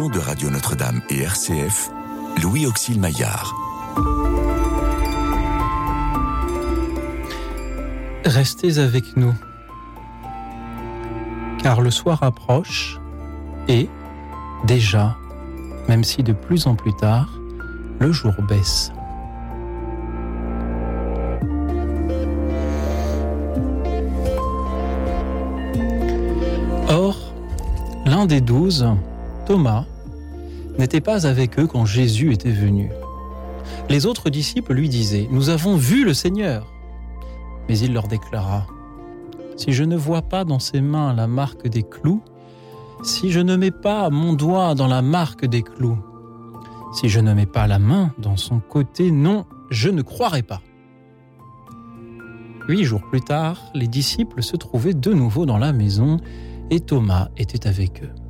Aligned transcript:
de 0.00 0.18
Radio 0.18 0.50
Notre-Dame 0.50 1.02
et 1.08 1.20
RCF, 1.22 1.88
Louis 2.42 2.66
Auxil 2.66 2.98
Maillard. 2.98 3.54
Restez 8.24 8.78
avec 8.78 9.16
nous, 9.16 9.32
car 11.62 11.80
le 11.80 11.92
soir 11.92 12.24
approche 12.24 12.98
et, 13.68 13.88
déjà, 14.64 15.16
même 15.88 16.02
si 16.02 16.24
de 16.24 16.32
plus 16.32 16.66
en 16.66 16.74
plus 16.74 16.94
tard, 16.94 17.28
le 18.00 18.10
jour 18.10 18.34
baisse. 18.48 18.90
Or, 26.88 27.16
l'un 28.04 28.26
des 28.26 28.40
douze, 28.40 28.84
Thomas, 29.44 29.84
n'était 30.78 31.00
pas 31.00 31.26
avec 31.26 31.58
eux 31.58 31.66
quand 31.66 31.84
Jésus 31.84 32.32
était 32.32 32.50
venu. 32.50 32.90
Les 33.88 34.06
autres 34.06 34.30
disciples 34.30 34.74
lui 34.74 34.88
disaient, 34.88 35.28
Nous 35.30 35.50
avons 35.50 35.76
vu 35.76 36.04
le 36.04 36.14
Seigneur. 36.14 36.66
Mais 37.68 37.78
il 37.78 37.92
leur 37.92 38.08
déclara, 38.08 38.66
Si 39.56 39.72
je 39.72 39.84
ne 39.84 39.96
vois 39.96 40.22
pas 40.22 40.44
dans 40.44 40.58
ses 40.58 40.80
mains 40.80 41.14
la 41.14 41.26
marque 41.26 41.68
des 41.68 41.82
clous, 41.82 42.22
si 43.02 43.30
je 43.30 43.40
ne 43.40 43.56
mets 43.56 43.70
pas 43.70 44.08
mon 44.10 44.32
doigt 44.32 44.74
dans 44.74 44.86
la 44.86 45.02
marque 45.02 45.46
des 45.46 45.62
clous, 45.62 45.98
si 46.94 47.08
je 47.08 47.20
ne 47.20 47.34
mets 47.34 47.46
pas 47.46 47.66
la 47.66 47.78
main 47.78 48.12
dans 48.18 48.36
son 48.36 48.60
côté, 48.60 49.10
non, 49.10 49.44
je 49.70 49.90
ne 49.90 50.02
croirai 50.02 50.42
pas. 50.42 50.62
Huit 52.68 52.84
jours 52.84 53.02
plus 53.10 53.20
tard, 53.20 53.58
les 53.74 53.88
disciples 53.88 54.42
se 54.42 54.56
trouvaient 54.56 54.94
de 54.94 55.12
nouveau 55.12 55.44
dans 55.44 55.58
la 55.58 55.72
maison 55.72 56.18
et 56.70 56.80
Thomas 56.80 57.28
était 57.36 57.66
avec 57.66 58.02
eux. 58.02 58.23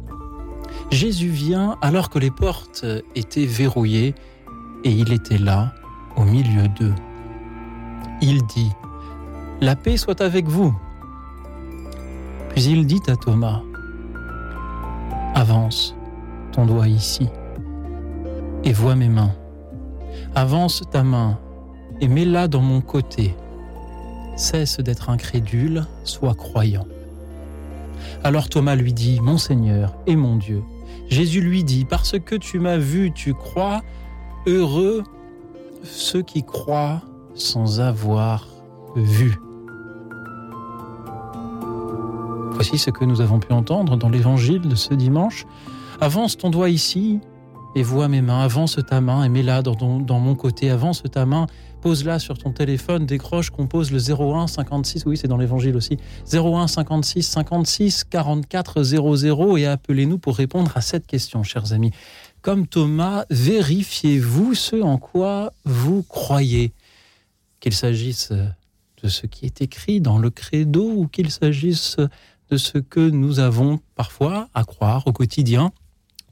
Jésus 0.91 1.29
vient 1.29 1.77
alors 1.81 2.11
que 2.11 2.19
les 2.19 2.31
portes 2.31 2.85
étaient 3.15 3.47
verrouillées 3.47 4.15
et 4.85 4.91
il 4.91 5.13
était 5.13 5.39
là, 5.39 5.73
au 6.17 6.25
milieu 6.25 6.69
d'eux. 6.69 6.95
Il 8.21 8.45
dit, 8.47 8.71
La 9.61 9.77
paix 9.77 9.97
soit 9.97 10.21
avec 10.21 10.47
vous. 10.47 10.75
Puis 12.51 12.65
il 12.65 12.87
dit 12.87 13.01
à 13.09 13.17
Thomas, 13.17 13.63
Avance 15.35 15.97
ton 16.53 16.67
doigt 16.67 16.87
ici 16.87 17.29
et 18.63 18.73
vois 18.73 18.95
mes 18.95 19.09
mains. 19.09 19.35
Avance 20.35 20.83
ta 20.91 21.03
main 21.03 21.39
et 22.01 22.09
mets-la 22.09 22.47
dans 22.49 22.61
mon 22.61 22.81
côté. 22.81 23.35
Cesse 24.37 24.81
d'être 24.81 25.11
incrédule, 25.11 25.87
sois 26.05 26.35
croyant. 26.35 26.87
Alors 28.23 28.49
Thomas 28.49 28.75
lui 28.75 28.93
dit, 28.93 29.21
Mon 29.21 29.39
Seigneur 29.39 29.97
et 30.07 30.17
mon 30.17 30.37
Dieu. 30.37 30.63
Jésus 31.09 31.41
lui 31.41 31.65
dit, 31.65 31.85
Parce 31.85 32.19
que 32.19 32.35
tu 32.35 32.59
m'as 32.59 32.79
vu, 32.79 33.13
tu 33.13 33.35
crois, 33.35 33.83
heureux 34.47 35.03
ceux 35.83 36.23
qui 36.23 36.43
croient 36.43 37.03
sans 37.35 37.81
avoir 37.81 38.47
vu. 38.97 39.39
Voici 42.53 42.79
ce 42.79 42.91
que 42.91 43.05
nous 43.05 43.21
avons 43.21 43.41
pu 43.41 43.53
entendre 43.53 43.97
dans 43.97 44.09
l'évangile 44.09 44.63
de 44.63 44.75
ce 44.75 44.95
dimanche. 44.95 45.45
Avance 46.01 46.37
ton 46.37 46.51
doigt 46.51 46.71
ici 46.71 47.21
et 47.75 47.83
vois 47.83 48.09
mes 48.09 48.23
mains. 48.23 48.41
Avance 48.41 48.79
ta 48.89 49.01
main 49.01 49.25
et 49.25 49.29
mets-la 49.29 49.63
dans, 49.63 49.75
dans, 49.75 50.21
mon 50.21 50.35
côté. 50.35 50.71
Avance 50.71 51.03
ta 51.11 51.27
main, 51.27 51.47
pose-la 51.85 52.19
sur 52.19 52.39
ton 52.39 52.51
téléphone, 52.51 53.05
décroche, 53.05 53.51
compose 53.51 53.93
le 53.93 53.99
01 53.99 54.47
56, 54.47 55.05
oui 55.05 55.19
c'est 55.19 55.29
dans 55.29 55.37
l'évangile 55.37 55.77
aussi, 55.77 55.99
01 56.33 56.67
56 56.67 57.23
56 57.23 58.05
44 58.05 58.83
00 58.83 59.59
et 59.59 59.67
appelez-nous 59.67 60.17
pour 60.17 60.35
répondre 60.35 60.73
à 60.77 60.81
cette 60.81 61.07
question, 61.07 61.43
chers 61.43 61.75
amis. 61.75 61.91
Comme 62.41 62.67
Thomas, 62.67 63.27
vérifiez-vous 63.29 64.55
ce 64.55 64.81
en 64.81 64.97
quoi 64.97 65.53
vous 65.67 66.03
croyez, 66.05 66.73
qu'il 67.61 67.75
s'agisse 67.75 68.33
de 68.33 69.09
ce 69.09 69.27
qui 69.27 69.45
est 69.45 69.61
écrit 69.61 70.01
dans 70.01 70.17
le 70.17 70.31
credo 70.31 70.91
ou 70.91 71.07
qu'il 71.07 71.31
s'agisse 71.31 71.99
de 72.51 72.57
ce 72.57 72.79
que 72.79 73.11
nous 73.11 73.41
avons 73.41 73.79
parfois 73.95 74.49
à 74.55 74.65
croire 74.65 75.07
au 75.07 75.13
quotidien, 75.13 75.71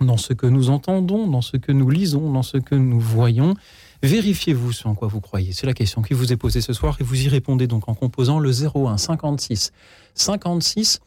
dans 0.01 0.17
ce 0.17 0.33
que 0.33 0.47
nous 0.47 0.71
entendons, 0.71 1.27
dans 1.27 1.43
ce 1.43 1.59
que 1.59 1.73
nous 1.73 1.91
lisons, 1.91 2.33
dans 2.33 2.43
ce 2.43 2.57
que 2.57 2.75
nous 2.75 3.01
voyons. 3.01 3.55
Vérifiez-vous 4.03 4.73
ce 4.73 4.89
en 4.89 4.95
quoi 4.95 5.07
vous 5.07 5.21
croyez. 5.21 5.53
C'est 5.53 5.67
la 5.67 5.75
question 5.75 6.03
qui 6.03 6.13
vous 6.13 6.33
est 6.33 6.37
posée 6.37 6.61
ce 6.61 6.73
soir 6.73 6.97
et 7.01 7.05
vous 7.05 7.23
y 7.23 7.29
répondez 7.29 7.69
donc 7.69 7.89
en 7.89 7.95
composant 7.95 8.41
le 8.41 8.51
01 8.51 8.99
56 8.99 9.73
56 10.15 11.01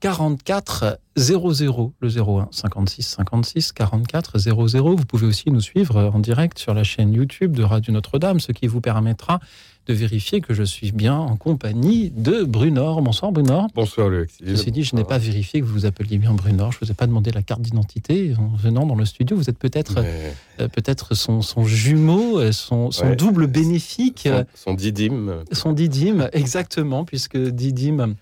44 0.00 0.98
00. 1.16 1.92
Le 2.00 2.08
01 2.08 2.48
56 2.50 3.02
56 3.02 3.72
44 3.72 4.38
00. 4.38 4.96
Vous 4.96 5.04
pouvez 5.04 5.26
aussi 5.26 5.50
nous 5.50 5.60
suivre 5.60 6.10
en 6.14 6.18
direct 6.18 6.58
sur 6.58 6.74
la 6.74 6.84
chaîne 6.84 7.12
YouTube 7.12 7.56
de 7.56 7.62
Radio 7.62 7.92
Notre-Dame, 7.92 8.40
ce 8.40 8.52
qui 8.52 8.66
vous 8.66 8.80
permettra 8.80 9.40
de 9.86 9.94
vérifier 9.94 10.40
que 10.40 10.52
je 10.52 10.64
suis 10.64 10.90
bien 10.90 11.14
en 11.16 11.36
compagnie 11.36 12.10
de 12.10 12.42
Brunor. 12.42 13.00
Bonsoir 13.02 13.30
Brunor. 13.30 13.68
Bonsoir 13.74 14.08
Luc. 14.08 14.30
Je 14.44 14.50
me 14.50 14.56
suis 14.56 14.72
dit, 14.72 14.82
je 14.82 14.96
n'ai 14.96 15.04
pas 15.04 15.16
vérifié 15.18 15.60
que 15.60 15.64
vous 15.64 15.72
vous 15.72 15.86
appeliez 15.86 16.18
bien 16.18 16.32
Brunor. 16.32 16.72
Je 16.72 16.78
ne 16.82 16.86
vous 16.86 16.90
ai 16.90 16.94
pas 16.94 17.06
demandé 17.06 17.30
la 17.30 17.42
carte 17.42 17.60
d'identité 17.62 18.34
en 18.36 18.48
venant 18.56 18.84
dans 18.84 18.96
le 18.96 19.04
studio. 19.04 19.36
Vous 19.36 19.48
êtes 19.48 19.58
peut-être 19.58 20.00
Mais... 20.02 20.34
euh, 20.60 20.68
peut-être 20.68 21.14
son, 21.14 21.40
son, 21.40 21.64
jumeau, 21.64 22.40
euh, 22.40 22.50
son, 22.50 22.90
son 22.90 23.06
Ouais. 23.06 23.16
double 23.16 23.46
bénéfique. 23.46 24.22
Son, 24.28 24.44
son 24.56 24.74
didyme. 24.74 25.34
Son 25.52 25.72
didyme, 25.72 26.28
exactement, 26.32 27.04
puisque 27.04 27.36
didyme, 27.38 28.16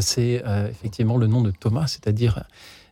c'est 0.00 0.42
euh, 0.46 0.68
effectivement 0.68 1.16
le 1.16 1.26
nom 1.26 1.42
de 1.42 1.50
Thomas, 1.50 1.86
c'est-à-dire 1.86 2.44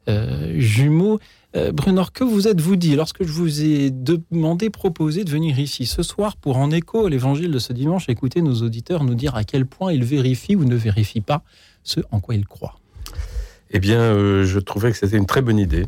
euh, 0.09 0.55
jumeau. 0.59 1.21
Euh, 1.57 1.73
Brunor, 1.73 2.13
que 2.13 2.25
vous 2.25 2.49
êtes-vous 2.49 2.77
dit 2.77 2.95
lorsque 2.95 3.25
je 3.25 3.33
vous 3.33 3.63
ai 3.63 3.91
demandé, 3.91 4.71
proposé 4.71 5.25
de 5.25 5.31
venir 5.31 5.59
ici 5.59 5.87
ce 5.87 6.03
soir 6.03 6.37
pour, 6.37 6.59
en 6.59 6.71
écho 6.71 7.07
à 7.07 7.11
l'évangile 7.11 7.51
de 7.51 7.59
ce 7.59 7.73
dimanche, 7.73 8.09
écouter 8.09 8.43
nos 8.43 8.63
auditeurs 8.63 9.05
nous 9.05 9.15
dire 9.15 9.35
à 9.35 9.45
quel 9.45 9.67
point 9.67 9.93
ils 9.93 10.05
vérifient 10.05 10.57
ou 10.57 10.65
ne 10.65 10.77
vérifient 10.77 11.23
pas 11.23 11.43
ce 11.85 12.01
en 12.11 12.21
quoi 12.21 12.35
ils 12.35 12.47
croient 12.47 12.79
Eh 13.71 13.81
bien, 13.81 14.01
euh, 14.01 14.45
je 14.45 14.59
trouvais 14.59 14.91
que 14.93 14.99
c'était 14.99 15.17
une 15.17 15.27
très 15.27 15.43
bonne 15.43 15.59
idée. 15.59 15.87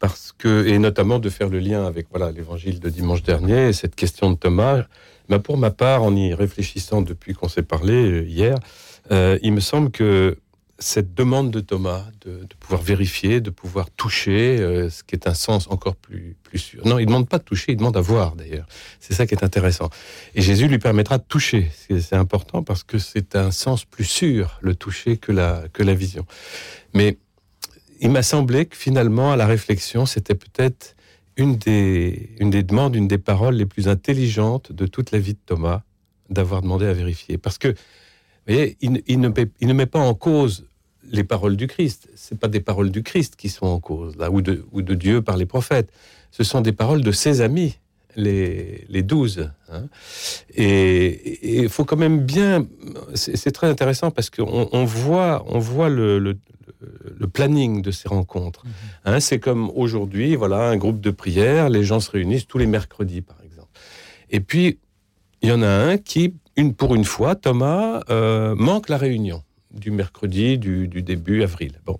Parce 0.00 0.32
que, 0.36 0.66
et 0.66 0.78
notamment 0.78 1.18
de 1.18 1.28
faire 1.28 1.48
le 1.48 1.58
lien 1.58 1.84
avec 1.84 2.06
voilà 2.10 2.30
l'évangile 2.30 2.78
de 2.78 2.88
dimanche 2.88 3.22
dernier, 3.24 3.68
et 3.68 3.72
cette 3.72 3.96
question 3.96 4.30
de 4.30 4.36
Thomas. 4.36 4.84
Mais 5.28 5.40
pour 5.40 5.56
ma 5.56 5.70
part, 5.70 6.02
en 6.02 6.14
y 6.14 6.34
réfléchissant 6.34 7.02
depuis 7.02 7.34
qu'on 7.34 7.48
s'est 7.48 7.62
parlé 7.62 7.94
euh, 7.94 8.24
hier, 8.24 8.56
euh, 9.10 9.38
il 9.42 9.52
me 9.52 9.60
semble 9.60 9.90
que 9.90 10.38
cette 10.80 11.12
demande 11.12 11.50
de 11.50 11.60
Thomas 11.60 12.04
de, 12.20 12.46
pouvoir 12.60 12.82
vérifier, 12.82 13.40
de 13.40 13.50
pouvoir 13.50 13.90
toucher, 13.90 14.58
euh, 14.60 14.90
ce 14.90 15.02
qui 15.02 15.16
est 15.16 15.26
un 15.26 15.34
sens 15.34 15.66
encore 15.70 15.96
plus, 15.96 16.36
plus 16.44 16.58
sûr. 16.58 16.86
Non, 16.86 16.98
il 16.98 17.02
ne 17.02 17.06
demande 17.06 17.28
pas 17.28 17.38
de 17.38 17.42
toucher, 17.42 17.72
il 17.72 17.76
demande 17.76 17.96
à 17.96 18.00
voir 18.00 18.36
d'ailleurs. 18.36 18.66
C'est 19.00 19.12
ça 19.12 19.26
qui 19.26 19.34
est 19.34 19.42
intéressant. 19.42 19.90
Et 20.36 20.42
Jésus 20.42 20.68
lui 20.68 20.78
permettra 20.78 21.18
de 21.18 21.24
toucher. 21.24 21.70
C'est 21.74 22.00
c'est 22.00 22.16
important 22.16 22.62
parce 22.62 22.84
que 22.84 22.98
c'est 22.98 23.34
un 23.34 23.50
sens 23.50 23.84
plus 23.84 24.04
sûr, 24.04 24.58
le 24.60 24.76
toucher, 24.76 25.16
que 25.16 25.32
la, 25.32 25.64
que 25.72 25.82
la 25.82 25.94
vision. 25.94 26.26
Mais 26.94 27.18
il 28.00 28.10
m'a 28.10 28.22
semblé 28.22 28.66
que 28.66 28.76
finalement, 28.76 29.32
à 29.32 29.36
la 29.36 29.46
réflexion, 29.46 30.06
c'était 30.06 30.36
peut-être 30.36 30.94
une 31.36 31.56
des, 31.56 32.30
une 32.38 32.50
des 32.50 32.62
demandes, 32.62 32.94
une 32.94 33.08
des 33.08 33.18
paroles 33.18 33.54
les 33.54 33.66
plus 33.66 33.88
intelligentes 33.88 34.72
de 34.72 34.86
toute 34.86 35.10
la 35.10 35.18
vie 35.18 35.34
de 35.34 35.40
Thomas, 35.44 35.82
d'avoir 36.30 36.62
demandé 36.62 36.86
à 36.86 36.92
vérifier. 36.92 37.38
Parce 37.38 37.58
que, 37.58 37.74
il, 38.48 39.02
il 39.06 39.20
ne, 39.20 39.28
met- 39.28 39.50
il 39.60 39.68
ne 39.68 39.72
met 39.74 39.86
pas 39.86 40.00
en 40.00 40.14
cause 40.14 40.66
les 41.10 41.24
paroles 41.24 41.56
du 41.56 41.66
Christ. 41.66 42.08
Ce 42.16 42.34
pas 42.34 42.48
des 42.48 42.60
paroles 42.60 42.90
du 42.90 43.02
Christ 43.02 43.36
qui 43.36 43.48
sont 43.48 43.66
en 43.66 43.80
cause, 43.80 44.16
là, 44.16 44.30
ou 44.30 44.40
de, 44.42 44.64
ou 44.72 44.82
de 44.82 44.94
Dieu 44.94 45.22
par 45.22 45.36
les 45.36 45.46
prophètes. 45.46 45.90
Ce 46.30 46.44
sont 46.44 46.60
des 46.60 46.72
paroles 46.72 47.02
de 47.02 47.12
ses 47.12 47.40
amis, 47.40 47.78
les, 48.16 48.84
les 48.88 49.02
douze. 49.02 49.50
hein. 49.70 49.86
Et 50.54 51.60
il 51.62 51.68
faut 51.68 51.84
quand 51.84 51.96
même 51.96 52.20
bien... 52.20 52.66
C'est 53.14 53.52
très 53.52 53.68
intéressant 53.68 54.10
parce 54.10 54.28
qu'on 54.30 54.68
on 54.72 54.84
voit, 54.84 55.44
on 55.48 55.58
voit 55.58 55.88
le, 55.88 56.18
le, 56.18 56.36
le 57.18 57.26
planning 57.28 57.80
de 57.82 57.90
ces 57.90 58.08
rencontres. 58.08 58.64
Hein, 59.04 59.20
c'est 59.20 59.38
comme 59.38 59.70
aujourd'hui, 59.74 60.36
voilà, 60.36 60.68
un 60.68 60.76
groupe 60.76 61.00
de 61.00 61.10
prière, 61.10 61.68
les 61.70 61.84
gens 61.84 62.00
se 62.00 62.10
réunissent 62.10 62.46
tous 62.46 62.58
les 62.58 62.66
mercredis, 62.66 63.22
par 63.22 63.38
exemple. 63.42 63.68
Et 64.30 64.40
puis, 64.40 64.78
il 65.40 65.48
y 65.48 65.52
en 65.52 65.62
a 65.62 65.68
un 65.68 65.96
qui, 65.96 66.34
une, 66.58 66.74
pour 66.74 66.94
une 66.94 67.04
fois, 67.04 67.34
Thomas, 67.36 68.02
euh, 68.10 68.54
manque 68.56 68.88
la 68.90 68.98
réunion 68.98 69.42
du 69.70 69.90
mercredi 69.90 70.58
du, 70.58 70.88
du 70.88 71.02
début 71.02 71.42
avril. 71.42 71.80
Bon. 71.86 71.96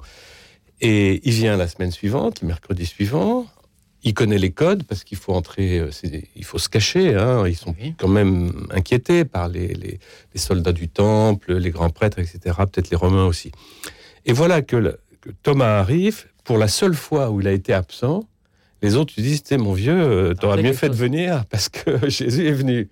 Et 0.81 1.20
il 1.26 1.32
vient 1.32 1.56
la 1.56 1.69
semaine 1.69 1.90
suivante, 1.93 2.43
le 2.43 2.49
mercredi 2.49 2.84
suivant. 2.87 3.46
Il 4.05 4.14
connaît 4.14 4.38
les 4.38 4.50
codes 4.52 4.84
parce 4.84 5.02
qu'il 5.05 5.19
faut 5.19 5.32
entrer, 5.32 5.78
euh, 5.81 5.90
c'est- 5.90 6.28
il 6.37 6.44
faut 6.44 6.58
se 6.58 6.69
cacher. 6.69 7.14
hein. 7.16 7.46
Ils 7.49 7.56
sont 7.56 7.75
Oui. 7.81 7.94
quand 7.99 8.08
même 8.08 8.66
inquiétés 8.70 9.25
par 9.25 9.49
les, 9.49 9.69
les- 9.69 9.99
les 10.34 10.40
soldats 10.40 10.72
du 10.72 10.88
temple, 10.88 11.54
les 11.54 11.70
grands 11.70 11.90
prêtres, 11.90 12.19
etc. 12.20 12.38
Peut-être 12.58 12.90
les 12.90 12.96
Romains 12.96 13.26
aussi. 13.26 13.50
Et 14.25 14.32
voilà 14.32 14.62
que, 14.62 14.76
le- 14.76 14.99
que 15.20 15.31
Thomas 15.43 15.78
arrive 15.81 16.26
pour 16.44 16.58
la 16.58 16.69
seule 16.69 16.94
fois 16.94 17.31
où 17.31 17.40
il 17.40 17.49
a 17.49 17.52
été 17.52 17.72
absent. 17.72 18.25
Les 18.82 18.94
autres 18.94 19.12
lui 19.16 19.25
disent, 19.25 19.43
T'es 19.43 19.56
mon 19.58 19.72
vieux, 19.72 20.00
euh, 20.00 20.34
t'aurais 20.34 20.62
mieux 20.62 20.72
fait 20.72 20.88
de 20.88 20.94
venir 20.94 21.44
parce 21.46 21.69
que 21.69 21.81
Jésus 22.08 22.46
est 22.46 22.52
venu. 22.52 22.88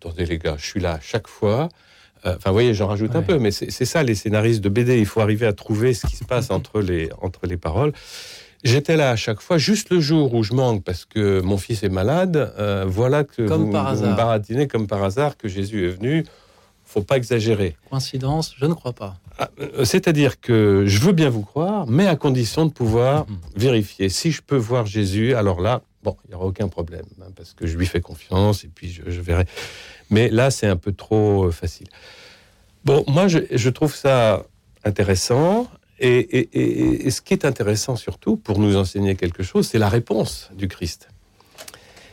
Attendez 0.00 0.26
les 0.26 0.38
gars, 0.38 0.56
je 0.58 0.64
suis 0.66 0.80
là 0.80 0.94
à 0.94 1.00
chaque 1.00 1.28
fois. 1.28 1.68
Euh, 2.24 2.34
Enfin, 2.36 2.50
vous 2.50 2.54
voyez, 2.54 2.74
j'en 2.74 2.86
rajoute 2.88 3.14
un 3.14 3.22
peu, 3.22 3.38
mais 3.38 3.50
c'est 3.50 3.84
ça 3.84 4.02
les 4.02 4.14
scénaristes 4.14 4.60
de 4.62 4.68
BD. 4.68 4.98
Il 4.98 5.06
faut 5.06 5.20
arriver 5.20 5.46
à 5.46 5.52
trouver 5.52 5.94
ce 5.94 6.06
qui 6.06 6.16
se 6.16 6.24
passe 6.24 6.50
entre 6.50 6.80
les, 6.80 7.08
entre 7.22 7.46
les 7.46 7.56
paroles. 7.56 7.92
J'étais 8.64 8.96
là 8.96 9.10
à 9.10 9.16
chaque 9.16 9.40
fois, 9.40 9.58
juste 9.58 9.90
le 9.90 10.00
jour 10.00 10.34
où 10.34 10.42
je 10.42 10.52
manque 10.54 10.82
parce 10.82 11.04
que 11.04 11.40
mon 11.40 11.56
fils 11.56 11.82
est 11.82 11.88
malade. 11.88 12.52
euh, 12.58 12.84
voilà 12.86 13.22
que 13.22 13.46
Comme 13.46 13.66
vous, 13.66 13.70
par 13.70 13.84
vous 13.84 13.90
hasard. 14.00 14.10
me 14.12 14.16
baratinez 14.16 14.66
comme 14.66 14.86
par 14.86 15.04
hasard 15.04 15.36
que 15.36 15.46
Jésus 15.46 15.86
est 15.86 15.90
venu. 15.90 16.24
Faut 16.84 17.02
pas 17.02 17.16
exagérer. 17.16 17.76
Coïncidence 17.90 18.54
Je 18.58 18.64
ne 18.66 18.74
crois 18.74 18.92
pas. 18.92 19.16
Ah, 19.38 19.50
euh, 19.60 19.84
C'est-à-dire 19.84 20.40
que 20.40 20.84
je 20.86 20.98
veux 21.00 21.12
bien 21.12 21.28
vous 21.28 21.42
croire, 21.42 21.86
mais 21.86 22.06
à 22.06 22.16
condition 22.16 22.64
de 22.66 22.72
pouvoir 22.72 23.26
Mhm. 23.28 23.36
vérifier. 23.56 24.08
Si 24.08 24.32
je 24.32 24.40
peux 24.42 24.56
voir 24.56 24.86
Jésus, 24.86 25.34
alors 25.34 25.60
là, 25.60 25.82
bon, 26.06 26.16
il 26.24 26.28
n'y 26.28 26.34
aura 26.36 26.46
aucun 26.46 26.68
problème, 26.68 27.04
hein, 27.20 27.30
parce 27.34 27.52
que 27.52 27.66
je 27.66 27.76
lui 27.76 27.84
fais 27.84 28.00
confiance 28.00 28.62
et 28.62 28.68
puis 28.72 28.88
je, 28.90 29.20
verrai. 29.20 29.44
Mais 30.08 30.28
là, 30.28 30.52
c'est 30.52 30.68
un 30.68 30.76
peu 30.76 30.92
trop 30.92 31.46
euh, 31.46 31.50
facile. 31.50 31.88
Bon, 32.84 33.04
moi, 33.08 33.26
je, 33.26 33.68
trouve 33.70 33.92
ça 33.92 34.44
intéressant. 34.84 35.68
Et, 35.98 37.10
ce 37.10 37.20
qui 37.20 37.32
est 37.32 37.44
intéressant 37.44 37.96
surtout, 37.96 38.36
pour 38.36 38.60
nous 38.60 38.76
enseigner 38.76 39.16
quelque 39.16 39.42
chose, 39.42 39.66
c'est 39.66 39.80
la 39.80 39.88
réponse 39.88 40.50
du 40.54 40.68
Christ. 40.68 41.08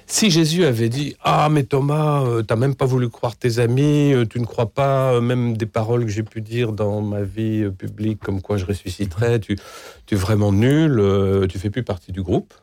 Si 0.08 0.30
Jésus 0.30 0.66
avait 0.66 0.90
dit 0.90 1.16
Ah, 1.24 1.48
mais 1.52 1.64
Thomas, 1.64 2.24
euh, 2.24 2.42
t'as 2.42 2.56
même 2.56 2.76
pas 2.76 2.86
voulu 2.86 3.10
croire 3.10 3.36
tes 3.36 3.60
amis, 3.60 4.14
euh, 4.14 4.26
tu 4.26 4.40
ne 4.40 4.46
crois 4.46 4.70
pas 4.72 5.14
euh, 5.14 5.22
même 5.22 5.56
des 5.56 5.66
paroles 5.66 6.06
que 6.06 6.12
j'ai 6.12 6.24
pu 6.24 6.42
dire 6.42 6.72
dans 6.72 7.02
ma 7.02 7.24
vie 7.24 7.70
publique, 7.72 8.20
comme 8.20 8.42
quoi 8.42 8.58
je 8.58 8.66
ressusciterai, 8.66 9.40
tu, 9.40 9.58
tu 10.06 10.16
es 10.16 10.18
vraiment 10.18 10.52
nul, 10.52 11.02
tu 11.50 11.58
fais 11.60 11.70
plus 11.70 11.84
partie 11.84 12.12
du 12.12 12.22
groupe. 12.22 12.54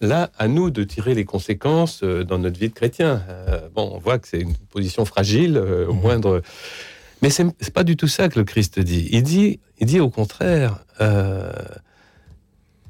Là, 0.00 0.30
à 0.38 0.46
nous 0.48 0.70
de 0.70 0.84
tirer 0.84 1.14
les 1.14 1.24
conséquences 1.24 2.02
euh, 2.02 2.24
dans 2.24 2.38
notre 2.38 2.58
vie 2.58 2.68
de 2.68 2.74
chrétien. 2.74 3.22
Euh, 3.28 3.68
bon, 3.74 3.90
on 3.94 3.98
voit 3.98 4.18
que 4.18 4.28
c'est 4.28 4.40
une 4.40 4.54
position 4.56 5.04
fragile, 5.04 5.56
euh, 5.56 5.86
au 5.88 5.92
Mhm. 5.94 6.00
moindre. 6.00 6.42
Mais 7.22 7.30
c'est 7.30 7.44
c'est 7.60 7.72
pas 7.74 7.82
du 7.84 7.96
tout 7.96 8.06
ça 8.06 8.28
que 8.28 8.38
le 8.38 8.44
Christ 8.44 8.78
dit. 8.78 9.08
Il 9.10 9.22
dit, 9.24 9.58
il 9.78 9.86
dit 9.86 10.00
au 10.00 10.10
contraire. 10.10 10.84
euh, 11.00 11.52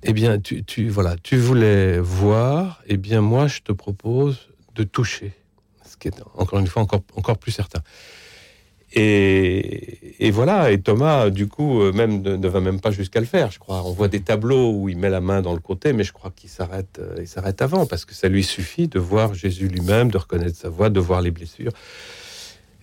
eh 0.05 0.12
bien, 0.12 0.38
tu, 0.38 0.64
tu, 0.64 0.88
voilà, 0.88 1.16
tu 1.22 1.37
voulais 1.37 1.99
voir, 1.99 2.81
eh 2.87 2.96
bien, 2.96 3.20
moi, 3.20 3.49
je 3.49 3.60
te 3.60 3.72
propose 3.72 4.49
de 4.76 4.84
toucher. 4.84 5.32
Ce 5.84 5.96
qui 5.96 6.08
est, 6.08 6.14
encore 6.37 6.60
une 6.60 6.69
fois, 6.69 6.82
encore, 6.82 7.02
encore 7.16 7.37
plus 7.38 7.50
certain. 7.52 7.81
Et, 8.94 10.31
voilà, 10.31 10.70
et 10.70 10.81
Thomas, 10.81 11.31
du 11.31 11.46
coup, 11.46 11.81
euh, 11.82 11.93
même 11.93 12.23
ne, 12.23 12.49
va 12.49 12.61
même 12.61 12.81
pas 12.81 12.90
jusqu'à 12.90 13.20
le 13.20 13.26
faire, 13.26 13.50
je 13.50 13.58
crois. 13.58 13.82
On 13.85 13.93
voit 13.93 14.08
des 14.08 14.20
tableaux 14.20 14.73
où 14.73 14.88
il 14.88 14.96
met 14.99 15.11
la 15.11 15.20
main 15.20 15.43
dans 15.43 15.52
le 15.55 15.61
côté, 15.61 15.93
mais 15.93 16.05
je 16.05 16.12
crois 16.12 16.32
qu'il 16.35 16.49
s'arrête, 16.50 16.99
euh, 16.99 17.17
il 17.20 17.29
s'arrête 17.29 17.61
avant, 17.62 17.87
parce 17.87 18.05
que 18.05 18.14
ça 18.14 18.29
lui 18.29 18.43
suffit 18.44 18.88
de 18.88 18.99
voir 18.99 19.35
Jésus 19.35 19.69
lui-même, 19.69 20.11
de 20.11 20.19
reconnaître 20.19 20.56
sa 20.56 20.69
voix, 20.69 20.90
de 20.90 21.00
voir 21.00 21.20
les 21.23 21.31
blessures. 21.31 21.73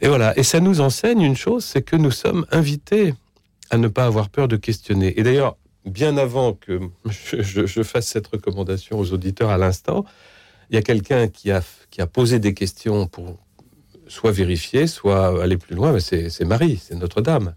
Et 0.01 0.07
voilà, 0.07 0.37
et 0.37 0.43
ça 0.43 0.59
nous 0.59 0.81
enseigne 0.81 1.21
une 1.21 1.37
chose, 1.37 1.63
c'est 1.65 1.81
que 1.81 1.95
nous 1.95 2.11
sommes 2.11 2.45
invités 2.51 3.13
à 3.71 3.77
ne 3.77 3.87
pas 3.87 4.05
avoir 4.05 4.29
peur 4.29 4.47
de 4.47 4.57
questionner. 4.57 5.19
Et 5.19 5.23
d'ailleurs, 5.23 5.57
bien 5.85 6.17
avant 6.17 6.53
que 6.53 6.79
je, 7.05 7.41
je- 7.41 7.65
je 7.65 7.83
fasse 7.83 8.07
cette 8.07 8.27
recommandation 8.27 8.99
aux 8.99 9.11
auditeurs 9.13 9.49
à 9.49 9.57
l'instant, 9.57 10.05
il 10.69 10.75
y 10.75 10.77
a 10.77 10.81
quelqu'un 10.81 11.27
qui 11.27 11.51
a, 11.51 11.61
qui 11.91 12.01
a 12.01 12.07
posé 12.07 12.39
des 12.39 12.53
questions 12.53 13.07
pour 13.07 13.37
soit 14.07 14.31
vérifier, 14.31 14.87
soit 14.87 15.41
aller 15.41 15.57
plus 15.57 15.75
loin. 15.75 15.91
mais 15.91 15.99
C'est 15.99 16.45
Marie, 16.45 16.81
c'est 16.81 16.95
Notre-Dame. 16.95 17.55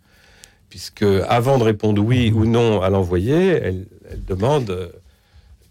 Puisque 0.68 1.04
avant 1.28 1.58
de 1.58 1.64
répondre 1.64 2.02
oui 2.02 2.30
ou 2.30 2.44
non 2.44 2.82
à 2.82 2.90
l'envoyé, 2.90 3.48
elle, 3.48 3.86
elle 4.10 4.24
demande 4.24 4.68
euh, 4.70 4.88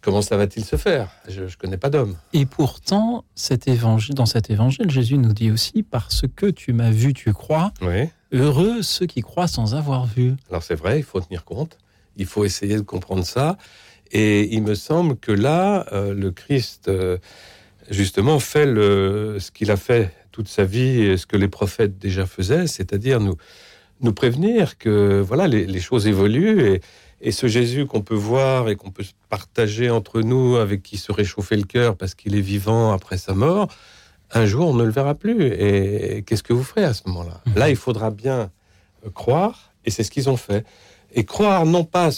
comment 0.01 0.21
ça 0.21 0.37
va-t-il 0.37 0.65
se 0.65 0.75
faire? 0.75 1.09
Je 1.27 1.43
ne 1.43 1.49
connais 1.59 1.77
pas 1.77 1.89
d'homme. 1.89 2.15
Et 2.33 2.45
pourtant, 2.45 3.23
cet 3.35 3.67
évangile, 3.67 4.15
dans 4.15 4.25
cet 4.25 4.49
évangile, 4.49 4.89
Jésus 4.89 5.17
nous 5.17 5.33
dit 5.33 5.51
aussi 5.51 5.83
Parce 5.83 6.23
que 6.35 6.47
tu 6.47 6.73
m'as 6.73 6.89
vu, 6.89 7.13
tu 7.13 7.31
crois. 7.33 7.73
Oui. 7.81 8.09
Heureux 8.31 8.81
ceux 8.81 9.05
qui 9.05 9.21
croient 9.21 9.47
sans 9.47 9.75
avoir 9.75 10.05
vu. 10.05 10.35
Alors 10.49 10.63
c'est 10.63 10.75
vrai, 10.75 10.99
il 10.99 11.03
faut 11.03 11.21
tenir 11.21 11.45
compte, 11.45 11.77
il 12.15 12.25
faut 12.25 12.43
essayer 12.43 12.75
de 12.75 12.81
comprendre 12.81 13.25
ça. 13.25 13.57
Et 14.11 14.53
il 14.55 14.63
me 14.63 14.75
semble 14.75 15.17
que 15.17 15.31
là, 15.31 15.85
euh, 15.91 16.13
le 16.13 16.31
Christ, 16.31 16.87
euh, 16.87 17.17
justement, 17.89 18.39
fait 18.39 18.65
le, 18.65 19.37
ce 19.39 19.51
qu'il 19.51 19.71
a 19.71 19.77
fait 19.77 20.13
toute 20.37 20.49
sa 20.49 20.65
vie, 20.65 21.17
ce 21.17 21.25
que 21.25 21.35
les 21.35 21.47
prophètes 21.47 21.97
déjà 21.97 22.27
faisaient, 22.27 22.67
c'est-à-dire 22.67 23.19
nous, 23.19 23.37
nous 24.01 24.13
prévenir 24.13 24.77
que 24.77 25.19
voilà, 25.19 25.47
les, 25.47 25.65
les 25.65 25.79
choses 25.79 26.05
évoluent 26.05 26.61
et, 26.73 26.81
et 27.21 27.31
ce 27.31 27.47
Jésus 27.47 27.87
qu'on 27.87 28.03
peut 28.03 28.21
voir 28.31 28.69
et 28.69 28.75
qu'on 28.75 28.91
peut 28.91 29.05
partager 29.29 29.89
entre 29.89 30.21
nous, 30.21 30.57
avec 30.57 30.83
qui 30.83 30.97
se 30.97 31.11
réchauffer 31.11 31.55
le 31.55 31.63
cœur 31.63 31.95
parce 31.97 32.13
qu'il 32.13 32.35
est 32.35 32.45
vivant 32.55 32.91
après 32.93 33.17
sa 33.17 33.33
mort, 33.33 33.67
un 34.31 34.45
jour 34.45 34.67
on 34.69 34.75
ne 34.75 34.83
le 34.83 34.91
verra 34.91 35.15
plus. 35.15 35.41
Et 35.47 36.23
qu'est-ce 36.23 36.43
que 36.43 36.53
vous 36.53 36.63
ferez 36.63 36.83
à 36.83 36.93
ce 36.93 37.01
moment-là? 37.07 37.41
Mhm. 37.47 37.53
Là, 37.55 37.69
il 37.71 37.75
faudra 37.75 38.11
bien 38.11 38.51
euh, 39.05 39.09
croire, 39.21 39.71
et 39.85 39.89
c'est 39.89 40.03
ce 40.03 40.11
qu'ils 40.11 40.29
ont 40.29 40.37
fait. 40.37 40.63
Et 41.15 41.23
croire 41.25 41.65
non 41.65 41.83
pas, 41.83 42.09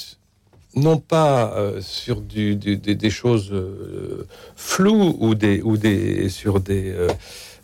non 0.76 0.98
pas 0.98 1.54
euh, 1.56 1.80
sur 1.82 2.20
du, 2.20 2.58
du- 2.58 2.76
des, 2.76 2.96
des 2.96 3.10
choses 3.22 3.52
euh, 3.54 4.28
floues 4.58 5.16
ou, 5.20 5.34
des, 5.36 5.62
ou 5.62 5.78
des, 5.78 6.28
sur 6.28 6.60
des 6.60 6.92
euh, 6.92 7.08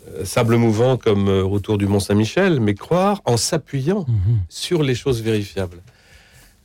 euh, 0.07 0.25
sables 0.25 0.55
mouvants 0.57 0.97
comme 0.97 1.27
euh, 1.29 1.43
autour 1.43 1.77
du 1.77 1.87
Mont 1.87 1.99
Saint-Michel, 1.99 2.59
mais 2.59 2.73
croire 2.75 3.21
en 3.25 3.37
s'appuyant 3.37 4.05
Mhm. 4.07 4.39
sur 4.49 4.83
les 4.83 4.95
choses 4.95 5.21
vérifiables. 5.21 5.81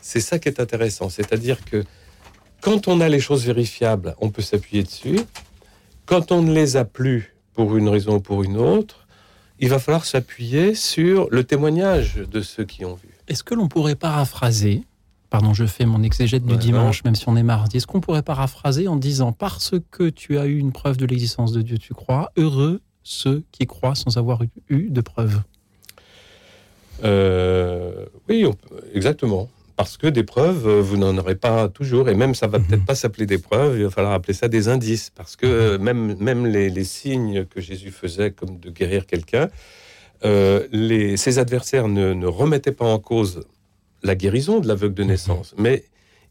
C'est 0.01 0.21
ça 0.21 0.39
qui 0.39 0.49
est 0.49 0.61
intéressant, 0.61 1.09
c'est-à-dire 1.09 1.65
que 1.65 1.85
quand 2.61 2.89
on 2.89 3.01
a 3.01 3.09
les 3.09 3.21
choses 3.21 3.45
vérifiables, 3.45 4.15
on 4.21 4.31
peut 4.31 4.43
s'appuyer 4.43 4.83
dessus. 4.83 5.21
Quand 6.07 6.33
on 6.33 6.43
ne 6.43 6.53
les 6.53 6.77
a 6.77 6.85
plus 6.85 7.35
pour 7.55 7.77
une 7.77 7.89
raison 7.89 8.17
ou 8.17 8.21
pour 8.21 8.43
une 8.43 8.57
autre, 8.57 9.07
il 9.59 9.69
va 9.69 9.79
falloir 9.79 10.05
s'appuyer 10.07 10.75
sur 10.75 11.29
le 11.31 11.45
témoignage 11.45 12.17
de 12.17 12.41
ceux 12.41 12.65
qui 12.65 12.85
ont 12.85 12.95
vu. 12.95 13.09
Est-ce 13.29 13.45
que 13.45 13.55
l'on 13.55 13.69
pourrait 13.69 13.95
paraphraser 13.95 14.83
Pardon, 15.29 15.55
je 15.55 15.65
fais 15.65 15.87
mon 15.87 16.03
exégète 16.03 16.45
du 16.45 16.55
Ouais, 16.55 16.59
dimanche, 16.59 17.05
même 17.05 17.15
si 17.15 17.29
on 17.29 17.37
est 17.37 17.45
mardi. 17.45 17.77
Est-ce 17.77 17.87
qu'on 17.87 18.01
pourrait 18.01 18.23
paraphraser 18.25 18.89
en 18.89 18.97
disant 18.97 19.31
Parce 19.33 19.75
que 19.93 20.09
tu 20.11 20.39
as 20.39 20.47
eu 20.47 20.57
une 20.59 20.73
preuve 20.73 20.97
de 20.97 21.07
l'existence 21.07 21.53
de 21.53 21.63
Dieu, 21.63 21.79
tu 21.79 21.95
crois, 21.95 22.33
heureux 22.37 22.81
ceux 23.03 23.43
qui 23.53 23.67
croient 23.67 23.95
sans 23.95 24.17
avoir 24.19 24.41
eu, 24.69 24.91
de 24.91 25.01
preuve 25.01 25.41
Euh, 27.03 28.05
oui, 28.29 28.45
on 28.47 28.55
exactement. 28.95 29.49
Parce 29.77 29.97
que 29.97 30.07
des 30.07 30.25
preuves, 30.25 30.69
euh, 30.69 30.83
vous 30.83 30.99
n'en 30.99 31.17
aurez 31.17 31.35
pas 31.37 31.69
toujours, 31.71 32.11
et 32.11 32.15
même 32.15 32.35
ça 32.35 32.47
va 32.47 32.59
Mhm. 32.59 32.67
peut-être 32.67 32.85
pas 32.85 32.95
s'appeler 32.95 33.25
des 33.25 33.39
preuves, 33.39 33.79
il 33.79 33.85
va 33.85 33.91
falloir 33.91 34.13
appeler 34.13 34.35
ça 34.35 34.49
des 34.49 34.69
indices, 34.69 35.11
parce 35.15 35.37
que 35.37 35.47
euh, 35.47 35.79
même, 35.79 36.17
même 36.19 36.45
les, 36.47 36.69
les 36.69 36.85
signes 36.85 37.47
que 37.47 37.63
Jésus 37.63 37.91
faisait, 37.91 38.31
comme 38.33 38.59
de 38.61 38.69
guérir 38.71 39.07
quelqu'un, 39.07 39.49
euh, 40.27 40.67
les, 40.73 41.17
ses 41.17 41.39
adversaires 41.39 41.89
ne, 41.89 42.13
ne 42.13 42.27
remettaient 42.27 42.73
pas 42.73 42.85
en 42.85 42.99
cause 42.99 43.45
la 44.03 44.15
guérison 44.15 44.61
de 44.61 44.69
l'aveugle 44.69 44.95
de 44.95 45.05
naissance, 45.05 45.55
mais 45.57 45.85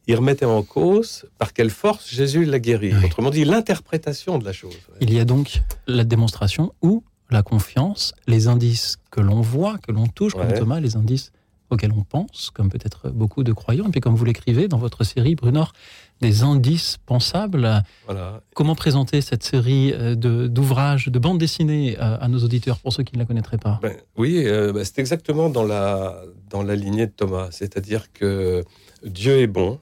ils 0.10 0.16
remettaient 0.16 0.46
en 0.46 0.64
cause 0.64 1.26
par 1.38 1.54
quelle 1.54 1.70
force 1.70 2.10
Jésus 2.10 2.44
l'a 2.44 2.58
guéri. 2.60 2.92
Oui. 2.94 3.06
Autrement 3.06 3.30
dit, 3.30 3.46
l'interprétation 3.46 4.40
de 4.40 4.44
la 4.46 4.54
chose. 4.54 4.76
Il 5.02 5.14
y 5.14 5.20
a 5.20 5.26
donc 5.26 5.62
la 5.86 6.04
démonstration 6.04 6.74
ou 6.82 7.04
la 7.30 7.44
confiance, 7.44 8.14
les 8.26 8.48
indices 8.48 8.98
que 9.12 9.22
l'on 9.22 9.42
voit, 9.42 9.78
que 9.78 9.92
l'on 9.92 10.08
touche, 10.08 10.34
comme 10.34 10.48
Ouais. 10.48 10.58
Thomas, 10.58 10.80
les 10.80 10.96
indices 10.96 11.32
auxquels 11.70 11.92
on 11.96 12.02
pense, 12.02 12.50
comme 12.52 12.70
peut-être 12.70 13.10
beaucoup 13.12 13.44
de 13.44 13.54
croyants. 13.54 13.86
Et 13.88 13.92
puis 13.92 14.02
comme 14.02 14.16
vous 14.16 14.26
l'écrivez 14.26 14.68
dans 14.68 14.80
votre 14.80 15.04
série, 15.04 15.36
Brunor, 15.36 15.74
des 16.22 16.42
indices 16.42 16.98
pensables. 17.06 17.84
Voilà. 18.06 18.42
Comment 18.56 18.74
présenter 18.74 19.22
cette 19.22 19.44
série 19.44 19.94
euh, 19.94 20.16
de- 20.16 20.48
d'ouvrages, 20.48 21.10
de, 21.10 21.20
bandes 21.20 21.38
dessinées 21.38 21.98
euh, 22.02 22.18
à 22.20 22.28
nos 22.28 22.40
auditeurs, 22.40 22.80
pour 22.80 22.92
ceux 22.94 23.04
qui 23.04 23.14
ne 23.14 23.20
la 23.20 23.26
connaîtraient 23.26 23.60
pas? 23.60 23.78
Ben, 23.84 23.96
oui, 24.18 24.42
euh, 24.48 24.74
ben, 24.74 24.84
c'est 24.84 24.98
exactement 24.98 25.50
dans 25.52 25.64
la, 25.64 26.20
dans 26.50 26.64
la 26.64 26.76
lignée 26.76 27.06
de 27.06 27.12
Thomas. 27.12 27.50
C'est-à-dire 27.52 28.12
que 28.12 28.64
Dieu 29.06 29.38
est 29.40 29.48
bon, 29.48 29.80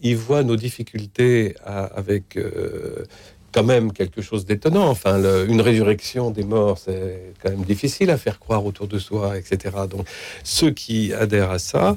il 0.00 0.16
voit 0.16 0.42
nos 0.42 0.56
difficultés 0.56 1.54
à- 1.64 1.84
avec 1.84 2.36
euh, 2.36 3.04
quand 3.52 3.64
même 3.64 3.92
quelque 3.92 4.20
chose 4.20 4.44
d'étonnant. 4.44 4.88
Enfin, 4.88 5.16
une 5.46 5.62
résurrection 5.62 6.30
des 6.30 6.44
morts, 6.44 6.76
c'est 6.78 7.32
quand 7.42 7.50
même 7.50 7.64
difficile 7.64 8.10
à 8.10 8.18
faire 8.18 8.38
croire 8.38 8.66
autour 8.66 8.86
de 8.86 8.98
soi, 8.98 9.38
etc. 9.38 9.74
Donc, 9.90 10.06
ceux 10.44 10.70
qui 10.72 11.14
adhèrent 11.14 11.50
à 11.52 11.58
ça 11.58 11.96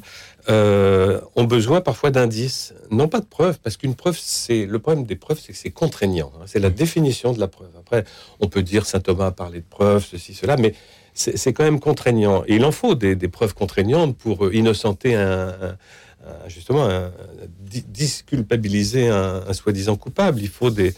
euh, 0.49 1.19
ont 1.35 1.43
besoin 1.43 1.81
parfois 1.81 2.11
d'indices, 2.11 2.73
non 2.91 3.09
pas 3.09 3.19
de 3.19 3.25
preuves, 3.25 3.59
parce 3.61 3.75
qu'une 3.75 3.93
preuve, 3.95 4.17
c'est 4.17 4.65
le 4.65 4.79
problème 4.79 5.05
des 5.05 5.17
preuves, 5.17 5.39
c'est 5.43 5.51
que 5.51 5.57
c'est 5.59 5.69
contraignant. 5.69 6.31
hein. 6.39 6.43
c'est 6.47 6.59
la 6.59 6.69
définition 6.69 7.33
de 7.33 7.39
la 7.41 7.47
preuve. 7.49 7.71
Après, 7.77 8.05
on 8.39 8.47
peut 8.47 8.63
dire 8.63 8.85
saint 8.85 9.01
Thomas 9.01 9.27
a 9.27 9.31
parlé 9.31 9.59
de 9.59 9.65
preuves, 9.69 10.05
ceci, 10.09 10.33
cela, 10.33 10.55
mais 10.55 10.73
c'est 11.13 11.51
quand 11.51 11.65
même 11.65 11.81
contraignant. 11.81 12.43
Et 12.47 12.55
il 12.55 12.63
en 12.63 12.71
faut 12.71 12.95
des, 12.95 13.15
preuves 13.27 13.53
contraignantes 13.53 14.15
pour 14.15 14.45
euh, 14.45 14.55
innocenter 14.55 15.15
un, 15.15 15.49
un- 15.49 16.47
justement, 16.47 16.85
un- 16.87 17.11
disculpabiliser 17.87 19.07
un, 19.07 19.53
soi-disant 19.53 19.95
coupable. 19.95 20.41
Il 20.41 20.49
faut 20.49 20.69
des, 20.69 20.93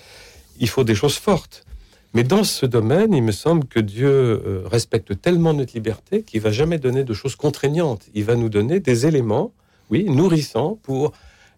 il 0.60 0.70
faut 0.70 0.84
des 0.84 0.96
choses 0.96 1.16
fortes. 1.16 1.66
Mais 2.14 2.24
dans 2.24 2.44
ce 2.44 2.66
domaine, 2.66 3.14
il 3.14 3.24
me 3.24 3.32
semble 3.32 3.66
que 3.66 3.80
Dieu 3.80 4.10
euh, 4.10 4.64
respecte 4.66 5.22
tellement 5.22 5.54
notre 5.54 5.74
liberté 5.74 6.24
qu'il 6.24 6.42
va 6.42 6.52
jamais 6.52 6.78
donner 6.78 7.04
de 7.04 7.14
choses 7.14 7.36
contraignantes. 7.36 8.04
Il 8.14 8.26
va 8.26 8.36
nous 8.36 8.50
donner 8.50 8.82
des 8.82 9.06
éléments, 9.06 9.54
oui, 9.90 10.04
nourrissants 10.06 10.78
pour 10.84 11.14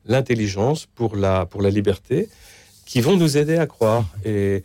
l'intelligence, 0.05 0.85
pour 0.85 1.15
la, 1.15 1.45
pour 1.45 1.61
la 1.61 1.71
liberté, 1.71 2.29
qui 2.85 3.01
vont 3.01 3.17
nous 3.17 3.37
aider 3.37 3.57
à 3.57 3.65
croire. 3.65 4.05
Et 4.25 4.63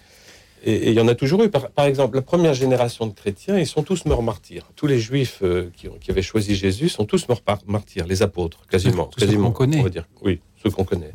et 0.65 0.89
il 0.89 0.95
y 0.95 1.01
en 1.01 1.09
a 1.09 1.15
toujours 1.15 1.43
eu. 1.45 1.51
Par, 1.51 1.71
par 1.71 1.87
exemple, 1.87 2.17
la 2.17 2.23
première 2.23 2.55
génération 2.55 3.07
de 3.07 3.13
chrétiens, 3.13 3.59
ils 3.59 3.67
sont 3.67 3.83
tous 3.83 4.05
morts 4.05 4.23
martyrs. 4.23 4.71
Tous 4.77 4.87
les 4.87 4.99
juifs 4.99 5.39
euh, 5.43 5.71
qui, 5.77 6.11
avaient 6.11 6.23
choisi 6.23 6.55
Jésus 6.55 6.89
sont 6.89 7.05
tous 7.05 7.29
morts 7.29 7.43
par- 7.43 7.61
martyrs, 7.67 8.07
les 8.07 8.23
apôtres, 8.23 8.67
quasiment. 8.71 9.11
Ceux 9.19 9.27
quasiment 9.27 9.51
qu'on 9.51 9.65
connaît. 9.65 9.81
On 9.81 9.85
va 9.85 9.91
dire. 9.91 10.09
Oui, 10.23 10.41
ceux 10.63 10.71
qu'on 10.71 10.85
connaît. 10.85 11.13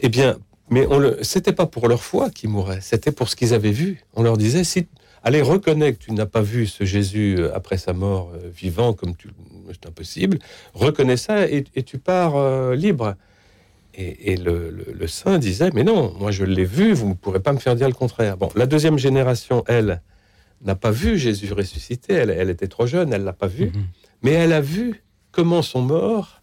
Eh 0.00 0.08
bien, 0.08 0.38
mais 0.70 0.86
on 0.90 0.98
le, 0.98 1.18
c'était 1.22 1.52
pas 1.52 1.66
pour 1.66 1.88
leur 1.88 2.02
foi 2.02 2.30
qu'ils 2.30 2.50
mouraient, 2.50 2.80
c'était 2.80 3.12
pour 3.12 3.28
ce 3.28 3.36
qu'ils 3.36 3.54
avaient 3.54 3.72
vu. 3.72 4.04
On 4.14 4.22
leur 4.22 4.36
disait, 4.36 4.64
si, 4.64 4.86
allez, 5.22 5.42
reconnais 5.42 5.94
que 5.94 6.04
tu 6.04 6.12
n'as 6.12 6.26
pas 6.26 6.42
vu 6.42 6.66
ce 6.66 6.84
Jésus 6.84 7.36
euh, 7.38 7.54
après 7.54 7.78
sa 7.78 7.92
mort 7.92 8.32
euh, 8.34 8.50
vivant 8.54 8.92
comme 8.92 9.16
tu, 9.16 9.28
c'est 9.68 9.88
impossible. 9.88 10.38
Reconnais 10.74 11.16
ça 11.16 11.48
et, 11.48 11.64
tu 11.84 11.98
pars 11.98 12.36
euh, 12.36 12.74
libre. 12.74 13.14
Et, 14.00 14.36
le, 14.36 15.06
saint 15.08 15.38
disait, 15.38 15.70
mais 15.74 15.82
non, 15.82 16.14
moi 16.20 16.30
je 16.30 16.44
l'ai 16.44 16.64
vu, 16.64 16.92
vous 16.92 17.08
ne 17.08 17.14
pourrez 17.14 17.40
pas 17.40 17.52
me 17.52 17.58
faire 17.58 17.74
dire 17.74 17.88
le 17.88 17.94
contraire. 17.94 18.36
Bon, 18.36 18.48
la 18.54 18.66
deuxième 18.66 18.96
génération, 18.96 19.64
elle, 19.66 20.02
n'a 20.62 20.76
pas 20.76 20.92
vu 20.92 21.18
Jésus 21.18 21.52
ressuscité, 21.52 22.14
elle, 22.14 22.50
était 22.50 22.68
trop 22.68 22.86
jeune, 22.86 23.12
elle 23.12 23.24
l'a 23.24 23.32
pas 23.32 23.48
vu, 23.48 23.66
mhm. 23.66 23.84
mais 24.22 24.32
elle 24.32 24.52
a 24.52 24.60
vu 24.60 25.02
comment 25.32 25.62
sont 25.62 25.82
morts 25.82 26.40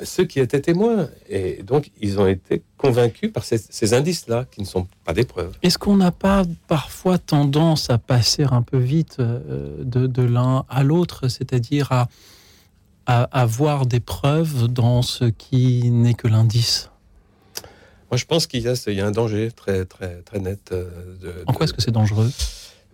euh, 0.00 0.04
ceux 0.04 0.24
qui 0.24 0.40
étaient 0.40 0.60
témoins. 0.60 1.08
Et 1.28 1.62
donc, 1.62 1.90
ils 2.00 2.18
ont 2.18 2.26
été 2.26 2.62
convaincus 2.76 3.32
par 3.32 3.44
ces, 3.44 3.94
indices-là, 3.94 4.46
qui 4.50 4.60
ne 4.60 4.66
sont 4.66 4.88
pas 5.04 5.12
des 5.12 5.24
preuves. 5.24 5.56
Est-ce 5.62 5.78
qu'on 5.78 5.96
n'a 5.96 6.10
pas 6.10 6.42
parfois 6.66 7.18
tendance 7.18 7.90
à 7.90 7.98
passer 7.98 8.42
un 8.42 8.62
peu 8.62 8.78
vite 8.78 9.16
euh, 9.20 9.84
de, 9.84 10.22
l'un 10.22 10.64
à 10.68 10.82
l'autre, 10.82 11.28
c'est-à-dire 11.28 11.92
à, 11.92 12.02
à, 12.02 12.08
voir 13.46 13.86
des 13.86 14.00
preuves 14.00 14.68
dans 14.68 15.02
ce 15.02 15.24
qui 15.24 15.90
n'est 15.90 16.14
que 16.14 16.28
l'indice 16.28 16.90
Moi, 18.10 18.18
je 18.18 18.24
pense 18.24 18.46
qu'il 18.46 18.60
y, 18.60 18.64
y, 18.64 19.00
a 19.00 19.06
un 19.06 19.10
danger 19.10 19.50
très, 19.54 19.84
très, 19.84 20.22
très 20.22 20.38
net. 20.38 20.70
Euh, 20.72 21.44
en 21.46 21.52
quoi 21.52 21.64
est-ce 21.64 21.72
que 21.72 21.82
c'est 21.82 21.90
dangereux? 21.90 22.30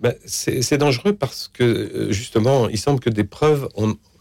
Ben, 0.02 0.14
c'est 0.25 0.78
dangereux 0.78 1.12
parce 1.12 1.49
que 1.52 1.62
euh, 1.62 2.12
justement, 2.12 2.69
il 2.69 2.78
semble 2.78 2.99
que 2.99 3.09
des 3.09 3.23
preuves, 3.23 3.69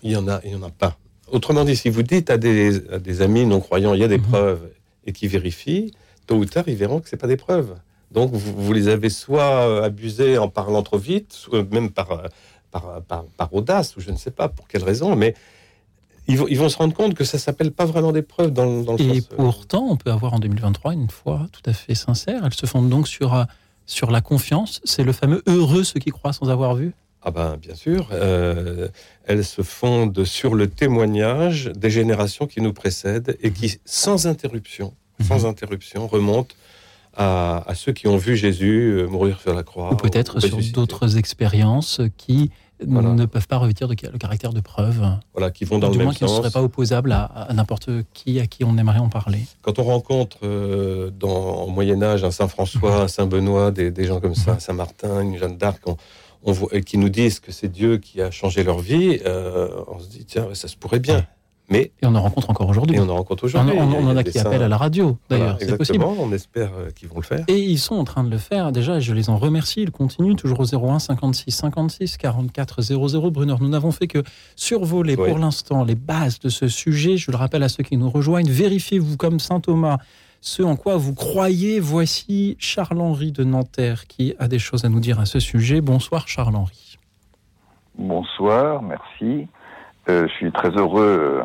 il 0.04 0.12
y 0.12 0.16
en 0.16 0.28
a, 0.28 0.40
il 0.46 0.52
y 0.52 0.56
en 0.56 0.62
a 0.62 0.70
pas. 0.70 0.98
Autrement 1.32 1.64
dit, 1.66 1.76
si 1.76 1.90
vous 1.90 2.04
dites 2.04 2.30
à 2.30 2.38
des, 2.38 3.22
amis 3.22 3.46
non 3.46 3.60
croyants, 3.62 3.96
il 3.96 4.00
y 4.00 4.04
a 4.04 4.08
des 4.08 4.20
mhm. 4.20 4.26
preuves 4.26 4.70
et 5.06 5.12
qui 5.12 5.28
vérifient, 5.28 5.92
tôt 6.28 6.36
ou 6.36 6.46
tard, 6.46 6.66
ils 6.68 6.76
verront 6.76 7.00
que 7.00 7.10
c'est 7.10 7.18
pas 7.18 7.28
des 7.28 7.38
preuves. 7.38 7.76
Donc, 8.12 8.32
vous, 8.32 8.74
les 8.74 8.90
avez 8.90 9.10
soit 9.10 9.68
euh, 9.68 9.84
abusés 9.84 10.38
en 10.38 10.50
parlant 10.50 10.84
trop 10.84 10.98
vite, 10.98 11.34
soit 11.34 11.64
même 11.72 11.90
par, 11.90 12.12
euh, 12.12 12.28
par, 12.70 13.26
par, 13.38 13.54
audace, 13.54 13.96
ou 13.96 14.02
je 14.02 14.12
ne 14.12 14.18
sais 14.18 14.32
pas 14.32 14.50
pour 14.50 14.68
quelle 14.68 14.84
raison, 14.84 15.16
mais 15.16 15.34
ils 16.28 16.38
vont, 16.38 16.48
ils 16.48 16.58
vont 16.58 16.70
se 16.70 16.78
rendre 16.78 16.94
compte 16.94 17.14
que 17.14 17.24
ça 17.24 17.38
s'appelle 17.38 17.72
pas 17.72 17.86
vraiment 17.86 18.12
des 18.12 18.22
preuves 18.22 18.52
dans, 18.52 18.82
dans 18.82 18.94
le 18.94 19.02
Et 19.02 19.22
pourtant, 19.22 19.88
on 19.90 19.98
peut 19.98 20.12
avoir 20.12 20.34
en 20.34 20.40
2023 20.40 20.94
une 20.94 21.10
foi 21.10 21.48
tout 21.52 21.68
à 21.70 21.74
fait 21.74 21.96
sincère. 21.96 22.42
Elle 22.46 22.54
se 22.54 22.66
fonde 22.66 22.90
donc 22.90 23.08
sur 23.08 23.46
sur 23.86 24.10
la 24.10 24.22
confiance. 24.22 24.82
C'est 24.84 25.04
le 25.04 25.12
fameux 25.12 25.44
heureux 25.48 25.84
ceux 25.84 26.00
qui 26.00 26.12
croient 26.12 26.34
sans 26.34 26.50
avoir 26.50 26.76
vu. 26.76 26.94
Ah 27.24 27.30
ben 27.30 27.58
bien 27.58 27.76
sûr, 27.76 28.10
euh, 28.14 28.88
elle 29.26 29.46
se 29.46 29.62
fonde 29.62 30.24
sur 30.24 30.56
le 30.56 30.68
témoignage 30.68 31.72
des 31.76 31.92
générations 31.92 32.48
qui 32.48 32.62
nous 32.62 32.74
précèdent 32.74 33.38
et 33.44 33.52
qui, 33.52 33.80
sans 33.86 34.26
interruption, 34.26 34.96
mhm. 35.20 35.26
sans 35.28 35.46
interruption, 35.46 36.08
remontent 36.08 36.56
à, 37.16 37.74
ceux 37.76 37.92
qui 37.92 38.08
ont 38.08 38.18
vu 38.18 38.36
Jésus 38.36 38.94
euh, 38.94 39.08
mourir 39.08 39.40
sur 39.40 39.54
la 39.54 39.62
croix. 39.62 39.94
Ou 39.94 39.98
peut-être 39.98 40.40
sur 40.40 40.58
d'autres 40.74 41.18
expériences 41.18 42.02
qui 42.18 42.50
ne 42.86 43.26
peuvent 43.26 43.48
pas 43.48 43.58
revêtir 43.58 43.88
de, 43.88 43.96
le 44.12 44.18
caractère 44.18 44.54
de 44.54 44.62
preuve. 44.62 45.02
Voilà, 45.34 45.52
qui 45.52 45.66
vont 45.66 45.80
dans 45.80 45.90
le 45.90 45.98
même 45.98 46.06
moins 46.06 46.14
qui 46.14 46.24
ne 46.24 46.30
seraient 46.30 46.52
pas 46.52 46.62
opposables 46.62 47.12
à, 47.12 47.48
n'importe 47.54 47.90
qui 48.14 48.40
à 48.40 48.48
qui 48.48 48.64
on 48.64 48.78
aimerait 48.78 49.00
en 49.00 49.10
parler. 49.10 49.40
Quand 49.62 49.80
on 49.80 49.84
rencontre 49.84 50.38
euh, 50.44 51.12
dans, 51.12 51.64
au 51.64 51.70
Moyen 51.70 52.02
Âge 52.02 52.24
un 52.24 52.32
Saint 52.32 52.48
François, 52.48 53.04
un 53.04 53.08
Saint 53.08 53.26
Benoît, 53.26 53.72
des, 53.72 54.06
gens 54.06 54.20
comme 54.20 54.36
ça, 54.36 54.60
Saint 54.60 54.74
Martin, 54.74 55.22
une 55.22 55.38
Jeanne 55.38 55.58
d'Arc, 55.58 55.82
on, 55.86 55.98
on 56.44 56.54
qui 56.82 56.98
nous 56.98 57.10
disent 57.10 57.40
que 57.40 57.52
c'est 57.52 57.70
Dieu 57.70 57.98
qui 57.98 58.22
a 58.22 58.32
changé 58.32 58.64
leur 58.64 58.80
vie, 58.80 59.20
euh, 59.26 59.70
on 59.88 60.00
se 60.00 60.08
dit 60.08 60.26
tiens, 60.26 60.48
ça 60.54 60.68
se 60.68 60.76
pourrait 60.76 61.00
bien. 61.00 61.26
Mais, 61.72 61.92
et 62.02 62.06
on 62.06 62.14
en 62.16 62.22
rencontre 62.22 62.50
encore 62.50 62.70
aujourd'hui. 62.70 62.98
Et 62.98 63.00
on 63.00 63.08
en 63.08 63.16
rencontre 63.16 63.46
aujourd'hui. 63.46 63.74
On, 63.78 63.94
on, 63.94 64.08
en 64.08 64.18
a, 64.18 64.24
qui 64.24 64.38
appellent 64.38 64.62
à 64.62 64.68
la 64.68 64.78
radio, 64.78 65.18
d'ailleurs. 65.30 65.58
c'est 65.60 65.78
possible. 65.78 66.04
On 66.04 66.32
espère 66.34 66.72
euh, 66.78 66.92
qu'ils 66.92 67.08
vont 67.08 67.16
le 67.16 67.24
faire. 67.24 67.46
Et 67.48 67.60
ils 67.60 67.80
sont 67.80 67.96
en 67.96 68.04
train 68.04 68.26
de 68.26 68.30
le 68.30 68.38
faire. 68.38 68.74
Déjà, 68.74 69.00
je 69.00 69.14
les 69.14 69.30
en 69.30 69.38
remercie. 69.38 69.82
Ils 69.82 69.92
continuent 69.92 70.36
toujours 70.36 70.60
au 70.60 70.66
01 70.66 71.00
56 71.00 71.50
56 71.50 72.18
44 72.18 72.82
00. 72.82 73.32
Brunner, 73.32 73.56
nous 73.62 73.70
n'avons 73.70 73.92
fait 73.92 74.08
que 74.08 74.22
survoler 74.58 75.16
pour 75.16 75.38
l'instant 75.40 75.86
les 75.86 75.96
bases 75.96 76.40
de 76.40 76.50
ce 76.50 76.68
sujet. 76.68 77.16
Je 77.16 77.32
le 77.32 77.38
rappelle 77.38 77.64
à 77.64 77.70
ceux 77.70 77.84
qui 77.84 77.96
nous 77.96 78.10
rejoignent. 78.10 78.50
Vérifiez-vous 78.50 79.16
comme 79.16 79.40
saint 79.40 79.62
Thomas 79.62 79.98
ce 80.42 80.64
en 80.64 80.76
quoi 80.76 80.98
vous 80.98 81.14
croyez. 81.14 81.80
Voici 81.80 82.58
Charles-Henri 82.60 83.32
de 83.32 83.44
Nanterre 83.44 84.08
qui 84.08 84.34
a 84.40 84.48
des 84.48 84.60
choses 84.60 84.84
à 84.84 84.90
nous 84.90 85.00
dire 85.00 85.20
à 85.20 85.26
ce 85.26 85.40
sujet. 85.40 85.80
Bonsoir 85.80 86.28
Charles-Henri. 86.28 86.98
Bonsoir, 87.98 88.82
merci. 88.82 89.48
Euh, 90.12 90.28
je 90.28 90.34
suis 90.34 90.52
très 90.52 90.70
heureux 90.70 91.42
euh, 91.42 91.44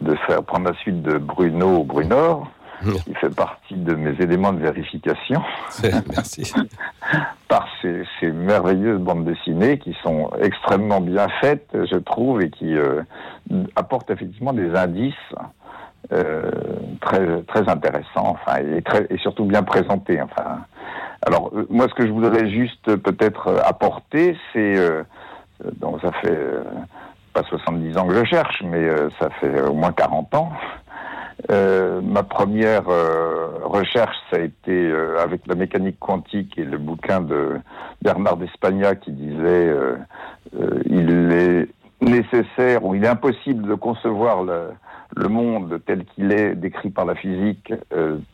de 0.00 0.14
faire 0.26 0.42
prendre 0.42 0.68
la 0.70 0.76
suite 0.78 1.02
de 1.02 1.18
Bruno 1.18 1.84
Brunor, 1.84 2.50
qui 3.04 3.14
fait 3.14 3.34
partie 3.34 3.74
de 3.74 3.94
mes 3.94 4.14
éléments 4.20 4.52
de 4.52 4.60
vérification. 4.60 5.42
Merci. 6.10 6.52
Par 7.48 7.66
ces, 7.82 8.30
merveilleuses 8.30 9.00
bandes 9.00 9.24
dessinées 9.24 9.78
qui 9.78 9.96
sont 10.02 10.30
extrêmement 10.40 11.00
bien 11.00 11.28
faites, 11.40 11.68
je 11.72 11.96
trouve, 11.96 12.42
et 12.42 12.50
qui 12.50 12.76
euh, 12.76 13.02
apportent 13.76 14.10
effectivement 14.10 14.52
des 14.52 14.74
indices 14.74 15.14
très 17.00 17.42
très 17.42 17.68
intéressants, 17.68 18.36
enfin, 18.38 18.58
et, 18.58 18.80
très, 18.80 19.06
et 19.10 19.18
surtout 19.18 19.44
bien 19.44 19.62
présentés. 19.62 20.22
Enfin, 20.22 20.60
alors 21.26 21.52
moi, 21.68 21.86
ce 21.88 21.94
que 21.94 22.06
je 22.06 22.12
voudrais 22.12 22.48
juste 22.48 22.96
peut-être 22.96 23.60
apporter, 23.64 24.36
c'est 24.52 24.76
donc 25.80 26.00
ça 26.00 26.12
fait 26.22 26.38
70 27.42 27.96
ans 27.96 28.06
que 28.06 28.14
je 28.14 28.24
cherche, 28.24 28.62
mais 28.64 28.78
euh, 28.78 29.08
ça 29.18 29.30
fait 29.40 29.60
au 29.62 29.74
moins 29.74 29.92
40 29.92 30.34
ans. 30.34 30.52
Euh, 31.50 32.00
ma 32.02 32.24
première 32.24 32.88
euh, 32.88 33.60
recherche, 33.62 34.16
ça 34.30 34.38
a 34.38 34.40
été 34.40 34.92
avec 35.22 35.46
la 35.46 35.54
mécanique 35.54 35.98
quantique 35.98 36.58
et 36.58 36.64
le 36.64 36.78
bouquin 36.78 37.20
de 37.20 37.60
Bernard 38.02 38.36
d'Espagna 38.36 38.96
qui 38.96 39.12
disait 39.12 39.72
il 40.86 41.32
est 41.32 41.68
nécessaire 42.00 42.84
ou 42.84 42.94
il 42.94 43.04
est 43.04 43.08
impossible 43.08 43.68
de 43.68 43.74
concevoir 43.74 44.42
le, 44.42 44.70
le 45.16 45.28
monde 45.28 45.80
tel 45.86 46.04
qu'il 46.06 46.32
est 46.32 46.54
décrit 46.54 46.90
par 46.90 47.04
la 47.04 47.14
physique 47.14 47.72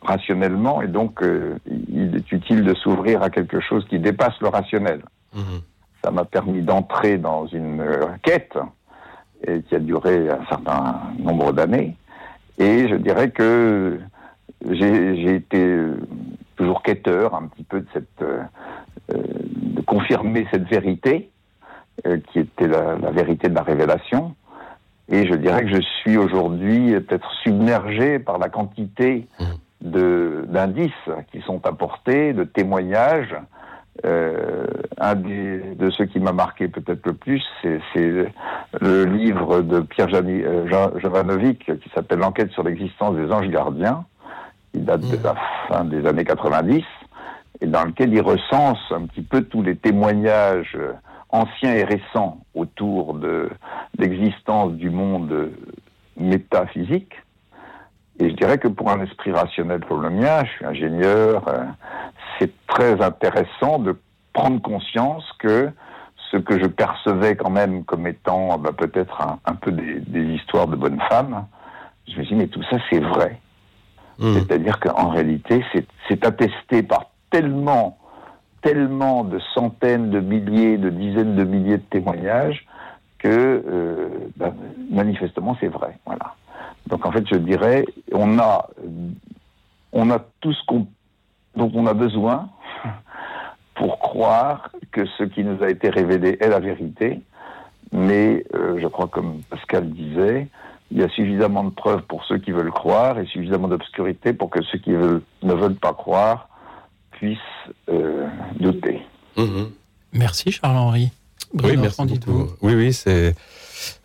rationnellement, 0.01 0.81
et 0.81 0.87
donc 0.87 1.19
il 1.67 2.15
est 2.15 2.31
utile 2.31 2.63
de 2.63 2.73
s'ouvrir 2.73 3.21
à 3.21 3.29
quelque 3.29 3.59
chose 3.59 3.85
qui 3.87 3.99
dépasse 3.99 4.39
le 4.41 4.47
rationnel. 4.47 5.01
Mmh. 5.33 5.41
Ça 6.03 6.11
m'a 6.11 6.25
permis 6.25 6.61
d'entrer 6.61 7.17
dans 7.17 7.45
une 7.47 7.83
quête 8.23 8.57
et 9.47 9.61
qui 9.61 9.75
a 9.75 9.79
duré 9.79 10.29
un 10.29 10.45
certain 10.49 11.01
nombre 11.19 11.51
d'années. 11.53 11.95
Et 12.57 12.87
je 12.87 12.95
dirais 12.95 13.29
que 13.31 13.99
j'ai 14.69 15.35
été 15.35 15.77
toujours 16.55 16.81
quêteur 16.81 17.35
un 17.35 17.47
petit 17.47 17.63
peu 17.63 17.81
de 17.81 17.87
cette 17.93 18.23
euh, 19.13 19.21
de 19.55 19.81
confirmer 19.81 20.47
cette 20.49 20.67
vérité 20.67 21.29
euh, 22.07 22.17
qui 22.31 22.39
était 22.39 22.67
la, 22.67 22.95
vérité 23.11 23.49
de 23.49 23.53
la 23.53 23.61
révélation. 23.61 24.35
Et 25.09 25.27
je 25.27 25.35
dirais 25.35 25.63
que 25.63 25.75
je 25.75 25.81
suis 26.01 26.17
aujourd'hui 26.17 26.91
peut-être 27.01 27.31
submergé 27.43 28.17
par 28.17 28.39
la 28.39 28.49
quantité 28.49 29.27
mmh. 29.39 30.45
d'indices 30.47 30.91
qui 31.31 31.41
sont 31.41 31.67
apportés, 31.67 32.33
de 32.33 32.43
témoignages 32.45 33.35
euh, 34.03 34.65
un 34.97 35.15
de 35.15 35.89
ceux 35.89 36.05
qui 36.05 36.19
m'a 36.19 36.33
marqué 36.33 36.67
peut-être 36.67 37.05
le 37.05 37.13
plus, 37.13 37.43
c'est 37.61 37.79
le 38.81 39.05
livre 39.05 39.61
de 39.61 39.79
Pierre 39.79 40.09
euh, 40.13 40.97
Jovanovic 40.99 41.79
qui 41.79 41.89
s'appelle 41.93 42.19
L'enquête 42.19 42.51
sur 42.51 42.63
l'existence 42.63 43.15
des 43.15 43.31
anges 43.31 43.47
gardiens. 43.47 44.05
Il 44.73 44.83
date 44.83 45.01
de 45.01 45.23
la 45.23 45.35
fin 45.69 45.85
des 45.85 46.05
années 46.05 46.25
90 46.25 46.83
et 47.61 47.67
dans 47.67 47.85
lequel 47.85 48.13
il 48.13 48.21
recense 48.21 48.79
un 48.91 49.05
petit 49.05 49.21
peu 49.21 49.41
tous 49.43 49.61
les 49.61 49.77
témoignages 49.77 50.77
anciens 51.29 51.73
et 51.73 51.85
récents 51.85 52.39
autour 52.53 53.13
de 53.13 53.49
l'existence 53.97 54.73
du 54.73 54.89
monde 54.89 55.51
métaphysique. 56.17 57.13
Et 58.19 58.29
je 58.29 58.35
dirais 58.35 58.57
que 58.57 58.69
pour 58.69 58.89
un 58.89 59.01
esprit 59.01 59.31
rationnel 59.31 59.81
comme 59.85 60.01
le 60.01 60.09
mien, 60.09 60.43
je 60.45 60.51
suis 60.51 60.65
ingénieur, 60.65 61.47
euh, 61.49 61.65
très 62.75 63.01
intéressant 63.01 63.79
de 63.79 63.95
prendre 64.33 64.61
conscience 64.61 65.23
que 65.39 65.71
ce 66.31 66.37
que 66.37 66.59
je 66.59 66.67
percevais 66.67 67.35
quand 67.35 67.49
même 67.49 67.85
comme 67.85 68.05
étant 68.05 68.57
bah, 68.57 68.71
peut-être 68.77 69.21
un, 69.45 69.55
peu 69.55 69.71
des, 69.71 70.21
histoires 70.35 70.67
de 70.67 70.75
bonnes 70.75 70.99
femmes, 71.09 71.45
je 72.07 72.19
me 72.19 72.25
dis 72.25 72.35
mais 72.35 72.47
tout 72.47 72.63
ça 72.69 72.77
c'est 72.89 72.99
vrai. 72.99 73.39
Hmm. 74.19 74.33
C'est-à-dire 74.33 74.79
qu'en 74.79 75.09
réalité 75.09 75.63
c'est 76.07 76.25
attesté 76.25 76.83
par 76.83 77.05
tellement, 77.31 77.97
tellement 78.61 79.23
de 79.23 79.39
centaines 79.53 80.09
de 80.09 80.19
milliers, 80.19 80.77
de 80.77 80.89
dizaines 80.89 81.35
de 81.35 81.43
milliers 81.43 81.77
de 81.77 81.83
témoignages 81.89 82.65
que 83.19 83.29
euh, 83.29 84.09
bah, 84.35 84.53
manifestement 84.91 85.55
c'est 85.61 85.67
vrai. 85.67 85.97
Voilà. 86.05 86.35
Donc 86.87 87.05
en 87.05 87.11
fait 87.11 87.25
je 87.31 87.37
dirais 87.37 87.85
on 88.11 88.37
a 88.37 88.67
on 89.93 90.11
a 90.11 90.19
tout 90.41 90.51
ce 90.51 90.65
qu'on 90.65 90.87
dont 91.55 91.71
on 91.73 91.87
a 91.87 91.93
besoin 91.93 92.49
pour 93.75 93.99
croire 93.99 94.71
que 94.91 95.05
ce 95.17 95.23
qui 95.23 95.43
nous 95.43 95.61
a 95.63 95.69
été 95.69 95.89
révélé 95.89 96.37
est 96.39 96.49
la 96.49 96.59
vérité. 96.59 97.21
Mais 97.91 98.43
euh, 98.55 98.79
je 98.81 98.87
crois, 98.87 99.07
comme 99.07 99.41
Pascal 99.49 99.91
disait, 99.91 100.47
il 100.91 100.99
y 100.99 101.03
a 101.03 101.09
suffisamment 101.09 101.63
de 101.63 101.69
preuves 101.69 102.03
pour 102.03 102.23
ceux 102.25 102.37
qui 102.37 102.51
veulent 102.51 102.71
croire 102.71 103.19
et 103.19 103.25
suffisamment 103.25 103.67
d'obscurité 103.67 104.33
pour 104.33 104.49
que 104.49 104.61
ceux 104.63 104.77
qui 104.79 104.91
veulent, 104.91 105.21
ne 105.43 105.53
veulent 105.53 105.75
pas 105.75 105.93
croire 105.93 106.49
puissent 107.11 107.37
euh, 107.89 108.27
douter. 108.59 109.01
Mhm. 109.37 109.71
Merci 110.13 110.51
Charles-Henri. 110.51 111.11
Oui, 111.53 111.77
merci 111.77 112.03
beaucoup. 112.05 112.49
Oui, 112.61 112.73
oui, 112.73 112.93
c'est 112.93 113.35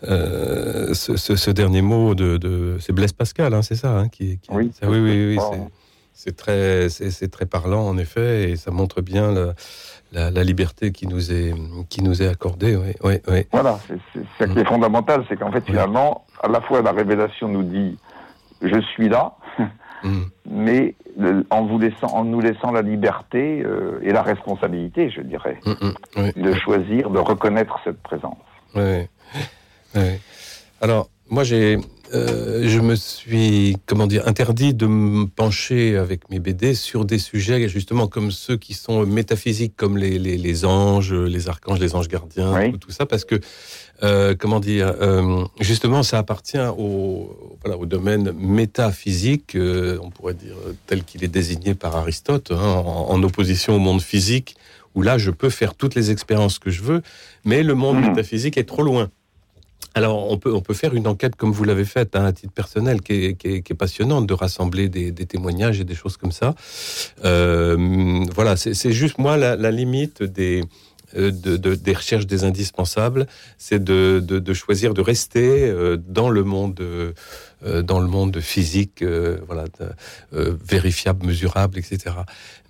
euh, 0.05 0.95
ce, 0.95 1.51
dernier 1.51 1.83
mot 1.83 2.15
de, 2.15 2.77
c'est 2.81 2.93
Blaise 2.93 3.13
Pascal, 3.13 3.55
hein, 3.55 3.63
c'est 3.63 3.75
ça, 3.75 3.99
hein, 3.99 4.09
qui, 4.09 4.39
oui, 4.51 4.71
oui, 4.83 4.99
oui, 5.01 5.37
oui, 5.37 5.61
c'est 6.23 6.37
très, 6.37 6.91
c'est 6.91 7.31
très 7.31 7.47
parlant 7.47 7.81
en 7.89 7.97
effet, 7.97 8.51
et 8.51 8.57
ça 8.57 8.71
montre 8.71 9.01
bien 9.01 9.33
la, 10.13 10.31
la, 10.31 10.45
liberté 10.45 10.93
qui 10.93 11.07
nous 11.07 11.33
est, 11.33 11.55
qui 11.89 12.03
nous 12.03 12.23
est 12.23 12.27
accordée. 12.27 12.77
Oui, 12.77 12.93
oui, 13.03 13.15
oui. 13.27 13.47
Voilà, 13.53 13.79
c'est 13.89 14.23
ça 14.39 14.47
qui 14.47 14.59
est 14.59 14.67
fondamental, 14.67 15.25
c'est 15.31 15.39
qu'en 15.39 15.51
fait 15.51 15.65
finalement, 15.65 16.27
à 16.43 16.49
la 16.49 16.61
fois 16.61 16.83
la 16.83 16.93
révélation 16.93 17.49
nous 17.49 17.63
dit 17.63 17.97
je 18.61 18.79
suis 18.93 19.09
là, 19.09 19.35
mm. 20.05 20.21
mais 20.51 20.95
en, 21.49 21.65
vous 21.65 21.79
laissant, 21.79 22.09
en 22.09 22.25
nous 22.25 22.41
laissant 22.43 22.71
la 22.71 22.83
liberté 22.83 23.63
euh, 23.65 24.01
et 24.03 24.13
la 24.13 24.23
responsabilité, 24.23 25.09
je 25.09 25.23
dirais, 25.23 25.59
mm, 25.65 26.21
mm, 26.21 26.43
de 26.43 26.53
choisir, 26.53 27.09
de 27.09 27.19
reconnaître 27.19 27.81
cette 27.83 28.03
présence. 28.03 28.37
Oui. 28.75 29.09
Alors, 30.83 31.09
moi, 31.31 31.45
j'ai, 31.45 31.79
euh, 32.13 32.63
je 32.67 32.81
me 32.81 32.97
suis, 32.97 33.77
comment 33.87 34.07
dire, 34.07 34.27
interdit 34.27 34.75
de 34.75 34.87
me 34.87 35.27
pencher 35.27 35.97
avec 35.97 36.29
mes 36.31 36.41
BD 36.41 36.75
sur 36.75 37.05
des 37.05 37.19
sujets 37.19 37.69
justement 37.69 38.09
comme 38.09 38.31
ceux 38.31 38.57
qui 38.57 38.75
sont 38.75 39.07
métaphysiques, 39.07 39.75
comme 39.77 39.97
les, 39.97 40.19
les, 40.19 40.65
anges, 40.65 41.15
les 41.15 41.49
archanges, 41.49 41.79
les 41.79 41.95
anges 41.95 42.09
gardiens, 42.09 42.73
tout, 42.81 42.91
ça, 42.91 43.07
parce 43.07 43.25
que, 43.25 43.41
euh, 44.03 44.35
comment 44.37 44.61
dire, 44.61 44.93
euh, 45.01 45.45
justement, 45.61 46.03
ça 46.03 46.19
appartient 46.19 46.59
au, 46.59 47.59
voilà, 47.63 47.79
au 47.79 47.87
domaine 47.87 48.33
métaphysique, 48.33 49.57
on 49.57 50.11
pourrait 50.11 50.35
dire 50.35 50.57
tel 50.87 51.05
qu'il 51.05 51.23
est 51.23 51.29
désigné 51.29 51.75
par 51.75 51.97
Aristote, 51.97 52.51
hein, 52.51 52.83
en, 52.85 53.23
opposition 53.23 53.77
au 53.77 53.79
monde 53.79 54.03
physique, 54.03 54.57
où 54.97 55.03
là, 55.03 55.19
je 55.19 55.31
peux 55.31 55.51
faire 55.51 55.75
toutes 55.75 55.95
les 55.95 56.11
expériences 56.11 56.59
que 56.59 56.71
je 56.71 56.83
veux, 56.83 57.03
mais 57.45 57.63
le 57.63 57.75
monde 57.75 57.99
mmh. 57.99 58.09
métaphysique 58.09 58.57
est 58.59 58.65
trop 58.65 58.83
loin. 58.83 59.11
Alors, 59.95 60.31
on 60.31 60.39
peut, 60.39 60.55
on 60.55 60.61
peut 60.61 60.75
faire 60.75 60.95
une 60.95 61.09
enquête 61.09 61.35
comme 61.37 61.51
vous 61.51 61.65
l'avez 61.65 61.85
faite, 61.85 62.15
hein, 62.15 62.25
à 62.25 62.33
titre 62.33 62.53
personnel, 62.53 63.01
qui 63.01 63.37
est, 63.43 63.75
passionnante, 63.75 64.27
de 64.27 64.35
rassembler 64.35 64.89
des, 64.89 65.13
témoignages 65.13 65.81
et 65.81 65.85
des 65.85 65.95
choses 65.95 66.17
comme 66.17 66.33
ça. 66.33 66.55
Euh, 67.25 68.25
voilà, 68.33 68.57
c'est 68.57 68.93
juste 68.93 69.19
moi 69.19 69.37
la, 69.37 69.71
limite 69.71 70.23
des, 70.23 70.63
euh, 71.17 71.31
des 71.33 71.93
recherches 71.93 72.27
des 72.27 72.45
indispensables, 72.45 73.27
c'est 73.59 73.83
de, 73.83 74.53
choisir 74.55 74.95
de 74.95 75.01
rester 75.01 75.69
euh, 75.69 75.97
dans 75.97 76.31
le 76.31 76.45
monde, 76.45 76.81
dans 77.65 78.01
le 78.01 78.07
monde 78.07 78.41
physique, 78.41 79.05
voilà, 79.47 79.65
vérifiable, 80.31 81.27
mesurable, 81.27 81.79
etc. 81.79 82.15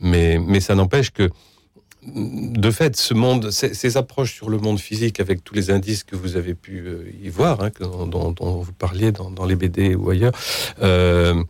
Mais, 0.01 0.39
mais 0.39 0.61
ça 0.61 0.75
n'empêche 0.75 1.11
que 1.11 1.29
de 2.03 2.71
fait, 2.71 2.97
ce 2.97 3.13
monde, 3.13 3.51
ces, 3.51 3.97
approches 3.97 4.35
sur 4.35 4.49
le 4.49 4.59
monde 4.59 4.79
physique, 4.79 5.21
avec 5.21 5.45
tous 5.45 5.55
les 5.55 5.71
indices 5.71 6.05
que 6.05 6.17
vous 6.17 6.37
avez 6.37 6.55
pu 6.55 6.79
euh, 6.79 7.11
y 7.23 7.29
voir, 7.29 7.63
hein, 7.63 7.71
dont, 7.81 8.35
vous 8.39 8.73
parliez 8.73 9.13
dans, 9.13 9.45
les 9.45 9.57
BD 9.57 9.95
ou 9.95 10.09
ailleurs, 10.09 10.33
euh, 10.81 11.43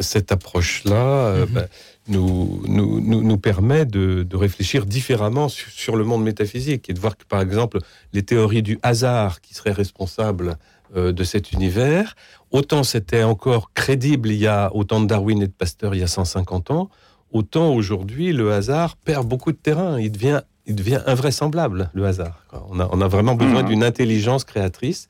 cette 0.00 0.32
approche-là 0.32 0.94
euh, 0.94 1.46
mhm. 1.46 1.52
ben, 1.52 1.68
nous, 2.08 2.62
nous, 2.66 3.00
nous, 3.00 3.38
permet 3.38 3.86
de, 3.86 4.26
réfléchir 4.34 4.84
différemment 4.84 5.48
sur, 5.48 5.96
le 5.96 6.04
monde 6.04 6.22
métaphysique 6.22 6.90
et 6.90 6.92
de 6.92 7.00
voir 7.00 7.16
que, 7.16 7.24
par 7.24 7.40
exemple, 7.40 7.78
les 8.12 8.22
théories 8.22 8.62
du 8.62 8.78
hasard 8.82 9.40
qui 9.40 9.54
seraient 9.54 9.72
responsables 9.72 10.56
de 10.94 11.24
cet 11.24 11.50
univers, 11.50 12.14
autant 12.52 12.84
c'était 12.84 13.24
encore 13.24 13.72
crédible 13.74 14.30
il 14.30 14.38
y 14.38 14.46
a 14.46 14.72
autant 14.72 15.00
de 15.00 15.06
Darwin 15.06 15.42
et 15.42 15.48
de 15.48 15.52
Pasteur 15.52 15.96
il 15.96 16.00
y 16.00 16.04
a 16.04 16.06
150 16.06 16.70
ans, 16.70 16.90
autant 17.32 17.74
aujourd'hui 17.74 18.32
le 18.32 18.52
hasard 18.52 18.96
perd 18.96 19.26
beaucoup 19.26 19.52
de 19.52 19.56
terrain. 19.56 20.00
Il 20.00 20.12
devient, 20.12 20.42
il 20.66 20.74
devient 20.74 21.02
invraisemblable, 21.06 21.90
le 21.94 22.06
hasard. 22.06 22.44
On 22.70 22.80
a, 22.80 22.88
on 22.92 23.00
a 23.00 23.08
vraiment 23.08 23.34
besoin 23.34 23.62
mmh. 23.62 23.66
d'une 23.66 23.84
intelligence 23.84 24.44
créatrice. 24.44 25.08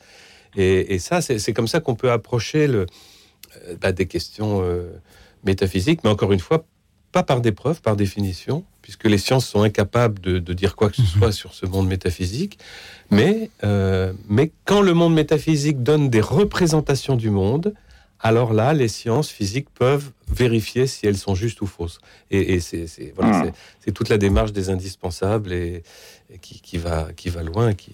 Et, 0.59 0.99
ça, 0.99 1.21
c'est 1.21 1.53
comme 1.53 1.69
ça 1.69 1.81
qu'on 1.81 1.97
peut 1.97 2.11
approcher 2.11 2.67
le, 2.67 2.87
euh, 3.67 3.77
bah, 3.79 3.93
des 3.93 4.07
questions 4.07 4.63
euh, 4.63 4.91
métaphysiques, 5.45 6.01
mais 6.03 6.09
encore 6.09 6.33
une 6.33 6.41
fois, 6.41 6.65
pas 7.13 7.23
par 7.23 7.43
des 7.43 7.53
preuves, 7.53 7.83
par 7.83 7.95
définition, 7.95 8.65
puisque 8.81 9.05
les 9.05 9.19
sciences 9.19 9.47
sont 9.47 9.63
incapables 9.63 10.19
de, 10.21 10.53
dire 10.55 10.75
quoi 10.75 10.89
que 10.89 10.97
ce 10.97 11.03
mmh. 11.03 11.19
soit 11.19 11.33
sur 11.33 11.53
ce 11.53 11.67
monde 11.67 11.89
métaphysique. 11.89 12.59
Mais, 13.11 13.51
euh, 13.65 14.13
mais 14.29 14.51
quand 14.65 14.81
le 14.81 14.95
monde 14.95 15.15
métaphysique 15.15 15.83
donne 15.83 16.09
des 16.09 16.21
représentations 16.21 17.17
du 17.17 17.31
monde, 17.31 17.75
alors 18.21 18.53
là, 18.53 18.73
les 18.73 18.89
sciences 18.89 19.29
physiques 19.29 19.69
peuvent 19.71 20.11
vérifier 20.33 20.87
si 20.87 21.07
elles 21.07 21.17
sont 21.17 21.35
justes 21.35 21.61
ou 21.61 21.67
fausses. 21.67 21.99
Et, 22.31 22.59
hmm. 22.59 23.51
c'est 23.81 23.93
toute 23.93 24.09
la 24.09 24.19
démarche 24.19 24.53
des 24.53 24.71
indispensables 24.71 25.53
et, 25.53 25.83
qui, 26.41 26.79
va, 26.79 27.09
qui 27.15 27.29
va 27.29 27.43
loin. 27.43 27.75
Qui, 27.75 27.93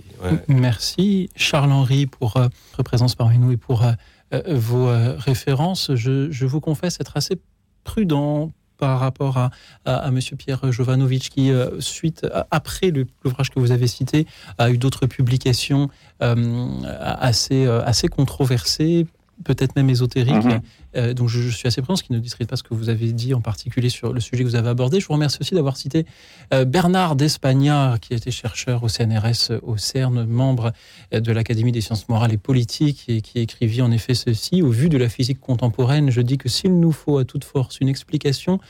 Merci 0.48 1.28
Charles-Henri 1.34 2.06
pour 2.06 2.36
euh, 2.36 2.48
votre 2.70 2.82
présence 2.84 3.14
parmi 3.14 3.38
nous 3.38 3.52
et 3.52 3.56
pour 3.56 3.84
euh, 3.84 3.92
euh, 4.32 4.42
vos 4.56 4.88
références. 5.18 5.94
Je, 5.94 6.46
vous 6.46 6.60
confesse 6.60 7.00
être 7.00 7.16
assez 7.16 7.40
prudent 7.84 8.52
par 8.78 9.00
rapport 9.00 9.38
à, 9.38 9.50
à, 9.84 10.10
Monsieur 10.10 10.36
Pierre 10.36 10.72
Jovanovic, 10.72 11.30
qui, 11.30 11.52
suite, 11.78 12.26
après 12.50 12.92
l'ouvrage 13.24 13.50
que 13.50 13.60
vous 13.60 13.70
avez 13.70 13.86
cité, 13.86 14.26
a 14.58 14.70
eu 14.70 14.78
d'autres 14.78 15.06
publications 15.06 15.88
assez, 16.18 17.64
assez 17.66 18.08
controversées, 18.08 19.06
peut-être 19.44 19.76
même 19.76 19.90
ésotérique. 19.90 20.44
Mhm. 20.44 20.60
Euh, 20.96 21.14
donc 21.14 21.28
je, 21.28 21.48
suis 21.48 21.66
assez 21.66 21.80
prudent, 21.80 21.96
ce 21.96 22.02
qui 22.02 22.12
ne 22.12 22.18
discrète 22.18 22.48
pas 22.48 22.56
ce 22.56 22.62
que 22.62 22.74
vous 22.74 22.88
avez 22.88 23.12
dit 23.12 23.34
en 23.34 23.40
particulier 23.40 23.88
sur 23.88 24.12
le 24.12 24.20
sujet 24.20 24.44
que 24.44 24.48
vous 24.48 24.56
avez 24.56 24.68
abordé. 24.68 25.00
Je 25.00 25.06
vous 25.06 25.14
remercie 25.14 25.38
aussi 25.40 25.54
d'avoir 25.54 25.76
cité 25.76 26.06
euh, 26.52 26.64
Bernard 26.64 27.16
Despagnard, 27.16 27.98
qui 28.00 28.14
était 28.14 28.30
chercheur 28.30 28.82
au 28.82 28.88
CNRS, 28.88 29.58
au 29.62 29.76
CERN, 29.76 30.24
membre 30.24 30.72
euh, 31.14 31.20
de 31.20 31.32
l'Académie 31.32 31.72
des 31.72 31.80
sciences 31.80 32.08
morales 32.08 32.32
et 32.32 32.38
politiques, 32.38 33.04
et 33.08 33.20
qui 33.20 33.38
écrivit 33.38 33.82
en 33.82 33.90
effet 33.90 34.14
ceci. 34.14 34.62
Au 34.62 34.70
vu 34.70 34.88
de 34.88 34.98
la 34.98 35.08
physique 35.08 35.40
contemporaine, 35.40 36.10
je 36.10 36.20
dis 36.20 36.38
que 36.38 36.48
s'il 36.48 36.78
nous 36.78 36.92
faut 36.92 37.18
à 37.18 37.24
toute 37.24 37.44
force 37.44 37.78
une 37.80 37.88
explication, 37.88 38.60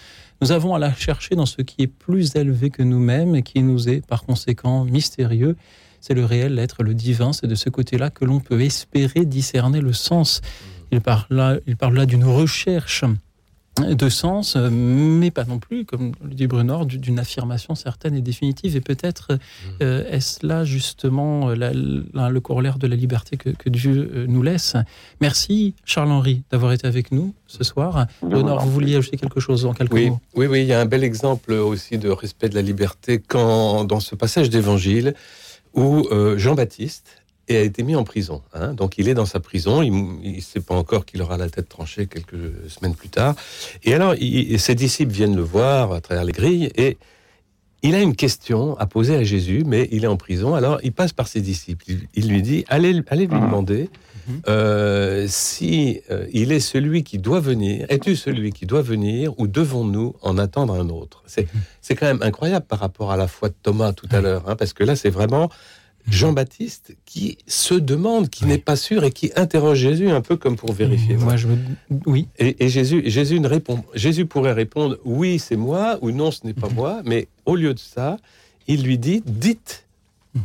nous 0.41 0.53
avons 0.53 0.75
à 0.75 0.79
la 0.79 0.93
chercher 0.95 1.35
dans 1.35 1.47
ce 1.47 1.63
qui 1.63 1.83
est 1.83 1.87
plus 1.87 2.35
élevé 2.35 2.71
que 2.71 2.83
nous-mêmes 2.83 3.37
et 3.37 3.43
qui 3.43 3.63
nous 3.63 3.89
est 3.89 4.05
par 4.05 4.25
conséquent 4.25 4.85
mystérieux 4.85 5.57
c'est 6.03 6.15
le 6.15 6.27
réel, 6.27 6.57
l'être, 6.57 6.83
le 6.83 6.93
divin. 6.93 7.33
C'est 7.33 7.47
de 7.47 7.55
ce 7.55 7.71
côté-là 7.71 8.11
que 8.11 8.27
l'on 8.27 8.41
peut 8.41 8.61
espérer 8.61 9.25
discerner 9.25 9.81
le 9.81 9.95
sens. 9.95 10.43
Il 10.91 11.01
parle 11.01 11.25
là, 11.31 11.57
il 11.67 11.77
parle 11.77 11.97
là 11.97 12.05
d'une 12.05 12.25
recherche 12.25 13.05
de 13.81 14.09
sens, 14.11 14.57
mais 14.57 15.31
pas 15.31 15.45
non 15.45 15.59
plus, 15.59 15.87
comme 15.87 16.13
le 16.23 16.35
dit 16.35 16.47
Bruno, 16.47 16.85
d'une 16.85 17.19
affirmation 17.19 17.75
certaine 17.75 18.15
et 18.15 18.21
définitive. 18.21 18.77
Et 18.77 18.83
peut-être 18.83 19.39
euh, 19.81 20.05
est-ce 20.11 20.47
là 20.47 20.65
justement 20.65 21.49
le 21.49 22.39
corollaire 22.41 22.79
de 22.79 22.87
la 22.87 22.97
liberté 22.97 23.39
que, 23.39 23.69
Dieu 23.71 24.11
euh, 24.15 24.27
nous 24.29 24.43
laisse? 24.43 24.77
Merci 25.23 25.75
Charles-Henri 25.87 26.43
d'avoir 26.51 26.73
été 26.73 26.87
avec 26.87 27.13
nous 27.13 27.33
ce 27.47 27.65
soir. 27.65 28.07
Bruno, 28.21 28.59
vous 28.59 28.71
vouliez 28.71 28.97
ajouter 28.97 29.17
quelque 29.17 29.41
chose 29.41 29.65
en 29.65 29.73
quelques 29.73 29.95
oui, 29.95 30.11
mots? 30.11 30.21
Oui, 30.35 30.47
oui, 30.47 30.61
il 30.63 30.67
y 30.67 30.75
a 30.75 30.81
un 30.81 30.87
bel 30.87 31.05
exemple 31.05 31.53
aussi 31.53 31.97
de 31.97 32.11
respect 32.11 32.51
de 32.51 32.55
la 32.55 32.63
liberté 32.63 33.23
quand, 33.27 33.85
dans 33.85 34.01
ce 34.01 34.15
passage 34.15 34.51
d'évangile, 34.51 35.15
où 35.75 36.07
euh, 36.11 36.39
Jean-Baptiste 36.39 37.23
a 37.57 37.61
été 37.61 37.83
mis 37.83 37.95
en 37.95 38.05
prison. 38.05 38.43
Hein. 38.55 38.75
Donc 38.75 38.99
il 38.99 39.09
est 39.09 39.15
dans 39.15 39.27
sa 39.27 39.41
prison, 39.41 39.83
il 39.83 39.93
ne 40.37 40.41
sait 40.41 40.61
pas 40.61 40.75
encore 40.75 41.05
qu'il 41.05 41.23
aura 41.23 41.37
la 41.37 41.49
tête 41.49 41.69
tranchée 41.69 42.07
quelques 42.07 42.69
semaines 42.69 42.95
plus 42.95 43.09
tard. 43.09 43.35
Et 43.85 43.95
alors 43.95 44.15
ses 44.15 44.75
disciples 44.75 45.13
viennent 45.13 45.37
le 45.37 45.43
voir 45.43 45.93
à 45.93 46.01
travers 46.01 46.25
les 46.25 46.33
grilles 46.33 46.71
et 46.77 46.99
il 47.83 47.95
a 47.97 48.01
une 48.01 48.15
question 48.15 48.77
à 48.79 48.87
poser 48.87 49.17
à 49.17 49.25
Jésus, 49.25 49.65
mais 49.67 49.89
il 49.91 50.05
est 50.05 50.09
en 50.09 50.17
prison. 50.17 50.55
Alors 50.55 50.79
il 50.83 50.93
passe 50.93 51.13
par 51.13 51.27
ses 51.27 51.41
disciples. 51.41 51.85
Il, 52.15 52.29
lui 52.29 52.43
dit 52.43 52.65
allez, 52.69 53.03
allez 53.09 53.27
lui 53.27 53.41
demander 53.41 53.83
mhm. 53.83 53.89
Euh, 54.49 55.27
si 55.29 56.01
euh, 56.11 56.27
il 56.33 56.53
est 56.53 56.61
celui 56.61 57.03
qui 57.03 57.19
doit 57.19 57.41
venir. 57.41 57.87
Es-tu 57.89 58.17
celui 58.17 58.53
qui 58.53 58.67
doit 58.67 58.83
venir 58.83 59.39
ou 59.39 59.47
devons-nous 59.47 60.17
en 60.23 60.39
attendre 60.39 60.75
un 60.75 60.89
autre? 60.89 61.23
C'est 61.27 61.53
mhm. 61.53 61.61
c'est 61.81 61.95
quand 61.95 62.07
même 62.07 62.23
incroyable 62.23 62.67
par 62.67 62.79
rapport 62.79 63.11
à 63.13 63.17
la 63.17 63.29
foi 63.29 63.49
de 63.49 63.55
Thomas 63.63 63.93
tout 63.93 64.09
à 64.11 64.21
l'heure, 64.21 64.49
hein, 64.49 64.57
parce 64.57 64.73
que 64.73 64.85
là 64.85 64.97
c'est 64.97 65.11
vraiment 65.11 65.51
Jean-Baptiste 66.09 66.97
qui 67.05 67.39
se 67.47 67.75
demande, 67.75 68.29
qui 68.29 68.45
n'est 68.45 68.59
pas 68.59 68.77
sûr 68.77 69.05
et 69.05 69.13
qui 69.13 69.31
interroge 69.37 69.79
Jésus 69.79 70.11
un 70.11 70.21
peu 70.21 70.37
comme 70.37 70.57
pour 70.57 70.73
vérifier. 70.73 71.17
Moi, 71.17 71.37
je 71.37 71.49
Oui. 72.07 72.27
Et, 72.39 72.69
Jésus, 72.69 73.03
Jésus, 73.07 73.39
ne 73.39 73.47
répond, 73.47 73.85
Jésus 73.95 74.27
pourrait 74.27 74.53
répondre 74.53 74.99
oui, 75.05 75.39
c'est 75.39 75.57
moi 75.57 75.99
ou 76.03 76.11
non, 76.11 76.31
ce 76.31 76.45
n'est 76.45 76.55
pas 76.55 76.69
mhm. 76.69 76.75
moi, 76.75 77.03
mais 77.05 77.29
au 77.47 77.55
lieu 77.55 77.73
de 77.73 77.79
ça, 77.79 78.17
il 78.67 78.83
lui 78.83 78.99
dit 78.99 79.23
dites 79.25 79.87
mhm. 80.35 80.43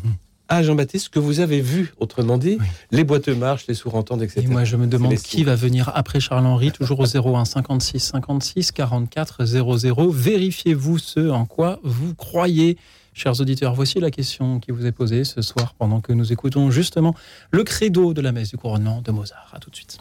Ah, 0.50 0.58
à 0.58 0.64
Jean-Baptiste 0.64 1.06
ce 1.06 1.10
que 1.10 1.20
vous 1.20 1.40
avez 1.40 1.62
vu, 1.62 1.94
autrement 2.00 2.38
dit, 2.38 2.58
les 2.92 3.04
boîtes 3.04 3.28
marches, 3.28 3.68
les 3.68 3.74
sous-ententes, 3.74 4.22
etc. 4.22 4.42
Et 4.44 4.48
moi, 4.48 4.64
je 4.64 4.78
me 4.78 4.88
demande 4.88 5.16
qui 5.16 5.44
va 5.44 5.56
venir 5.56 5.92
après 5.94 6.20
Charles-Henri, 6.20 6.72
toujours 6.72 7.00
au 7.00 7.06
01 7.36 7.46
56 7.46 8.00
56 8.00 8.72
44 8.72 9.46
00. 9.46 10.10
Vérifiez-vous 10.10 10.98
ce 10.98 11.30
en 11.30 11.46
quoi 11.46 11.80
vous 11.84 12.16
croyez. 12.16 12.78
Chers 13.14 13.42
auditeurs, 13.42 13.74
voici 13.74 14.00
la 14.00 14.12
question 14.12 14.60
qui 14.60 14.72
vous 14.72 14.86
est 14.86 14.92
posée 14.92 15.24
ce 15.24 15.42
soir 15.42 15.74
pendant 15.78 16.02
que 16.02 16.14
nous 16.14 16.32
écoutons 16.32 16.70
justement 16.70 17.16
le 17.50 17.64
credo 17.64 18.14
de 18.14 18.22
la 18.22 18.32
messe 18.32 18.52
du 18.52 18.58
couronnement 18.58 19.02
de 19.02 19.12
Mozart. 19.12 19.52
A 19.54 19.60
tout 19.60 19.72
de 19.72 19.76
suite. 19.76 19.98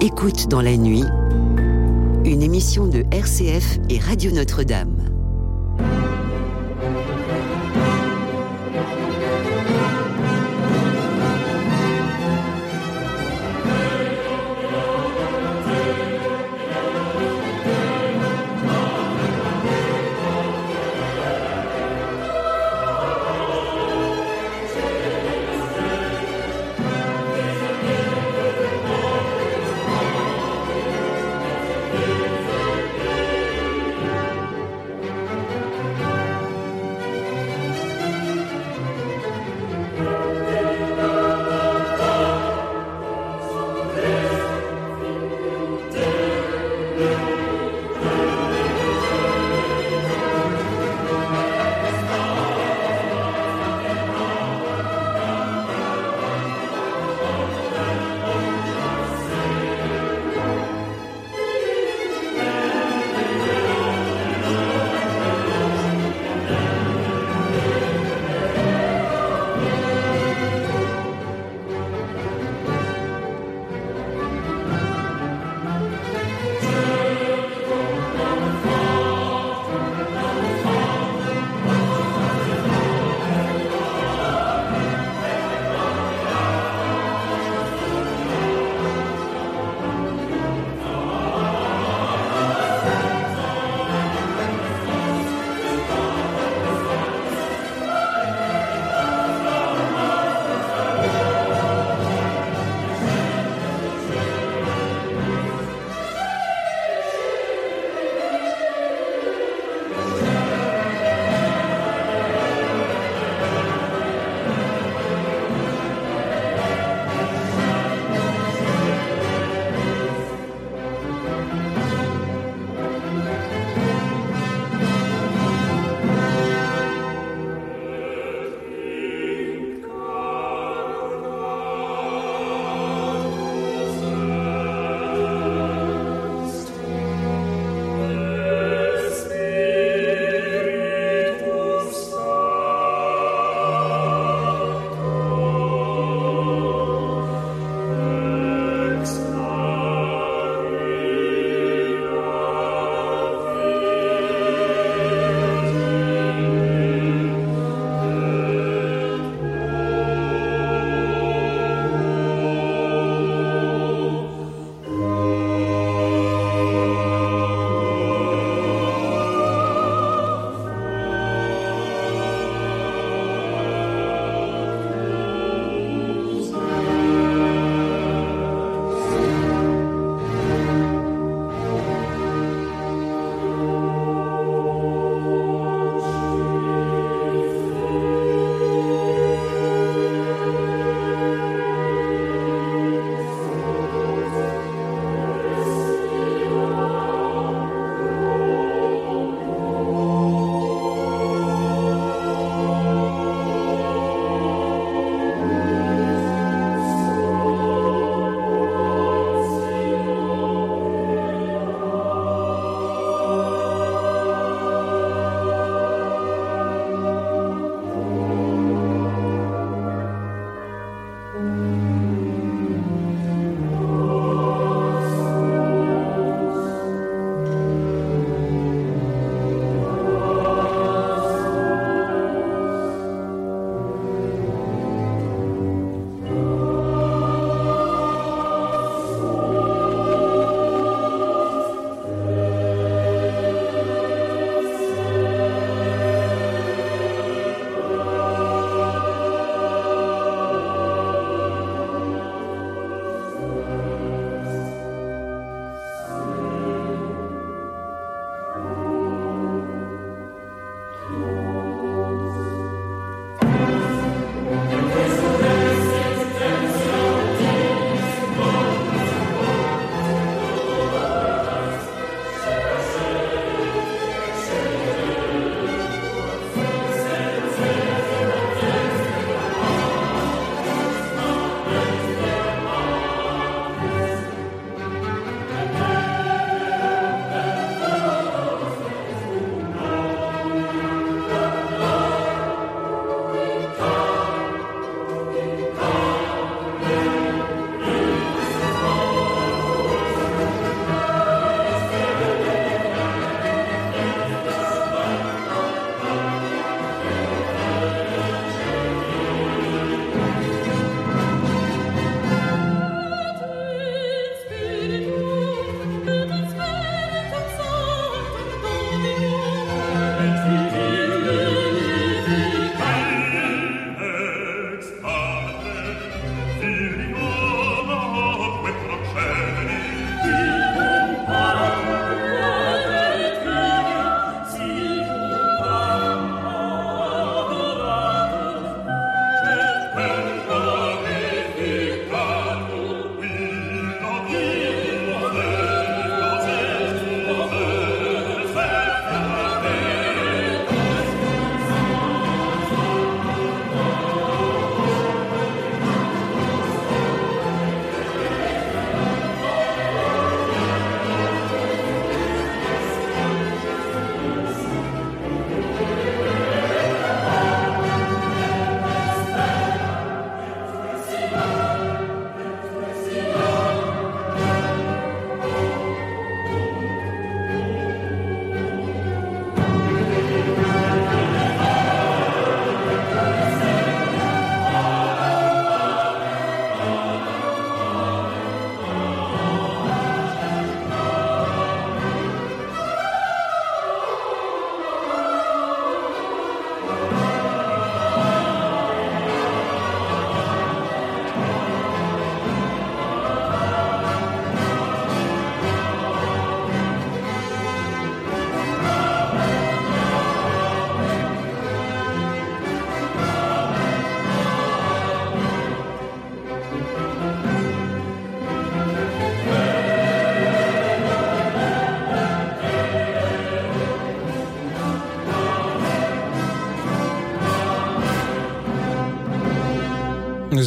Écoute 0.00 0.48
dans 0.48 0.60
la 0.60 0.76
nuit, 0.76 1.04
une 2.24 2.42
émission 2.42 2.86
de 2.86 3.04
RCF 3.10 3.78
et 3.90 3.98
Radio 3.98 4.30
Notre-Dame. 4.30 5.13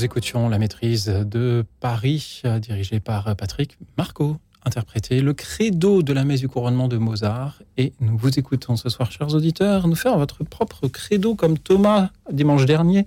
Écoutions 0.04 0.50
la 0.50 0.58
maîtrise 0.58 1.06
de 1.06 1.66
Paris, 1.80 2.42
dirigée 2.60 3.00
par 3.00 3.36
Patrick 3.36 3.78
Marco, 3.98 4.38
interprété 4.66 5.22
le 5.22 5.34
credo 5.34 6.04
de 6.04 6.14
la 6.14 6.26
messe 6.26 6.42
du 6.42 6.50
couronnement 6.50 6.88
de 6.88 6.98
Mozart. 6.98 7.62
Et 7.78 7.94
nous 8.00 8.18
vous 8.18 8.38
écoutons 8.38 8.76
ce 8.76 8.90
soir, 8.90 9.12
chers 9.12 9.34
auditeurs, 9.34 9.88
nous 9.88 9.96
faire 9.96 10.18
votre 10.18 10.44
propre 10.44 10.88
credo 10.88 11.36
comme 11.36 11.58
Thomas 11.58 12.10
dimanche 12.32 12.66
dernier. 12.66 13.06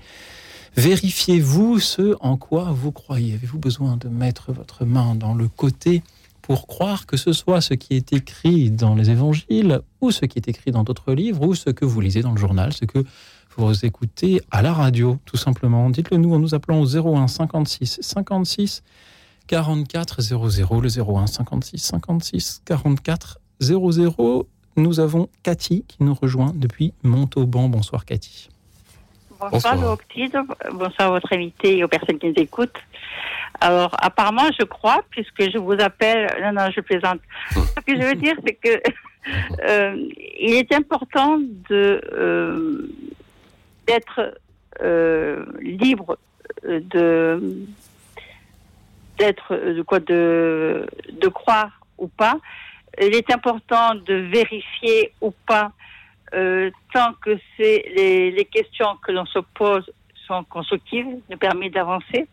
Vérifiez-vous 0.76 1.81
ce 1.81 2.16
en 2.20 2.37
quoi 2.37 2.72
vous 2.72 2.92
croyez? 2.92 3.35
Avez-vous 3.35 3.59
besoin 3.59 3.96
de 3.96 4.09
mettre 4.09 4.53
votre 4.53 4.85
main 4.85 5.14
dans 5.14 5.35
le 5.35 5.48
côté 5.48 6.03
pour 6.42 6.66
croire 6.66 7.07
que 7.07 7.16
ce 7.16 7.33
soit 7.33 7.61
ce 7.61 7.74
qui 7.74 7.94
est 7.94 8.12
écrit 8.12 8.70
dans 8.70 8.94
les 8.94 9.11
évangiles 9.11 9.81
ou 10.00 10.11
ce 10.11 10.24
qui 10.24 10.38
est 10.38 10.48
écrit 10.48 10.70
dans 10.70 10.85
d'autres 10.85 11.12
livres 11.12 11.42
ou 11.42 11.55
ce 11.55 11.70
que 11.70 11.85
vous 11.85 12.00
lisez 12.00 12.22
dans 12.22 12.33
le 12.33 12.40
journal, 12.40 12.72
ce 12.72 12.85
que 12.85 13.05
vous 13.66 13.85
écoutez 13.85 14.40
à 14.51 14.62
la 14.62 14.73
radio, 14.73 15.18
tout 15.27 15.37
simplement. 15.37 15.90
Dites-le 15.90 16.16
nous 16.16 16.35
en 16.35 16.38
nous 16.38 16.55
appelant 16.55 16.81
au 16.81 16.87
01 16.87 17.29
56 17.29 17.99
56 18.01 18.83
44 19.46 20.23
00, 20.23 20.81
le 20.81 20.88
01 20.88 21.27
56 21.27 21.79
56 21.79 22.62
44 22.64 23.38
00. 23.61 24.49
Nous 24.77 25.01
avons 25.01 25.29
Cathy 25.42 25.85
qui 25.87 25.99
nous 26.01 26.14
rejoint 26.14 26.53
depuis 26.55 26.94
Montauban. 27.03 27.68
Bonsoir 27.68 28.05
Cathy. 28.05 28.49
Bonsoir, 29.38 29.77
bonsoir. 29.77 30.44
bonsoir 30.73 31.09
à 31.09 31.11
votre 31.11 31.33
invité 31.33 31.79
et 31.79 31.85
aux 31.85 31.88
personnes 31.88 32.18
qui 32.18 32.29
nous 32.29 32.35
écoutent. 32.37 32.79
Alors, 33.61 33.94
apparemment, 34.01 34.49
je 34.59 34.64
crois, 34.64 35.03
puisque 35.11 35.51
je 35.51 35.59
vous 35.59 35.77
appelle, 35.81 36.35
non, 36.42 36.53
non, 36.53 36.70
je 36.75 36.81
plaisante. 36.81 37.20
Ce 37.51 37.81
que 37.87 38.01
je 38.01 38.07
veux 38.07 38.14
dire, 38.14 38.35
c'est 38.46 38.55
que 38.55 38.81
euh, 39.68 39.96
il 40.40 40.55
est 40.55 40.73
important 40.73 41.38
de 41.68 42.01
euh, 42.12 42.88
d'être 43.90 44.38
euh, 44.83 45.44
libre 45.61 46.16
de 46.64 47.66
d'être 49.18 49.55
de 49.55 49.83
quoi 49.83 49.98
de 49.98 50.87
de 51.11 51.29
croire 51.29 51.81
ou 51.98 52.07
pas. 52.07 52.37
Il 53.00 53.14
est 53.14 53.31
important 53.33 53.94
de 53.94 54.14
vérifier 54.14 55.12
ou 55.20 55.33
pas 55.46 55.72
euh, 56.35 56.70
tant 56.94 57.12
que 57.24 57.37
c'est 57.57 57.85
les, 57.96 58.44
questions 58.44 58.96
que 59.05 59.11
l'on 59.11 59.26
se 59.26 59.40
pose 59.55 59.90
sont 60.26 60.44
constructives, 60.44 61.07
nous 61.29 61.37
permet 61.37 61.70
d'avancer. 61.70 62.29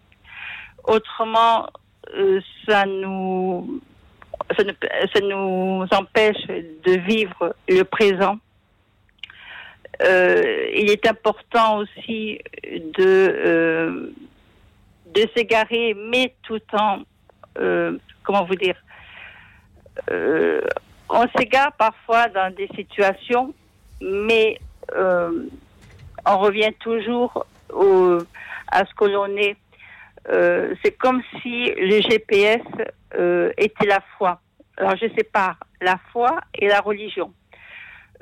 Autrement, 0.83 1.67
euh, 2.13 2.39
ça 2.67 2.85
nous, 2.85 3.81
ça 4.55 5.21
nous 5.21 5.85
empêche 5.91 6.45
de 6.47 6.99
vivre 6.99 7.55
le 7.67 7.83
présent. 7.83 8.37
Euh, 10.03 10.69
il 10.75 10.91
est 10.91 11.07
important 11.07 11.77
aussi 11.77 12.39
de 12.63 12.99
euh, 12.99 14.09
de 15.07 15.27
s'égarer, 15.35 15.95
mais 15.95 16.33
tout 16.43 16.61
en 16.73 16.99
euh, 17.59 17.97
comment 18.23 18.45
vous 18.45 18.55
dire, 18.55 18.75
on 21.09 21.25
s'égare 21.35 21.71
parfois 21.73 22.27
dans 22.27 22.53
des 22.53 22.67
situations, 22.75 23.53
mais 24.01 24.59
on 24.93 26.37
revient 26.37 26.73
toujours 26.79 27.45
au, 27.73 28.19
à 28.71 28.85
ce 28.85 28.93
que 28.93 29.05
l'on 29.05 29.35
est. 29.37 29.57
C'est 30.83 30.97
comme 30.97 31.23
si 31.41 31.71
le 31.71 32.01
GPS 32.01 32.61
était 33.57 33.87
la 33.87 34.01
foi. 34.17 34.39
Alors 34.77 34.95
je 34.97 35.07
sépare 35.17 35.57
la 35.81 35.97
foi 36.11 36.39
et 36.53 36.67
la 36.67 36.81
religion. 36.81 37.33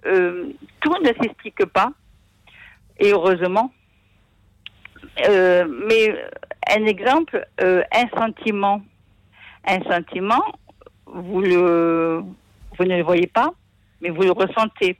Euh, 0.05 0.51
tout 0.81 0.95
ne 1.01 1.07
s'explique 1.07 1.65
pas, 1.65 1.91
et 2.99 3.11
heureusement. 3.11 3.73
Euh, 5.27 5.65
mais 5.87 6.15
un 6.69 6.85
exemple, 6.85 7.45
euh, 7.61 7.83
un 7.91 8.07
sentiment. 8.17 8.81
Un 9.67 9.81
sentiment, 9.89 10.43
vous, 11.07 11.41
le, 11.41 12.23
vous 12.77 12.85
ne 12.85 12.97
le 12.97 13.03
voyez 13.03 13.27
pas, 13.27 13.49
mais 14.01 14.09
vous 14.09 14.21
le 14.21 14.31
ressentez. 14.31 14.99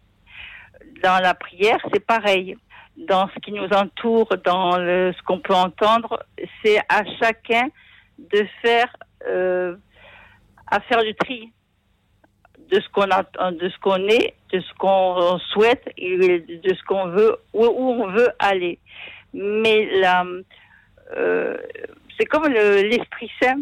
Dans 1.03 1.21
la 1.21 1.35
prière, 1.35 1.77
c'est 1.93 2.03
pareil. 2.03 2.57
Dans 2.97 3.29
ce 3.29 3.39
qui 3.41 3.51
nous 3.51 3.67
entoure, 3.67 4.29
dans 4.43 4.71
ce 4.71 5.21
qu'on 5.23 5.39
peut 5.39 5.53
entendre, 5.53 6.23
c'est 6.63 6.79
à 6.89 7.03
chacun 7.19 7.67
de 8.17 8.47
faire, 8.61 8.95
à 9.27 10.79
faire 10.79 11.03
du 11.03 11.13
tri 11.13 11.51
de 12.71 12.79
ce 12.79 12.89
qu'on 12.89 13.05
de 13.05 13.69
ce 13.69 13.79
qu'on 13.79 14.07
est, 14.07 14.33
de 14.51 14.59
ce 14.59 14.73
qu'on 14.77 15.39
souhaite 15.51 15.85
de 15.97 16.75
ce 16.75 16.83
qu'on 16.85 17.07
veut, 17.07 17.37
où, 17.53 17.65
on 17.65 18.07
veut 18.07 18.29
aller. 18.39 18.79
Mais 19.33 19.89
euh, 21.15 21.57
c'est 22.17 22.25
comme 22.25 22.47
l'Esprit 22.47 23.31
Saint. 23.41 23.59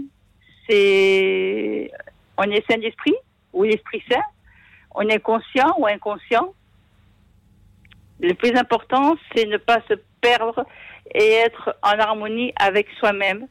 C'est, 0.69 1.91
on 2.37 2.43
est 2.43 2.63
saint 2.69 2.77
d'esprit 2.77 3.15
ou 3.51 3.63
l'Esprit 3.63 4.01
Saint? 4.09 4.21
On 4.95 5.01
est 5.01 5.19
conscient 5.19 5.75
ou 5.77 5.87
inconscient? 5.87 6.53
Le 8.21 8.33
plus 8.33 8.55
important, 8.55 9.17
c'est 9.35 9.45
ne 9.45 9.57
pas 9.57 9.79
se 9.89 9.95
perdre 10.21 10.65
et 11.13 11.33
être 11.33 11.75
en 11.83 11.99
harmonie 11.99 12.53
avec 12.55 12.87
soi-même. 12.99 13.47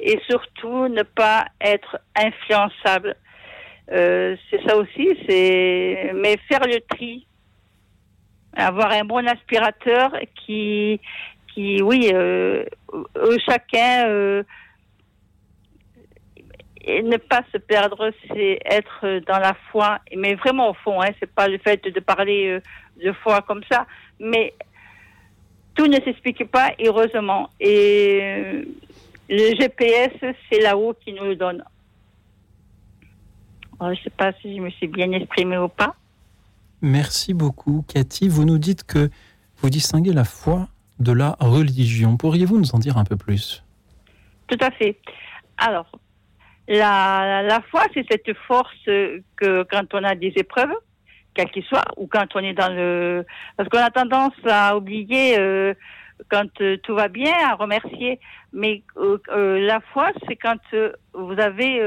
Et 0.00 0.18
surtout, 0.28 0.88
ne 0.88 1.02
pas 1.02 1.46
être 1.60 1.98
influençable. 2.16 3.16
Euh, 3.92 4.36
c'est 4.50 4.62
ça 4.66 4.76
aussi, 4.76 5.08
c'est 5.28 6.12
mais 6.14 6.38
faire 6.48 6.66
le 6.66 6.80
tri, 6.80 7.26
avoir 8.56 8.92
un 8.92 9.04
bon 9.04 9.26
aspirateur 9.28 10.12
qui, 10.34 11.00
qui, 11.52 11.82
oui, 11.82 12.10
euh, 12.12 12.64
chacun 13.46 14.08
euh, 14.08 14.42
et 16.86 17.02
ne 17.02 17.16
pas 17.18 17.42
se 17.52 17.58
perdre, 17.58 18.10
c'est 18.28 18.58
être 18.64 19.20
dans 19.26 19.38
la 19.38 19.54
foi, 19.70 19.98
mais 20.16 20.34
vraiment 20.34 20.70
au 20.70 20.74
fond, 20.74 21.02
hein, 21.02 21.10
c'est 21.20 21.32
pas 21.32 21.48
le 21.48 21.58
fait 21.58 21.82
de 21.84 22.00
parler 22.00 22.58
de 23.02 23.12
foi 23.12 23.42
comme 23.42 23.62
ça, 23.70 23.86
mais 24.18 24.54
tout 25.74 25.86
ne 25.86 26.00
s'explique 26.00 26.50
pas, 26.50 26.72
heureusement. 26.78 27.50
Et 27.60 28.64
le 29.28 29.56
GPS, 29.58 30.12
c'est 30.50 30.60
là-haut 30.60 30.94
qui 31.04 31.12
nous 31.12 31.24
le 31.24 31.36
donne. 31.36 31.64
Je 33.80 33.86
ne 33.86 33.94
sais 33.96 34.10
pas 34.10 34.32
si 34.40 34.56
je 34.56 34.60
me 34.60 34.70
suis 34.70 34.88
bien 34.88 35.10
exprimée 35.12 35.58
ou 35.58 35.68
pas. 35.68 35.94
Merci 36.80 37.34
beaucoup, 37.34 37.84
Cathy. 37.88 38.28
Vous 38.28 38.44
nous 38.44 38.58
dites 38.58 38.84
que 38.84 39.10
vous 39.56 39.70
distinguez 39.70 40.12
la 40.12 40.24
foi 40.24 40.68
de 40.98 41.12
la 41.12 41.36
religion. 41.40 42.16
Pourriez-vous 42.16 42.58
nous 42.58 42.74
en 42.74 42.78
dire 42.78 42.98
un 42.98 43.04
peu 43.04 43.16
plus? 43.16 43.64
Tout 44.46 44.58
à 44.60 44.70
fait. 44.70 44.98
Alors, 45.56 45.90
la, 46.68 47.42
la 47.42 47.60
foi, 47.62 47.82
c'est 47.94 48.06
cette 48.10 48.36
force 48.46 48.84
que 48.84 49.62
quand 49.64 49.94
on 49.94 50.04
a 50.04 50.14
des 50.14 50.32
épreuves, 50.36 50.74
quelles 51.34 51.50
qu'elles 51.50 51.64
soient, 51.64 51.84
ou 51.96 52.06
quand 52.06 52.26
on 52.34 52.40
est 52.40 52.54
dans 52.54 52.72
le... 52.72 53.24
Parce 53.56 53.68
qu'on 53.68 53.78
a 53.78 53.90
tendance 53.90 54.34
à 54.44 54.76
oublier 54.76 55.38
euh, 55.38 55.74
quand 56.30 56.60
euh, 56.60 56.76
tout 56.82 56.94
va 56.94 57.08
bien, 57.08 57.32
à 57.48 57.54
remercier. 57.54 58.20
Mais 58.52 58.82
euh, 58.96 59.18
la 59.60 59.80
foi, 59.80 60.10
c'est 60.28 60.36
quand 60.36 60.60
vous 61.12 61.38
avez 61.40 61.82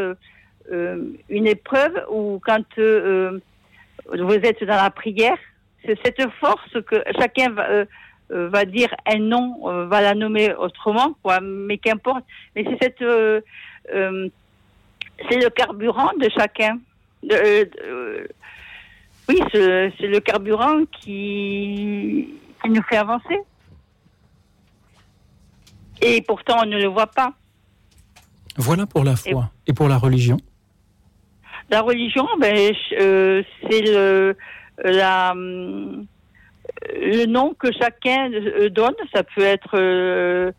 une 0.70 1.48
épreuve 1.48 2.06
ou 2.10 2.40
quand 2.44 2.64
vous 2.78 4.34
êtes 4.34 4.64
dans 4.64 4.76
la 4.76 4.90
prière. 4.90 5.38
C'est 5.86 5.98
cette 6.04 6.30
force 6.40 6.78
que 6.86 7.04
chacun 7.18 7.52
va 7.52 7.86
euh, 8.32 8.66
dire 8.66 8.94
un 9.06 9.20
nom, 9.20 9.70
euh, 9.70 9.88
va 9.88 10.02
la 10.02 10.14
nommer 10.14 10.54
autrement, 10.54 11.16
quoi. 11.24 11.40
Mais 11.40 11.78
qu'importe. 11.78 12.26
Mais 12.56 12.66
c'est 12.82 13.02
euh, 13.02 13.42
le 13.94 15.50
carburant 15.50 16.12
de 16.20 16.30
chacun. 16.30 16.80
Oui, 19.30 19.40
c'est 19.52 20.08
le 20.08 20.20
carburant 20.20 20.86
qui, 21.02 22.34
nous 22.68 22.84
fait 22.84 22.98
avancer. 22.98 23.40
Et 26.02 26.22
pourtant, 26.22 26.58
on 26.64 26.66
ne 26.66 26.78
le 26.78 26.88
voit 26.88 27.08
pas. 27.08 27.34
Voilà 28.56 28.86
pour 28.86 29.04
la 29.04 29.16
foi. 29.16 29.52
Et 29.66 29.74
pour 29.74 29.88
la 29.88 29.98
religion 29.98 30.38
La 31.70 31.82
religion, 31.82 32.28
ben, 32.40 32.74
euh, 33.00 33.44
c'est 33.64 33.82
le 33.82 34.36
la 34.84 35.34
le 36.96 37.26
nom 37.26 37.54
que 37.54 37.72
chacun 37.72 38.32
euh, 38.32 38.70
donne, 38.70 38.96
ça 39.14 39.24
peut 39.24 39.42
être 39.42 39.76
euh, 39.76 40.52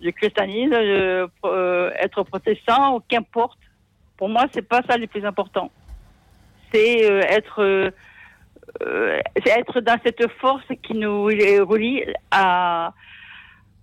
le 0.00 0.10
christianisme, 0.12 0.72
euh, 0.74 1.90
être 1.98 2.22
protestant, 2.22 3.00
qu'importe. 3.08 3.58
Pour 4.16 4.28
moi, 4.28 4.46
c'est 4.52 4.66
pas 4.66 4.82
ça 4.88 4.96
le 4.96 5.06
plus 5.06 5.24
important. 5.24 5.70
C'est 6.72 7.00
être, 7.00 7.92
c'est 8.80 9.50
être 9.50 9.80
dans 9.80 9.98
cette 10.04 10.28
force 10.40 10.64
qui 10.82 10.94
nous 10.94 11.24
relie 11.24 12.04
à, 12.30 12.92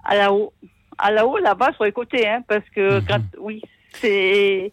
à 0.04 0.16
là-haut, 0.16 0.54
à 0.98 1.12
là-haut, 1.12 1.38
là-bas 1.38 1.74
sur 1.74 1.86
les 1.86 1.92
côtés, 1.92 2.28
hein, 2.28 2.44
parce 2.48 2.68
que 2.76 3.00
Mhm. 3.00 3.06
quand, 3.08 3.22
oui, 3.40 3.62
c'est 3.94 4.72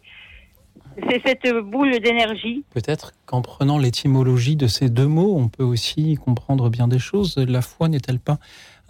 C'est 1.09 1.21
cette 1.25 1.55
boule 1.65 1.99
d'énergie. 1.99 2.63
Peut-être 2.71 3.13
qu'en 3.25 3.41
prenant 3.41 3.77
l'étymologie 3.77 4.55
de 4.55 4.67
ces 4.67 4.89
deux 4.89 5.07
mots, 5.07 5.35
on 5.37 5.47
peut 5.47 5.63
aussi 5.63 6.15
comprendre 6.15 6.69
bien 6.69 6.87
des 6.87 6.99
choses. 6.99 7.37
La 7.37 7.61
foi 7.61 7.87
n'est-elle 7.89 8.19
pas 8.19 8.39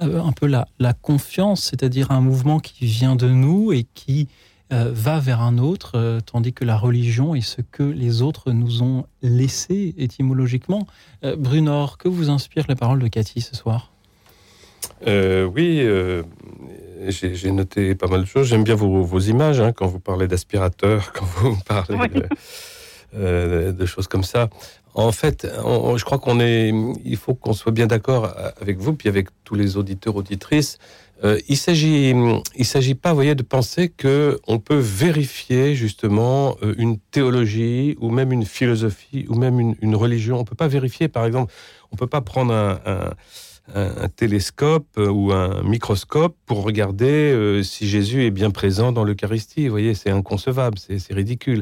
euh, 0.01 0.21
un 0.21 0.31
peu 0.31 0.47
la, 0.47 0.67
la 0.79 0.93
confiance, 0.93 1.61
c'est-à-dire 1.63 2.11
un 2.11 2.21
mouvement 2.21 2.59
qui 2.59 2.85
vient 2.85 3.15
de 3.15 3.29
nous 3.29 3.71
et 3.71 3.85
qui 3.93 4.27
euh, 4.71 4.91
va 4.93 5.19
vers 5.19 5.41
un 5.41 5.57
autre, 5.57 5.93
euh, 5.95 6.19
tandis 6.19 6.53
que 6.53 6.63
la 6.63 6.77
religion 6.77 7.33
est 7.33 7.41
ce 7.41 7.61
que 7.61 7.81
les 7.81 8.21
autres 8.21 8.51
nous 8.51 8.83
ont 8.83 9.05
laissé 9.23 9.95
étymologiquement. 9.97 10.85
Euh, 11.23 11.35
Brunor, 11.35 11.97
que 11.97 12.07
vous 12.07 12.29
inspire 12.29 12.65
les 12.69 12.75
paroles 12.75 12.99
de 12.99 13.07
Cathy 13.07 13.41
ce 13.41 13.55
soir? 13.55 13.91
Euh, 15.07 15.45
oui, 15.45 15.79
euh, 15.81 16.23
j'ai 17.07 17.51
noté 17.51 17.95
pas 17.95 18.07
mal 18.07 18.21
de 18.21 18.25
choses. 18.25 18.47
J'aime 18.47 18.63
bien 18.63 18.75
vos, 18.75 19.03
vos 19.03 19.19
images 19.19 19.59
hein, 19.59 19.71
quand 19.71 19.87
vous 19.87 19.99
parlez 19.99 20.27
d'aspirateur, 20.27 21.11
quand 21.13 21.25
vous 21.25 21.57
parlez 21.65 21.97
Oui. 22.01 22.09
de, 22.09 22.25
euh, 23.15 23.71
de 23.71 23.85
choses 23.85 24.07
comme 24.07 24.23
ça. 24.23 24.49
En 24.93 25.11
fait, 25.11 25.47
on- 25.63 25.97
je 25.97 26.03
crois 26.03 26.17
qu'on 26.19 26.39
est. 26.39 26.73
Il 27.05 27.15
faut 27.17 27.33
qu'on 27.35 27.53
soit 27.53 27.71
bien 27.71 27.87
d'accord 27.87 28.33
avec 28.59 28.79
vous, 28.79 28.93
puis 28.93 29.07
avec 29.07 29.27
tous 29.43 29.55
les 29.55 29.77
auditeurs 29.77 30.15
auditrices. 30.15 30.77
Il 31.49 31.57
s'agit, 31.57 32.13
il 32.55 32.65
s'agit 32.65 32.95
pas, 32.95 33.09
vous 33.09 33.15
voyez, 33.15 33.35
de 33.35 33.43
penser 33.43 33.89
que 33.89 34.39
on 34.47 34.57
peut 34.57 34.77
vérifier 34.79 35.75
justement 35.75 36.55
une 36.77 36.97
théologie 36.97 37.97
ou 37.99 38.09
même 38.09 38.31
une 38.31 38.45
philosophie 38.45 39.25
ou 39.27 39.35
même 39.35 39.59
une, 39.59 39.75
une 39.81 39.95
religion. 39.97 40.39
On 40.39 40.45
peut 40.45 40.55
pas 40.55 40.69
vérifier, 40.69 41.09
par 41.09 41.25
exemple, 41.25 41.51
on 41.91 41.97
peut 41.97 42.07
pas 42.07 42.21
prendre 42.21 42.53
un, 42.53 42.79
un- 42.85 43.11
un, 43.75 44.09
télescope 44.09 44.87
euh, 44.97 45.09
ou 45.09 45.31
un 45.31 45.63
microscope 45.63 46.35
pour 46.45 46.63
regarder 46.63 47.31
euh, 47.31 47.63
si 47.63 47.87
Jésus 47.87 48.25
est 48.25 48.31
bien 48.31 48.51
présent 48.51 48.91
dans 48.91 49.03
l'Eucharistie. 49.03 49.65
Vous 49.65 49.71
voyez, 49.71 49.93
c'est 49.93 50.09
inconcevable, 50.09 50.77
c'est 50.79 50.99
c'est 50.99 51.13
ridicule. 51.13 51.61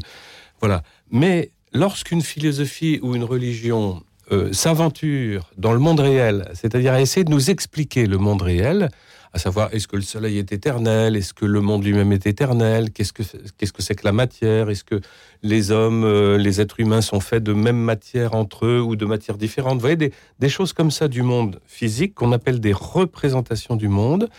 Voilà. 0.60 0.84
Mais 1.12 1.52
lorsqu'une 1.74 2.22
philosophie 2.22 3.00
ou 3.02 3.15
une 3.15 3.24
religion 3.24 4.04
euh, 4.32 4.52
s'aventure 4.52 5.52
dans 5.58 5.72
le 5.72 5.80
monde 5.80 6.02
réel, 6.02 6.50
c'est-à-dire 6.54 6.93
à 6.93 7.02
essayer 7.02 7.24
de 7.24 7.32
nous 7.32 7.50
expliquer 7.50 8.06
le 8.06 8.17
monde 8.17 8.41
réel, 8.41 8.89
à 9.34 9.40
savoir 9.40 9.74
est-ce 9.74 9.88
que 9.88 9.96
le 9.96 10.02
soleil 10.02 10.38
est 10.38 10.52
éternel, 10.52 11.16
est-ce 11.16 11.34
que 11.34 11.46
le 11.46 11.62
monde 11.62 11.84
lui-même 11.84 12.12
est 12.12 12.26
éternel, 12.26 12.92
qu'est-ce 12.92 13.13
que 13.13 13.24
qu'est-ce 13.58 13.74
que 13.74 13.82
c'est 13.82 13.96
que 13.96 14.06
la 14.06 14.12
matière, 14.12 14.70
est-ce 14.70 14.84
que 14.84 15.02
les 15.44 15.72
hommes, 15.72 16.04
euh, 16.04 16.38
les 16.38 16.62
êtres 16.62 16.80
humains 16.80 17.02
sont 17.02 17.20
faits 17.20 17.44
de 17.44 17.54
même 17.54 17.78
matière 17.78 18.34
entre 18.34 18.66
eux 18.66 18.82
ou 18.82 18.96
de 18.96 19.06
matières 19.06 19.38
différentes? 19.38 19.76
Vous 19.76 19.82
voyez 19.82 19.96
des, 19.96 20.13
des 20.40 20.50
choses 20.50 20.74
comme 20.74 20.92
ça 20.92 21.08
du 21.08 21.22
monde 21.22 21.60
physique 21.66 22.16
qu'on 22.16 22.32
appelle 22.32 22.60
des 22.60 22.74
représentations 22.74 23.76
du 23.76 23.88
monde. 23.88 24.30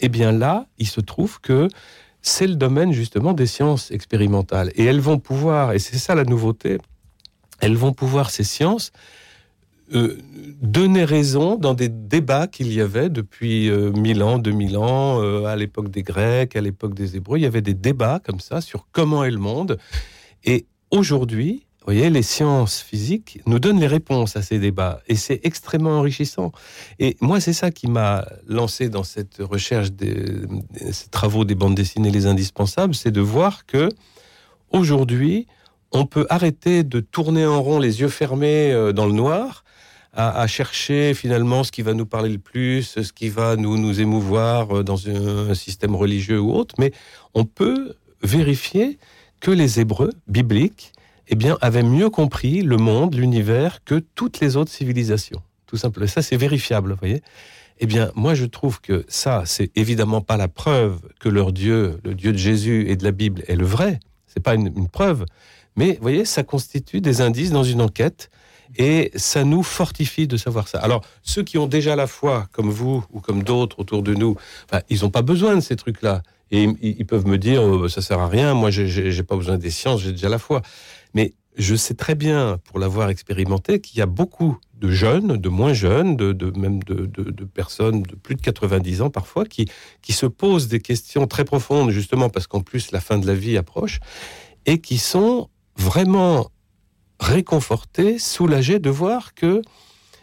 Eh 0.00 0.08
bien 0.08 0.32
là, 0.32 0.66
il 0.78 0.86
se 0.86 1.00
trouve 1.00 1.40
que 1.40 1.68
c'est 2.22 2.46
le 2.46 2.54
domaine 2.54 2.92
justement 2.92 3.32
des 3.32 3.46
sciences 3.46 3.90
expérimentales. 3.90 4.70
Et 4.76 4.84
elles 4.84 5.00
vont 5.00 5.18
pouvoir, 5.18 5.72
et 5.72 5.78
c'est 5.78 5.98
ça 5.98 6.14
la 6.14 6.24
nouveauté, 6.24 6.78
elles 7.60 7.76
vont 7.76 7.92
pouvoir, 7.92 8.30
ces 8.30 8.44
sciences, 8.44 8.92
euh, 9.94 10.18
donner 10.60 11.04
raison 11.04 11.56
dans 11.56 11.74
des 11.74 11.88
débats 11.88 12.46
qu'il 12.46 12.72
y 12.72 12.80
avait 12.80 13.08
depuis 13.08 13.70
euh, 13.70 13.92
1000 13.92 14.22
ans, 14.22 14.38
2000 14.38 14.76
ans, 14.76 15.22
euh, 15.22 15.44
à 15.44 15.56
l'époque 15.56 15.90
des 15.90 16.02
Grecs, 16.02 16.56
à 16.56 16.60
l'époque 16.60 16.94
des 16.94 17.16
Hébreux. 17.16 17.38
Il 17.38 17.42
y 17.42 17.46
avait 17.46 17.62
des 17.62 17.74
débats 17.74 18.20
comme 18.24 18.40
ça 18.40 18.60
sur 18.60 18.88
comment 18.92 19.24
est 19.24 19.30
le 19.30 19.38
monde. 19.38 19.78
Et 20.44 20.66
aujourd'hui, 20.90 21.66
vous 21.80 21.94
voyez, 21.94 22.10
les 22.10 22.22
sciences 22.22 22.80
physiques 22.80 23.40
nous 23.46 23.58
donnent 23.58 23.80
les 23.80 23.86
réponses 23.86 24.36
à 24.36 24.42
ces 24.42 24.58
débats. 24.58 25.00
Et 25.06 25.14
c'est 25.14 25.40
extrêmement 25.44 25.98
enrichissant. 25.98 26.52
Et 26.98 27.16
moi, 27.20 27.40
c'est 27.40 27.54
ça 27.54 27.70
qui 27.70 27.86
m'a 27.86 28.26
lancé 28.46 28.88
dans 28.88 29.04
cette 29.04 29.38
recherche, 29.38 29.92
des, 29.92 30.42
ces 30.90 31.08
travaux 31.08 31.44
des 31.44 31.54
bandes 31.54 31.76
dessinées 31.76 32.10
les 32.10 32.26
indispensables, 32.26 32.94
c'est 32.94 33.12
de 33.12 33.22
voir 33.22 33.64
que 33.64 33.88
aujourd'hui, 34.70 35.46
on 35.92 36.04
peut 36.04 36.26
arrêter 36.28 36.82
de 36.84 37.00
tourner 37.00 37.46
en 37.46 37.62
rond 37.62 37.78
les 37.78 38.00
yeux 38.00 38.08
fermés 38.08 38.72
euh, 38.72 38.92
dans 38.92 39.06
le 39.06 39.12
noir 39.12 39.64
à, 40.20 40.46
chercher 40.48 41.14
finalement 41.14 41.62
ce 41.62 41.70
qui 41.70 41.82
va 41.82 41.94
nous 41.94 42.04
parler 42.04 42.30
le 42.30 42.38
plus, 42.38 42.98
ce 43.00 43.12
qui 43.12 43.28
va 43.28 43.54
nous, 43.54 43.78
nous 43.78 44.00
émouvoir 44.00 44.78
euh, 44.78 44.82
dans 44.82 45.08
un, 45.08 45.50
un 45.50 45.54
système 45.54 45.94
religieux 45.94 46.40
ou 46.40 46.52
autre, 46.52 46.74
mais 46.78 46.90
on 47.34 47.44
peut 47.44 47.94
vérifier 48.24 48.98
que 49.38 49.52
les 49.52 49.78
Hébreux 49.78 50.12
bibliques 50.26 50.92
eh 51.28 51.36
bien, 51.36 51.56
avaient 51.60 51.84
mieux 51.84 52.10
compris 52.10 52.62
le 52.62 52.78
monde, 52.78 53.14
l'univers, 53.14 53.84
que 53.84 54.02
toutes 54.16 54.40
les 54.40 54.56
autres 54.56 54.72
civilisations. 54.72 55.40
Tout 55.66 55.76
simplement. 55.76 56.08
Ça, 56.08 56.22
c'est 56.22 56.36
vérifiable, 56.36 56.92
vous 56.92 56.98
voyez. 56.98 57.22
Eh 57.78 57.86
bien, 57.86 58.10
moi, 58.16 58.34
je 58.34 58.46
trouve 58.46 58.80
que 58.80 59.04
ça, 59.06 59.44
c'est 59.46 59.70
évidemment 59.76 60.20
pas 60.20 60.36
la 60.36 60.48
preuve 60.48 60.98
que 61.20 61.28
leur 61.28 61.52
Dieu, 61.52 62.00
le 62.02 62.14
Dieu 62.14 62.32
de 62.32 62.38
Jésus 62.38 62.86
et 62.88 62.96
de 62.96 63.04
la 63.04 63.12
Bible, 63.12 63.44
est 63.46 63.54
le 63.54 63.66
vrai. 63.66 64.00
C'est 64.26 64.42
pas 64.42 64.54
une, 64.54 64.72
une 64.76 64.88
preuve. 64.88 65.26
Mais, 65.76 65.92
vous 65.92 66.02
voyez, 66.02 66.24
ça 66.24 66.42
constitue 66.42 67.00
des 67.00 67.20
indices 67.20 67.52
dans 67.52 67.62
une 67.62 67.80
enquête 67.80 68.30
et 68.76 69.10
ça 69.16 69.44
nous 69.44 69.62
fortifie 69.62 70.26
de 70.26 70.36
savoir 70.36 70.68
ça. 70.68 70.78
Alors, 70.78 71.02
ceux 71.22 71.42
qui 71.42 71.58
ont 71.58 71.66
déjà 71.66 71.96
la 71.96 72.06
foi, 72.06 72.46
comme 72.52 72.70
vous 72.70 73.04
ou 73.12 73.20
comme 73.20 73.42
d'autres 73.42 73.78
autour 73.80 74.02
de 74.02 74.14
nous, 74.14 74.36
ils 74.90 75.00
n'ont 75.02 75.10
pas 75.10 75.22
besoin 75.22 75.56
de 75.56 75.60
ces 75.60 75.76
trucs-là. 75.76 76.22
Et 76.50 76.66
ils, 76.80 77.04
peuvent 77.06 77.26
me 77.26 77.36
dire, 77.36 77.62
oh, 77.62 77.88
ça 77.88 78.00
sert 78.00 78.20
à 78.20 78.28
rien, 78.28 78.54
moi, 78.54 78.70
j'ai- 78.70 79.22
pas 79.22 79.36
besoin 79.36 79.58
des 79.58 79.70
sciences, 79.70 80.00
j'ai 80.02 80.12
déjà 80.12 80.30
la 80.30 80.38
foi. 80.38 80.62
Mais 81.12 81.34
je 81.58 81.74
sais 81.74 81.94
très 81.94 82.14
bien, 82.14 82.58
pour 82.64 82.78
l'avoir 82.78 83.10
expérimenté, 83.10 83.80
qu'il 83.80 83.98
y 83.98 84.02
a 84.02 84.06
beaucoup 84.06 84.56
de 84.74 84.90
jeunes, 84.90 85.36
de 85.36 85.48
moins 85.48 85.72
jeunes, 85.74 86.16
de, 86.16 86.52
même 86.58 86.82
de, 86.84 87.04
de- 87.06 87.30
de 87.30 87.44
personnes 87.44 88.02
de 88.02 88.14
plus 88.14 88.36
de 88.36 88.40
90 88.40 89.02
ans 89.02 89.10
parfois, 89.10 89.44
qui, 89.44 89.66
qui 90.02 90.12
se 90.12 90.24
posent 90.24 90.68
des 90.68 90.80
questions 90.80 91.26
très 91.26 91.44
profondes, 91.44 91.90
justement 91.90 92.30
parce 92.30 92.46
qu'en 92.46 92.60
plus 92.60 92.92
la 92.92 93.00
fin 93.00 93.18
de 93.18 93.26
la 93.26 93.34
vie 93.34 93.58
approche, 93.58 93.98
et 94.66 94.80
qui 94.80 94.98
sont 94.98 95.48
vraiment 95.76 96.50
réconfortés, 97.20 98.18
soulagés 98.18 98.78
de 98.78 98.90
voir 98.90 99.34
que 99.34 99.62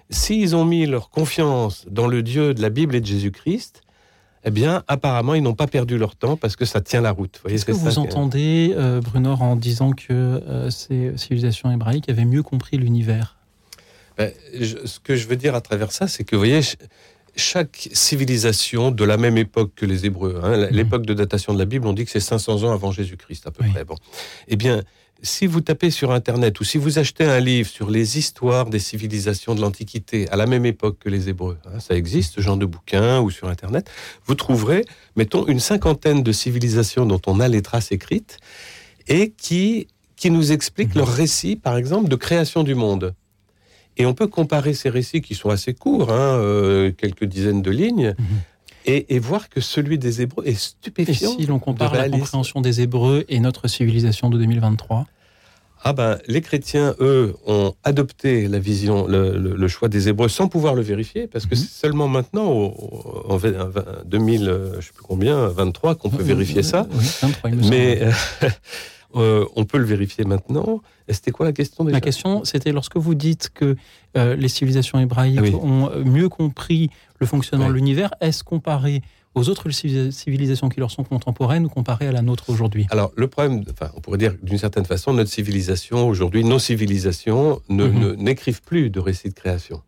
s'ils 0.10 0.56
ont 0.56 0.66
mis 0.66 0.86
leur 0.86 1.10
confiance 1.10 1.86
dans 1.90 2.08
le 2.08 2.22
Dieu 2.24 2.54
de 2.54 2.62
la 2.62 2.70
Bible 2.70 2.96
et 2.96 3.02
de 3.02 3.06
Jésus-Christ, 3.06 3.82
eh 4.48 4.52
bien, 4.52 4.84
apparemment, 4.88 5.34
ils 5.34 5.42
n'ont 5.42 5.56
pas 5.56 5.66
perdu 5.66 5.98
leur 5.98 6.16
temps 6.16 6.38
parce 6.38 6.56
que 6.56 6.66
ça 6.66 6.80
tient 6.80 7.02
la 7.02 7.12
route. 7.12 7.36
Vous 7.38 7.42
voyez, 7.44 7.56
Est-ce 7.56 7.66
que 7.66 7.72
vous 7.72 7.90
ça 7.90 8.00
entendez, 8.00 8.74
euh, 8.78 9.02
Brunor, 9.02 9.42
en 9.42 9.56
disant 9.56 9.92
que 9.92 10.04
euh, 10.14 10.70
ces 10.70 11.18
civilisations 11.18 11.72
hébraïques 11.72 12.10
avaient 12.10 12.26
mieux 12.26 12.44
compris 12.44 12.78
l'univers? 12.78 13.38
Ben, 14.18 14.32
ce 14.86 15.00
que 15.00 15.16
je 15.16 15.28
veux 15.28 15.36
dire 15.36 15.56
à 15.56 15.62
travers 15.62 15.92
ça, 15.92 16.08
c'est 16.08 16.24
que, 16.24 16.36
vous 16.36 16.42
voyez, 16.42 16.62
ch- 16.62 16.78
chaque 17.36 17.90
civilisation 17.92 18.92
de 18.92 19.04
la 19.04 19.18
même 19.18 19.36
époque 19.38 19.72
que 19.76 19.86
les 19.88 20.06
Hébreux, 20.06 20.40
hein, 20.44 20.56
Mhm. 20.58 20.68
l'époque 20.70 21.06
de 21.08 21.14
datation 21.16 21.52
de 21.54 21.58
la 21.60 21.66
Bible, 21.66 21.88
on 21.88 21.94
dit 21.94 22.06
que 22.06 22.12
c'est 22.12 22.20
500 22.22 22.64
ans 22.64 22.72
avant 22.72 22.92
Jésus-Christ, 22.92 23.48
à 23.48 23.52
peu 23.52 23.64
Oui. 23.64 23.72
près. 23.72 23.84
Bon. 23.84 23.96
Eh 24.48 24.56
bien, 24.56 24.84
si 25.22 25.48
vous 25.48 25.62
tapez 25.62 25.90
sur 25.92 26.12
Internet 26.12 26.60
ou 26.60 26.64
si 26.64 26.78
vous 26.78 27.00
achetez 27.00 27.24
un 27.24 27.40
livre 27.40 27.70
sur 27.70 27.90
les 27.90 28.18
histoires 28.18 28.70
des 28.70 28.80
civilisations 28.80 29.56
de 29.56 29.62
l'Antiquité 29.62 30.30
à 30.30 30.36
la 30.36 30.46
même 30.46 30.66
époque 30.66 30.98
que 31.00 31.10
les 31.10 31.30
Hébreux, 31.30 31.58
hein, 31.66 31.80
ça 31.80 31.96
existe, 31.96 32.36
ce 32.36 32.42
genre 32.42 32.58
de 32.58 32.66
bouquin 32.66 33.22
ou 33.22 33.32
sur 33.32 33.48
Internet, 33.48 33.90
vous 34.26 34.36
trouverez, 34.36 34.84
mettons, 35.16 35.48
une 35.48 35.60
cinquantaine 35.60 36.22
de 36.22 36.32
civilisations 36.32 37.06
dont 37.06 37.22
on 37.28 37.40
a 37.40 37.48
les 37.48 37.62
traces 37.62 37.92
écrites 37.92 38.38
et 39.08 39.32
qui, 39.32 39.88
qui 40.16 40.30
nous 40.32 40.52
expliquent 40.52 40.96
Mhm. 40.96 41.00
leur 41.02 41.10
récit, 41.10 41.56
par 41.56 41.78
exemple, 41.78 42.08
de 42.10 42.16
création 42.16 42.64
du 42.64 42.76
monde. 42.76 43.14
Et 43.98 44.06
on 44.06 44.14
peut 44.14 44.28
comparer 44.28 44.74
ces 44.74 44.90
récits 44.90 45.22
qui 45.22 45.36
sont 45.36 45.50
assez 45.50 45.74
courts, 45.74 46.12
hein, 46.12 46.38
euh, 46.38 46.92
quelques 46.92 47.24
dizaines 47.26 47.62
de 47.62 47.72
lignes, 47.72 48.14
Mhm. 48.20 48.26
Et, 48.86 49.16
et 49.16 49.20
voir 49.20 49.50
que 49.50 49.62
celui 49.62 49.98
des 49.98 50.22
Hébreux 50.22 50.44
est 50.46 50.52
Et 50.52 50.56
stupéfiant. 50.56 51.36
si 51.38 51.46
l'on 51.46 51.60
compare 51.60 51.94
la 51.96 52.10
compréhension 52.10 52.62
des 52.62 52.82
Hébreux 52.82 53.26
et 53.30 53.40
notre 53.40 53.68
civilisation 53.68 54.30
de 54.30 54.38
2023 54.38 55.06
Ah 55.84 55.94
ben, 55.94 56.18
les 56.28 56.42
chrétiens, 56.42 56.96
eux, 57.00 57.36
ont 57.46 57.76
adopté 57.84 58.48
la 58.48 58.58
vision, 58.60 59.06
le, 59.08 59.38
le- 59.38 59.56
le 59.56 59.68
choix 59.68 59.88
des 59.88 60.08
Hébreux 60.10 60.30
sans 60.30 60.48
pouvoir 60.48 60.74
le 60.74 60.82
vérifier, 60.82 61.28
parce 61.28 61.46
que 61.46 61.54
Mhm. 61.56 61.62
c'est 61.62 61.70
seulement 61.82 62.08
maintenant, 62.08 62.48
au, 62.48 62.66
au- 62.68 63.26
en 63.32 63.38
vingt- 63.38 63.70
vingt- 63.70 64.04
2000, 64.06 64.48
euh, 64.50 64.82
je 64.82 64.88
sais 64.88 64.94
plus 64.94 65.04
combien, 65.04 65.48
23, 65.48 65.94
qu'on 65.96 66.10
peut 66.10 66.24
vérifier 66.24 66.64
ça. 66.64 66.88
Oui, 66.92 67.06
23, 67.22 67.50
il 67.52 67.56
me 67.58 67.62
semble. 67.64 67.76
Mais 67.76 68.00
euh, 69.16 69.46
on 69.56 69.66
peut 69.66 69.78
le 69.78 69.86
vérifier 69.86 70.24
maintenant. 70.26 70.82
C'était 71.10 71.32
quoi 71.32 71.46
la 71.46 71.54
question 71.54 71.84
déjà 71.84 71.96
La 71.96 72.02
question, 72.02 72.44
c'était 72.44 72.72
lorsque 72.72 72.98
vous 72.98 73.16
dites 73.16 73.50
que 73.54 73.76
euh, 74.18 74.36
les 74.36 74.48
civilisations 74.48 75.00
hébraïques 75.00 75.38
Ah 75.40 75.44
oui. 75.44 75.56
ont 75.56 75.90
euh, 75.90 76.04
mieux 76.04 76.30
compris 76.30 76.90
le 77.20 77.26
fonctionnement 77.28 77.68
de 77.70 77.74
l'univers, 77.74 78.12
est-ce 78.22 78.44
comparé 78.44 79.02
aux 79.36 79.50
autres 79.50 79.70
civi- 79.70 80.12
civilisations 80.12 80.70
qui 80.70 80.80
leur 80.80 80.92
sont 80.92 81.04
contemporaines 81.04 81.66
ou 81.66 81.70
comparé 81.70 82.08
à 82.08 82.12
la 82.12 82.22
nôtre 82.22 82.50
aujourd'hui? 82.50 82.88
Alors, 82.90 83.12
le 83.18 83.28
problème, 83.28 83.64
enfin, 83.70 83.92
on 83.96 84.00
pourrait 84.02 84.18
dire 84.18 84.34
d'une 84.42 84.58
certaine 84.58 84.86
façon, 84.86 85.14
notre 85.14 85.30
civilisation 85.30 86.08
aujourd'hui, 86.08 86.44
nos 86.44 86.60
civilisations 86.60 87.62
ne- 87.70 87.86
Mhm. 87.88 88.00
ne- 88.00 88.14
n'écrivent 88.16 88.62
plus 88.62 88.90
de 88.90 89.00
récits 89.00 89.30
de 89.30 89.34
création. 89.34 89.82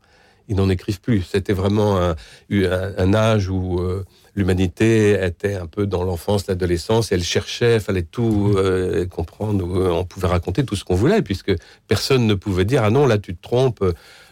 Ils 0.48 0.56
n'en 0.56 0.70
écrivent 0.70 1.02
plus. 1.02 1.22
C'était 1.24 1.54
vraiment 1.54 1.98
un, 2.02 2.16
un, 2.52 2.92
un 2.98 3.14
âge 3.14 3.50
où 3.50 3.80
euh, 3.80 4.06
l'humanité 4.36 5.14
était 5.24 5.56
un 5.56 5.66
peu 5.68 5.86
dans 5.86 6.04
l'enfance, 6.04 6.48
l'adolescence, 6.48 7.12
et 7.12 7.16
elle 7.16 7.24
cherchait, 7.24 7.80
fallait 7.80 8.04
tout 8.04 8.54
euh, 8.56 9.06
comprendre, 9.08 9.66
euh, 9.80 9.90
on 9.92 10.06
pouvait 10.06 10.28
raconter 10.28 10.64
tout 10.64 10.76
ce 10.76 10.84
qu'on 10.86 10.96
voulait, 10.96 11.22
puisque 11.22 11.52
personne 11.88 12.28
ne 12.28 12.34
pouvait 12.36 12.66
dire 12.66 12.84
ah 12.84 12.90
non 12.92 13.06
là 13.08 13.18
tu 13.18 13.36
te 13.36 13.42
trompes, 13.42 13.84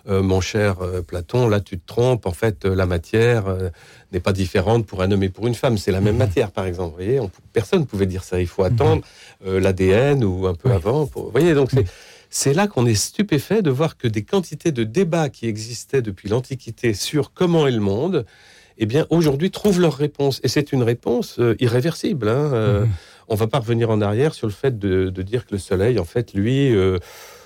euh, 0.07 0.21
mon 0.21 0.39
cher 0.39 0.75
euh, 0.81 1.01
Platon, 1.01 1.49
là 1.49 1.59
tu 1.59 1.79
te 1.79 1.85
trompes, 1.87 2.27
en 2.27 2.31
fait 2.31 2.65
euh, 2.65 2.75
la 2.75 2.85
matière 2.85 3.45
n'est 4.11 4.19
pas 4.19 4.33
différente 4.33 4.85
pour 4.85 5.01
un 5.01 5.11
homme 5.11 5.23
et 5.23 5.29
pour 5.29 5.47
une 5.47 5.55
femme, 5.55 5.77
c'est 5.79 5.91
la 5.91 6.01
même 6.01 6.17
matière 6.17 6.51
par 6.51 6.65
exemple. 6.67 6.91
Vous 6.91 7.03
voyez, 7.03 7.19
on, 7.19 7.31
personne 7.51 7.79
ne 7.81 7.85
pouvait 7.85 8.05
dire 8.05 8.23
ça. 8.23 8.39
Il 8.39 8.47
faut 8.47 8.63
attendre 8.63 9.01
euh, 9.47 9.59
l'ADN 9.59 10.23
ou 10.23 10.45
un 10.45 10.53
peu 10.53 10.69
Oui. 10.69 10.75
avant. 10.75 11.07
Pour, 11.07 11.23
vous 11.25 11.31
voyez, 11.31 11.53
donc 11.55 11.71
c'est 11.71 11.85
c'est 12.37 12.53
là 12.53 12.67
qu'on 12.67 12.85
est 12.85 12.95
stupéfait 12.95 13.61
de 13.61 13.69
voir 13.71 13.95
que 13.97 14.09
des 14.09 14.23
quantités 14.23 14.73
de 14.73 14.83
débats 14.83 15.29
qui 15.29 15.47
existaient 15.47 16.01
depuis 16.01 16.27
l'Antiquité 16.27 16.93
sur 16.93 17.31
comment 17.31 17.65
est 17.65 17.71
le 17.71 17.79
monde, 17.79 18.25
eh 18.77 18.85
bien, 18.85 19.07
aujourd'hui, 19.09 19.51
trouvent 19.51 19.79
leur 19.79 19.93
réponse. 19.95 20.41
Et 20.43 20.49
c'est 20.49 20.73
une 20.73 20.83
réponse 20.83 21.39
euh, 21.39 21.55
irréversible. 21.59 22.27
Hein. 22.27 22.51
Euh, 22.53 22.81
Mhm. 22.81 22.89
On 23.29 23.35
va 23.35 23.47
pas 23.47 23.59
revenir 23.59 23.89
en 23.89 24.01
arrière 24.01 24.33
sur 24.33 24.47
le 24.47 24.53
fait 24.53 24.77
de, 24.77 25.09
de 25.09 25.21
dire 25.23 25.45
que 25.47 25.53
le 25.53 25.57
Soleil, 25.59 25.97
en 25.97 26.03
fait, 26.03 26.33
lui, 26.33 26.75
euh, 26.75 26.99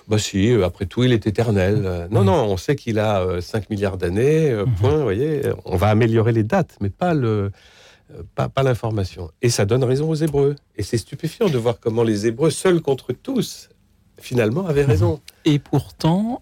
bah 0.07 0.17
si, 0.17 0.51
euh, 0.51 0.65
après 0.65 0.87
tout, 0.87 1.03
il 1.03 1.13
est 1.13 1.27
éternel. 1.27 2.07
Non, 2.09 2.21
Mhm. 2.21 2.25
non, 2.25 2.43
on 2.53 2.57
sait 2.57 2.75
qu'il 2.75 2.97
a 2.97 3.21
euh, 3.21 3.41
5 3.41 3.69
milliards 3.69 3.97
d'années, 3.97 4.51
Mhm. 4.51 4.73
point, 4.79 4.95
vous 4.97 5.03
voyez. 5.03 5.43
On 5.65 5.77
va 5.77 5.87
améliorer 5.89 6.31
les 6.31 6.43
dates, 6.43 6.75
mais 6.81 6.89
pas 6.89 7.13
le... 7.13 7.51
Pas, 8.33 8.49
pas 8.49 8.63
l'information. 8.63 9.29
Et 9.43 9.51
ça 9.51 9.65
donne 9.65 9.83
raison 9.83 10.09
aux 10.09 10.15
Hébreux. 10.15 10.55
Et 10.77 10.81
c'est 10.81 10.97
stupéfiant 10.97 11.47
de 11.47 11.59
voir 11.59 11.79
comment 11.79 12.01
les 12.01 12.25
Hébreux, 12.25 12.49
seuls 12.49 12.81
contre 12.81 13.13
tous, 13.13 13.69
finalement, 14.21 14.67
avaient 14.67 14.85
raison. 14.85 15.19
Et 15.45 15.59
pourtant, 15.59 16.41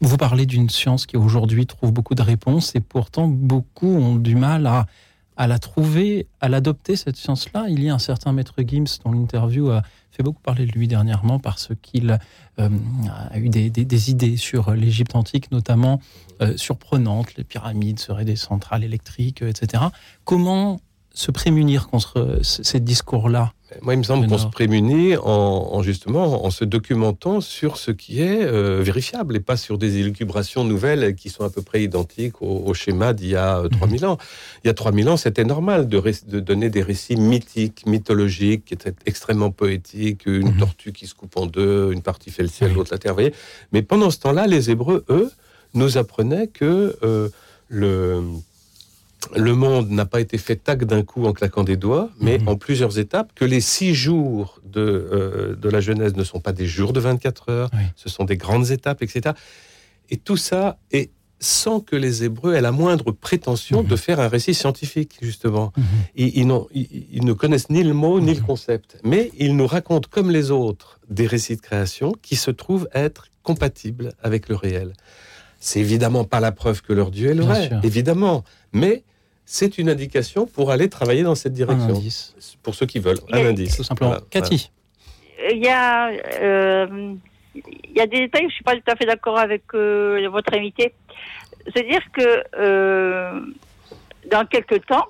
vous 0.00 0.16
parlez 0.16 0.46
d'une 0.46 0.70
science 0.70 1.06
qui 1.06 1.16
aujourd'hui 1.16 1.66
trouve 1.66 1.92
beaucoup 1.92 2.14
de 2.14 2.22
réponses, 2.22 2.74
et 2.74 2.80
pourtant 2.80 3.28
beaucoup 3.28 3.88
ont 3.88 4.16
du 4.16 4.34
mal 4.34 4.66
à, 4.66 4.86
à 5.36 5.46
la 5.46 5.58
trouver, 5.58 6.26
à 6.40 6.48
l'adopter, 6.48 6.96
cette 6.96 7.16
science-là. 7.16 7.66
Il 7.68 7.82
y 7.82 7.88
a 7.88 7.94
un 7.94 7.98
certain 7.98 8.32
maître 8.32 8.54
Gims 8.66 8.98
dont 9.04 9.12
l'interview 9.12 9.70
a 9.70 9.82
fait 10.10 10.22
beaucoup 10.22 10.42
parler 10.42 10.66
de 10.66 10.72
lui 10.72 10.88
dernièrement 10.88 11.38
parce 11.38 11.70
qu'il 11.80 12.18
euh, 12.58 12.68
a 13.30 13.38
eu 13.38 13.48
des, 13.48 14.10
idées 14.10 14.36
sur 14.36 14.72
l'Égypte 14.72 15.14
antique, 15.14 15.50
notamment 15.50 16.00
euh, 16.42 16.56
surprenantes. 16.56 17.36
Les 17.36 17.44
pyramides 17.44 17.98
seraient 17.98 18.24
des 18.24 18.36
centrales 18.36 18.84
électriques, 18.84 19.42
etc. 19.42 19.84
Comment 20.24 20.80
se 21.14 21.30
prémunir 21.30 21.88
contre 21.88 22.40
ce- 22.42 22.76
discours-là? 22.76 23.52
Moi, 23.82 23.94
il 23.94 23.98
me 23.98 24.02
semble 24.02 24.22
Mais 24.24 24.28
qu'on 24.28 24.38
se 24.38 24.46
prémunit 24.46 25.16
en, 25.16 25.22
en 25.72 25.82
justement 25.82 26.44
en 26.44 26.50
se 26.50 26.64
documentant 26.64 27.40
sur 27.40 27.76
ce 27.76 27.90
qui 27.92 28.20
est 28.20 28.42
euh, 28.44 28.80
vérifiable 28.82 29.36
et 29.36 29.40
pas 29.40 29.56
sur 29.56 29.78
des 29.78 29.98
élucubrations 29.98 30.64
nouvelles 30.64 31.14
qui 31.14 31.28
sont 31.30 31.44
à 31.44 31.50
peu 31.50 31.62
près 31.62 31.82
identiques 31.82 32.42
au, 32.42 32.62
au 32.66 32.74
schéma 32.74 33.12
d'il 33.12 33.28
y 33.28 33.36
a 33.36 33.58
euh, 33.60 33.68
3000 33.68 34.06
ans. 34.06 34.18
Il 34.64 34.66
y 34.68 34.70
a 34.70 34.74
3000 34.74 35.08
ans, 35.08 35.16
c'était 35.16 35.44
normal 35.44 35.88
de, 35.88 36.00
donner 36.40 36.68
des 36.70 36.82
récits 36.82 37.16
mythiques, 37.16 37.86
mythologiques, 37.86 38.64
qui 38.64 38.74
étaient 38.74 38.94
extrêmement 39.06 39.50
poétiques, 39.50 40.26
une 40.26 40.48
Mhm. 40.50 40.56
tortue 40.58 40.92
qui 40.92 41.06
se 41.06 41.14
coupe 41.14 41.36
en 41.36 41.46
deux, 41.46 41.92
une 41.92 42.02
partie 42.02 42.30
fait 42.30 42.42
le 42.42 42.48
ciel, 42.48 42.70
Oui. 42.70 42.76
l'autre 42.76 42.90
la 42.92 42.98
terre. 42.98 43.12
vous 43.12 43.16
voyez. 43.20 43.34
Mais 43.72 43.82
pendant 43.82 44.10
ce 44.10 44.18
temps-là, 44.18 44.46
les 44.46 44.70
Hébreux, 44.70 45.04
eux, 45.10 45.30
nous 45.74 45.96
apprenaient 45.98 46.48
que 46.48 46.96
euh, 47.04 47.28
le 47.68 48.22
le 49.36 49.54
monde 49.54 49.90
n'a 49.90 50.06
pas 50.06 50.20
été 50.20 50.38
fait 50.38 50.56
tac 50.56 50.84
d'un 50.84 51.02
coup 51.02 51.26
en 51.26 51.32
claquant 51.32 51.62
des 51.64 51.76
doigts, 51.76 52.10
mais 52.20 52.38
Mhm. 52.38 52.48
en 52.48 52.56
plusieurs 52.56 52.98
étapes, 52.98 53.32
que 53.34 53.44
les 53.44 53.60
six 53.60 53.94
jours 53.94 54.60
de, 54.64 54.80
euh, 54.80 55.56
de 55.56 55.68
la 55.68 55.80
Genèse 55.80 56.14
ne 56.16 56.24
sont 56.24 56.40
pas 56.40 56.52
des 56.52 56.66
jours 56.66 56.92
de 56.92 57.00
24 57.00 57.50
heures, 57.50 57.70
Oui. 57.74 57.84
ce 57.96 58.08
sont 58.08 58.24
des 58.24 58.36
grandes 58.36 58.70
étapes, 58.70 59.02
etc. 59.02 59.34
Et 60.10 60.16
tout 60.16 60.36
ça 60.36 60.78
est 60.90 61.10
sans 61.42 61.80
que 61.80 61.96
les 61.96 62.22
Hébreux 62.24 62.52
aient 62.54 62.60
la 62.60 62.72
moindre 62.72 63.12
prétention 63.12 63.82
Mhm. 63.82 63.88
de 63.88 63.96
faire 63.96 64.20
un 64.20 64.28
récit 64.28 64.52
scientifique, 64.52 65.16
justement. 65.22 65.72
Mhm. 65.76 65.84
Ils, 66.16 66.38
ils 66.38 66.52
ils- 66.74 67.06
ils 67.12 67.24
ne 67.24 67.32
connaissent 67.32 67.70
ni 67.70 67.82
le 67.82 67.94
mot 67.94 68.20
ni 68.20 68.34
le 68.34 68.42
concept, 68.42 68.98
mais 69.04 69.30
ils 69.38 69.56
nous 69.56 69.66
racontent, 69.66 70.08
comme 70.10 70.30
les 70.30 70.50
autres, 70.50 70.98
des 71.08 71.26
récits 71.26 71.56
de 71.56 71.62
création 71.62 72.12
qui 72.20 72.36
se 72.36 72.50
trouvent 72.50 72.88
être 72.94 73.28
compatibles 73.42 74.12
avec 74.22 74.48
le 74.50 74.54
réel. 74.56 74.92
C'est 75.60 75.80
évidemment 75.80 76.24
pas 76.24 76.40
la 76.40 76.52
preuve 76.52 76.82
que 76.82 76.92
leur 76.92 77.10
Dieu 77.10 77.30
est 77.30 77.34
le 77.34 77.44
vrai, 77.44 77.70
évidemment, 77.82 78.44
mais 78.72 79.02
c'est 79.52 79.78
une 79.78 79.88
indication 79.90 80.46
pour 80.46 80.70
aller 80.70 80.88
travailler 80.88 81.24
dans 81.24 81.34
cette 81.34 81.54
Un 81.54 81.56
direction. 81.56 81.88
indice, 81.96 82.36
Pour 82.62 82.76
ceux 82.76 82.86
qui 82.86 83.00
veulent, 83.00 83.18
un 83.32 83.46
indice. 83.46 83.76
tout 83.76 83.82
simplement. 83.82 84.12
Voilà, 84.12 84.24
Cathy, 84.30 84.70
Il 85.50 85.58
y 85.58 85.66
a, 85.68 86.08
euh, 86.40 87.14
il 87.56 87.92
y 87.96 88.00
a 88.00 88.06
des 88.06 88.20
détails, 88.20 88.46
je 88.48 88.54
suis 88.54 88.62
pas 88.62 88.76
tout 88.76 88.88
à 88.88 88.94
fait 88.94 89.06
d'accord 89.06 89.38
avec 89.38 89.64
euh, 89.74 90.28
votre 90.30 90.54
invité. 90.54 90.94
C'est-à-dire 91.64 92.00
que 92.12 92.44
euh, 92.60 93.40
dans 94.30 94.46
quelques 94.46 94.86
temps, 94.86 95.08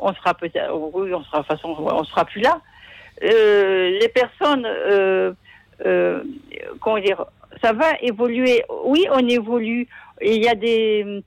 on 0.00 0.12
sera 0.12 0.34
peut-être, 0.34 0.74
oui, 0.94 1.14
on 1.14 1.22
sera 1.22 1.42
de 1.42 1.46
façon, 1.46 1.68
on 1.78 2.02
sera 2.02 2.24
plus 2.24 2.40
là. 2.40 2.60
Euh, 3.22 3.96
les 4.00 4.08
personnes, 4.08 4.66
euh, 4.66 5.32
euh, 5.86 6.24
comment 6.80 6.98
dire, 6.98 7.24
ça 7.62 7.72
va 7.72 7.92
évoluer. 8.00 8.64
Oui, 8.86 9.06
on 9.12 9.28
évolue. 9.28 9.86
Il 10.20 10.42
y 10.42 10.48
a 10.48 10.56
des, 10.56 11.22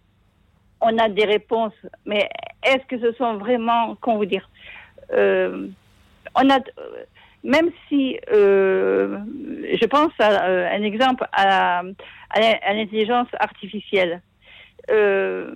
on 0.85 0.97
a 0.97 1.09
des 1.09 1.25
réponses, 1.25 1.73
mais 2.05 2.29
est-ce 2.63 2.85
que 2.87 2.99
ce 2.99 3.11
sont 3.13 3.37
vraiment, 3.37 3.95
comment 4.01 4.17
vous 4.17 4.25
dire, 4.25 4.49
euh, 5.13 5.67
on 6.35 6.49
a, 6.49 6.59
même 7.43 7.69
si, 7.87 8.19
euh, 8.31 9.19
je 9.79 9.85
pense 9.85 10.11
à 10.19 10.47
euh, 10.47 10.67
un 10.71 10.83
exemple 10.83 11.25
à, 11.31 11.83
l'intelligence 12.35 13.27
artificielle. 13.39 14.21
Euh, 14.91 15.51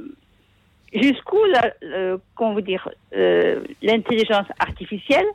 Jusqu'où, 0.92 1.38
euh, 1.84 2.18
comment 2.34 2.54
vous 2.54 2.62
dire, 2.62 2.90
euh, 3.16 3.64
l'intelligence 3.84 4.48
artificielle, 4.58 5.28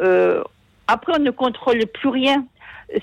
euh, 0.00 0.42
après 0.86 1.12
on 1.16 1.22
ne 1.22 1.30
contrôle 1.30 1.84
plus 1.86 2.08
rien. 2.08 2.46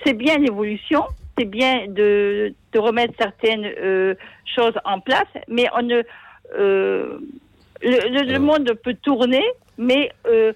C'est 0.04 0.14
bien 0.14 0.40
l'évolution, 0.40 1.04
c'est 1.38 1.46
bien 1.46 1.88
de, 1.88 2.54
de 2.74 2.80
remettre 2.80 3.14
certaines 3.20 3.66
euh, 3.66 4.16
choses 4.56 4.74
en 4.86 5.00
place, 5.00 5.28
mais 5.48 5.66
on 5.78 5.82
ne, 5.82 6.02
euh, 6.58 7.20
le, 7.82 8.10
le- 8.24 8.32
le 8.34 8.40
monde 8.40 8.74
peut 8.84 8.96
tourner, 9.02 9.44
mais 9.78 10.12
euh, 10.28 10.54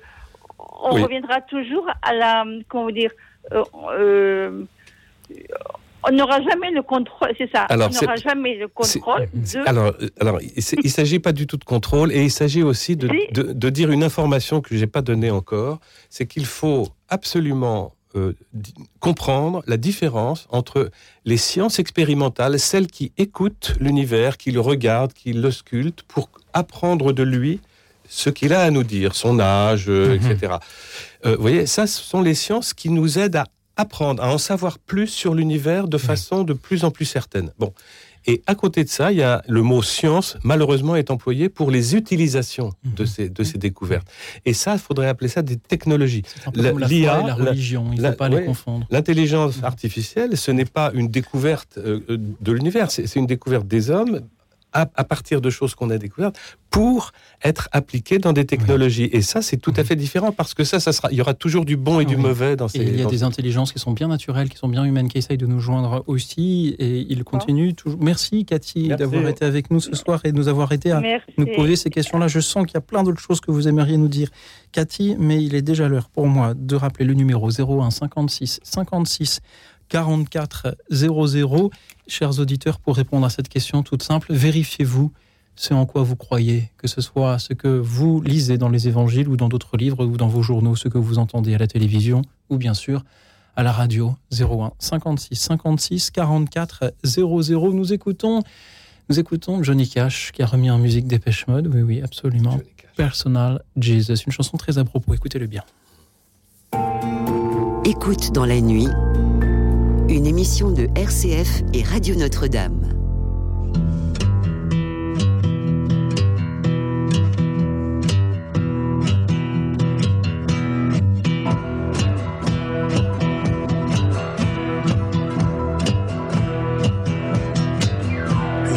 on 0.82 0.96
Oui. 0.96 1.04
reviendra 1.04 1.42
toujours 1.42 1.86
à 2.02 2.14
la, 2.14 2.46
comment 2.70 2.90
dire, 2.92 3.12
on 6.08 6.12
n'aura 6.14 6.42
jamais 6.42 6.72
le 6.72 6.82
contrôle, 6.82 7.34
c'est 7.38 7.50
ça, 7.54 7.64
Alors, 7.64 7.90
on 7.92 8.02
n'aura 8.02 8.16
jamais 8.16 8.56
le 8.56 8.68
contrôle 8.70 9.28
de... 9.34 9.68
Alors, 9.68 9.94
alors 10.22 10.40
il 10.42 10.54
ne 10.84 10.90
s'agit 10.90 11.20
pas 11.20 11.34
du 11.34 11.46
tout 11.46 11.58
de 11.58 11.66
contrôle 11.66 12.14
et 12.14 12.24
il 12.24 12.32
s'agit 12.32 12.64
aussi 12.64 12.96
de, 12.96 13.10
Si. 13.10 13.34
de- 13.34 13.52
de 13.52 13.70
dire 13.70 13.92
une 13.92 14.04
information 14.04 14.62
que 14.62 14.76
je 14.76 14.80
n'ai 14.80 14.88
pas 14.88 15.02
donnée 15.02 15.30
encore, 15.32 15.80
c'est 16.10 16.26
qu'il 16.26 16.46
faut 16.46 16.88
absolument 17.10 17.92
euh, 18.16 18.34
comprendre 18.99 19.62
la 19.68 19.78
différence 19.78 20.47
entre 20.49 20.89
les 21.26 21.38
sciences 21.38 21.80
expérimentales, 21.80 22.60
celles 22.60 22.88
qui 22.88 23.12
écoutent 23.18 23.76
l'univers, 23.80 24.38
qui 24.38 24.51
le 24.51 24.60
regardent, 24.60 25.14
qui 25.14 25.34
le 25.34 25.51
sculptent 25.51 26.03
pour 26.03 26.30
apprendre 26.53 27.14
de 27.14 27.24
lui 27.24 27.60
ce 28.07 28.32
qu'il 28.32 28.53
a 28.53 28.62
à 28.64 28.72
nous 28.72 28.84
dire, 28.84 29.14
son 29.14 29.39
âge, 29.39 29.86
euh, 29.89 30.18
Mhm. 30.18 30.32
etc. 30.32 30.53
Euh, 31.26 31.36
vous 31.36 31.41
voyez, 31.41 31.66
ça, 31.68 31.86
ce 31.86 32.01
sont 32.01 32.22
les 32.22 32.34
sciences 32.34 32.74
qui 32.74 32.89
nous 32.89 33.20
aident 33.20 33.36
à 33.36 33.45
apprendre, 33.76 34.24
à 34.24 34.34
en 34.34 34.39
savoir 34.39 34.80
plus 34.80 35.07
sur 35.07 35.36
l'univers 35.36 35.88
de 35.88 35.97
façon 35.99 36.43
de 36.43 36.53
plus 36.53 36.84
en 36.84 36.91
plus 36.91 37.05
certaine. 37.05 37.51
Bon. 37.60 37.74
Et 38.32 38.44
à 38.46 38.54
côté 38.54 38.84
de 38.84 38.90
ça, 38.90 39.12
il 39.12 39.18
y 39.18 39.24
a 39.24 39.42
le 39.48 39.64
mot 39.64 39.82
science, 39.82 40.38
malheureusement, 40.44 40.96
est 40.96 41.10
employé 41.10 41.50
pour 41.50 41.72
les 41.72 41.96
utilisations 41.96 42.70
de 42.84 43.02
Mhm. 43.04 43.08
ces, 43.14 43.30
de 43.30 43.44
ces 43.44 43.58
découvertes. 43.58 44.08
Et 44.46 44.54
ça, 44.54 44.74
il 44.74 44.80
faudrait 44.80 45.08
appeler 45.08 45.30
ça 45.30 45.42
des 45.42 45.58
technologies. 45.58 46.22
l'IA, 46.54 47.22
la 47.22 47.28
la- 47.28 47.34
religion, 47.34 47.90
il 47.92 48.02
ne 48.02 48.10
faut 48.12 48.16
pas 48.16 48.30
ouais. 48.30 48.42
les 48.42 48.46
confondre. 48.46 48.86
L'intelligence 48.92 49.56
artificielle, 49.64 50.38
ce 50.38 50.52
n'est 50.52 50.66
pas 50.80 50.92
une 50.94 51.08
découverte 51.08 51.74
euh, 51.80 52.02
euh, 52.12 52.18
de 52.40 52.52
l'univers, 52.52 52.92
c'est 52.92 53.16
une 53.16 53.26
découverte 53.26 53.66
des 53.68 53.90
hommes 53.90 54.22
à, 54.74 54.89
à 54.95 55.03
partir 55.03 55.41
de 55.41 55.49
choses 55.49 55.76
qu'on 55.76 55.89
a 55.89 55.97
découvertes 55.97 56.38
pour 56.70 57.11
être 57.43 57.67
appliquées 57.72 58.20
dans 58.20 58.32
des 58.34 58.45
technologies. 58.45 59.09
Et 59.11 59.22
ça, 59.24 59.41
c'est 59.41 59.57
tout 59.57 59.74
à 59.76 59.84
fait 59.84 59.95
différent 59.95 60.32
parce 60.32 60.53
que 60.53 60.63
ça, 60.63 60.80
ça 60.80 60.91
sera, 60.93 61.09
il 61.11 61.17
y 61.17 61.22
aura 61.22 61.34
toujours 61.34 61.65
du 61.65 61.76
bon 61.78 61.99
et 61.99 62.05
du 62.05 62.15
Oui. 62.15 62.22
mauvais 62.22 62.55
dans 62.55 62.67
ces. 62.67 62.78
Et 62.80 62.84
il 62.84 62.95
y 62.97 62.99
a 63.01 63.03
dans 63.05 63.09
des 63.09 63.17
ces- 63.17 63.24
intelligences 63.24 63.74
qui 63.74 63.80
sont 63.80 63.91
bien 63.93 64.07
naturelles, 64.07 64.49
qui 64.49 64.57
sont 64.57 64.67
bien 64.67 64.84
humaines, 64.84 65.07
qui 65.09 65.17
essayent 65.17 65.38
de 65.39 65.47
nous 65.47 65.59
joindre 65.59 66.03
aussi. 66.05 66.76
Et 66.78 66.99
ils 67.09 67.24
continuent 67.24 67.74
toujours. 67.74 67.99
Merci 68.01 68.45
Cathy 68.45 68.89
d'avoir 68.89 69.28
été 69.28 69.45
avec 69.45 69.72
nous 69.72 69.80
ce 69.80 69.95
soir 69.95 70.22
et 70.24 70.32
de 70.32 70.38
nous 70.38 70.47
avoir 70.47 70.72
été 70.72 70.91
à 70.91 70.99
Merci. 71.01 71.32
nous 71.38 71.47
poser 71.55 71.76
ces 71.76 71.89
questions-là. 71.89 72.28
Je 72.28 72.39
sens 72.39 72.65
qu'il 72.65 72.76
y 72.76 72.78
a 72.78 72.82
plein 72.82 73.03
d'autres 73.03 73.22
choses 73.22 73.39
que 73.41 73.49
vous 73.51 73.67
aimeriez 73.67 73.97
nous 73.97 74.07
dire, 74.07 74.30
Cathy, 74.72 75.15
mais 75.17 75.43
il 75.43 75.55
est 75.55 75.63
déjà 75.63 75.88
l'heure 75.88 76.09
pour 76.09 76.28
moi 76.28 76.53
de 76.55 76.76
rappeler 76.76 77.05
le 77.05 77.15
numéro 77.15 77.49
01 77.49 77.89
56 77.89 78.59
56 78.61 79.39
44 79.90 80.78
00. 80.90 81.72
Chers 82.08 82.40
auditeurs, 82.40 82.80
pour 82.80 82.96
répondre 82.96 83.26
à 83.26 83.30
cette 83.30 83.50
question 83.50 83.84
toute 83.84 84.04
simple, 84.04 84.34
vérifiez-vous 84.34 85.12
ce 85.56 85.74
en 85.74 85.86
quoi 85.86 86.04
vous 86.04 86.16
croyez, 86.16 86.72
que 86.78 86.88
ce 86.88 87.02
soit 87.02 87.38
ce 87.38 87.54
que 87.54 87.68
vous 87.68 88.22
lisez 88.22 88.58
dans 88.58 88.70
les 88.70 88.88
évangiles 88.88 89.28
ou 89.28 89.36
dans 89.36 89.50
d'autres 89.50 89.76
livres 89.76 90.06
ou 90.06 90.16
dans 90.16 90.30
vos 90.30 90.42
journaux, 90.42 90.78
ce 90.78 90.88
que 90.88 90.98
vous 90.98 91.18
entendez 91.18 91.54
à 91.54 91.58
la 91.58 91.68
télévision 91.68 92.22
ou 92.50 92.56
bien 92.56 92.74
sûr 92.74 93.04
à 93.58 93.64
la 93.64 93.74
radio 93.74 94.16
01 94.32 94.72
56 94.80 95.36
56 95.36 96.12
44 96.12 96.94
00. 97.04 97.74
Nous 97.74 97.92
écoutons 97.92 98.42
Nous 99.10 99.20
écoutons 99.20 99.62
Johnny 99.62 99.90
Cash 99.90 100.32
qui 100.32 100.42
a 100.42 100.46
remis 100.46 100.72
en 100.72 100.78
musique 100.78 101.08
Dépêche 101.08 101.46
Mode. 101.48 101.68
Oui, 101.68 101.82
oui, 101.82 102.02
absolument. 102.02 102.58
Personal 102.96 103.62
Jesus, 103.76 104.24
une 104.26 104.32
chanson 104.32 104.56
très 104.56 104.78
à 104.78 104.86
propos. 104.86 105.14
Écoutez-le 105.14 105.48
bien. 105.48 105.64
Écoute 107.84 108.32
dans 108.32 108.46
la 108.46 108.62
nuit, 108.62 108.88
une 110.10 110.26
émission 110.26 110.72
de 110.72 110.88
RCF 110.95 111.62
et 111.74 111.84
Radio 111.84 112.16
Notre-Dame. 112.16 112.95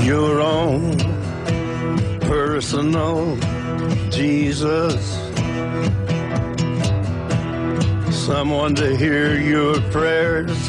your 0.05 0.41
own 0.41 0.99
personal 2.20 3.37
Jesus. 4.11 5.18
Someone 8.11 8.74
to 8.74 8.95
hear 8.97 9.41
your 9.41 9.80
prayers, 9.91 10.68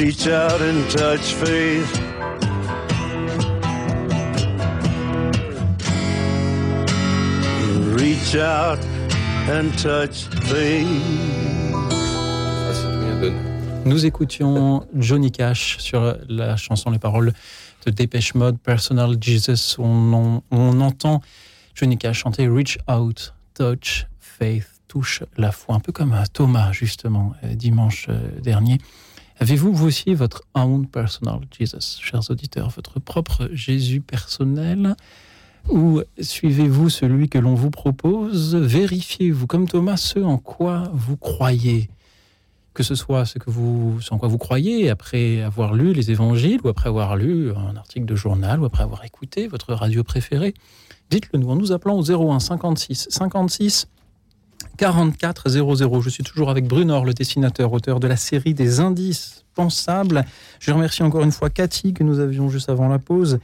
Reach 0.00 0.26
out 0.28 0.62
and 0.62 0.88
touch 0.90 1.34
faith. 1.34 1.90
Reach 7.96 8.34
out 8.36 8.78
and 9.48 9.70
touch 9.76 10.24
faith. 10.48 10.86
Nous 13.84 14.06
écoutions 14.06 14.86
Johnny 14.94 15.32
Cash 15.32 15.78
sur 15.78 16.16
la 16.28 16.56
chanson, 16.56 16.90
les 16.90 16.98
paroles 16.98 17.32
de 17.86 17.90
Dépêche 17.90 18.34
Mode, 18.34 18.58
Personal 18.58 19.16
Jesus. 19.20 19.76
On, 19.78 20.12
on- 20.12 20.42
on 20.50 20.80
entend 20.80 21.20
Johnny 21.74 21.96
Cash 21.96 22.20
chanter 22.20 22.46
Reach 22.48 22.78
Out, 22.88 23.34
Touch, 23.54 24.06
Faith, 24.18 24.66
touche 24.86 25.22
la 25.36 25.50
foi, 25.50 25.74
un 25.74 25.80
peu 25.80 25.92
comme 25.92 26.12
euh, 26.12 26.24
Thomas, 26.32 26.72
justement, 26.72 27.32
euh, 27.44 27.54
dimanche 27.54 28.06
euh, 28.08 28.40
dernier. 28.42 28.78
Avez-vous, 29.42 29.72
vous 29.72 29.86
aussi, 29.86 30.12
votre 30.12 30.42
own 30.54 30.86
personal 30.86 31.40
Jesus, 31.58 31.98
chers 32.02 32.30
auditeurs, 32.30 32.68
votre 32.68 33.00
propre 33.00 33.48
Jésus 33.54 34.02
personnel? 34.02 34.94
Ou 35.70 36.02
suivez-vous 36.20 36.90
celui 36.90 37.30
que 37.30 37.38
l'on 37.38 37.54
vous 37.54 37.70
propose? 37.70 38.54
Vérifiez-vous, 38.54 39.46
comme 39.46 39.66
Thomas, 39.66 39.96
ce 39.96 40.18
en 40.18 40.36
quoi 40.36 40.90
vous 40.92 41.16
croyez? 41.16 41.88
Que 42.74 42.82
ce 42.82 42.94
soit 42.94 43.24
ce, 43.24 43.38
que 43.38 43.48
vous, 43.48 43.98
en 44.10 44.18
quoi 44.18 44.28
vous 44.28 44.36
croyez 44.36 44.90
après 44.90 45.40
avoir 45.40 45.72
lu 45.72 45.94
les 45.94 46.10
évangiles 46.10 46.60
ou 46.62 46.68
après 46.68 46.90
avoir 46.90 47.16
lu 47.16 47.50
un 47.52 47.76
article 47.76 48.04
de 48.04 48.16
journal 48.16 48.60
ou 48.60 48.66
après 48.66 48.82
avoir 48.82 49.06
écouté 49.06 49.48
votre 49.48 49.72
radio 49.72 50.04
préférée, 50.04 50.52
dites-le 51.08 51.38
nous 51.38 51.48
en 51.48 51.56
nous 51.56 51.72
appelant 51.72 51.98
au 51.98 52.30
01 52.30 52.40
56 52.40 53.06
56 53.08 53.88
44 54.80 55.50
00. 55.50 56.00
Je 56.00 56.08
suis 56.08 56.24
toujours 56.24 56.48
avec 56.48 56.66
Brunor, 56.66 57.04
le 57.04 57.12
dessinateur, 57.12 57.70
auteur 57.74 58.00
de 58.00 58.08
la 58.08 58.16
série 58.16 58.54
des 58.54 58.80
indices 58.80 59.44
pensables. 59.54 60.24
Je 60.58 60.72
remercie 60.72 61.02
encore 61.02 61.22
une 61.22 61.32
fois 61.32 61.50
Cathy 61.50 61.92
que 61.92 62.02
nous 62.02 62.18
avions 62.18 62.48
juste 62.48 62.70
avant 62.70 62.88
la 62.88 62.98
pause. 62.98 63.40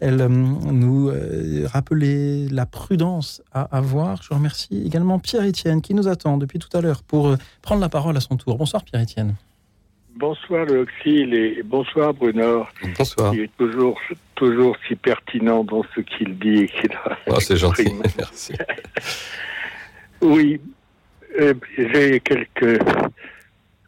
Elle 0.00 0.22
euh, 0.22 0.28
nous 0.28 1.10
euh, 1.10 1.66
rappelait 1.66 2.48
la 2.50 2.64
prudence 2.64 3.42
à 3.52 3.64
avoir. 3.76 4.22
Je 4.22 4.32
remercie 4.32 4.82
également 4.86 5.18
Pierre-Étienne 5.18 5.82
qui 5.82 5.92
nous 5.92 6.08
attend 6.08 6.38
depuis 6.38 6.58
tout 6.58 6.74
à 6.74 6.80
l'heure 6.80 7.02
pour 7.02 7.28
euh, 7.28 7.36
prendre 7.60 7.82
la 7.82 7.90
parole 7.90 8.16
à 8.16 8.20
son 8.20 8.38
tour. 8.38 8.56
Bonsoir 8.56 8.82
Pierre-Étienne. 8.82 9.34
Bonsoir 10.16 10.64
le 10.64 10.80
Oxyle 10.80 11.34
et 11.34 11.62
bonsoir 11.62 12.14
Brunor. 12.14 12.66
Bonsoir. 12.96 13.34
Il 13.34 13.40
est 13.40 13.50
toujours, 13.58 14.00
toujours 14.36 14.74
si 14.88 14.96
pertinent 14.96 15.64
dans 15.64 15.82
ce 15.94 16.00
qu'il 16.00 16.38
dit 16.38 16.62
et 16.62 16.68
qu'il 16.68 16.92
a. 16.92 17.18
Ah, 17.26 17.40
c'est 17.40 17.58
gentil, 17.58 17.92
merci. 18.16 18.54
Oui, 20.20 20.60
euh, 21.38 21.54
j'ai 21.76 22.20
quelques. 22.20 22.82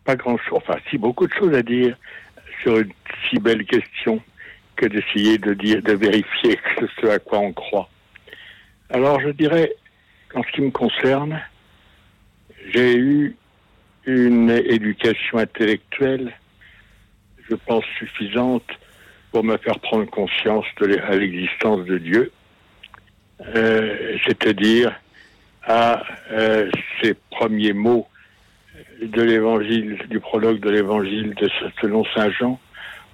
Pas 0.04 0.16
grand 0.16 0.38
chose, 0.38 0.58
enfin, 0.58 0.78
si 0.88 0.98
beaucoup 0.98 1.26
de 1.26 1.32
choses 1.32 1.54
à 1.54 1.62
dire 1.62 1.96
sur 2.62 2.78
une 2.78 2.92
si 3.28 3.38
belle 3.38 3.64
question 3.64 4.20
que 4.76 4.86
d'essayer 4.86 5.38
de 5.38 5.54
dire, 5.54 5.82
de 5.82 5.92
vérifier 5.92 6.58
ce 7.00 7.06
à 7.06 7.18
quoi 7.18 7.38
on 7.38 7.52
croit. 7.52 7.88
Alors, 8.88 9.20
je 9.20 9.28
dirais, 9.28 9.72
en 10.34 10.42
ce 10.42 10.52
qui 10.52 10.62
me 10.62 10.70
concerne, 10.70 11.40
j'ai 12.72 12.96
eu 12.96 13.36
une 14.06 14.50
éducation 14.50 15.38
intellectuelle 15.38 16.32
je 17.50 17.56
pense, 17.56 17.84
suffisante 17.98 18.66
pour 19.32 19.44
me 19.44 19.56
faire 19.58 19.78
prendre 19.80 20.06
conscience 20.06 20.64
de 20.80 20.86
l'existence 20.86 21.84
de 21.86 21.98
Dieu, 21.98 22.32
Euh, 23.56 24.18
c'est-à-dire 24.26 24.92
à 25.66 26.02
euh, 26.32 26.70
ces 27.02 27.14
premiers 27.30 27.72
mots 27.72 28.06
de 29.02 29.22
l'évangile, 29.22 29.98
du 30.08 30.20
prologue 30.20 30.60
de 30.60 30.70
l'évangile 30.70 31.34
de 31.34 31.48
selon 31.80 32.04
Saint 32.14 32.30
Jean. 32.30 32.60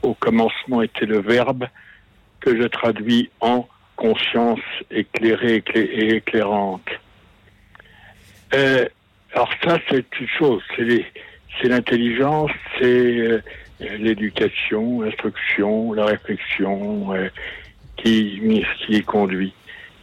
Au 0.02 0.14
commencement 0.14 0.82
était 0.82 1.06
le 1.06 1.20
Verbe 1.20 1.66
que 2.40 2.56
je 2.60 2.66
traduis 2.66 3.30
en 3.40 3.68
conscience 3.96 4.60
éclairée 4.90 5.56
éclai- 5.56 5.90
et 5.90 6.16
éclairante. 6.16 6.88
Euh, 8.54 8.86
alors 9.32 9.50
ça, 9.64 9.78
c'est 9.90 10.06
une 10.20 10.28
chose, 10.38 10.62
c'est 10.76 11.68
l'intelligence, 11.68 12.50
c'est 12.78 12.84
euh, 12.84 13.42
l'éducation, 13.98 15.02
l'instruction, 15.02 15.92
la 15.92 16.06
réflexion 16.06 17.12
euh, 17.14 17.28
qui, 17.96 18.40
qui 18.86 19.02
conduit. 19.02 19.52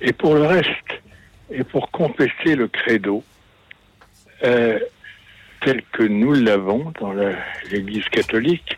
Et 0.01 0.11
pour 0.11 0.35
le 0.35 0.43
reste, 0.43 1.02
et 1.51 1.63
pour 1.63 1.91
confesser 1.91 2.55
le 2.55 2.67
credo, 2.67 3.23
euh, 4.43 4.79
tel 5.61 5.81
que 5.91 6.03
nous 6.03 6.33
l'avons 6.33 6.91
dans 6.99 7.13
l'Église 7.71 8.05
catholique, 8.09 8.77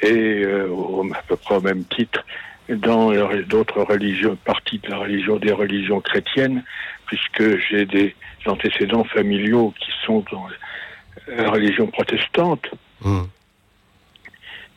et 0.00 0.42
euh, 0.44 0.68
au- 0.68 1.06
à 1.12 1.22
peu 1.28 1.36
près 1.36 1.56
au 1.56 1.60
même 1.60 1.84
titre 1.84 2.24
dans 2.68 3.12
d'autres 3.42 3.82
religions, 3.82 4.36
parties 4.44 4.78
de 4.78 4.88
la 4.90 4.96
religion 4.98 5.36
des 5.36 5.52
religions 5.52 6.00
chrétiennes, 6.00 6.64
puisque 7.06 7.58
j'ai 7.68 7.84
des 7.84 8.14
antécédents 8.46 9.04
familiaux 9.04 9.74
qui 9.78 9.90
sont 10.06 10.24
dans 10.32 10.46
la 11.28 11.50
religion 11.50 11.86
protestante. 11.88 12.66
Hum. 13.04 13.28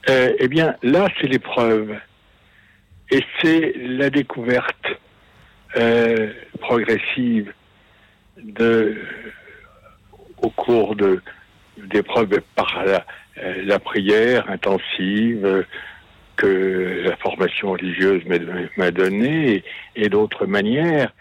Euh, 0.09 0.33
eh 0.39 0.47
bien, 0.47 0.75
là, 0.83 1.07
c'est 1.19 1.27
l'épreuve. 1.27 1.95
Et 3.09 3.23
c'est 3.41 3.73
la 3.77 4.09
découverte 4.09 4.87
progressive 6.59 7.53
au 10.41 10.49
cours 10.49 10.95
de 10.95 11.21
d'épreuves 11.77 12.41
par 12.55 12.83
la, 12.85 13.05
euh, 13.43 13.63
la 13.65 13.79
prière 13.79 14.49
intensive 14.49 15.65
que 16.35 17.01
la 17.03 17.15
formation 17.17 17.71
religieuse 17.71 18.23
m'a 18.77 18.91
donnée 18.91 19.63
et, 19.95 20.09
d'autres 20.09 20.45
manières, 20.45 21.11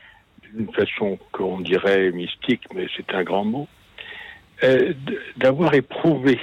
d'une 0.55 0.73
façon 0.73 1.19
qu'on 1.33 1.61
dirait 1.61 2.11
mystique, 2.13 2.63
mais 2.75 2.87
c'est 2.97 3.15
un 3.15 3.23
grand 3.23 3.45
mot, 3.45 3.69
euh, 4.63 4.93
d'avoir 5.37 5.75
éprouvé 5.75 6.39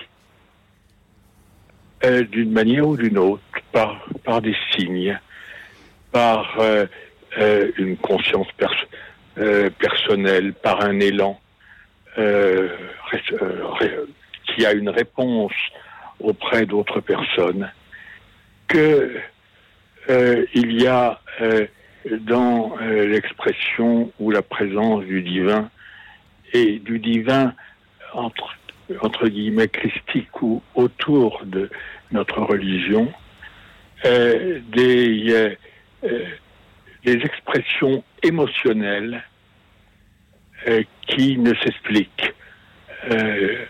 euh, 2.04 2.24
d'une 2.24 2.52
manière 2.52 2.88
ou 2.88 2.98
d'une 2.98 3.18
autre, 3.18 3.42
par, 3.72 4.42
des 4.42 4.56
signes, 4.72 5.20
par 6.12 6.58
euh, 7.38 7.72
une 7.78 7.98
conscience 7.98 8.48
pers- 8.58 8.88
euh, 9.38 9.70
personnelle, 9.70 10.54
par 10.54 10.82
un 10.82 11.00
élan 11.00 11.40
euh, 12.18 12.70
euh, 13.42 14.06
qui 14.46 14.66
a 14.66 14.74
une 14.74 14.90
réponse 14.90 15.54
auprès 16.20 16.66
d'autres 16.66 17.00
personnes, 17.00 17.72
que 18.68 19.16
euh, 20.10 20.46
il 20.54 20.82
y 20.82 20.88
a 20.88 21.20
dans 22.20 22.76
l'expression 22.80 24.12
ou 24.20 24.30
la 24.30 24.42
présence 24.42 25.04
du 25.06 25.22
divin 25.22 25.70
et 26.52 26.80
du 26.80 27.00
divin 27.00 27.54
entre 28.14 28.58
entre 29.02 29.28
guillemets 29.28 29.68
christique 29.68 30.42
ou 30.42 30.62
autour 30.76 31.42
de 31.46 31.70
notre 32.12 32.42
religion 32.42 33.12
euh, 34.06 34.60
des 34.70 35.56
euh, 36.04 36.26
des 37.04 37.14
expressions 37.14 38.04
émotionnelles 38.22 39.24
euh, 40.68 40.84
qui 41.08 41.38
ne 41.38 41.54
s'expliquent 41.56 42.34
euh, 43.12 43.66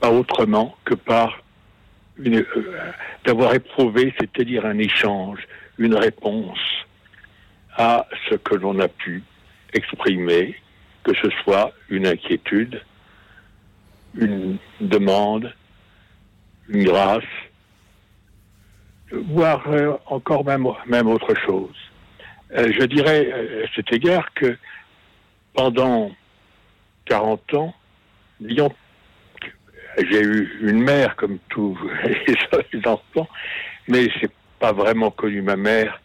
pas 0.00 0.10
autrement 0.10 0.76
que 0.84 0.94
par 0.94 1.44
euh, 2.26 2.44
d'avoir 3.24 3.54
éprouvé, 3.54 4.14
c'est-à-dire 4.18 4.66
un 4.66 4.78
échange, 4.78 5.40
une 5.78 5.94
réponse 5.94 6.58
à 7.76 8.06
ce 8.28 8.36
que 8.36 8.54
l'on 8.54 8.78
a 8.78 8.88
pu 8.88 9.22
exprimer, 9.72 10.54
que 11.02 11.12
ce 11.14 11.28
soit 11.42 11.72
une 11.88 12.06
inquiétude, 12.06 12.82
une 14.14 14.58
demande, 14.80 15.52
une 16.68 16.84
grâce, 16.84 17.24
voire 19.10 19.64
euh, 19.68 19.94
encore 20.06 20.44
même, 20.44 20.66
même 20.86 21.08
autre 21.08 21.34
chose. 21.46 21.74
Euh, 22.56 22.72
je 22.78 22.84
dirais 22.84 23.28
euh, 23.32 23.64
à 23.64 23.74
cet 23.74 23.92
égard 23.92 24.32
que 24.34 24.56
pendant 25.54 26.12
40 27.06 27.54
ans, 27.54 27.74
disons, 28.38 28.72
j'ai 29.98 30.20
eu 30.22 30.58
une 30.62 30.80
mère 30.82 31.16
comme 31.16 31.38
tous 31.48 31.76
les 32.72 32.86
enfants, 32.86 33.28
mais 33.88 34.08
j'ai 34.20 34.28
pas 34.60 34.72
vraiment 34.72 35.10
connu 35.10 35.42
ma 35.42 35.56
mère 35.56 36.00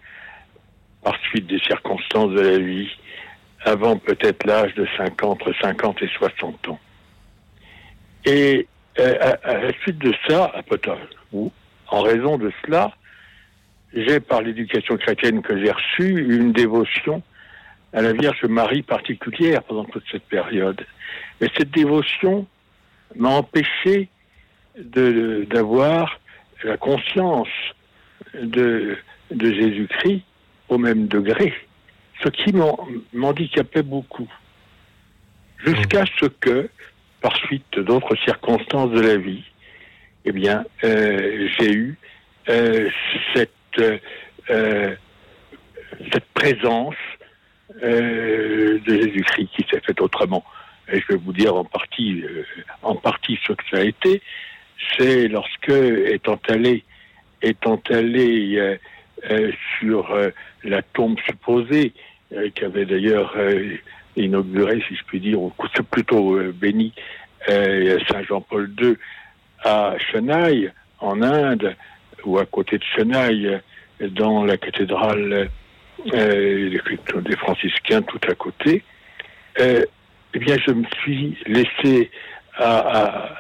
par 1.04 1.16
suite 1.30 1.48
des 1.48 1.60
circonstances 1.60 2.32
de 2.32 2.42
la 2.42 2.58
vie, 2.58 2.90
avant 3.64 3.98
peut-être 3.98 4.46
l'âge 4.46 4.74
de 4.74 4.88
50, 4.98 5.24
entre 5.24 5.54
50 5.62 6.02
et 6.02 6.10
60 6.18 6.68
ans. 6.70 6.80
Et 8.26 8.68
euh, 9.00 9.16
à, 9.22 9.50
à 9.50 9.58
la 9.60 9.74
suite 9.82 10.00
de 10.00 10.14
ça, 10.28 10.52
peut-être, 10.68 11.16
ou 11.32 11.52
en 11.88 12.02
raison 12.02 12.38
de 12.38 12.52
cela, 12.66 12.92
j'ai, 13.94 14.20
par 14.20 14.42
l'éducation 14.42 14.98
chrétienne 14.98 15.42
que 15.42 15.58
j'ai 15.58 15.72
reçue, 15.72 16.36
une 16.36 16.52
dévotion 16.52 17.24
à 17.94 18.02
la 18.02 18.14
Vierge 18.14 18.44
Marie 18.44 18.84
particulière 18.84 19.64
pendant 19.64 19.86
toute 19.86 20.04
cette 20.12 20.24
période. 20.24 20.86
Mais 21.42 21.48
cette 21.58 21.72
dévotion 21.72 22.48
m'a 23.16 23.30
empêché 23.30 24.10
d'avoir 24.76 26.20
la 26.64 26.78
conscience 26.78 27.48
de, 28.34 28.96
de 29.32 29.54
Jésus-Christ 29.54 30.24
au 30.70 30.78
même 30.78 31.08
degré, 31.08 31.54
ce 32.24 32.30
qui 32.30 32.54
m'handicapait 33.14 33.82
beaucoup. 33.82 34.30
Jusqu'à 35.66 36.06
ce 36.20 36.26
que, 36.26 36.70
par 37.22 37.36
suite 37.38 37.80
d'autres 37.80 38.16
circonstances 38.24 38.92
de 38.92 39.02
la 39.02 39.18
vie, 39.18 39.44
eh 40.26 40.32
bien, 40.32 40.64
euh, 40.84 41.48
j'ai 41.58 41.74
eu 41.74 41.98
euh, 42.50 42.90
cette, 43.34 43.52
euh, 44.50 44.96
cette 46.12 46.26
présence 46.34 46.96
euh, 47.84 48.80
de 48.80 48.94
Jésus-Christ 48.96 49.50
qui 49.56 49.66
s'est 49.70 49.82
faite 49.82 50.02
autrement. 50.02 50.44
Et 50.92 51.00
je 51.00 51.14
vais 51.14 51.20
vous 51.20 51.34
dire 51.34 51.56
en 51.56 51.66
partie, 51.66 52.24
euh, 52.24 52.44
en 52.82 52.96
partie 52.96 53.38
ce 53.46 53.54
que 53.54 53.64
ça 53.72 53.78
a 53.78 53.84
été. 53.84 54.22
C'est 54.98 55.28
lorsque, 55.28 55.70
étant 55.70 56.40
allé, 56.48 56.84
étant 57.42 57.82
allé 57.90 58.78
sur 59.78 60.18
la 60.64 60.82
tombe 60.82 61.20
supposée, 61.28 61.94
qu'avait 62.56 62.86
d'ailleurs 62.86 63.36
inauguré, 64.16 64.82
si 64.88 64.96
je 64.96 65.04
puis 65.04 65.20
dire, 65.20 65.42
ou 65.42 65.52
plutôt 65.92 66.40
béni, 66.54 66.94
Saint 67.46 68.24
Jean-Paul 68.24 68.72
II 68.82 68.96
à 69.66 69.96
Chennai, 70.00 70.72
en 71.00 71.22
Inde, 71.22 71.76
ou 72.26 72.38
à 72.40 72.46
côté 72.46 72.78
de 72.78 72.84
Chennai, 72.96 73.46
euh, 74.02 74.08
dans 74.10 74.44
la 74.46 74.58
cathédrale 74.58 75.50
euh, 76.14 76.70
des- 76.70 77.22
des 77.30 77.36
franciscains 77.36 78.02
tout 78.04 78.20
à 78.30 78.36
côté, 78.36 78.84
euh, 79.60 79.84
eh 80.34 80.40
bien, 80.40 80.58
je 80.66 80.72
me 80.72 80.86
suis 81.02 81.38
laissé 81.46 82.10
à, 82.58 83.36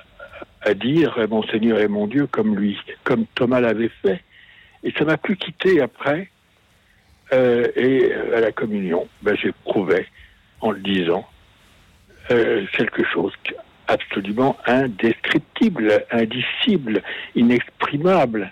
dire 0.75 1.17
mon 1.29 1.43
Seigneur 1.43 1.79
et 1.79 1.87
mon 1.87 2.05
Dieu 2.07 2.27
comme 2.27 2.55
lui, 2.57 2.77
comme 3.03 3.25
Thomas 3.35 3.59
l'avait 3.61 3.91
fait. 4.01 4.21
Et 4.83 4.91
ça 4.97 5.05
m'a 5.05 5.17
plus 5.17 5.35
quitté 5.37 5.81
après. 5.81 6.29
Euh, 7.31 7.67
et 7.75 8.11
à 8.35 8.39
la 8.41 8.51
communion, 8.51 9.07
ben, 9.21 9.35
j'éprouvais, 9.37 10.07
en 10.61 10.71
le 10.71 10.79
disant, 10.79 11.27
euh, 12.31 12.65
quelque 12.75 13.03
chose 13.05 13.33
absolument 13.87 14.57
indescriptible, 14.65 16.03
indicible, 16.11 17.01
inexprimable. 17.35 18.51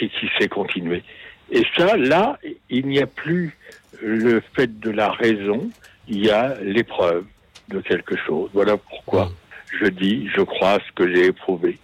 Et 0.00 0.08
qui 0.08 0.28
s'est 0.38 0.48
continué. 0.48 1.02
Et 1.50 1.62
ça, 1.76 1.96
là, 1.96 2.38
il 2.70 2.86
n'y 2.86 3.00
a 3.00 3.06
plus 3.06 3.56
le 4.02 4.42
fait 4.54 4.78
de 4.78 4.90
la 4.90 5.10
raison, 5.10 5.70
il 6.06 6.24
y 6.24 6.30
a 6.30 6.54
l'épreuve 6.62 7.24
de 7.68 7.80
quelque 7.80 8.16
chose. 8.16 8.50
Voilà 8.52 8.76
pourquoi 8.76 9.32
je 9.80 9.86
dis, 9.86 10.28
je 10.34 10.42
crois 10.42 10.72
à 10.72 10.78
ce 10.78 10.92
que 10.94 11.12
j'ai 11.12 11.26
éprouvé. 11.26 11.78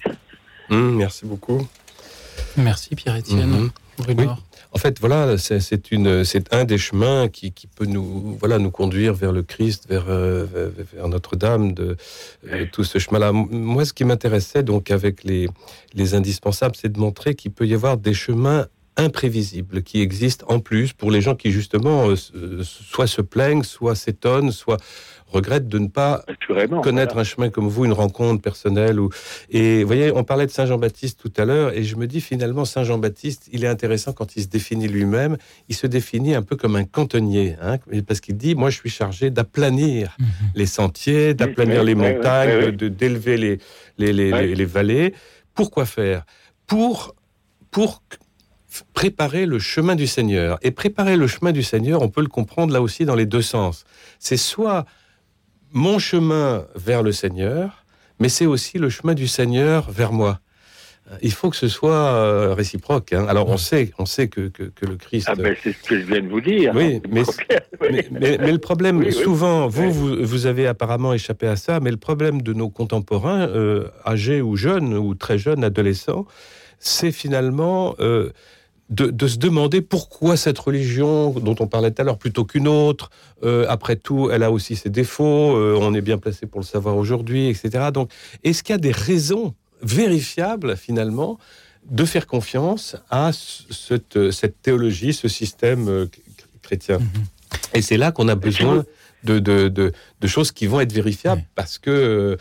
Hum, 0.70 0.96
merci 0.96 1.26
beaucoup. 1.26 1.66
Merci 2.56 2.94
Pierre-Étienne. 2.94 3.50
Mhm. 3.50 3.70
Brunard 3.98 4.42
En 4.72 4.78
fait, 4.78 4.98
voilà, 5.00 5.38
c'est 5.38 5.60
c'est 5.60 5.92
une, 5.92 6.24
c'est 6.24 6.52
un 6.52 6.64
des 6.64 6.78
chemins 6.78 7.28
qui, 7.28 7.52
qui 7.52 7.66
peut 7.68 7.86
nous, 7.86 8.36
voilà, 8.40 8.58
nous 8.58 8.70
conduire 8.72 9.14
vers 9.14 9.30
le 9.32 9.42
Christ, 9.42 9.86
vers, 9.88 10.06
euh, 10.08 10.44
vers- 10.52 10.70
vers 10.94 11.08
Notre-Dame, 11.08 11.74
de 11.74 11.96
tout 12.72 12.82
ce 12.84 12.98
chemin-là. 12.98 13.30
Moi, 13.32 13.84
ce 13.84 13.92
qui 13.92 14.04
m'intéressait 14.04 14.62
donc 14.64 14.90
avec 14.90 15.22
les, 15.24 15.48
les 15.94 16.14
indispensables, 16.14 16.74
c'est 16.80 16.92
de 16.92 16.98
montrer 16.98 17.34
qu'il 17.34 17.52
peut 17.52 17.66
y 17.66 17.74
avoir 17.74 17.96
des 17.96 18.14
chemins 18.14 18.66
imprévisibles 18.96 19.82
qui 19.82 20.00
existent 20.00 20.46
en 20.48 20.60
plus 20.60 20.92
pour 20.92 21.10
les 21.10 21.20
gens 21.20 21.34
qui 21.34 21.50
justement 21.50 22.08
euh, 22.10 22.14
euh, 22.36 22.62
soit 22.62 23.08
se 23.08 23.20
plaignent, 23.22 23.64
soit 23.64 23.96
s'étonnent, 23.96 24.52
soit 24.52 24.76
regrettent 25.34 25.68
de 25.68 25.78
ne 25.78 25.88
pas 25.88 26.24
Assurément. 26.26 26.80
connaître 26.80 27.14
voilà. 27.14 27.20
un 27.20 27.24
chemin 27.24 27.50
comme 27.50 27.68
vous, 27.68 27.84
une 27.84 27.92
rencontre 27.92 28.40
personnelle. 28.40 28.98
Ou... 29.00 29.10
Et 29.50 29.82
vous 29.82 29.86
voyez, 29.86 30.10
on 30.12 30.24
parlait 30.24 30.46
de 30.46 30.50
Saint 30.50 30.66
Jean-Baptiste 30.66 31.20
tout 31.20 31.32
à 31.36 31.44
l'heure, 31.44 31.72
et 31.76 31.82
je 31.84 31.96
me 31.96 32.06
dis 32.06 32.20
finalement, 32.20 32.64
Saint 32.64 32.84
Jean-Baptiste, 32.84 33.48
il 33.52 33.64
est 33.64 33.68
intéressant 33.68 34.12
quand 34.12 34.36
il 34.36 34.42
se 34.42 34.48
définit 34.48 34.88
lui-même. 34.88 35.36
Il 35.68 35.74
se 35.74 35.86
définit 35.86 36.34
un 36.34 36.42
peu 36.42 36.56
comme 36.56 36.76
un 36.76 36.84
cantonnier, 36.84 37.56
hein, 37.60 37.78
parce 38.06 38.20
qu'il 38.20 38.36
dit, 38.36 38.54
moi 38.54 38.70
je 38.70 38.78
suis 38.78 38.90
chargé 38.90 39.30
d'aplanir 39.30 40.16
Mhm. 40.18 40.26
les 40.54 40.66
sentiers, 40.66 41.34
d'aplanir 41.34 41.80
oui, 41.80 41.86
les 41.88 41.94
oui, 41.94 42.00
montagnes, 42.14 42.76
oui, 42.80 42.90
d'élever 42.90 43.36
les, 43.36 43.58
les, 43.98 44.12
les, 44.12 44.32
Oui. 44.32 44.40
les- 44.48 44.54
les 44.54 44.64
vallées. 44.64 45.14
Pourquoi 45.54 45.84
faire? 45.86 46.24
Pour, 46.66 47.14
pour 47.70 48.02
préparer 48.92 49.46
le 49.46 49.58
chemin 49.58 49.94
du 49.94 50.06
Seigneur. 50.06 50.58
Et 50.62 50.70
préparer 50.70 51.16
le 51.16 51.26
chemin 51.26 51.52
du 51.52 51.62
Seigneur, 51.62 52.02
on 52.02 52.08
peut 52.08 52.22
le 52.22 52.26
comprendre 52.28 52.72
là 52.72 52.82
aussi 52.82 53.04
dans 53.04 53.14
les 53.14 53.26
deux 53.26 53.42
sens. 53.42 53.84
C'est 54.18 54.36
soit 54.36 54.84
mon 55.74 55.98
chemin 55.98 56.64
vers 56.74 57.02
le 57.02 57.12
Seigneur, 57.12 57.84
mais 58.20 58.30
c'est 58.30 58.46
aussi 58.46 58.78
le 58.78 58.88
chemin 58.88 59.12
du 59.14 59.26
Seigneur 59.28 59.90
vers 59.90 60.12
moi. 60.12 60.38
Euh, 61.10 61.16
Il 61.20 61.32
faut 61.32 61.50
que 61.50 61.56
ce 61.56 61.68
soit 61.68 61.92
euh, 61.92 62.54
réciproque. 62.54 63.12
hein. 63.12 63.26
Alors 63.28 63.48
on 63.50 63.58
sait, 63.58 63.90
on 63.98 64.06
sait 64.06 64.28
que, 64.28 64.48
que, 64.48 64.62
que 64.62 64.86
le 64.86 64.96
Christ. 64.96 65.26
Ah 65.30 65.34
ben 65.34 65.54
c'est 65.62 65.72
ce 65.72 65.82
que 65.82 66.00
je 66.00 66.06
viens 66.06 66.22
de 66.22 66.28
vous 66.28 66.40
dire. 66.40 66.72
Oui, 66.74 67.02
mais- 67.10 68.38
le 68.38 68.56
problème, 68.58 68.98
Oui, 69.00 69.06
oui. 69.08 69.12
souvent, 69.12 69.66
vous, 69.68 69.92
vous, 69.92 70.16
vous 70.24 70.46
avez 70.46 70.66
apparemment 70.66 71.12
échappé 71.12 71.46
à 71.46 71.56
ça, 71.56 71.80
mais 71.80 71.90
le 71.90 71.98
problème 71.98 72.40
de 72.40 72.52
nos 72.54 72.70
contemporains, 72.70 73.48
euh, 73.48 73.88
âgés 74.06 74.40
ou 74.40 74.56
jeunes, 74.56 74.94
ou 74.94 75.14
très 75.14 75.36
jeunes, 75.38 75.62
adolescents, 75.64 76.24
c'est 76.78 77.12
finalement 77.12 77.94
euh, 78.00 78.30
de, 78.90 79.06
de 79.06 79.26
se 79.28 79.38
demander 79.38 79.80
pourquoi 79.80 80.36
cette 80.36 80.58
religion 80.58 81.30
dont 81.30 81.56
on 81.60 81.66
parlait 81.66 81.90
tout 81.90 82.02
à 82.02 82.04
l'heure 82.04 82.18
plutôt 82.18 82.44
qu'une 82.44 82.68
autre. 82.68 83.10
Euh, 83.42 83.64
après 83.68 83.96
tout, 83.96 84.30
elle 84.30 84.42
a 84.42 84.50
aussi 84.50 84.76
ses 84.76 84.90
défauts. 84.90 85.56
euh, 85.56 85.76
on 85.80 85.94
est 85.94 86.00
bien 86.02 86.18
placé 86.18 86.46
pour 86.46 86.60
le 86.60 86.66
savoir 86.66 86.96
aujourd'hui, 86.96 87.48
etc. 87.48 87.88
Donc, 87.92 88.10
est-ce 88.42 88.62
qu'il 88.62 88.74
y 88.74 88.76
a 88.76 88.78
des 88.78 88.92
raisons 88.92 89.54
vérifiables 89.82 90.76
finalement 90.76 91.38
de 91.90 92.04
faire 92.04 92.26
confiance 92.26 92.96
à 93.10 93.32
ce- 93.32 93.62
cette, 93.72 94.30
cette 94.30 94.60
théologie, 94.62 95.12
ce 95.12 95.28
système 95.28 95.88
euh, 95.88 96.06
chrétien? 96.62 96.98
Et 97.72 97.82
c'est 97.82 97.96
là 97.96 98.12
qu'on 98.12 98.28
a 98.28 98.34
besoin 98.34 98.84
de, 99.24 99.38
de, 99.38 99.68
de, 99.68 99.92
de 100.20 100.26
choses 100.26 100.52
qui 100.52 100.66
vont 100.66 100.80
être 100.80 100.92
vérifiables 100.92 101.40
Oui. 101.42 101.48
parce 101.54 101.78
que 101.78 102.36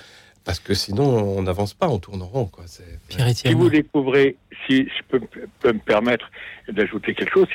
parce 0.46 0.60
que 0.60 0.74
sinon 0.74 1.06
on 1.38 1.42
n'avance 1.44 1.74
pas, 1.74 1.88
on 1.90 2.00
tourne 2.00 2.22
en 2.22 2.28
rond. 2.28 2.46
Quoi. 2.46 2.66
Si 2.68 3.54
vous 3.54 3.70
découvrez, 3.70 4.36
si 4.68 4.84
je 4.86 5.04
peux, 5.08 5.22
peux 5.62 5.74
me 5.74 5.80
permettre 5.80 6.30
d'ajouter 6.68 7.14
quelque 7.14 7.34
chose, 7.34 7.48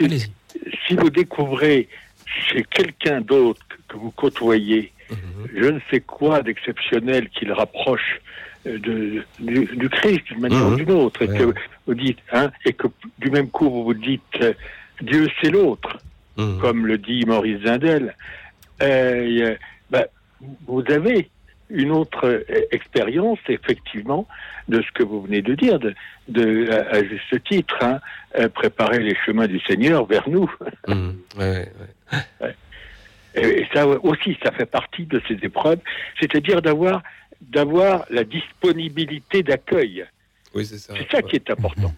si, 0.86 0.94
vous 0.96 1.10
découvrez 1.10 1.88
chez 2.26 2.62
quelqu'un 2.64 3.20
d'autre 3.20 3.60
que 3.88 3.96
vous 3.96 4.10
côtoyez 4.10 4.92
Mhm. 5.10 5.48
je 5.56 5.64
ne 5.70 5.80
sais 5.90 6.00
quoi 6.00 6.42
d'exceptionnel 6.42 7.30
qui 7.30 7.46
le 7.46 7.54
rapproche 7.54 8.20
euh, 8.66 8.78
de, 8.78 9.24
du, 9.38 9.64
du 9.64 9.88
Christ 9.88 10.20
d'une 10.26 10.40
manière 10.40 10.66
ou 10.66 10.74
d'une 10.76 10.90
autre, 10.90 11.22
et 11.22 11.28
Ouais. 11.28 11.38
que 11.38 11.54
vous 11.86 11.94
dites, 11.94 12.18
hein, 12.30 12.50
et 12.66 12.74
que 12.74 12.88
du 13.18 13.30
même 13.30 13.48
coup 13.48 13.70
vous 13.70 13.84
vous 13.84 13.94
dites, 13.94 14.20
euh, 14.42 14.52
Dieu 15.00 15.26
c'est 15.40 15.48
l'autre, 15.50 15.96
Mhm. 16.36 16.60
comme 16.60 16.86
le 16.86 16.98
dit 16.98 17.24
Maurice 17.26 17.62
Zindel, 17.64 18.14
euh, 18.82 19.56
ben, 19.90 20.04
vous 20.66 20.84
avez 20.90 21.30
une 21.70 21.90
autre 21.90 22.26
euh, 22.26 22.44
expérience, 22.70 23.38
effectivement, 23.48 24.26
de 24.68 24.82
ce 24.82 24.90
que 24.92 25.02
vous 25.02 25.22
venez 25.22 25.42
de 25.42 25.54
dire, 25.54 25.78
de, 25.78 25.94
de 26.28 26.70
à, 26.70 26.96
à 26.96 27.04
juste 27.04 27.44
titre, 27.44 27.76
hein, 27.80 28.00
euh, 28.38 28.48
préparer 28.48 29.00
les 29.00 29.14
chemins 29.26 29.46
du 29.46 29.60
Seigneur 29.60 30.06
vers 30.06 30.28
nous. 30.28 30.50
Mhm. 30.86 31.18
Ouais, 31.38 31.68
ouais. 32.40 32.54
Et 33.34 33.66
ça 33.72 33.86
aussi, 33.86 34.36
ça 34.42 34.50
fait 34.52 34.66
partie 34.66 35.04
de 35.04 35.20
ces 35.28 35.38
épreuves, 35.42 35.80
c'est-à-dire 36.18 36.62
d'avoir 36.62 37.02
d'avoir 37.40 38.04
la 38.10 38.24
disponibilité 38.24 39.44
d'accueil. 39.44 40.04
Oui, 40.54 40.64
c'est 40.64 40.78
ça. 40.78 40.94
C'est 40.96 41.08
ça 41.10 41.22
qui 41.22 41.36
est 41.36 41.50
important. 41.50 41.94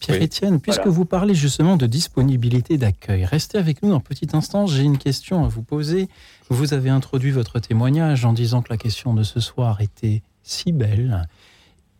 Pierre 0.00 0.18
Oui. 0.18 0.24
Étienne, 0.24 0.60
puisque 0.60 0.78
Voilà. 0.80 0.92
vous 0.92 1.04
parlez 1.04 1.34
justement 1.34 1.76
de 1.76 1.86
disponibilité 1.86 2.78
d'accueil, 2.78 3.24
restez 3.24 3.58
avec 3.58 3.82
nous 3.82 3.94
un 3.94 4.00
petit 4.00 4.26
instant. 4.32 4.66
J'ai 4.66 4.82
une 4.82 4.98
question 4.98 5.44
à 5.44 5.48
vous 5.48 5.62
poser. 5.62 6.08
Vous 6.48 6.74
avez 6.74 6.90
introduit 6.90 7.30
votre 7.30 7.60
témoignage 7.60 8.24
en 8.24 8.32
disant 8.32 8.62
que 8.62 8.70
la 8.72 8.78
question 8.78 9.14
de 9.14 9.22
ce 9.22 9.38
soir 9.40 9.80
était 9.80 10.22
si 10.42 10.72
belle. 10.72 11.28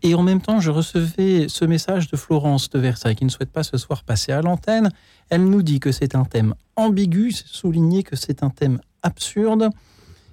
Et 0.02 0.14
en 0.14 0.22
même 0.22 0.40
temps, 0.40 0.60
je 0.60 0.70
recevais 0.70 1.46
ce 1.48 1.66
message 1.66 2.08
de 2.10 2.16
Florence 2.16 2.70
de 2.70 2.78
Versailles 2.78 3.16
qui 3.16 3.26
ne 3.26 3.30
souhaite 3.30 3.52
pas 3.52 3.62
ce 3.62 3.76
soir 3.76 4.02
passer 4.02 4.32
à 4.32 4.40
l'antenne. 4.40 4.90
Elle 5.28 5.44
nous 5.44 5.62
dit 5.62 5.78
que 5.78 5.92
c'est 5.92 6.14
un 6.14 6.24
thème 6.24 6.54
ambigu, 6.76 7.32
souligné 7.32 8.02
que 8.02 8.16
c'est 8.16 8.42
un 8.42 8.48
thème 8.48 8.80
absurde, 9.02 9.68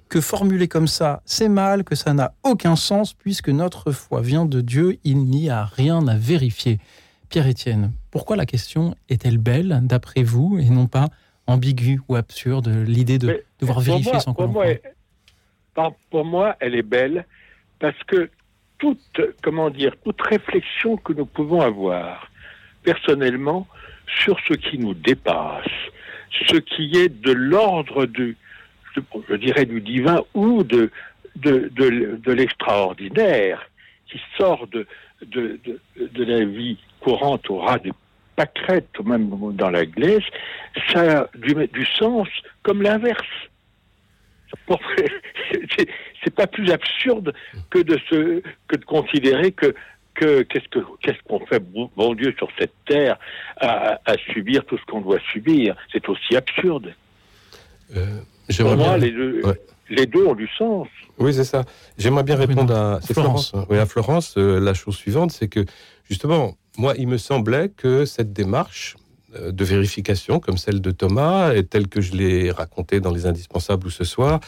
que 0.08 0.22
formuler 0.22 0.68
comme 0.68 0.88
ça, 0.88 1.20
c'est 1.26 1.50
mal, 1.50 1.84
que 1.84 1.94
ça 1.94 2.14
n'a 2.14 2.32
aucun 2.44 2.76
sens 2.76 3.12
puisque 3.12 3.50
notre 3.50 3.92
foi 3.92 4.22
vient 4.22 4.46
de 4.46 4.62
Dieu, 4.62 4.98
il 5.04 5.18
n'y 5.26 5.50
a 5.50 5.66
rien 5.66 6.08
à 6.08 6.16
vérifier. 6.16 6.78
Pierre-Étienne, 7.28 7.92
pourquoi 8.10 8.36
la 8.36 8.46
question 8.46 8.94
est-elle 9.08 9.38
belle 9.38 9.80
d'après 9.82 10.22
vous 10.22 10.58
et 10.58 10.68
non 10.70 10.86
pas 10.86 11.08
ambiguë 11.46 12.00
ou 12.08 12.16
absurde, 12.16 12.68
l'idée 12.86 13.18
de 13.18 13.26
Mais 13.28 13.42
devoir 13.60 13.80
vérifier 13.80 14.12
moi- 14.12 14.20
sans 14.20 14.34
pour 14.34 14.48
moi, 14.48 14.64
pour 16.10 16.24
moi, 16.24 16.56
elle 16.60 16.74
est 16.74 16.82
belle 16.82 17.24
parce 17.78 17.96
que 18.06 18.30
toute, 18.78 19.20
comment 19.42 19.70
dire, 19.70 19.94
toute 20.04 20.20
réflexion 20.20 20.96
que 20.96 21.12
nous 21.12 21.26
pouvons 21.26 21.60
avoir 21.60 22.30
personnellement 22.82 23.66
sur 24.22 24.38
ce 24.48 24.54
qui 24.54 24.78
nous 24.78 24.94
dépasse, 24.94 25.66
ce 26.48 26.56
qui 26.56 26.92
est 26.96 27.08
de 27.08 27.32
l'ordre 27.32 28.06
du, 28.06 28.36
je, 28.94 29.00
je 29.28 29.34
dirais 29.36 29.66
du 29.66 29.80
divin 29.80 30.20
ou 30.34 30.62
de 30.64 30.90
de, 31.36 31.70
de, 31.76 32.18
de 32.20 32.32
l'extraordinaire 32.32 33.70
qui 34.10 34.18
sort 34.36 34.66
de, 34.66 34.88
de, 35.26 35.58
de, 35.64 35.80
de 36.06 36.24
la 36.24 36.44
vie 36.44 36.78
courante 37.00 37.48
au 37.50 37.58
ras 37.58 37.78
des 37.78 37.92
pâquerettes 38.36 38.98
ou 38.98 39.02
même 39.02 39.30
dans 39.54 39.70
la 39.70 39.84
glaise, 39.86 40.22
ça 40.92 41.20
a 41.22 41.28
du, 41.36 41.54
du 41.68 41.84
sens 41.86 42.28
comme 42.62 42.82
l'inverse. 42.82 43.26
C'est- 45.76 45.88
pas 46.34 46.46
plus 46.46 46.70
absurde 46.70 47.32
que 47.70 47.78
de 47.78 47.98
se 48.10 48.42
que 48.68 48.76
de 48.76 48.84
considérer 48.84 49.50
que 49.50 49.74
que 50.14 50.42
qu'est-ce 50.42 50.68
que 50.68 50.80
qu'est-ce 51.00 51.22
qu'on 51.26 51.44
fait 51.46 51.58
bon, 51.96 52.14
Dieu 52.14 52.34
sur 52.36 52.48
cette 52.58 52.74
terre 52.86 53.16
à, 53.56 53.98
à 54.04 54.14
subir 54.32 54.64
tout 54.66 54.76
ce 54.76 54.84
qu'on 54.84 55.00
doit 55.00 55.18
subir 55.32 55.74
c'est 55.90 56.06
aussi 56.08 56.36
absurde 56.36 56.92
Euh, 57.96 58.20
pour 58.58 58.76
moi 58.76 58.98
bien. 58.98 58.98
les 58.98 59.10
deux 59.10 59.40
Ouais. 59.42 59.58
Les 59.90 60.06
deux 60.06 60.24
ont 60.26 60.34
du 60.34 60.48
sens 60.58 60.86
Oui, 61.18 61.32
c'est 61.34 61.44
ça. 61.44 61.64
J'aimerais 61.96 62.22
bien 62.24 62.38
Oui, 62.38 62.46
répondre 62.46 62.74
à 62.74 63.00
Florence. 63.00 63.50
Florence. 63.50 63.66
Oui, 63.70 63.78
à 63.78 63.86
Florence, 63.86 64.34
euh, 64.36 64.60
la 64.60 64.74
chose 64.74 64.96
suivante, 64.96 65.32
c'est 65.32 65.48
que 65.48 65.64
justement, 66.08 66.56
moi, 66.76 66.94
il 66.96 67.08
me 67.08 67.18
semblait 67.18 67.70
que 67.70 68.04
cette 68.04 68.32
démarche 68.32 68.96
euh, 69.36 69.52
de 69.52 69.64
vérification, 69.64 70.40
comme 70.40 70.56
celle 70.56 70.80
de 70.80 70.90
Thomas, 70.90 71.52
et 71.54 71.64
telle 71.64 71.88
que 71.88 72.00
je 72.00 72.12
l'ai 72.12 72.50
racontée 72.50 73.00
dans 73.00 73.12
les 73.12 73.26
indispensables 73.26 73.86
ou 73.86 73.90
ce 73.90 74.04
soir, 74.04 74.40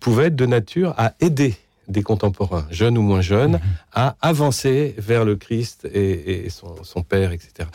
pouvait 0.00 0.26
être 0.26 0.36
de 0.36 0.46
nature 0.46 0.94
à 0.96 1.14
aider 1.20 1.54
des 1.88 2.02
contemporains, 2.02 2.66
jeunes 2.70 2.98
ou 2.98 3.02
moins 3.02 3.20
jeunes, 3.22 3.52
Mhm. 3.52 3.60
à 3.94 4.16
avancer 4.20 4.94
vers 4.98 5.24
le 5.24 5.36
Christ 5.36 5.88
et, 5.92 6.44
et 6.46 6.50
son, 6.50 6.74
son 6.84 7.02
Père, 7.02 7.32
etc. 7.32 7.68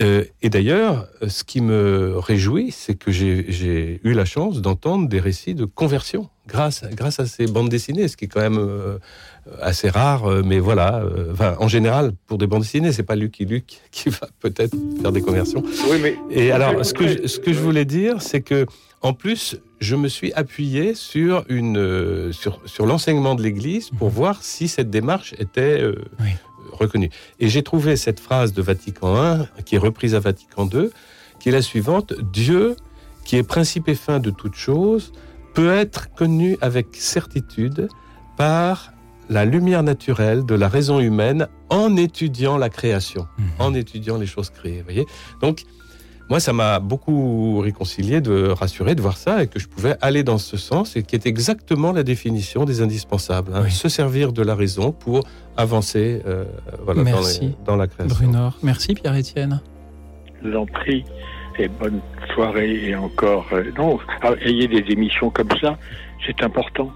Euh, 0.00 0.24
et 0.42 0.48
d'ailleurs, 0.50 1.08
ce 1.26 1.42
qui 1.44 1.60
me 1.60 2.14
réjouit, 2.18 2.70
c'est 2.70 2.94
que 2.94 3.10
j'ai 3.10 4.00
eu 4.04 4.12
la 4.12 4.24
chance 4.24 4.60
d'entendre 4.62 5.08
des 5.08 5.20
récits 5.20 5.54
de 5.54 5.64
conversion 5.64 6.28
grâce, 6.46 6.84
grâce 6.92 7.20
à 7.20 7.26
ces 7.26 7.46
bandes 7.46 7.68
dessinées, 7.68 8.08
ce 8.08 8.16
qui 8.16 8.24
est 8.26 8.28
quand 8.28 8.40
même 8.40 8.58
euh, 8.58 8.98
assez 9.60 9.88
rare, 9.90 10.24
euh, 10.30 10.42
mais 10.44 10.60
voilà. 10.60 11.02
euh, 11.02 11.32
enfin, 11.32 11.56
en 11.58 11.68
général, 11.68 12.12
pour 12.26 12.38
des 12.38 12.46
bandes 12.46 12.62
dessinées, 12.62 12.92
c'est 12.92 13.02
pas 13.02 13.16
Lucky 13.16 13.44
Luke 13.44 13.80
qui 13.90 14.08
va 14.08 14.28
peut-être 14.40 14.74
faire 15.02 15.12
des 15.12 15.20
conversions. 15.20 15.62
oui 15.90 15.98
mais 16.02 16.16
Et 16.30 16.52
alors, 16.52 16.84
ce 16.86 16.94
que 16.94 17.06
je, 17.08 17.26
ce 17.26 17.38
que 17.38 17.52
je 17.52 17.58
voulais 17.58 17.84
dire, 17.84 18.22
c'est 18.22 18.40
que, 18.40 18.64
en 19.02 19.12
plus, 19.12 19.56
je 19.80 19.94
me 19.96 20.08
suis 20.08 20.32
appuyé 20.32 20.94
sur 20.94 21.44
une 21.48 21.78
euh, 21.78 22.32
sur, 22.32 22.60
sur 22.66 22.84
l'enseignement 22.86 23.34
de 23.34 23.42
l'Église 23.42 23.90
pour 23.98 24.08
voir 24.10 24.42
si 24.42 24.66
cette 24.68 24.90
démarche 24.90 25.34
était 25.38 25.80
euh, 25.80 25.94
Oui. 26.20 26.30
reconnue. 26.72 27.10
Et 27.38 27.48
j'ai 27.48 27.62
trouvé 27.62 27.96
cette 27.96 28.18
phrase 28.20 28.52
de 28.52 28.62
Vatican 28.62 29.14
I, 29.16 29.62
qui 29.64 29.76
est 29.76 29.78
reprise 29.78 30.14
à 30.14 30.20
Vatican 30.20 30.68
II, 30.72 30.90
qui 31.40 31.48
est 31.48 31.52
la 31.52 31.62
suivante 31.62 32.12
Dieu, 32.32 32.74
qui 33.24 33.36
est 33.36 33.42
principe 33.44 33.88
et 33.88 33.94
fin 33.94 34.18
de 34.18 34.30
toute 34.30 34.54
chose, 34.54 35.12
peut 35.54 35.72
être 35.72 36.12
connu 36.14 36.56
avec 36.60 36.88
certitude 36.96 37.88
par 38.36 38.92
la 39.28 39.44
lumière 39.44 39.82
naturelle 39.82 40.44
de 40.46 40.54
la 40.54 40.68
raison 40.68 41.00
humaine 41.00 41.48
en 41.68 41.96
étudiant 41.96 42.56
la 42.56 42.70
création, 42.70 43.26
Mhm. 43.38 43.44
en 43.58 43.74
étudiant 43.74 44.16
les 44.16 44.26
choses 44.26 44.50
créées. 44.50 44.82
Voyez 44.82 45.04
Donc, 45.42 45.64
moi, 46.30 46.40
ça 46.40 46.52
m'a 46.52 46.78
beaucoup 46.78 47.58
réconcilié, 47.60 48.20
de 48.20 48.48
rassuré 48.48 48.94
de 48.94 49.00
voir 49.00 49.16
ça 49.16 49.42
et 49.42 49.46
que 49.46 49.58
je 49.58 49.66
pouvais 49.68 49.96
aller 50.00 50.22
dans 50.22 50.38
ce 50.38 50.56
sens 50.56 50.96
et 50.96 51.02
qui 51.02 51.16
est 51.16 51.26
exactement 51.26 51.92
la 51.92 52.02
définition 52.02 52.64
des 52.64 52.80
indispensables. 52.82 53.52
hein. 53.54 53.62
Oui. 53.64 53.70
Se 53.70 53.88
servir 53.88 54.32
de 54.32 54.42
la 54.42 54.54
raison 54.54 54.92
pour 54.92 55.24
avancer 55.56 56.20
euh, 56.26 56.44
voilà, 56.84 57.02
dans, 57.02 57.10
Merci. 57.10 57.40
les- 57.40 57.54
dans 57.64 57.76
la 57.76 57.86
création. 57.86 58.14
Brunor. 58.16 58.58
Merci 58.62 58.94
Pierre-Étienne. 58.94 59.60
Je 60.42 60.48
vous 60.50 60.56
en 60.56 60.66
prie. 60.66 61.04
Et 61.60 61.66
bonne 61.66 62.00
soirée 62.34 62.88
et 62.90 62.94
encore. 62.94 63.46
euh, 63.52 63.64
non, 63.76 63.98
ah, 64.22 64.30
ayez 64.44 64.68
des 64.68 64.84
émissions 64.92 65.28
comme 65.30 65.48
ça, 65.60 65.76
c'est 66.24 66.40
important. 66.44 66.92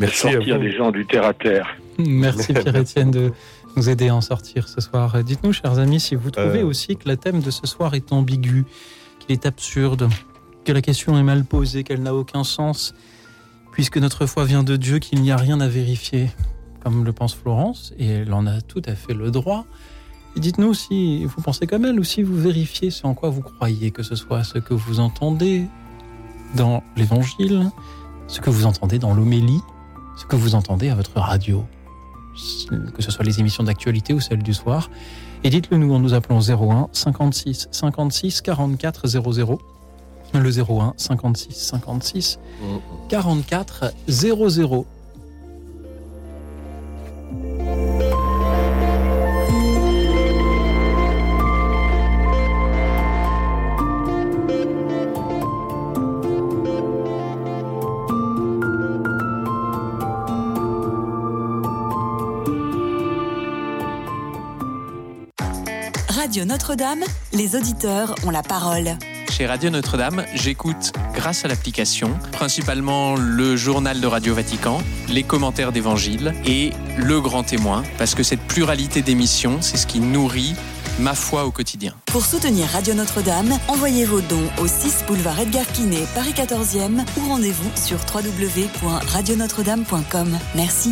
Merci 0.00 0.26
à 0.28 0.32
sortir 0.32 0.56
vous. 0.56 0.62
les 0.62 0.72
gens 0.76 0.90
du 0.90 1.06
terre 1.06 1.24
à 1.26 1.32
terre. 1.34 1.68
Merci 1.98 2.52
Pierre-Étienne 2.52 3.10
de 3.12 3.30
nous 3.76 3.88
aider 3.88 4.08
à 4.08 4.14
en 4.14 4.20
sortir 4.20 4.68
ce 4.68 4.80
soir. 4.80 5.22
Dites-nous, 5.24 5.52
chers 5.52 5.78
amis, 5.78 6.00
si 6.00 6.14
vous 6.14 6.30
trouvez 6.30 6.60
Euh. 6.60 6.66
aussi 6.66 6.96
que 6.96 7.08
le 7.08 7.16
thème 7.16 7.40
de 7.40 7.50
ce 7.50 7.66
soir 7.66 7.94
est 7.94 8.12
ambigu, 8.12 8.64
qu'il 9.20 9.32
est 9.32 9.46
absurde, 9.46 10.08
que 10.64 10.72
la 10.72 10.82
question 10.82 11.18
est 11.18 11.22
mal 11.22 11.44
posée, 11.44 11.82
qu'elle 11.84 12.02
n'a 12.02 12.14
aucun 12.14 12.44
sens, 12.44 12.94
puisque 13.72 13.98
notre 13.98 14.26
foi 14.26 14.44
vient 14.44 14.62
de 14.62 14.76
Dieu, 14.76 14.98
qu'il 14.98 15.22
n'y 15.22 15.30
a 15.30 15.36
rien 15.36 15.60
à 15.60 15.68
vérifier, 15.68 16.30
comme 16.82 17.04
le 17.04 17.12
pense 17.12 17.34
Florence, 17.34 17.92
et 17.98 18.06
elle 18.06 18.32
en 18.34 18.46
a 18.46 18.60
tout 18.60 18.82
à 18.86 18.94
fait 18.94 19.14
le 19.14 19.30
droit. 19.30 19.64
Dites-nous 20.36 20.74
si 20.74 21.24
vous 21.24 21.42
pensez 21.42 21.66
comme 21.66 21.84
elle 21.84 21.98
ou 22.00 22.04
si 22.04 22.22
vous 22.22 22.36
vérifiez 22.36 22.90
ce 22.90 23.06
en 23.06 23.14
quoi 23.14 23.28
vous 23.30 23.42
croyez, 23.42 23.90
que 23.90 24.02
ce 24.02 24.14
soit 24.14 24.44
ce 24.44 24.58
que 24.58 24.72
vous 24.74 24.98
entendez 25.00 25.66
dans 26.56 26.82
l'Évangile, 26.96 27.70
ce 28.28 28.40
que 28.40 28.50
vous 28.50 28.66
entendez 28.66 28.98
dans 28.98 29.14
l'homélie, 29.14 29.60
ce 30.16 30.24
que 30.24 30.36
vous 30.36 30.54
entendez 30.54 30.88
à 30.88 30.94
votre 30.94 31.18
radio, 31.20 31.64
que 32.94 33.02
ce 33.02 33.10
soit 33.10 33.24
les 33.24 33.40
émissions 33.40 33.64
d'actualité 33.64 34.12
ou 34.14 34.20
celles 34.20 34.42
du 34.42 34.54
soir. 34.54 34.90
Et 35.44 35.50
dites-le 35.50 35.76
nous 35.76 35.92
en 35.94 35.98
nous 35.98 36.14
appelant 36.14 36.40
01 36.40 36.88
56 36.92 37.68
56 37.70 38.40
44 38.42 39.06
00. 39.06 39.58
Le 40.34 40.50
01 40.50 40.94
56 40.96 41.54
56 41.54 42.38
Mm. 42.62 42.76
44 43.08 43.92
00. 44.08 44.86
Radio 66.14 66.44
Notre-Dame, 66.44 67.04
les 67.32 67.56
auditeurs 67.56 68.14
ont 68.26 68.30
la 68.30 68.42
parole. 68.42 68.98
Chez 69.30 69.46
Radio 69.46 69.70
Notre-Dame, 69.70 70.26
j'écoute 70.34 70.92
grâce 71.14 71.46
à 71.46 71.48
l'application 71.48 72.18
principalement 72.32 73.16
le 73.16 73.56
journal 73.56 73.98
de 73.98 74.06
Radio 74.06 74.34
Vatican, 74.34 74.82
les 75.08 75.22
commentaires 75.22 75.72
d'évangile 75.72 76.34
et 76.44 76.72
le 76.98 77.18
grand 77.22 77.44
témoin, 77.44 77.82
parce 77.96 78.14
que 78.14 78.22
cette 78.22 78.42
pluralité 78.42 79.00
d'émissions, 79.00 79.62
c'est 79.62 79.78
ce 79.78 79.86
qui 79.86 80.00
nourrit 80.00 80.54
ma 80.98 81.14
foi 81.14 81.46
au 81.46 81.50
quotidien. 81.50 81.94
Pour 82.04 82.26
soutenir 82.26 82.68
Radio 82.68 82.92
Notre-Dame, 82.92 83.58
envoyez 83.68 84.04
vos 84.04 84.20
dons 84.20 84.50
au 84.60 84.66
6 84.66 85.04
boulevard 85.06 85.40
Edgar 85.40 85.66
Quinet, 85.66 86.04
Paris 86.14 86.34
14e 86.36 87.06
ou 87.16 87.26
rendez-vous 87.26 87.70
sur 87.74 87.96
www.radionotre-dame.com. 88.14 90.38
Merci. 90.56 90.90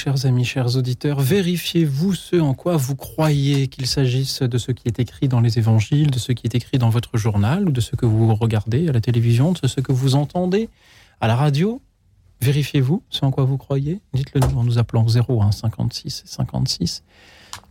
Chers 0.00 0.24
amis, 0.24 0.46
chers 0.46 0.76
auditeurs, 0.76 1.20
vérifiez-vous 1.20 2.14
ce 2.14 2.36
en 2.36 2.54
quoi 2.54 2.78
vous 2.78 2.96
croyez, 2.96 3.68
qu'il 3.68 3.86
s'agisse 3.86 4.40
de 4.40 4.56
ce 4.56 4.72
qui 4.72 4.88
est 4.88 4.98
écrit 4.98 5.28
dans 5.28 5.40
les 5.40 5.58
évangiles, 5.58 6.10
de 6.10 6.18
ce 6.18 6.32
qui 6.32 6.46
est 6.46 6.54
écrit 6.54 6.78
dans 6.78 6.88
votre 6.88 7.18
journal, 7.18 7.68
ou 7.68 7.70
de 7.70 7.82
ce 7.82 7.96
que 7.96 8.06
vous 8.06 8.34
regardez 8.34 8.88
à 8.88 8.92
la 8.92 9.02
télévision, 9.02 9.52
de 9.52 9.68
ce 9.68 9.82
que 9.82 9.92
vous 9.92 10.14
entendez 10.14 10.70
à 11.20 11.28
la 11.28 11.36
radio. 11.36 11.82
Vérifiez-vous 12.40 13.02
ce 13.10 13.26
en 13.26 13.30
quoi 13.30 13.44
vous 13.44 13.58
croyez. 13.58 14.00
Dites-le 14.14 14.40
nous 14.40 14.58
en 14.58 14.64
nous 14.64 14.78
appelant 14.78 15.04
01 15.04 15.52
56 15.52 16.22
56 16.24 17.02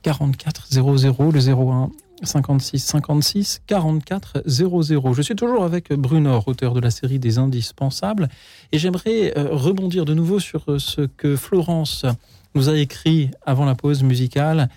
44 0.04 0.68
00, 0.70 1.32
le 1.32 1.50
01 1.50 1.90
56 2.24 2.80
56 2.80 3.62
44 3.68 4.44
00. 4.46 5.14
Je 5.14 5.22
suis 5.22 5.36
toujours 5.36 5.64
avec 5.64 5.92
Brunor, 5.94 6.48
auteur 6.48 6.74
de 6.74 6.80
la 6.80 6.92
série 6.92 7.20
des 7.20 7.38
indispensables, 7.38 8.30
et 8.72 8.78
j'aimerais 8.80 9.38
euh, 9.38 9.50
rebondir 9.52 10.06
de 10.06 10.14
nouveau 10.14 10.40
sur 10.40 10.64
euh, 10.68 10.80
ce 10.80 11.02
que 11.02 11.36
Florence 11.36 12.06
nous 12.56 12.70
a 12.70 12.78
écrit 12.78 13.32
avant 13.46 13.66
la 13.66 13.76
pause 13.76 14.04
musicale 14.04 14.70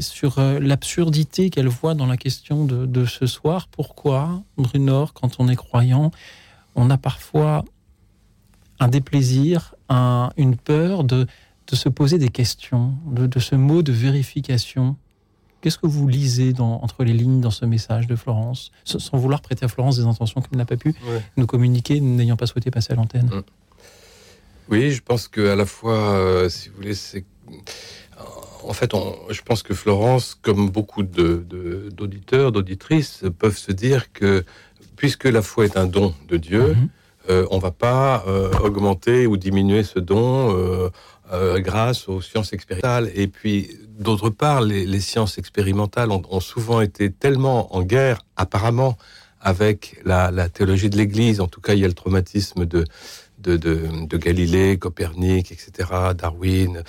sur 0.00 0.38
euh, 0.38 0.58
l'absurdité 0.60 1.50
qu'elle 1.50 1.68
voit 1.68 1.94
dans 1.94 2.06
la 2.06 2.16
question 2.16 2.64
de, 2.64 2.86
de 2.86 3.04
ce 3.04 3.26
soir. 3.26 3.68
Pourquoi, 3.68 4.42
Brunor, 4.56 5.12
quand 5.12 5.36
on 5.38 5.48
est 5.48 5.56
croyant, 5.56 6.10
on 6.74 6.88
a 6.90 6.96
parfois 6.98 7.64
un 8.80 8.88
déplaisir, 8.88 9.74
un- 9.88 10.30
une 10.36 10.56
peur 10.56 11.04
de, 11.04 11.26
de 11.70 11.76
se 11.76 11.88
poser 11.88 12.18
des 12.18 12.28
questions, 12.30 12.94
de 13.10 13.38
ce 13.40 13.54
mot 13.54 13.82
de 13.82 13.92
vérification 13.92 14.96
Qu'est-ce 15.64 15.78
que 15.78 15.86
vous 15.86 16.06
lisez 16.06 16.52
dans- 16.52 16.82
entre 16.82 17.04
les 17.04 17.14
lignes 17.14 17.40
dans 17.40 17.50
ce 17.50 17.64
message 17.64 18.06
de 18.06 18.16
Florence, 18.16 18.70
sans 18.84 19.16
vouloir 19.16 19.40
prêter 19.40 19.64
à 19.64 19.68
Florence 19.68 19.96
des 19.96 20.04
intentions 20.04 20.42
qu'elle 20.42 20.58
n'a 20.58 20.66
pas 20.66 20.76
pu 20.76 20.88
Ouais. 20.90 21.22
nous 21.38 21.46
communiquer, 21.46 22.00
n'ayant 22.02 22.36
pas 22.36 22.44
souhaité 22.44 22.70
passer 22.70 22.92
à 22.92 22.96
l'antenne? 22.96 23.30
Oui, 24.68 24.90
je 24.90 25.00
pense 25.00 25.26
que 25.26 25.48
à 25.48 25.56
la 25.56 25.64
fois, 25.64 25.96
euh, 26.16 26.50
si 26.50 26.68
vous 26.68 26.74
voulez, 26.76 26.92
c'est 26.94 27.24
en 28.62 28.74
fait, 28.74 28.92
on- 28.92 29.14
je 29.30 29.40
pense 29.40 29.62
que 29.62 29.72
Florence, 29.72 30.36
comme 30.42 30.68
beaucoup 30.68 31.02
de- 31.02 31.42
de- 31.48 31.88
d'auditeurs, 31.90 32.52
d'auditrices, 32.52 33.24
peuvent 33.38 33.56
se 33.56 33.72
dire 33.72 34.12
que 34.12 34.44
puisque 34.96 35.24
la 35.24 35.40
foi 35.40 35.64
est 35.64 35.78
un 35.78 35.86
don 35.86 36.12
de 36.28 36.36
Dieu, 36.36 36.74
Mhm. 36.74 36.88
euh, 37.30 37.46
on 37.50 37.58
va 37.58 37.70
pas 37.70 38.22
euh, 38.26 38.50
augmenter 38.62 39.26
ou 39.26 39.38
diminuer 39.38 39.82
ce 39.82 39.98
don 39.98 40.54
euh, 41.32 41.58
grâce 41.60 42.06
aux 42.10 42.20
sciences 42.20 42.52
expérimentales. 42.52 43.10
Et 43.14 43.28
puis, 43.28 43.70
d'autre 43.98 44.30
part, 44.30 44.60
les, 44.60 45.00
sciences 45.00 45.38
expérimentales 45.38 46.10
ont, 46.10 46.40
souvent 46.40 46.80
été 46.80 47.10
tellement 47.10 47.74
en 47.74 47.82
guerre, 47.82 48.22
apparemment, 48.36 48.96
avec 49.40 50.00
la, 50.04 50.48
théologie 50.48 50.90
de 50.90 50.96
l'Église. 50.96 51.40
En 51.40 51.48
tout 51.48 51.60
cas, 51.60 51.74
il 51.74 51.80
y 51.80 51.84
a 51.84 51.88
le 51.88 51.94
traumatisme 51.94 52.66
de, 52.66 52.84
Galilée, 54.16 54.78
Copernic, 54.78 55.52
etc., 55.52 55.88
Darwin. 56.16 56.82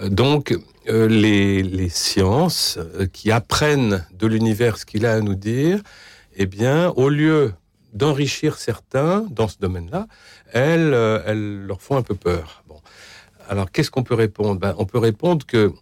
Euh, 0.00 0.08
Donc, 0.08 0.56
euh, 0.88 1.06
les, 1.06 1.88
sciences 1.88 2.78
euh, 2.78 3.06
qui 3.06 3.30
apprennent 3.30 4.06
de 4.12 4.26
l'univers 4.26 4.78
ce 4.78 4.86
qu'il 4.86 5.06
a 5.06 5.14
à 5.14 5.20
nous 5.20 5.34
dire, 5.34 5.80
eh 6.36 6.46
bien, 6.46 6.90
au 6.90 7.08
lieu 7.08 7.52
d'enrichir 7.92 8.56
certains 8.56 9.26
dans 9.30 9.48
ce 9.48 9.58
domaine-là, 9.58 10.06
elles, 10.52 10.94
elles 11.26 11.66
leur 11.66 11.82
font 11.82 11.96
un 11.96 12.02
peu 12.02 12.14
peur. 12.14 12.62
Bon. 12.68 12.80
Alors, 13.48 13.70
qu'est-ce 13.70 13.90
qu'on 13.90 14.02
peut 14.02 14.14
répondre? 14.14 14.60
Ben, 14.60 14.74
On 14.78 14.84
peut 14.84 14.98
répondre 14.98 15.44
que, 15.46 15.72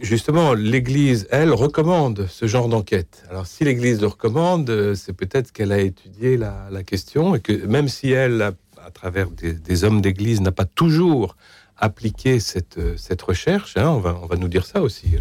justement, 0.00 0.54
l'Église, 0.54 1.26
elle, 1.30 1.52
recommande 1.52 2.26
ce 2.28 2.46
genre 2.46 2.68
d'enquête. 2.68 3.24
Alors, 3.30 3.46
si 3.46 3.64
l'Église 3.64 4.00
le 4.00 4.08
recommande, 4.08 4.68
euh, 4.70 4.94
c'est 4.94 5.12
peut-être 5.12 5.52
qu'elle 5.52 5.72
a 5.72 5.78
étudié 5.78 6.36
la, 6.36 6.82
question 6.84 7.34
et 7.34 7.40
que 7.40 7.66
même 7.66 7.88
si 7.88 8.12
elle, 8.12 8.42
à, 8.42 8.90
travers 8.90 9.28
des, 9.30 9.84
hommes 9.84 10.00
d'Église, 10.00 10.40
n'a 10.40 10.52
pas 10.52 10.64
toujours 10.64 11.36
appliqué 11.78 12.40
cette, 12.40 12.78
euh, 12.78 12.96
cette 12.96 13.20
recherche, 13.22 13.76
hein, 13.76 13.88
on, 13.90 13.98
va, 13.98 14.18
on 14.22 14.26
va 14.26 14.36
nous 14.36 14.48
dire 14.48 14.64
ça 14.64 14.80
aussi. 14.80 15.16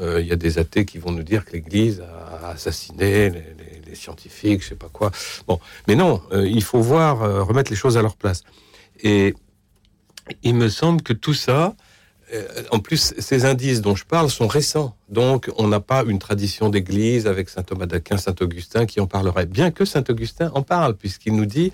Euh, 0.00 0.20
Il 0.20 0.26
y 0.26 0.32
a 0.32 0.36
des 0.36 0.58
athées 0.58 0.84
qui 0.84 0.98
vont 0.98 1.12
nous 1.12 1.22
dire 1.22 1.44
que 1.44 1.52
l'Église 1.52 2.02
a 2.42 2.48
assassiné 2.48 3.30
les, 3.30 3.94
scientifiques, 3.94 4.60
je 4.64 4.70
sais 4.70 4.74
pas 4.74 4.88
quoi. 4.92 5.12
Bon, 5.46 5.60
mais 5.86 5.94
non, 5.94 6.20
il 6.32 6.64
faut 6.64 6.80
voir, 6.80 7.46
remettre 7.46 7.70
les 7.70 7.76
choses 7.76 7.96
à 7.96 8.02
leur 8.02 8.16
place. 8.16 8.42
Et 9.04 9.36
il 10.42 10.56
me 10.56 10.68
semble 10.68 11.02
que 11.02 11.12
tout 11.12 11.32
ça, 11.32 11.76
en 12.70 12.78
plus, 12.78 13.14
ces 13.18 13.44
indices 13.44 13.80
dont 13.80 13.94
je 13.94 14.04
parle 14.04 14.30
sont 14.30 14.46
récents. 14.46 14.96
Donc, 15.08 15.50
on 15.56 15.68
n'a 15.68 15.80
pas 15.80 16.04
une 16.06 16.18
tradition 16.18 16.68
d'église 16.68 17.26
avec 17.26 17.48
saint 17.48 17.62
Thomas 17.62 17.86
d'Aquin, 17.86 18.16
saint 18.16 18.34
Augustin 18.40 18.86
qui 18.86 19.00
en 19.00 19.06
parlerait. 19.06 19.46
Bien 19.46 19.70
que 19.70 19.84
saint 19.84 20.04
Augustin 20.08 20.50
en 20.54 20.62
parle, 20.62 20.96
puisqu'il 20.96 21.34
nous 21.34 21.46
dit 21.46 21.72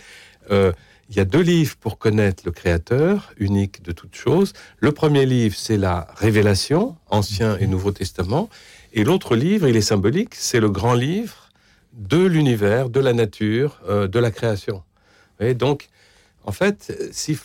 euh, 0.51 0.73
il 1.11 1.17
y 1.17 1.21
a 1.21 1.25
deux 1.25 1.41
livres 1.41 1.75
pour 1.81 1.99
connaître 1.99 2.45
le 2.47 2.53
Créateur, 2.53 3.33
unique 3.37 3.83
de 3.83 3.91
toutes 3.91 4.15
choses. 4.15 4.53
Le 4.79 4.93
premier 4.93 5.27
livre, 5.27 5.57
c'est 5.59 5.77
la 5.77 6.07
Révélation, 6.17 6.97
Ancien 7.09 7.59
et 7.59 7.67
Nouveau 7.67 7.91
Testament. 7.91 8.49
Et 8.93 9.03
l'autre 9.03 9.35
livre, 9.35 9.67
il 9.67 9.77
est 9.77 9.81
symbolique, 9.81 10.35
c'est 10.35 10.61
le 10.61 10.71
grand 10.71 10.95
livre 10.95 11.49
de 11.95 12.25
l'univers, 12.25 12.91
de 12.91 13.01
la 13.01 13.13
nature, 13.13 13.81
euh, 13.89 14.07
de 14.07 14.19
la 14.21 14.31
création. 14.31 14.85
Et 15.41 15.55
donc, 15.55 15.89
en 16.45 16.53
fait, 16.53 16.97
si 17.13 17.33
euh, 17.33 17.37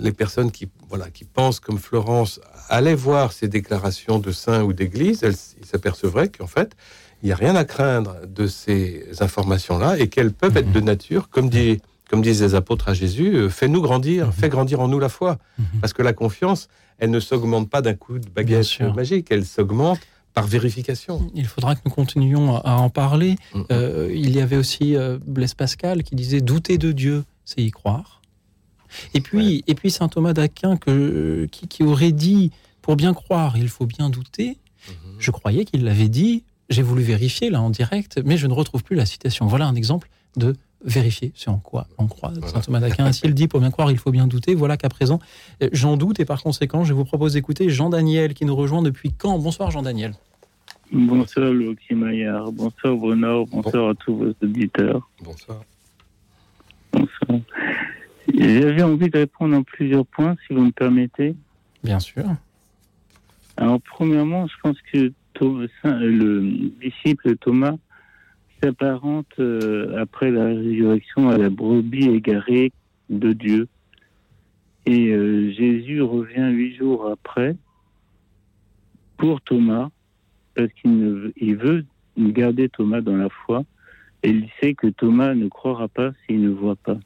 les 0.00 0.12
personnes 0.12 0.50
qui, 0.50 0.68
voilà, 0.88 1.10
qui 1.10 1.24
pensent 1.24 1.60
comme 1.60 1.78
Florence 1.78 2.40
allaient 2.68 2.94
voir 2.94 3.32
ces 3.32 3.48
déclarations 3.48 4.18
de 4.18 4.32
saints 4.32 4.62
ou 4.62 4.72
d'église, 4.72 5.22
elles 5.22 5.36
s'apercevraient 5.36 6.28
qu'en 6.28 6.46
fait, 6.46 6.76
il 7.22 7.26
n'y 7.26 7.32
a 7.32 7.36
rien 7.36 7.56
à 7.56 7.64
craindre 7.64 8.16
de 8.26 8.46
ces 8.46 9.06
informations-là 9.20 9.98
et 9.98 10.08
qu'elles 10.08 10.32
peuvent 10.32 10.56
être 10.56 10.72
de 10.72 10.80
nature, 10.80 11.28
comme, 11.30 11.48
dit, 11.48 11.80
comme 12.08 12.22
disent 12.22 12.42
les 12.42 12.54
apôtres 12.54 12.88
à 12.88 12.94
Jésus, 12.94 13.34
euh, 13.34 13.48
fais-nous 13.48 13.80
grandir, 13.80 14.32
fais 14.34 14.48
grandir 14.48 14.80
en 14.80 14.88
nous 14.88 14.98
la 14.98 15.08
foi. 15.08 15.38
Parce 15.80 15.92
que 15.92 16.02
la 16.02 16.12
confiance, 16.12 16.68
elle 16.98 17.10
ne 17.10 17.20
s'augmente 17.20 17.70
pas 17.70 17.82
d'un 17.82 17.94
coup 17.94 18.18
de 18.18 18.28
baguette 18.28 18.80
magique, 18.94 19.28
elle 19.30 19.44
s'augmente 19.44 19.98
par 20.34 20.46
vérification. 20.46 21.30
Il 21.34 21.46
faudra 21.46 21.74
que 21.74 21.80
nous 21.86 21.90
continuions 21.90 22.56
à 22.56 22.74
en 22.74 22.90
parler. 22.90 23.36
Euh, 23.70 24.12
il 24.14 24.36
y 24.36 24.40
avait 24.42 24.58
aussi 24.58 24.94
euh, 24.94 25.18
Blaise 25.26 25.54
Pascal 25.54 26.02
qui 26.02 26.14
disait 26.14 26.42
douter 26.42 26.76
de 26.76 26.92
Dieu, 26.92 27.24
c'est 27.46 27.62
y 27.62 27.70
croire. 27.70 28.15
Et 29.14 29.20
puis, 29.20 29.64
et 29.66 29.74
puis 29.74 29.90
saint 29.90 30.08
Thomas 30.08 30.32
d'Aquin 30.32 30.76
que, 30.76 31.46
qui, 31.50 31.68
qui 31.68 31.82
aurait 31.82 32.12
dit 32.12 32.50
pour 32.82 32.96
bien 32.96 33.14
croire, 33.14 33.56
il 33.56 33.68
faut 33.68 33.86
bien 33.86 34.10
douter. 34.10 34.58
Je 35.18 35.30
croyais 35.30 35.64
qu'il 35.64 35.84
l'avait 35.84 36.08
dit. 36.08 36.44
J'ai 36.68 36.82
voulu 36.82 37.02
vérifier 37.02 37.50
là 37.50 37.60
en 37.60 37.70
direct, 37.70 38.20
mais 38.24 38.36
je 38.36 38.46
ne 38.46 38.52
retrouve 38.52 38.82
plus 38.82 38.96
la 38.96 39.06
citation. 39.06 39.46
Voilà 39.46 39.66
un 39.66 39.74
exemple 39.74 40.08
de 40.36 40.54
vérifier 40.84 41.32
ce 41.34 41.50
en 41.50 41.58
quoi 41.58 41.86
on 41.98 42.06
croit. 42.06 42.32
Saint 42.46 42.60
Thomas 42.60 42.80
d'Aquin, 42.80 43.10
s'il 43.12 43.34
dit 43.34 43.48
pour 43.48 43.60
bien 43.60 43.70
croire, 43.70 43.90
il 43.90 43.98
faut 43.98 44.10
bien 44.10 44.26
douter. 44.26 44.54
Voilà 44.54 44.76
qu'à 44.76 44.88
présent, 44.88 45.20
j'en 45.72 45.96
doute 45.96 46.20
et 46.20 46.24
par 46.24 46.42
conséquent, 46.42 46.84
je 46.84 46.92
vous 46.92 47.04
propose 47.04 47.32
d'écouter 47.34 47.70
Jean 47.70 47.90
Daniel 47.90 48.34
qui 48.34 48.44
nous 48.44 48.56
rejoint 48.56 48.82
depuis 48.82 49.12
Caen. 49.20 49.38
Bonsoir 49.38 49.70
Jean 49.70 49.82
Daniel. 49.82 50.14
Bonsoir 50.92 51.52
Loki 51.52 51.94
Maillard, 51.94 52.52
bonsoir 52.52 52.94
Bruno, 52.94 53.46
bonsoir 53.46 53.90
à 53.90 53.94
tous 53.94 54.16
vos 54.16 54.32
auditeurs. 54.40 55.08
Bonsoir. 55.20 55.62
Bonsoir. 56.92 57.40
J'avais 58.34 58.82
envie 58.82 59.08
de 59.08 59.18
répondre 59.18 59.56
en 59.56 59.62
plusieurs 59.62 60.06
points, 60.06 60.36
si 60.46 60.54
vous 60.54 60.64
me 60.64 60.72
permettez. 60.72 61.34
Bien 61.84 62.00
sûr. 62.00 62.24
Alors, 63.56 63.80
premièrement, 63.80 64.46
je 64.46 64.54
pense 64.62 64.76
que 64.92 65.12
Thomas- 65.34 65.66
Saint- 65.82 65.98
le 65.98 66.70
disciple 66.82 67.36
Thomas 67.36 67.76
s'apparente 68.62 69.26
euh, 69.38 70.00
après 70.00 70.30
la 70.30 70.46
résurrection 70.46 71.28
à 71.28 71.36
la 71.38 71.50
brebis 71.50 72.08
égarée 72.08 72.72
de 73.10 73.32
Dieu. 73.32 73.68
Et 74.86 75.08
euh, 75.08 75.50
Jésus 75.52 76.00
revient 76.02 76.48
huit 76.52 76.76
jours 76.76 77.08
après 77.10 77.56
pour 79.16 79.40
Thomas, 79.40 79.88
parce 80.54 80.72
qu'il 80.74 80.98
ne 80.98 81.32
il 81.36 81.56
veut 81.56 81.84
garder 82.18 82.68
Thomas 82.68 83.00
dans 83.00 83.16
la 83.16 83.28
foi, 83.28 83.64
et 84.22 84.30
il 84.30 84.48
sait 84.60 84.74
que 84.74 84.88
Thomas 84.88 85.34
ne 85.34 85.48
croira 85.48 85.88
pas 85.88 86.12
s'il 86.26 86.40
ne 86.42 86.50
voit 86.50 86.76
pas. 86.76 86.98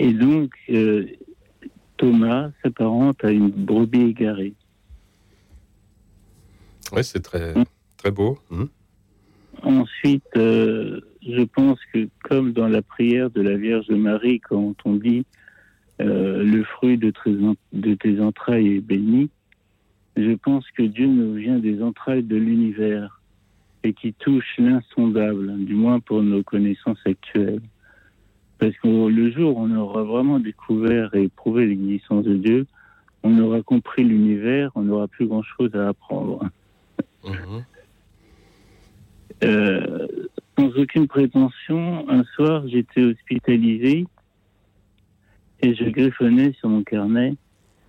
Et 0.00 0.14
donc, 0.14 0.50
euh, 0.70 1.04
Thomas 1.98 2.50
s'apparente 2.62 3.22
à 3.22 3.30
une 3.30 3.50
brebis 3.50 4.00
égarée. 4.00 4.54
Oui, 6.92 7.04
c'est 7.04 7.20
très, 7.20 7.52
très 7.98 8.10
beau. 8.10 8.38
Mhm. 8.50 8.68
Ensuite, 9.62 10.24
euh, 10.36 11.00
je 11.22 11.42
pense 11.42 11.78
que 11.92 12.08
comme 12.24 12.52
dans 12.52 12.66
la 12.66 12.80
prière 12.80 13.28
de 13.28 13.42
la 13.42 13.58
Vierge 13.58 13.90
Marie, 13.90 14.40
quand 14.40 14.74
on 14.86 14.94
dit 14.96 15.26
euh, 16.00 16.42
le 16.42 16.64
fruit 16.64 16.96
de, 16.96 17.10
tes 17.10 17.36
en- 17.44 17.56
de 17.74 17.92
tes 17.94 18.20
entrailles 18.20 18.76
est 18.76 18.80
béni, 18.80 19.28
je 20.16 20.32
pense 20.32 20.64
que 20.70 20.82
Dieu 20.84 21.06
nous 21.08 21.34
vient 21.34 21.58
des 21.58 21.82
entrailles 21.82 22.22
de 22.22 22.36
l'univers 22.36 23.20
et 23.84 23.92
qui 23.92 24.14
touche 24.14 24.54
l'insondable, 24.56 25.62
du 25.66 25.74
moins 25.74 26.00
pour 26.00 26.22
nos 26.22 26.42
connaissances 26.42 26.98
actuelles. 27.04 27.60
Parce 28.60 28.76
que 28.76 29.08
le 29.08 29.30
jour 29.32 29.56
où 29.56 29.62
on 29.62 29.74
aura 29.74 30.02
vraiment 30.04 30.38
découvert 30.38 31.14
et 31.14 31.24
éprouvé 31.24 31.66
l'existence 31.66 32.24
de 32.24 32.34
Dieu, 32.34 32.66
on 33.22 33.38
aura 33.40 33.62
compris 33.62 34.04
l'univers, 34.04 34.70
on 34.74 34.82
n'aura 34.82 35.08
plus 35.08 35.26
grand-chose 35.26 35.74
à 35.74 35.88
apprendre. 35.88 36.44
Mhm. 37.24 37.64
Euh, 39.42 40.06
sans 40.58 40.68
aucune 40.76 41.08
prétention, 41.08 42.06
un 42.08 42.22
soir, 42.36 42.68
j'étais 42.68 43.02
hospitalisé 43.02 44.06
et 45.62 45.74
je 45.74 45.84
griffonnais 45.84 46.52
sur 46.60 46.68
mon 46.68 46.82
carnet 46.82 47.34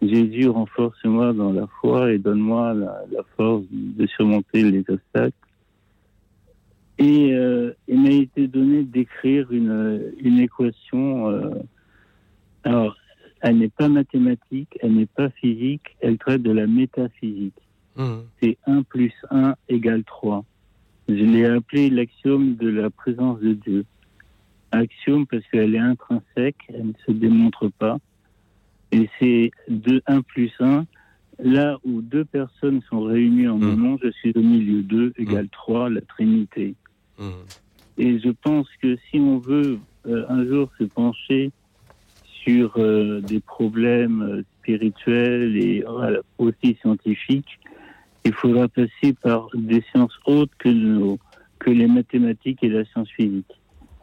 Jésus, 0.01 0.47
renforce-moi 0.47 1.33
dans 1.33 1.53
la 1.53 1.67
foi 1.79 2.11
et 2.11 2.17
donne-moi 2.17 2.73
la, 2.73 3.03
la 3.11 3.23
force 3.37 3.63
de 3.69 4.07
surmonter 4.07 4.63
les 4.63 4.83
obstacles. 4.89 5.35
Et 7.01 7.33
euh, 7.33 7.71
il 7.87 7.99
m'a 7.99 8.11
été 8.11 8.47
donné 8.47 8.83
d'écrire 8.83 9.51
une, 9.51 10.13
une 10.19 10.37
équation. 10.39 11.29
euh, 11.29 11.49
alors, 12.63 12.95
elle 13.41 13.57
n'est 13.57 13.69
pas 13.69 13.89
mathématique, 13.89 14.77
elle 14.81 14.93
n'est 14.93 15.07
pas 15.07 15.31
physique, 15.31 15.97
elle 16.01 16.19
traite 16.19 16.43
de 16.43 16.51
la 16.51 16.67
métaphysique. 16.67 17.55
Mhm. 17.97 18.21
C'est 18.39 18.57
1 18.67 18.83
plus 18.83 19.13
1 19.31 19.55
égale 19.67 20.03
3. 20.03 20.45
Je 21.09 21.15
l'ai 21.15 21.45
appelé 21.45 21.89
l'axiome 21.89 22.55
de 22.55 22.69
la 22.69 22.91
présence 22.91 23.39
de 23.39 23.53
Dieu. 23.53 23.85
Axiome 24.71 25.25
parce 25.25 25.43
qu'elle 25.51 25.73
est 25.75 25.79
intrinsèque, 25.79 26.55
elle 26.69 26.89
ne 26.89 26.93
se 27.05 27.11
démontre 27.11 27.69
pas. 27.69 27.97
Et 28.91 29.09
c'est 29.19 29.49
de 29.69 30.03
1 30.05 30.21
plus 30.21 30.51
1. 30.59 30.85
Là 31.43 31.79
où 31.83 32.01
deux 32.01 32.25
personnes 32.25 32.81
sont 32.89 33.01
réunies 33.01 33.47
en 33.47 33.57
mon 33.57 33.75
nom, 33.75 33.97
je 34.03 34.11
suis 34.11 34.31
au 34.35 34.41
milieu. 34.41 34.83
2 34.83 35.13
égale 35.17 35.49
3, 35.49 35.89
la 35.89 36.01
Trinité. 36.01 36.75
Et 37.97 38.19
je 38.19 38.29
pense 38.43 38.67
que 38.81 38.97
si 39.09 39.19
on 39.19 39.37
veut 39.39 39.79
euh, 40.07 40.25
un 40.29 40.45
jour 40.45 40.69
se 40.79 40.85
pencher 40.85 41.51
sur 42.43 42.73
euh, 42.77 43.21
des 43.21 43.39
problèmes 43.39 44.21
euh, 44.23 44.43
spirituels 44.59 45.55
et 45.57 45.83
aussi 46.37 46.77
scientifiques, 46.81 47.59
il 48.25 48.33
faudra 48.33 48.67
passer 48.67 49.13
par 49.21 49.47
des 49.53 49.83
sciences 49.91 50.17
autres 50.25 50.53
que, 50.59 50.69
nos- 50.69 51.19
que 51.59 51.69
les 51.69 51.87
mathématiques 51.87 52.63
et 52.63 52.69
la 52.69 52.85
science 52.85 53.09
physique. 53.09 53.51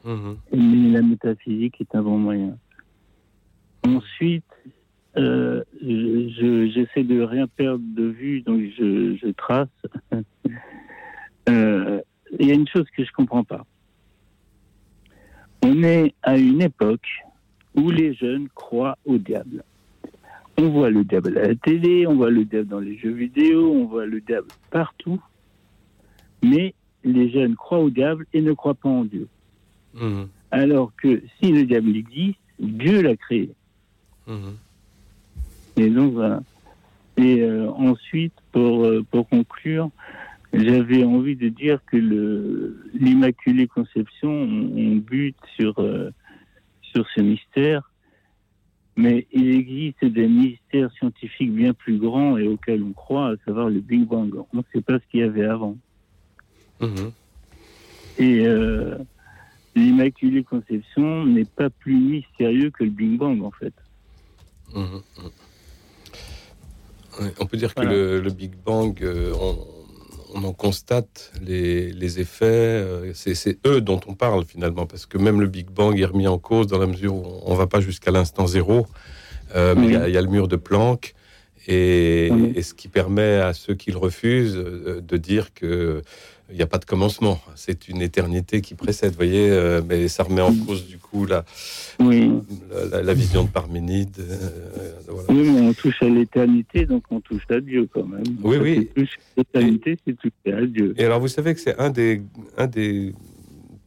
Mhm. 0.04 0.36
Mais 0.52 0.90
la 0.90 1.02
métaphysique 1.02 1.80
est 1.80 1.94
un 1.94 2.02
bon 2.02 2.18
moyen. 2.18 2.56
Ensuite, 3.84 4.44
euh, 5.16 5.62
je- 5.82 6.28
je- 6.38 6.70
j'essaie 6.70 7.02
de 7.04 7.20
rien 7.22 7.46
perdre 7.48 7.82
de 7.96 8.04
vue, 8.04 8.42
donc 8.42 8.60
je, 8.78 9.16
je 9.16 9.28
trace. 9.32 9.68
Euh, 11.48 12.02
Il 12.38 12.46
y 12.46 12.50
a 12.50 12.54
une 12.54 12.68
chose 12.68 12.86
que 12.96 13.04
je 13.04 13.12
comprends 13.12 13.44
pas. 13.44 13.64
On 15.62 15.82
est 15.82 16.14
à 16.22 16.36
une 16.36 16.62
époque 16.62 17.08
où 17.74 17.90
les 17.90 18.14
jeunes 18.14 18.48
croient 18.54 18.96
au 19.04 19.18
diable. 19.18 19.64
On 20.56 20.70
voit 20.70 20.90
le 20.90 21.04
diable 21.04 21.38
à 21.38 21.48
la 21.48 21.54
télé, 21.54 22.06
on 22.06 22.16
voit 22.16 22.30
le 22.30 22.44
diable 22.44 22.68
dans 22.68 22.80
les 22.80 22.98
jeux 22.98 23.12
vidéo, 23.12 23.72
on 23.72 23.84
voit 23.86 24.06
le 24.06 24.20
diable 24.20 24.48
partout. 24.70 25.20
Mais 26.42 26.74
les 27.04 27.30
jeunes 27.30 27.54
croient 27.54 27.80
au 27.80 27.90
diable 27.90 28.26
et 28.32 28.40
ne 28.40 28.52
croient 28.52 28.74
pas 28.74 28.88
en 28.88 29.04
Dieu. 29.04 29.28
Mhm. 29.94 30.28
Alors 30.50 30.92
que 30.96 31.22
si 31.38 31.52
le 31.52 31.64
diable 31.64 31.96
existe, 31.96 32.38
Dieu 32.58 33.02
l'a 33.02 33.16
créé. 33.16 33.50
Mhm. 34.26 34.56
Et 35.76 35.90
donc 35.90 36.12
voilà. 36.12 36.42
Et 37.16 37.40
euh, 37.40 37.70
ensuite, 37.70 38.34
pour, 38.52 38.84
euh, 38.84 39.04
pour 39.10 39.28
conclure, 39.28 39.90
j'avais 40.52 41.04
envie 41.04 41.36
de 41.36 41.48
dire 41.48 41.80
que 41.86 41.96
le 41.96 42.82
l'Immaculée 42.94 43.66
Conception, 43.66 44.30
on, 44.30 44.72
on 44.76 44.96
bute 44.96 45.36
sur, 45.56 45.78
euh, 45.78 46.10
sur 46.82 47.06
ce 47.14 47.20
mystère, 47.20 47.90
mais 48.96 49.26
il 49.32 49.54
existe 49.54 50.04
des 50.04 50.26
mystères 50.26 50.90
scientifiques 50.92 51.52
bien 51.52 51.72
plus 51.74 51.98
grands 51.98 52.36
et 52.38 52.48
auxquels 52.48 52.82
on 52.82 52.92
croit, 52.92 53.30
à 53.32 53.34
savoir 53.44 53.68
le 53.68 53.80
Big 53.80 54.04
Bang. 54.06 54.34
On 54.52 54.58
ne 54.58 54.62
sait 54.72 54.80
pas 54.80 54.98
ce 54.98 55.04
qu'il 55.10 55.20
y 55.20 55.22
avait 55.22 55.44
avant. 55.44 55.76
Mhm. 56.80 57.12
Et 58.18 58.46
euh, 58.46 58.96
l'Immaculée 59.76 60.42
Conception 60.42 61.24
n'est 61.26 61.44
pas 61.44 61.70
plus 61.70 61.94
mystérieux 61.94 62.70
que 62.70 62.84
le 62.84 62.90
Big 62.90 63.16
Bang, 63.18 63.42
en 63.42 63.52
fait. 63.52 63.74
Mhm. 64.74 65.02
Ouais, 67.20 67.34
on 67.40 67.46
peut 67.46 67.56
dire 67.56 67.72
Voilà. 67.76 67.90
que 67.90 67.94
le, 67.94 68.20
le 68.20 68.30
Big 68.30 68.52
Bang, 68.64 69.00
euh, 69.02 69.32
on, 69.40 69.56
on 70.34 70.44
en 70.44 70.52
constate 70.52 71.32
les, 71.42 71.90
les 71.92 72.20
effets. 72.20 72.44
euh, 72.46 73.12
c'est 73.14 73.58
eux 73.66 73.80
dont 73.80 74.00
on 74.06 74.14
parle 74.14 74.44
finalement, 74.44 74.86
parce 74.86 75.06
que 75.06 75.18
même 75.18 75.40
le 75.40 75.46
Big 75.46 75.68
Bang 75.70 75.98
est 75.98 76.04
remis 76.04 76.26
en 76.26 76.38
cause 76.38 76.66
dans 76.66 76.78
la 76.78 76.86
mesure 76.86 77.14
où 77.14 77.24
on 77.44 77.52
ne 77.52 77.58
va 77.58 77.66
pas 77.66 77.80
jusqu'à 77.80 78.10
l'instant 78.10 78.46
zéro. 78.46 78.86
Euh, 79.56 79.74
mais 79.76 79.86
il 79.86 79.92
y 79.92 79.96
a- 79.96 80.08
il 80.08 80.14
y, 80.14 80.18
a 80.18 80.22
le 80.22 80.28
mur 80.28 80.46
de 80.48 80.56
Planck, 80.56 81.14
et, 81.66 82.28
Oui. 82.30 82.52
et 82.54 82.62
ce 82.62 82.74
qui 82.74 82.88
permet 82.88 83.36
à 83.36 83.52
ceux 83.54 83.74
qui 83.74 83.90
le 83.90 83.98
refusent 83.98 84.56
euh, 84.56 85.00
de 85.00 85.16
dire 85.16 85.52
que 85.54 86.02
il 86.50 86.56
n'y 86.56 86.62
a 86.62 86.66
pas 86.66 86.78
de 86.78 86.84
commencement. 86.84 87.40
C'est 87.56 87.88
une 87.88 88.00
éternité 88.00 88.60
qui 88.62 88.74
précède, 88.74 89.10
vous 89.10 89.16
voyez, 89.16 89.50
euh, 89.50 89.82
mais 89.86 90.08
ça 90.08 90.22
remet 90.22 90.40
en 90.40 90.54
cause 90.54 90.86
du 90.86 90.96
coup 90.98 91.26
la, 91.26 91.44
Oui. 92.00 92.30
la, 92.90 93.14
vision 93.14 93.44
de 93.44 93.48
Parménide. 93.50 94.16
euh, 94.18 94.90
voilà. 95.08 95.26
Oui, 95.30 95.50
mais 95.50 95.60
on 95.60 95.72
touche 95.74 96.02
à 96.02 96.08
l'éternité, 96.08 96.86
donc 96.86 97.04
on 97.10 97.20
touche 97.20 97.44
à 97.50 97.60
Dieu 97.60 97.88
quand 97.92 98.06
même. 98.06 98.22
Oui, 98.42 98.56
oui. 98.56 98.88
l'éternité, 99.36 99.98
c'est 100.06 100.16
toucher 100.16 100.56
à 100.56 100.64
Dieu. 100.64 100.94
Et 100.96 101.04
alors, 101.04 101.20
vous 101.20 101.28
savez 101.28 101.54
que 101.54 101.60
c'est 101.60 101.78
un 101.78 101.90
des, 101.90 102.22
un 102.56 102.66
des 102.66 103.12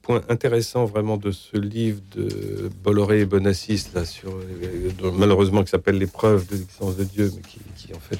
points 0.03 0.21
intéressants 0.29 0.85
vraiment 0.85 1.17
de 1.17 1.31
ce 1.31 1.57
livre 1.57 2.01
de 2.15 2.69
Bolloré 2.83 3.21
et 3.21 3.25
Bonassis, 3.25 3.85
là, 3.95 4.05
sur, 4.05 4.29
euh, 4.31 5.11
malheureusement, 5.17 5.63
qui 5.63 5.69
s'appelle 5.71 5.97
Les 5.97 6.07
preuves 6.07 6.47
de 6.47 6.53
l'existence 6.55 6.97
de 6.97 7.03
Dieu, 7.05 7.31
mais 7.35 7.41
qui, 7.41 7.59
qui, 7.75 7.93
en 7.95 7.99
fait 7.99 8.19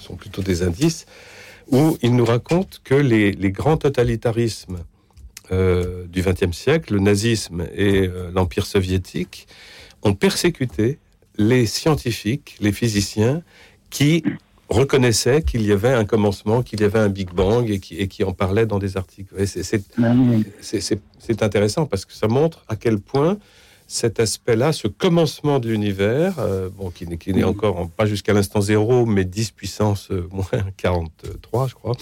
sont 0.00 0.14
plutôt 0.16 0.42
des 0.42 0.62
indices, 0.62 1.06
où 1.70 1.96
il 2.02 2.14
nous 2.14 2.24
raconte 2.24 2.80
que 2.84 2.94
les, 2.94 3.32
les 3.32 3.50
grands 3.50 3.76
totalitarismes 3.76 4.78
euh, 5.52 6.04
du 6.06 6.22
XXe 6.22 6.56
siècle, 6.56 6.94
le 6.94 7.00
nazisme 7.00 7.66
et 7.74 8.06
euh, 8.08 8.30
l'Empire 8.34 8.66
soviétique, 8.66 9.46
ont 10.02 10.14
persécuté 10.14 10.98
les 11.38 11.66
scientifiques, 11.66 12.56
les 12.60 12.72
physiciens, 12.72 13.42
qui 13.90 14.22
reconnaissaient 14.68 15.42
qu'il 15.42 15.62
y 15.62 15.70
avait 15.70 15.92
un 15.92 16.04
commencement, 16.04 16.62
qu'il 16.62 16.80
y 16.80 16.84
avait 16.84 16.98
un 16.98 17.08
Big 17.08 17.30
Bang 17.32 17.70
et 17.70 17.78
qui, 17.78 17.96
et 17.96 18.08
qui 18.08 18.24
en 18.24 18.32
parlaient 18.32 18.66
dans 18.66 18.78
des 18.80 18.96
articles. 18.96 19.32
C'est- 20.60 21.00
c'est 21.18 21.42
intéressant 21.42 21.86
parce 21.86 22.04
que 22.04 22.12
ça 22.12 22.26
montre 22.26 22.64
à 22.68 22.74
quel 22.76 22.98
point 22.98 23.38
cet 23.86 24.18
aspect-là, 24.20 24.72
ce 24.72 24.88
commencement 24.88 25.58
de 25.60 25.68
l'univers, 25.68 26.38
euh, 26.38 26.68
bon, 26.76 26.90
qui 26.90 27.06
n'est 27.06 27.18
qui 27.18 27.32
n'est 27.32 27.44
encore 27.44 27.78
en- 27.78 27.86
pas 27.86 28.06
jusqu'à 28.06 28.32
l'instant 28.32 28.60
zéro, 28.60 29.06
mais 29.06 29.24
10 29.24 29.52
puissance 29.52 30.08
euh, 30.10 30.26
moins 30.32 30.46
43, 30.76 31.68
je 31.68 31.74
crois, 31.74 31.96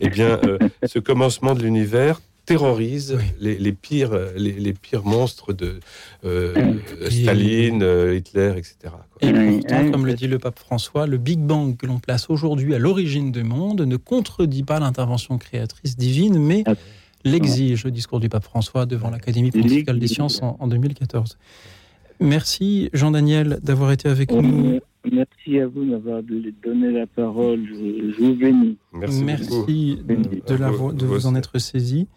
eh 0.00 0.08
bien, 0.08 0.38
euh, 0.44 0.58
ce 0.86 0.98
commencement 0.98 1.54
de 1.54 1.62
l'univers 1.62 2.20
terrorise 2.46 3.16
Oui. 3.18 3.24
les, 3.40 3.58
les 3.58 3.72
pires, 3.72 4.16
les, 4.36 4.52
les 4.52 4.72
pires 4.72 5.04
monstres 5.04 5.52
de 5.52 5.80
euh, 6.24 6.74
Staline, 7.10 7.82
euh, 7.82 8.14
Hitler, 8.16 8.52
etc. 8.56 8.76
quoi. 8.84 9.06
Et 9.20 9.32
pourtant, 9.32 9.82
oui, 9.82 9.90
comme 9.90 10.06
le 10.06 10.14
dit 10.14 10.28
le 10.28 10.38
pape 10.38 10.58
François, 10.60 11.08
le 11.08 11.18
Big 11.18 11.40
Bang 11.40 11.76
que 11.76 11.86
l'on 11.86 11.98
place 11.98 12.30
aujourd'hui 12.30 12.72
à 12.74 12.78
l'origine 12.78 13.32
du 13.32 13.42
monde 13.42 13.80
ne 13.80 13.96
contredit 13.96 14.62
pas 14.62 14.78
l'intervention 14.78 15.38
créatrice 15.38 15.96
divine, 15.96 16.38
mais 16.38 16.62
Ah. 16.66 16.74
L'exige, 17.30 17.84
le 17.84 17.90
discours 17.90 18.20
du 18.20 18.28
pape 18.28 18.44
François 18.44 18.86
devant 18.86 19.10
l'Académie 19.10 19.50
pontificale 19.50 19.98
des 19.98 20.06
sciences 20.08 20.42
en, 20.42 20.56
en 20.60 20.66
2014. 20.68 21.36
Merci 22.20 22.88
Jean-Daniel 22.92 23.58
d'avoir 23.62 23.92
été 23.92 24.08
avec 24.08 24.30
nous. 24.32 24.74
Euh, 24.76 24.80
Merci 25.12 25.60
à 25.60 25.66
vous 25.68 25.84
d'avoir 25.84 26.20
donné 26.22 26.90
la 26.90 27.06
parole. 27.06 27.60
Je, 27.68 28.12
je 28.18 28.24
vous 28.24 28.34
bénis. 28.34 28.76
Merci, 28.92 29.98
de, 30.04 30.54
la, 30.56 30.70
Vous- 30.70 30.92
de 30.92 31.06
vous 31.06 31.14
vous 31.14 31.26
en 31.26 31.34
être 31.36 31.58
saisi. 31.58 32.08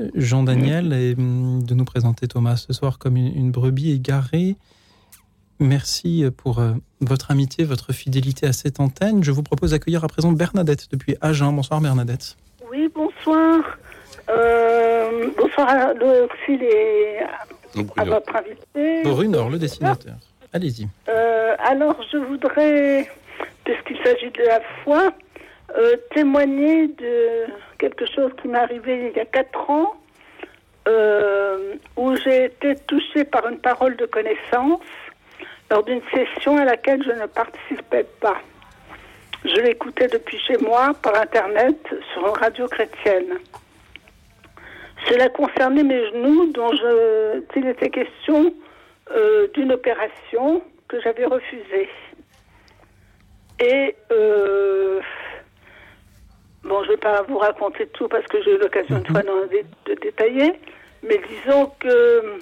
Euh, 0.00 0.08
Jean-Daniel, 0.14 0.92
et 0.92 1.14
hum, 1.18 1.62
de 1.64 1.74
nous 1.74 1.84
présenter 1.84 2.28
Thomas 2.28 2.56
ce 2.56 2.72
soir 2.72 2.98
comme 2.98 3.16
une, 3.16 3.34
une 3.34 3.50
brebis 3.50 3.90
égarée. 3.92 4.56
Merci 5.60 6.24
pour 6.36 6.60
euh, 6.60 6.74
votre 7.00 7.30
amitié, 7.32 7.64
votre 7.64 7.92
fidélité 7.92 8.46
à 8.46 8.52
cette 8.52 8.78
antenne. 8.78 9.24
Je 9.24 9.32
vous 9.32 9.42
propose 9.42 9.72
d'accueillir 9.72 10.04
à 10.04 10.08
présent 10.08 10.30
Bernadette 10.30 10.86
depuis 10.92 11.16
Agen. 11.20 11.52
Bonsoir 11.52 11.80
Bernadette. 11.80 12.36
Oui, 12.70 12.88
bonsoir. 12.94 13.64
Euh, 14.30 15.30
bonsoir 15.36 15.92
et 16.48 17.18
Donc, 17.74 17.86
à 17.96 18.04
votre 18.04 18.36
invité. 18.36 19.02
Brunor, 19.02 19.50
le 19.50 19.58
dessinateur. 19.58 20.14
Allez-y. 20.52 20.88
Euh, 21.08 21.54
alors, 21.58 21.96
je 22.10 22.18
voudrais, 22.18 23.10
puisqu'il 23.64 23.98
s'agit 24.04 24.30
de 24.30 24.42
la 24.42 24.60
foi, 24.82 25.12
euh, 25.76 25.96
témoigner 26.14 26.88
de 26.88 27.46
quelque 27.78 28.06
chose 28.06 28.32
qui 28.40 28.48
m'est 28.48 28.58
arrivé 28.58 29.10
il 29.10 29.16
y 29.16 29.20
a 29.20 29.26
quatre 29.26 29.70
ans, 29.70 29.94
euh, 30.88 31.74
où 31.96 32.16
j'ai 32.16 32.44
été 32.46 32.74
touchée 32.86 33.24
par 33.24 33.46
une 33.48 33.58
parole 33.58 33.96
de 33.96 34.06
connaissance 34.06 34.80
lors 35.70 35.84
d'une 35.84 36.00
session 36.12 36.56
à 36.56 36.64
laquelle 36.64 37.02
je 37.04 37.12
ne 37.12 37.26
participais 37.26 38.06
pas. 38.20 38.40
Je 39.44 39.60
l'écoutais 39.60 40.08
depuis 40.08 40.38
chez 40.38 40.56
moi 40.58 40.92
par 41.02 41.14
Internet 41.20 41.76
sur 42.12 42.26
une 42.26 42.38
radio 42.38 42.66
chrétienne. 42.66 43.38
Cela 45.06 45.28
concernait 45.28 45.84
mes 45.84 46.06
genoux 46.10 46.52
dont 46.52 46.72
je, 46.72 47.42
il 47.56 47.66
était 47.68 47.90
question 47.90 48.52
euh, 49.10 49.46
d'une 49.54 49.72
opération 49.72 50.62
que 50.88 51.00
j'avais 51.00 51.24
refusée. 51.24 51.88
Et 53.60 53.96
euh, 54.12 55.00
bon, 56.64 56.82
je 56.84 56.88
ne 56.88 56.92
vais 56.94 57.00
pas 57.00 57.22
vous 57.22 57.38
raconter 57.38 57.86
tout 57.88 58.08
parce 58.08 58.24
que 58.26 58.42
j'ai 58.42 58.54
eu 58.54 58.58
l'occasion 58.58 58.98
une 58.98 59.06
fois 59.06 59.22
d'en 59.22 59.46
dé- 59.46 59.64
de 59.86 59.94
détailler, 59.94 60.52
mais 61.02 61.20
disons 61.28 61.72
que 61.80 62.38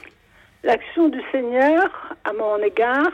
l'action 0.64 1.08
du 1.08 1.20
Seigneur 1.32 2.14
à 2.24 2.32
mon 2.32 2.58
égard 2.58 3.12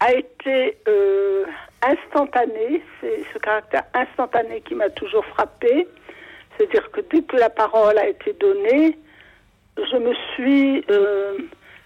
a 0.00 0.12
été 0.14 0.78
euh, 0.88 1.44
instantanée. 1.82 2.82
C'est 3.00 3.22
ce 3.32 3.38
caractère 3.38 3.84
instantané 3.94 4.60
qui 4.62 4.74
m'a 4.74 4.90
toujours 4.90 5.24
frappé. 5.26 5.86
C'est-à-dire 6.60 6.90
que 6.90 7.00
dès 7.00 7.22
que 7.22 7.36
la 7.36 7.48
parole 7.48 7.96
a 7.96 8.06
été 8.06 8.34
donnée, 8.34 8.98
je 9.78 9.96
me 9.96 10.12
suis, 10.34 10.84
euh, 10.90 11.38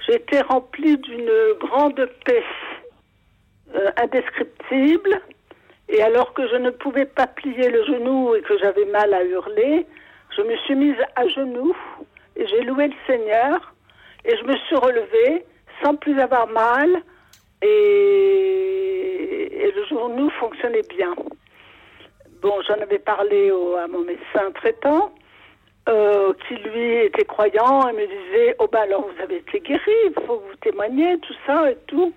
j'ai 0.05 0.17
été 0.17 0.41
remplie 0.41 0.99
d'une 0.99 1.31
grande 1.61 2.11
paix 2.25 2.43
euh, 3.77 3.91
indescriptible. 3.97 5.21
Et 5.89 6.03
alors 6.03 6.35
que 6.35 6.49
je 6.49 6.57
ne 6.57 6.71
pouvais 6.71 7.05
pas 7.05 7.29
plier 7.29 7.71
le 7.71 7.85
genou 7.85 8.35
et 8.35 8.43
que 8.43 8.59
j'avais 8.59 8.87
mal 8.87 9.15
à 9.15 9.23
hurler, 9.23 9.87
je 10.37 10.43
me 10.43 10.57
suis 10.65 10.75
mise 10.75 10.97
à 11.15 11.29
genoux 11.29 11.77
et 12.35 12.45
j'ai 12.45 12.63
loué 12.63 12.89
le 12.89 12.95
Seigneur 13.07 13.75
et 14.25 14.37
je 14.37 14.43
me 14.43 14.57
suis 14.57 14.75
relevée 14.75 15.45
sans 15.85 15.95
plus 15.95 16.19
avoir 16.19 16.49
mal 16.49 17.01
et, 17.63 17.69
et 19.67 19.71
le 19.71 19.85
genou 19.85 20.31
fonctionnait 20.31 20.83
bien. 20.89 21.15
Bon, 22.45 22.61
j'en 22.69 22.75
avais 22.75 22.99
parlé 22.99 23.51
au- 23.51 23.75
à 23.77 23.87
mon 23.87 24.01
médecin 24.03 24.53
traitant, 24.55 25.15
euh, 25.89 26.35
qui 26.47 26.55
lui 26.57 26.97
était 27.07 27.25
croyant 27.25 27.89
et 27.89 27.93
me 27.95 28.07
disait 28.07 28.55
Oh 28.59 28.67
ben 28.71 28.81
alors 28.81 29.01
vous 29.09 29.23
avez 29.23 29.37
été 29.37 29.61
guéri, 29.61 29.81
il 30.09 30.13
faut 30.27 30.37
que 30.41 30.51
vous 30.51 30.57
témoigner, 30.61 31.19
tout 31.21 31.33
ça 31.47 31.71
et 31.71 31.77
tout. 31.87 32.13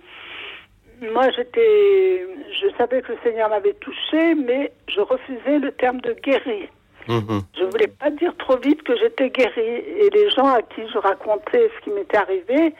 Moi 1.02 1.30
j'étais. 1.34 2.28
Je 2.60 2.68
savais 2.78 3.02
que 3.04 3.14
le 3.14 3.18
Seigneur 3.24 3.50
m'avait 3.50 3.76
touché, 3.76 4.36
mais 4.36 4.74
je 4.90 5.00
refusais 5.00 5.60
le 5.60 5.72
terme 5.72 6.02
de 6.02 6.12
guéri. 6.12 6.68
Mhm. 7.08 7.40
Je 7.58 7.64
voulais 7.64 7.88
pas 7.88 8.10
dire 8.10 8.36
trop 8.38 8.58
vite 8.58 8.84
que 8.84 8.98
j'étais 8.98 9.30
guérie. 9.30 9.62
Et 10.02 10.10
les 10.14 10.30
gens 10.32 10.48
à 10.48 10.62
qui 10.62 10.82
je 10.94 10.98
racontais 10.98 11.72
ce 11.78 11.84
qui 11.86 11.90
m'était 11.92 12.18
arrivé, 12.18 12.74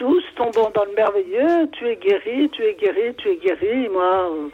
tous 0.00 0.24
tombant 0.34 0.70
dans 0.70 0.86
le 0.86 0.92
merveilleux, 0.96 1.68
tu 1.72 1.86
es 1.86 1.96
guéri, 1.96 2.48
tu 2.54 2.64
es 2.64 2.72
guéri, 2.74 3.14
tu 3.16 3.28
es 3.28 3.36
guéri. 3.36 3.86
Moi, 3.90 4.30
euh, 4.30 4.48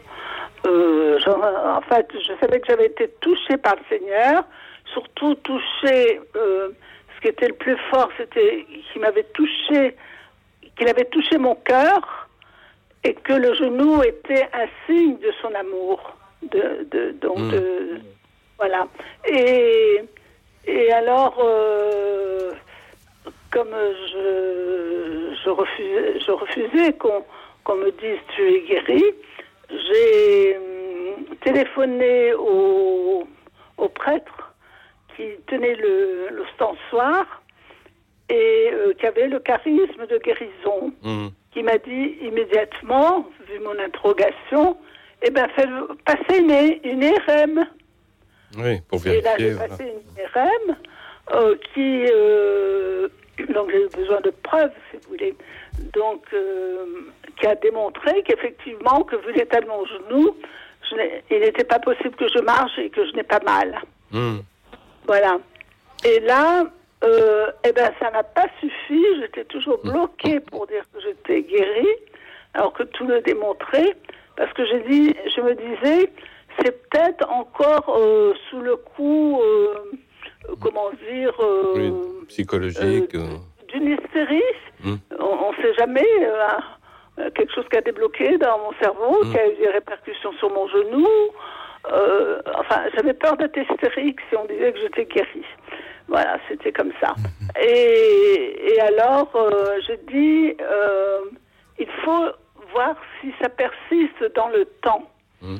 euh, 0.67 1.19
genre, 1.19 1.41
en 1.41 1.81
fait, 1.89 2.05
je 2.13 2.33
savais 2.41 2.59
que 2.59 2.67
j'avais 2.67 2.87
été 2.87 3.07
touchée 3.21 3.55
par 3.55 3.75
le 3.77 3.81
Seigneur, 3.89 4.43
surtout 4.93 5.35
touchée. 5.35 6.19
euh, 6.35 6.69
ce 7.15 7.21
qui 7.21 7.29
était 7.29 7.47
le 7.47 7.53
plus 7.55 7.77
fort, 7.89 8.09
c'était 8.17 8.65
qu'il 8.91 9.01
m'avait 9.01 9.23
touché, 9.33 9.95
qu'il 10.77 10.87
avait 10.89 11.05
touché 11.05 11.37
mon 11.37 11.55
cœur. 11.55 12.27
et 13.03 13.13
que 13.13 13.31
le 13.33 13.53
genou 13.53 14.01
était 14.03 14.49
un 14.53 14.67
signe 14.85 15.17
de 15.19 15.31
son 15.41 15.53
amour. 15.55 15.99
De, 16.41 16.85
de, 16.91 17.11
donc, 17.21 17.37
Mm. 17.39 17.51
de- 17.51 17.99
voilà. 18.57 18.87
Et, 19.31 20.01
et 20.65 20.91
alors, 20.91 21.37
euh, 21.41 22.51
comme 23.51 23.73
je, 24.13 25.33
je 25.43 25.49
refusais, 25.49 26.19
je 26.25 26.31
refusais 26.31 26.93
qu'on 26.93 27.23
qu'on 27.63 27.75
me 27.75 27.91
dise 27.91 28.19
tu 28.35 28.41
es 28.47 28.61
guéri, 28.61 29.03
j'ai 29.69 30.57
hum, 30.57 31.35
téléphoné 31.41 32.33
au, 32.33 33.27
au 33.77 33.89
prêtre 33.89 34.53
qui 35.15 35.23
tenait 35.47 35.75
le, 35.75 36.29
l'ostensoir 36.31 37.41
et 38.29 38.69
euh, 38.71 38.93
qui 38.93 39.05
avait 39.05 39.27
le 39.27 39.39
charisme 39.39 40.05
de 40.07 40.17
guérison, 40.19 40.93
Mhm. 41.03 41.31
qui 41.51 41.63
m'a 41.63 41.77
dit 41.77 42.17
immédiatement, 42.21 43.27
vu 43.49 43.59
mon 43.59 43.77
interrogation, 43.79 44.77
eh 45.23 45.29
ben, 45.31 45.47
faites 45.55 45.69
passer 46.05 46.39
une, 46.39 46.79
une 46.91 47.03
IRM. 47.03 47.65
Oui, 48.59 48.79
pour 48.89 49.05
Et 49.07 49.21
là, 49.21 49.35
vérifier. 49.35 49.49
j'ai 49.49 49.53
voilà. 49.55 49.69
passé 49.69 49.83
une 49.83 50.23
IRM 50.23 50.77
euh, 51.33 51.55
qui. 51.73 52.05
euh, 52.11 53.07
donc, 53.53 53.71
j'ai 53.71 53.83
eu 53.83 53.89
besoin 53.89 54.21
de 54.21 54.31
preuves, 54.43 54.71
si 54.91 54.97
vous 54.97 55.09
voulez. 55.09 55.35
Donc, 55.93 56.23
euh, 56.33 56.85
qui 57.39 57.47
a 57.47 57.55
démontré 57.55 58.23
qu'effectivement, 58.23 59.03
que 59.03 59.15
vu 59.15 59.33
l'état 59.33 59.61
de 59.61 59.67
mon 59.67 59.85
genou, 59.85 60.35
je 60.89 60.95
il 61.31 61.39
n'était 61.39 61.63
pas 61.63 61.79
possible 61.79 62.15
que 62.15 62.27
je 62.27 62.39
marche 62.39 62.77
et 62.77 62.89
que 62.89 63.05
je 63.05 63.11
n'ai 63.13 63.23
pas 63.23 63.39
mal. 63.45 63.79
Mhm. 64.11 64.41
Voilà. 65.05 65.37
Et 66.05 66.19
là, 66.21 66.65
euh, 67.03 67.51
eh 67.63 67.71
ben, 67.71 67.91
ça 67.99 68.11
n'a 68.11 68.23
pas 68.23 68.47
suffi. 68.59 69.03
J'étais 69.19 69.45
toujours 69.45 69.79
bloquée 69.83 70.39
pour 70.39 70.67
dire 70.67 70.83
que 70.93 71.01
j'étais 71.01 71.43
guérie, 71.43 71.95
alors 72.53 72.73
que 72.73 72.83
tout 72.83 73.05
le 73.05 73.21
démontrait. 73.21 73.95
Parce 74.35 74.51
que 74.53 74.65
j'ai 74.65 74.81
dit, 74.81 75.15
je 75.35 75.41
me 75.41 75.55
disais, 75.55 76.11
c'est 76.59 76.89
peut-être 76.89 77.29
encore 77.29 77.97
euh, 77.97 78.33
sous 78.49 78.61
le 78.61 78.75
coup, 78.77 79.41
euh, 79.41 79.91
comment 80.61 80.89
dire, 81.09 81.33
euh, 81.39 81.73
Oui, 81.75 81.93
psychologique. 82.27 83.15
euh, 83.15 83.27
d'une 83.69 83.87
hystérie. 83.93 84.41
Mm. 84.83 84.95
On 85.19 85.51
ne 85.51 85.55
sait 85.61 85.73
jamais. 85.75 86.05
euh, 86.21 86.47
euh, 87.19 87.31
quelque 87.31 87.51
chose 87.53 87.65
qui 87.71 87.77
a 87.77 87.81
débloqué 87.81 88.37
dans 88.37 88.59
mon 88.59 88.71
cerveau, 88.81 89.23
Mm. 89.23 89.31
qui 89.31 89.39
a 89.39 89.47
eu 89.51 89.55
des 89.55 89.69
répercussions 89.69 90.31
sur 90.33 90.49
mon 90.51 90.67
genou. 90.67 91.07
Euh, 91.91 92.41
enfin, 92.55 92.81
j'avais 92.95 93.13
peur 93.13 93.37
d'être 93.37 93.57
hystérique 93.57 94.19
si 94.29 94.35
on 94.35 94.45
disait 94.45 94.71
que 94.73 94.79
j'étais 94.79 95.05
guérie. 95.05 95.45
Voilà, 96.07 96.37
c'était 96.47 96.71
comme 96.71 96.91
ça. 97.01 97.15
Et, 97.61 98.73
et 98.75 98.79
alors, 98.81 99.29
euh, 99.35 99.79
je 99.87 99.93
dis, 100.11 100.55
euh, 100.61 101.21
il 101.79 101.87
faut 102.05 102.25
voir 102.73 102.95
si 103.19 103.33
ça 103.41 103.49
persiste 103.49 104.35
dans 104.35 104.49
le 104.49 104.65
temps. 104.83 105.09
Mm. 105.41 105.55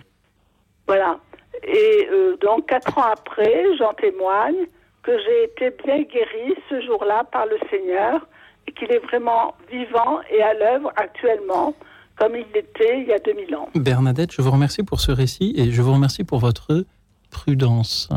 Voilà. 0.85 1.17
Et 1.63 2.07
euh, 2.11 2.37
donc, 2.37 2.67
quatre 2.67 2.95
ans 2.99 3.09
après, 3.11 3.65
j'en 3.77 3.93
témoigne 3.95 4.67
que 5.07 5.13
j'ai 5.23 5.43
été 5.45 5.73
bien 5.85 6.03
guérie 6.03 6.53
ce 6.69 6.85
jour-là 6.85 7.23
par 7.31 7.45
le 7.45 7.57
Seigneur 7.71 8.27
et 8.67 8.73
qu'il 8.73 8.91
est 8.91 8.99
vraiment 8.99 9.55
vivant 9.71 10.19
et 10.29 10.41
à 10.43 10.53
l'œuvre 10.53 10.91
actuellement, 10.97 11.73
comme 12.17 12.35
il 12.35 12.45
l'était 12.53 13.03
il 13.03 13.07
y 13.07 13.13
a 13.13 13.19
2000 13.19 13.55
ans. 13.55 13.69
Bernadette, 13.73 14.33
je 14.33 14.41
vous 14.41 14.51
remercie 14.51 14.83
pour 14.83 14.99
ce 14.99 15.13
récit 15.13 15.53
et 15.55 15.71
je 15.71 15.81
vous 15.81 15.93
remercie 15.93 16.25
pour 16.25 16.39
votre 16.39 16.83
prudence. 17.31 18.09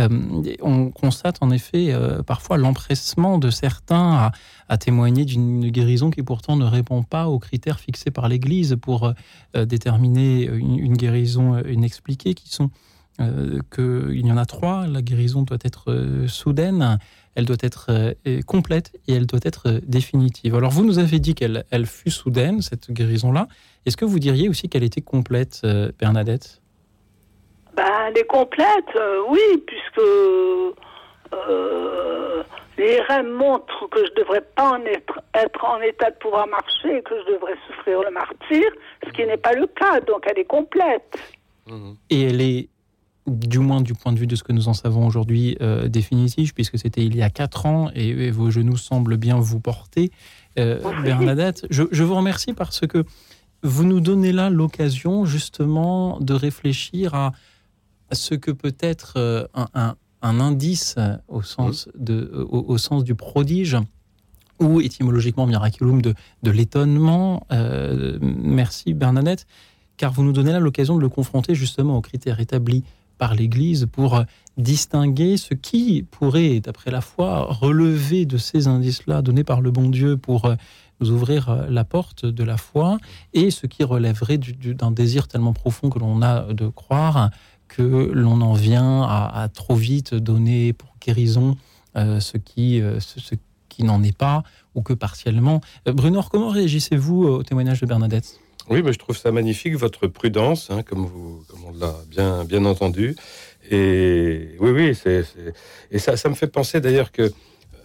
Euh, 0.00 0.08
on 0.62 0.90
constate 0.90 1.36
en 1.42 1.50
effet 1.50 1.92
euh, 1.92 2.22
parfois 2.22 2.56
l'empressement 2.56 3.36
de 3.36 3.50
certains 3.50 4.32
à, 4.70 4.78
témoigner 4.78 5.26
d'une 5.26 5.68
guérison 5.68 6.10
qui 6.10 6.22
pourtant 6.22 6.56
ne 6.56 6.64
répond 6.64 7.02
pas 7.02 7.28
aux 7.28 7.38
critères 7.38 7.78
fixés 7.78 8.10
par 8.10 8.26
l'Église 8.26 8.78
pour 8.80 9.12
euh, 9.54 9.66
déterminer 9.66 10.44
une, 10.44 10.78
une 10.78 10.96
guérison 10.96 11.58
inexpliquée, 11.58 12.32
qui 12.32 12.48
sont 12.48 12.70
euh, 13.22 13.58
qu'il 13.74 14.26
y 14.26 14.32
en 14.32 14.36
a 14.36 14.46
trois. 14.46 14.86
La 14.86 15.02
guérison 15.02 15.42
doit 15.42 15.58
être 15.64 15.90
euh, 15.90 16.26
soudaine, 16.28 16.98
elle 17.34 17.44
doit 17.44 17.56
être 17.62 17.86
euh, 17.90 18.40
complète 18.46 18.92
et 19.08 19.14
elle 19.14 19.26
doit 19.26 19.40
être 19.44 19.68
euh, 19.68 19.80
définitive. 19.86 20.54
Alors 20.54 20.70
vous 20.70 20.84
nous 20.84 20.98
avez 20.98 21.18
dit 21.18 21.34
qu'elle 21.34 21.64
elle 21.70 21.86
fut 21.86 22.10
soudaine, 22.10 22.62
cette 22.62 22.90
guérison-là. 22.90 23.48
Est-ce 23.86 23.96
que 23.96 24.04
vous 24.04 24.18
diriez 24.18 24.48
aussi 24.48 24.68
qu'elle 24.68 24.84
était 24.84 25.00
complète, 25.00 25.60
euh, 25.64 25.90
Bernadette? 25.98 26.60
Ben, 27.76 27.84
elle 28.08 28.18
est 28.18 28.26
complète, 28.26 28.94
euh, 28.96 29.22
oui, 29.28 29.64
puisque 29.66 30.06
euh, 31.32 32.42
les 32.76 33.00
RM 33.00 33.30
montrent 33.30 33.88
que 33.90 34.04
je 34.04 34.10
ne 34.10 34.16
devrais 34.16 34.42
pas 34.42 34.72
en 34.72 34.84
être, 34.84 35.20
être 35.34 35.64
en 35.64 35.80
état 35.80 36.10
de 36.10 36.16
pouvoir 36.16 36.46
marcher 36.48 36.98
et 36.98 37.02
que 37.02 37.14
je 37.26 37.32
devrais 37.32 37.56
souffrir 37.66 38.02
le 38.02 38.10
martyr, 38.10 38.64
ce 39.06 39.10
qui 39.12 39.24
n'est 39.24 39.38
pas 39.38 39.54
le 39.54 39.66
cas, 39.66 40.00
donc 40.00 40.24
elle 40.30 40.38
est 40.38 40.44
complète. 40.44 41.16
Et 42.10 42.22
elle 42.22 42.40
est, 42.40 42.68
du 43.26 43.60
moins 43.60 43.80
du 43.80 43.94
point 43.94 44.12
de 44.12 44.18
vue 44.18 44.26
de 44.26 44.34
ce 44.36 44.42
que 44.42 44.52
nous 44.52 44.68
en 44.68 44.74
savons 44.74 45.06
aujourd'hui, 45.06 45.56
euh, 45.60 45.88
définitive, 45.88 46.54
puisque 46.54 46.78
c'était 46.78 47.04
il 47.04 47.14
y 47.16 47.22
a 47.22 47.30
quatre 47.30 47.66
ans 47.66 47.90
et, 47.94 48.08
et 48.08 48.30
vos 48.30 48.50
genoux 48.50 48.76
semblent 48.76 49.16
bien 49.16 49.38
vous 49.38 49.60
porter. 49.60 50.10
Euh, 50.58 50.80
Bernadette, 51.02 51.66
je, 51.70 51.84
je 51.92 52.02
vous 52.02 52.14
remercie 52.16 52.52
parce 52.52 52.80
que 52.86 53.04
vous 53.62 53.84
nous 53.84 54.00
donnez 54.00 54.32
là 54.32 54.50
l'occasion 54.50 55.24
justement 55.24 56.18
de 56.20 56.34
réfléchir 56.34 57.14
à, 57.14 57.32
à 58.10 58.14
ce 58.16 58.34
que 58.34 58.50
peut 58.50 58.74
être 58.80 59.14
euh, 59.16 59.46
un, 59.54 59.68
un- 59.74 59.94
un 60.24 60.38
indice 60.40 60.96
au 61.28 61.42
sens, 61.42 61.88
de, 61.98 62.46
au, 62.50 62.64
au 62.68 62.78
sens 62.78 63.02
du 63.02 63.14
prodige 63.16 63.76
ou 64.60 64.80
étymologiquement 64.80 65.46
miraculum 65.46 66.00
de, 66.00 66.14
de 66.44 66.50
l'étonnement. 66.52 67.44
Euh, 67.50 68.18
merci 68.20 68.94
Bernadette, 68.94 69.46
car 69.96 70.12
vous 70.12 70.22
nous 70.22 70.32
donnez 70.32 70.52
là 70.52 70.60
l'occasion 70.60 70.94
de 70.96 71.00
le 71.00 71.08
confronter 71.08 71.54
justement 71.56 71.96
aux 71.96 72.00
critères 72.02 72.38
établis 72.38 72.84
par 73.22 73.34
l'Église 73.36 73.86
pour 73.92 74.16
euh, 74.16 74.24
distinguer 74.56 75.36
ce 75.36 75.54
qui 75.54 76.02
pourrait, 76.02 76.58
d'après 76.58 76.90
la 76.90 77.00
foi, 77.00 77.46
relever 77.48 78.26
de 78.26 78.36
ces 78.36 78.66
indices-là 78.66 79.22
donnés 79.22 79.44
par 79.44 79.60
le 79.60 79.70
bon 79.70 79.88
Dieu 79.90 80.16
pour 80.16 80.46
euh, 80.46 80.56
nous 80.98 81.10
ouvrir 81.12 81.48
euh, 81.48 81.66
la 81.70 81.84
porte 81.84 82.26
de 82.26 82.42
la 82.42 82.56
foi 82.56 82.98
et 83.32 83.52
ce 83.52 83.68
qui 83.68 83.84
relèverait 83.84 84.38
du- 84.38 84.54
du- 84.54 84.74
d'un 84.74 84.90
désir 84.90 85.28
tellement 85.28 85.52
profond 85.52 85.88
que 85.88 86.00
l'on 86.00 86.20
a 86.20 86.52
de 86.52 86.66
croire 86.66 87.30
que 87.68 88.10
l'on 88.12 88.40
en 88.40 88.54
vient 88.54 89.02
à, 89.04 89.48
trop 89.54 89.76
vite 89.76 90.14
donner 90.16 90.72
pour 90.72 90.90
guérison 91.00 91.56
ce 91.94 92.36
qui, 92.36 92.82
ce, 92.98 93.34
qui 93.70 93.82
n'en 93.84 94.02
est 94.02 94.16
pas 94.16 94.42
ou 94.74 94.82
que 94.82 94.92
partiellement. 94.92 95.60
Bruno, 95.86 96.20
comment 96.30 96.50
réagissez-vous 96.50 97.22
au 97.24 97.42
témoignage 97.44 97.80
de 97.80 97.86
Bernadette? 97.86 98.41
Oui, 98.72 98.80
mais 98.82 98.94
je 98.94 98.98
trouve 98.98 99.18
ça 99.18 99.30
magnifique, 99.32 99.76
votre 99.76 100.06
prudence, 100.06 100.70
hein, 100.70 100.82
comme, 100.82 101.04
vous, 101.04 101.44
comme 101.46 101.60
on 101.66 101.78
l'a 101.78 101.94
bien, 102.08 102.42
bien 102.46 102.64
entendu. 102.64 103.14
Et 103.70 104.56
oui, 104.60 104.70
oui, 104.70 104.94
c'est, 104.94 105.24
et 105.90 105.98
ça, 105.98 106.16
ça 106.16 106.30
me 106.30 106.34
fait 106.34 106.46
penser 106.46 106.80
d'ailleurs 106.80 107.12
que 107.12 107.30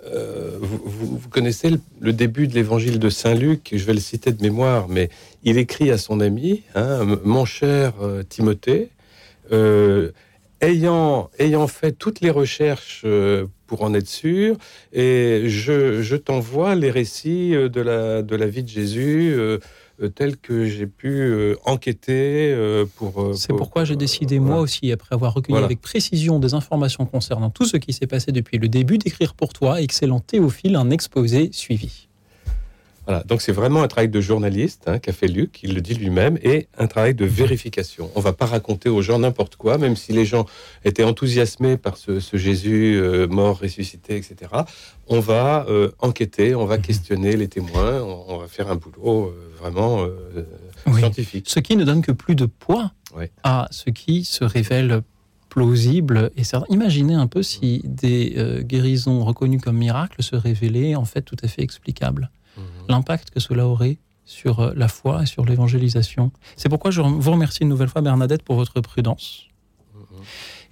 euh, 0.05 0.57
vous, 0.61 1.19
connaissez 1.30 1.72
le, 1.99 2.14
début 2.14 2.47
de 2.47 2.53
l'évangile 2.53 2.99
de 2.99 3.09
Saint 3.09 3.35
Luc, 3.35 3.73
je 3.73 3.84
vais 3.84 3.91
le 3.91 3.99
citer 3.99 4.31
de 4.31 4.41
mémoire, 4.41 4.88
mais 4.88 5.09
il 5.43 5.57
écrit 5.57 5.91
à 5.91 5.97
son 5.97 6.22
ami, 6.22 6.64
hein, 6.73 7.18
mon 7.26 7.43
cher 7.43 7.95
euh, 8.01 8.23
Timothée, 8.23 8.88
euh, 9.51 10.11
ayant, 10.61 11.30
ayant 11.38 11.68
fait 11.68 11.91
toutes 11.91 12.22
les 12.22 12.30
recherches 12.30 13.05
pour 13.65 13.81
en 13.81 13.93
être 13.93 14.07
sûr, 14.07 14.55
et 14.93 15.43
je, 15.47 16.01
je 16.01 16.15
t'envoie 16.15 16.76
les 16.76 16.91
récits 16.91 17.51
de 17.51 17.81
la, 17.81 18.22
de 18.22 18.35
la 18.38 18.47
vie 18.47 18.64
de 18.64 18.69
Jésus. 18.69 19.38
Euh, 20.02 20.10
tels 20.10 20.38
que 20.38 20.65
j'ai 20.65 20.88
pu 20.88 21.07
euh, 21.10 21.56
enquêter 21.65 22.52
euh, 22.53 22.86
pour. 22.95 23.22
euh, 23.22 23.34
C'est 23.34 23.49
pour- 23.49 23.57
pourquoi 23.57 23.84
j'ai 23.86 23.95
décidé, 23.95 24.40
moi 24.40 24.60
aussi, 24.60 24.91
après 24.91 25.14
avoir 25.15 25.34
recueilli 25.34 25.53
Voilà. 25.53 25.65
avec 25.65 25.82
précision 25.82 26.40
des 26.40 26.53
informations 26.53 27.06
concernant 27.06 27.49
tout 27.49 27.65
ce 27.65 27.78
qui 27.78 27.94
s'est 27.94 28.07
passé 28.07 28.32
depuis 28.32 28.57
le 28.57 28.68
début, 28.69 28.98
d'écrire 28.98 29.34
pour 29.34 29.53
toi, 29.53 29.82
excellent 29.82 30.19
Théophile, 30.19 30.76
un 30.76 30.90
exposé 30.90 31.49
suivi. 31.52 32.07
Voilà, 33.08 33.24
donc 33.24 33.42
c'est 33.42 33.54
vraiment 33.54 33.82
un 33.84 33.88
travail 33.88 34.10
de 34.10 34.20
journaliste 34.20 34.84
hein, 34.88 35.00
qu'a 35.00 35.14
fait 35.14 35.28
Luc, 35.28 35.60
il 35.64 35.74
le 35.74 35.80
dit 35.82 35.94
lui-même, 35.96 36.38
et 36.44 36.68
un 36.78 36.88
travail 36.88 37.16
de 37.16 37.24
vérification. 37.26 38.12
On 38.16 38.20
va 38.20 38.34
pas 38.34 38.46
raconter 38.46 38.90
aux 38.90 39.02
gens 39.02 39.18
n'importe 39.20 39.56
quoi, 39.56 39.78
même 39.78 39.96
si 39.96 40.12
les 40.12 40.26
gens 40.26 40.46
étaient 40.84 41.06
enthousiasmés 41.06 41.78
par 41.78 41.96
ce, 41.96 42.20
ce 42.20 42.36
Jésus 42.36 43.00
euh, 43.02 43.26
mort, 43.28 43.60
ressuscité, 43.60 44.18
etc. 44.18 44.52
On 45.08 45.22
va 45.22 45.66
euh, 45.70 45.90
enquêter, 46.00 46.54
on 46.54 46.66
va 46.66 46.78
questionner 46.78 47.38
les 47.38 47.48
témoins, 47.48 48.02
on, 48.04 48.26
on 48.28 48.38
va 48.40 48.48
faire 48.48 48.70
un 48.70 48.76
boulot 48.76 49.28
euh, 49.28 49.52
vraiment 49.58 50.06
scientifique. 50.98 51.46
Ce 51.50 51.60
qui 51.62 51.76
ne 51.78 51.84
donne 51.86 52.02
que 52.02 52.12
plus 52.12 52.36
de 52.36 52.46
poids 52.46 52.92
Oui. 53.16 53.26
à 53.44 53.68
ce 53.72 53.90
qui 53.90 54.26
se 54.26 54.44
révèle 54.44 55.02
plausible 55.50 56.30
et 56.36 56.44
certain. 56.44 56.66
Imaginez 56.70 57.14
un 57.16 57.28
peu 57.28 57.42
si 57.42 57.82
des 57.86 58.34
euh, 58.38 58.62
guérisons 58.62 59.24
reconnues 59.24 59.60
comme 59.60 59.78
miracles 59.78 60.22
se 60.22 60.36
révélaient 60.36 60.96
en 60.96 61.06
fait 61.06 61.22
tout 61.22 61.38
à 61.42 61.48
fait 61.48 61.64
explicables. 61.64 62.30
L'impact 62.89 63.31
que 63.31 63.39
cela 63.39 63.68
aurait 63.68 63.97
sur 64.26 64.59
euh, 64.59 64.73
la 64.76 64.88
foi 64.88 65.23
et 65.23 65.26
sur 65.26 65.45
l'évangélisation. 65.45 66.31
C'est 66.55 66.69
pourquoi 66.69 66.91
je 66.91 67.01
vous 67.01 67.31
remercie 67.31 67.64
une 67.64 67.69
nouvelle 67.69 67.88
fois 67.89 68.01
Bernadette 68.01 68.43
pour 68.43 68.55
votre 68.55 68.81
prudence. 68.81 69.47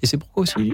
Et 0.01 0.07
c'est 0.07 0.17
pourquoi 0.17 0.43
aussi, 0.43 0.73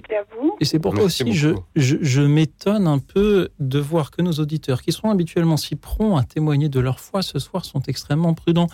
et 0.59 0.65
c'est 0.65 0.79
pourquoi 0.79 1.01
Merci 1.01 1.23
aussi 1.23 1.33
je, 1.33 1.49
je, 1.75 1.97
je 2.01 2.21
m'étonne 2.21 2.87
un 2.87 2.99
peu 2.99 3.49
de 3.59 3.79
voir 3.79 4.11
que 4.11 4.21
nos 4.21 4.33
auditeurs, 4.33 4.81
qui 4.81 4.91
sont 4.91 5.09
habituellement 5.09 5.57
si 5.57 5.75
prompts 5.75 6.19
à 6.19 6.23
témoigner 6.23 6.69
de 6.69 6.79
leur 6.79 6.99
foi, 6.99 7.21
ce 7.21 7.37
soir 7.39 7.63
sont 7.63 7.81
extrêmement 7.83 8.33
prudents. 8.33 8.67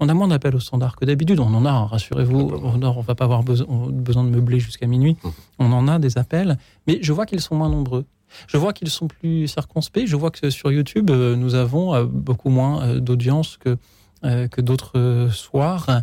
On 0.00 0.08
a 0.08 0.14
moins 0.14 0.28
d'appels 0.28 0.56
au 0.56 0.60
standard 0.60 0.96
que 0.96 1.04
d'habitude. 1.04 1.38
On 1.38 1.54
en 1.54 1.64
a, 1.64 1.70
hein, 1.70 1.86
rassurez-vous. 1.86 2.40
Au 2.40 2.76
Nord, 2.76 2.98
on 2.98 3.02
va 3.02 3.14
pas 3.14 3.24
avoir 3.24 3.44
besoin, 3.44 3.88
besoin 3.90 4.24
de 4.24 4.30
meubler 4.30 4.58
jusqu'à 4.58 4.86
minuit. 4.86 5.16
On 5.58 5.70
en 5.72 5.86
a 5.86 5.98
des 5.98 6.18
appels, 6.18 6.58
mais 6.86 6.98
je 7.02 7.12
vois 7.12 7.26
qu'ils 7.26 7.40
sont 7.40 7.54
moins 7.54 7.68
nombreux. 7.68 8.04
Je 8.46 8.56
vois 8.56 8.72
qu'ils 8.72 8.90
sont 8.90 9.08
plus 9.08 9.48
circonspects. 9.48 10.06
Je 10.06 10.16
vois 10.16 10.30
que 10.30 10.50
sur 10.50 10.72
YouTube, 10.72 11.10
euh, 11.10 11.36
nous 11.36 11.54
avons 11.54 11.94
euh, 11.94 12.04
beaucoup 12.04 12.50
moins 12.50 12.82
euh, 12.82 13.00
d'audience 13.00 13.56
que, 13.56 13.76
que 14.22 14.60
d'autres 14.60 15.28
soirs. 15.32 16.02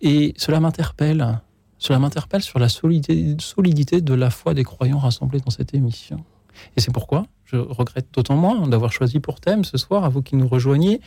Et 0.00 0.34
cela 0.36 0.60
m'interpelle. 0.60 1.40
Cela 1.78 1.98
m'interpelle 1.98 2.42
sur 2.42 2.60
la 2.60 2.68
solidité, 2.68 4.00
de 4.00 4.14
la 4.14 4.30
foi 4.30 4.54
des 4.54 4.62
croyants 4.62 4.98
rassemblés 4.98 5.40
dans 5.40 5.50
cette 5.50 5.74
émission. 5.74 6.24
Et 6.76 6.80
c'est 6.80 6.92
pourquoi 6.92 7.26
je 7.44 7.56
regrette 7.56 8.06
d'autant 8.12 8.36
moins 8.36 8.68
d'avoir 8.68 8.92
choisi 8.92 9.18
pour 9.18 9.40
thème 9.40 9.64
ce 9.64 9.78
soir, 9.78 10.04
à 10.04 10.08
vous 10.08 10.22
qui 10.22 10.36
nous 10.36 10.46
rejoignez. 10.46 11.00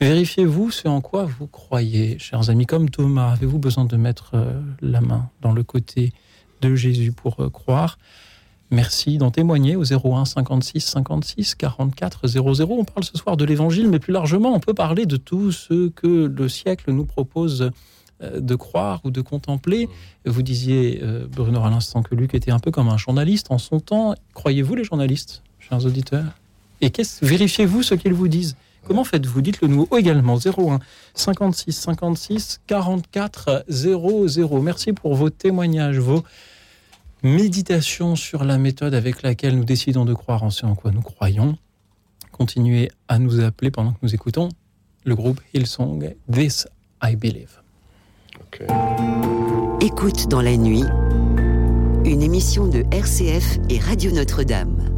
Vérifiez-vous 0.00 0.72
ce 0.72 0.88
en 0.88 1.00
quoi 1.00 1.26
vous 1.26 1.46
croyez, 1.46 2.18
chers 2.18 2.50
amis. 2.50 2.66
Comme 2.66 2.90
Thomas, 2.90 3.32
avez-vous 3.32 3.60
besoin 3.60 3.84
de 3.84 3.96
mettre 3.96 4.34
la 4.82 5.00
main 5.00 5.30
dans 5.42 5.52
le 5.52 5.62
côté 5.62 6.12
de 6.60 6.74
Jésus 6.74 7.12
pour 7.12 7.36
croire? 7.52 7.98
Merci 8.70 9.18
d'en 9.18 9.30
témoigner 9.32 9.74
au 9.74 9.82
01 9.84 10.24
56 10.24 10.80
56 10.80 11.54
44 11.56 12.26
00. 12.28 12.66
On 12.70 12.84
parle 12.84 13.04
ce 13.04 13.16
soir 13.18 13.36
de 13.36 13.44
l'évangile, 13.44 13.88
mais 13.88 13.98
plus 13.98 14.12
largement, 14.12 14.54
on 14.54 14.60
peut 14.60 14.74
parler 14.74 15.06
de 15.06 15.16
tout 15.16 15.50
ce 15.50 15.88
que 15.88 16.26
le 16.26 16.48
siècle 16.48 16.92
nous 16.92 17.04
propose 17.04 17.70
euh, 18.22 18.38
de 18.40 18.54
croire 18.54 19.00
ou 19.04 19.10
de 19.10 19.20
contempler. 19.22 19.88
Vous 20.24 20.42
disiez, 20.42 21.00
euh, 21.02 21.26
Bruno, 21.28 21.60
à 21.64 21.70
l'instant 21.70 22.02
que 22.02 22.14
Luc 22.14 22.34
était 22.34 22.52
un 22.52 22.60
peu 22.60 22.70
comme 22.70 22.88
un 22.88 22.96
journaliste 22.96 23.48
en 23.50 23.58
son 23.58 23.80
temps. 23.80 24.14
Croyez-vous 24.34 24.76
les 24.76 24.84
journalistes, 24.84 25.42
chers 25.58 25.84
auditeurs? 25.84 26.26
Et 26.80 26.90
qu'est-ce- 26.90 27.24
vérifiez-vous 27.24 27.82
ce 27.82 27.94
qu'ils 27.96 28.14
vous 28.14 28.28
disent? 28.28 28.54
Comment 28.86 29.04
faites-vous? 29.04 29.42
Dites-le 29.42 29.68
nous 29.68 29.86
également. 29.98 30.36
01 30.38 30.78
56 31.14 31.72
56 31.72 32.60
44 32.68 33.64
00. 33.68 34.62
Merci 34.62 34.92
pour 34.92 35.14
vos 35.16 35.28
témoignages, 35.28 35.98
vos 35.98 36.22
méditations 37.22 38.16
sur 38.16 38.44
la 38.44 38.58
méthode 38.58 38.94
avec 38.94 39.22
laquelle 39.22 39.56
nous 39.56 39.64
décidons 39.64 40.04
de 40.04 40.14
croire 40.14 40.42
en 40.42 40.50
ce 40.50 40.66
en 40.66 40.74
quoi 40.74 40.90
nous 40.90 41.02
croyons. 41.02 41.56
Continuez 42.32 42.90
à 43.08 43.18
nous 43.18 43.40
appeler 43.40 43.70
pendant 43.70 43.92
que 43.92 43.98
nous 44.02 44.14
écoutons 44.14 44.48
le 45.04 45.14
groupe 45.14 45.40
Hillsong 45.54 46.14
This 46.30 46.66
I 47.02 47.16
Believe. 47.16 47.60
Écoute 49.80 50.28
dans 50.28 50.42
la 50.42 50.56
nuit, 50.56 50.84
une 52.04 52.22
émission 52.22 52.66
de 52.66 52.84
RCF 52.90 53.58
et 53.68 53.78
Radio 53.78 54.10
Notre-Dame. 54.12 54.89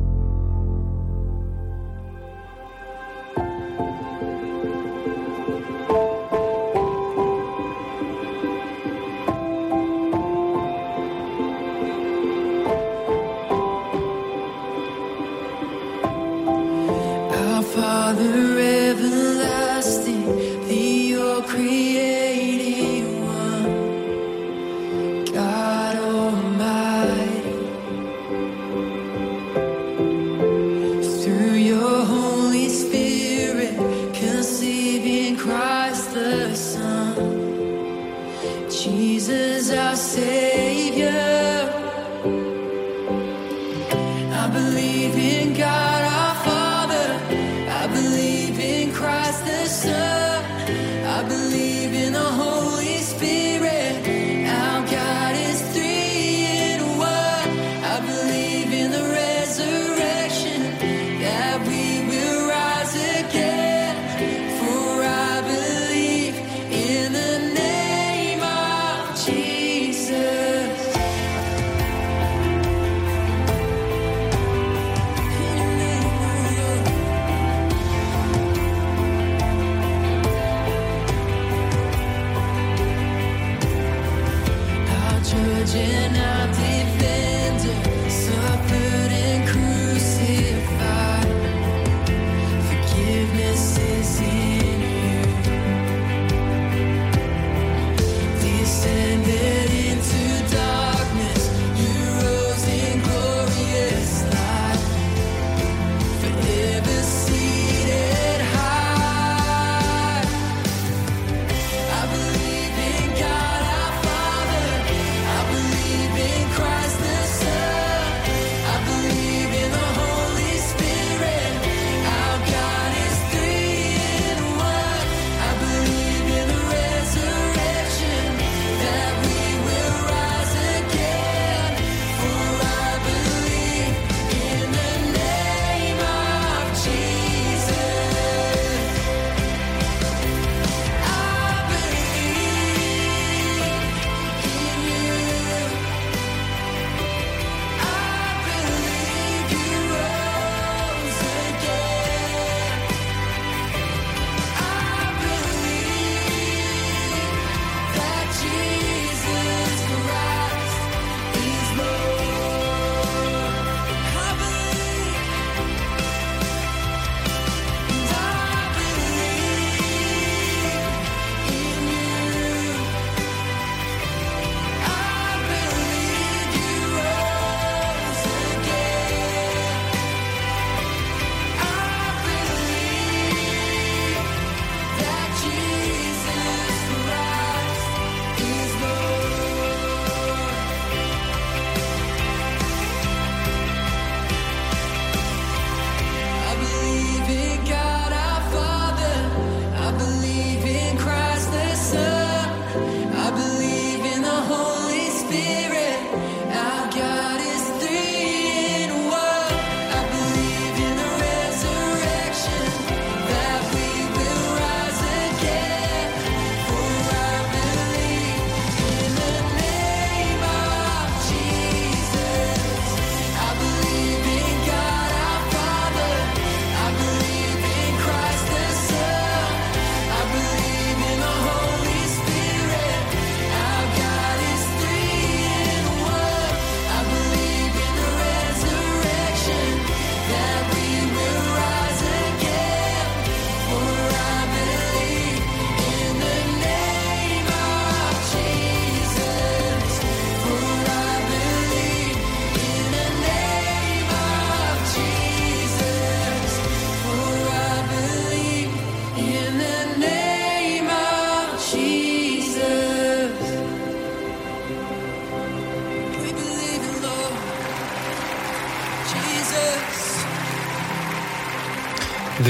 Jesus 39.94 40.51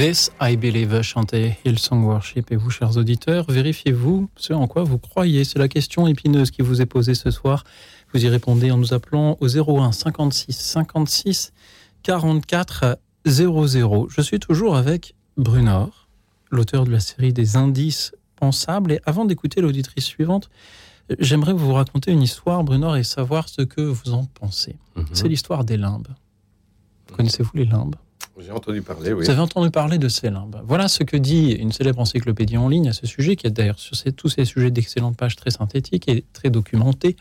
This 0.03 0.31
I 0.41 0.57
Believe, 0.57 1.01
chantait 1.01 1.57
Hillsong 1.63 2.03
Worship. 2.03 2.51
Et 2.51 2.57
vous, 2.57 2.69
chers 2.69 2.97
auditeurs, 2.97 3.45
vérifiez-vous 3.49 4.29
ce 4.35 4.51
en 4.51 4.67
quoi 4.67 4.83
vous 4.83 4.97
croyez. 4.97 5.45
C'est 5.45 5.59
la 5.59 5.69
question 5.69 6.07
épineuse 6.07 6.51
qui 6.51 6.61
vous 6.61 6.81
est 6.81 6.85
posée 6.85 7.15
ce 7.15 7.31
soir. 7.31 7.63
Vous 8.11 8.25
y 8.25 8.27
répondez 8.27 8.69
en 8.69 8.77
nous 8.77 8.93
appelant 8.93 9.37
au 9.39 9.47
01 9.47 9.93
56 9.93 10.57
56 10.57 11.53
44 12.03 12.99
00. 13.25 14.09
Je 14.09 14.21
suis 14.21 14.41
toujours 14.41 14.75
avec 14.75 15.15
Brunor, 15.37 16.09
l'auteur 16.51 16.83
de 16.83 16.91
la 16.91 16.99
série 16.99 17.31
des 17.31 17.55
indices 17.55 18.11
pensables. 18.35 18.91
Et 18.91 18.99
avant 19.05 19.23
d'écouter 19.23 19.61
l'auditrice 19.61 20.03
suivante, 20.03 20.49
j'aimerais 21.17 21.53
vous 21.53 21.71
raconter 21.71 22.11
une 22.11 22.23
histoire, 22.23 22.65
Brunor, 22.65 22.97
et 22.97 23.05
savoir 23.05 23.47
ce 23.47 23.61
que 23.61 23.79
vous 23.79 24.11
en 24.11 24.25
pensez. 24.25 24.75
C'est 25.13 25.29
l'histoire 25.29 25.63
des 25.63 25.77
limbes. 25.77 26.09
Connaissez-vous 27.15 27.51
les 27.53 27.63
limbes? 27.63 27.95
Entendu 28.51 28.81
parler, 28.81 29.13
vous 29.13 29.29
avez 29.29 29.39
entendu 29.39 29.69
parler 29.69 29.99
de 29.99 30.07
ces 30.07 30.31
limbes. 30.31 30.59
Voilà 30.65 30.87
ce 30.87 31.03
que 31.03 31.15
dit 31.15 31.51
une 31.51 31.71
célèbre 31.71 31.99
encyclopédie 31.99 32.57
en 32.57 32.67
ligne 32.67 32.89
à 32.89 32.93
ce 32.93 33.05
sujet, 33.05 33.35
qui 33.35 33.45
a 33.45 33.51
d'ailleurs 33.51 33.77
sur 33.77 33.95
tous 34.15 34.29
ces 34.29 34.45
sujets 34.45 34.71
d'excellentes 34.71 35.15
pages 35.15 35.35
très 35.35 35.51
synthétiques 35.51 36.09
et 36.09 36.25
très 36.33 36.49
documentées. 36.49 37.15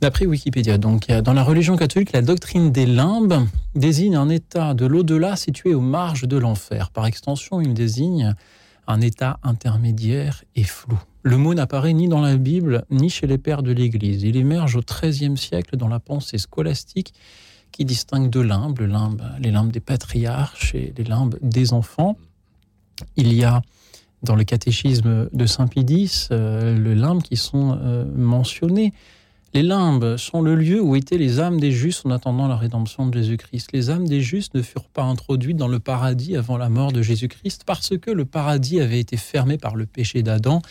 D'après 0.00 0.24
Wikipédia, 0.24 0.78
donc, 0.78 1.08
dans 1.08 1.32
la 1.34 1.42
religion 1.42 1.76
catholique, 1.76 2.12
la 2.12 2.22
doctrine 2.22 2.72
des 2.72 2.86
limbes 2.86 3.46
désigne 3.74 4.16
un 4.16 4.30
état 4.30 4.72
de 4.72 4.86
l'au-delà 4.86 5.36
situé 5.36 5.74
aux 5.74 5.80
marges 5.80 6.26
de 6.26 6.38
l'enfer. 6.38 6.90
Par 6.90 7.06
extension, 7.06 7.60
il 7.60 7.74
désigne 7.74 8.34
un 8.86 9.00
état 9.00 9.38
intermédiaire 9.42 10.44
et 10.54 10.64
flou. 10.64 10.98
Le 11.22 11.36
mot 11.36 11.54
n'apparaît 11.54 11.92
ni 11.92 12.08
dans 12.08 12.20
la 12.20 12.36
Bible, 12.36 12.84
ni 12.90 13.10
chez 13.10 13.26
les 13.26 13.38
pères 13.38 13.62
de 13.62 13.72
l'Église. 13.72 14.22
Il 14.22 14.36
émerge 14.36 14.76
au 14.76 14.80
XIIIe 14.80 15.36
siècle 15.36 15.76
dans 15.76 15.88
la 15.88 15.98
pensée 15.98 16.38
scolastique 16.38 17.12
qui 17.76 17.84
distingue 17.84 18.30
deux 18.30 18.42
limbes, 18.42 18.78
le 18.78 18.86
limbe- 18.86 19.22
les 19.38 19.50
limbes 19.50 19.70
des 19.70 19.80
patriarches 19.80 20.74
et 20.74 20.94
les 20.96 21.04
limbes 21.04 21.36
des 21.42 21.74
enfants. 21.74 22.16
Il 23.16 23.32
y 23.34 23.44
a 23.44 23.60
dans 24.22 24.34
le 24.34 24.44
catéchisme 24.44 25.28
de 25.30 25.46
Saint 25.46 25.66
Pie 25.66 25.84
euh, 26.30 26.74
le 26.74 26.94
limbe 26.94 27.22
qui 27.22 27.36
sont 27.36 27.78
euh, 27.78 28.06
mentionnés. 28.16 28.94
Les 29.52 29.62
limbes 29.62 30.16
sont 30.16 30.40
le 30.40 30.54
lieu 30.54 30.80
où 30.80 30.96
étaient 30.96 31.18
les 31.18 31.38
âmes 31.38 31.60
des 31.60 31.70
justes 31.70 32.06
en 32.06 32.10
attendant 32.10 32.48
la 32.48 32.56
rédemption 32.56 33.06
de 33.06 33.18
Jésus-Christ. 33.18 33.70
Les 33.72 33.90
âmes 33.90 34.08
des 34.08 34.22
justes 34.22 34.54
ne 34.54 34.62
furent 34.62 34.88
pas 34.88 35.04
introduites 35.04 35.56
dans 35.56 35.68
le 35.68 35.78
paradis 35.78 36.34
avant 36.36 36.56
la 36.56 36.70
mort 36.70 36.92
de 36.92 37.02
Jésus-Christ 37.02 37.62
parce 37.66 37.96
que 37.98 38.10
le 38.10 38.24
paradis 38.24 38.80
avait 38.80 39.00
été 39.00 39.18
fermé 39.18 39.58
par 39.58 39.76
le 39.76 39.84
péché 39.84 40.22
d'Adam 40.22 40.62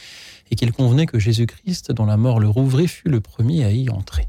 et 0.49 0.55
qu'il 0.55 0.71
convenait 0.71 1.05
que 1.05 1.19
Jésus-Christ, 1.19 1.91
dont 1.91 2.05
la 2.05 2.17
mort 2.17 2.39
le 2.39 2.49
rouvrait, 2.49 2.87
fut 2.87 3.09
le 3.09 3.21
premier 3.21 3.63
à 3.63 3.71
y 3.71 3.89
entrer. 3.89 4.27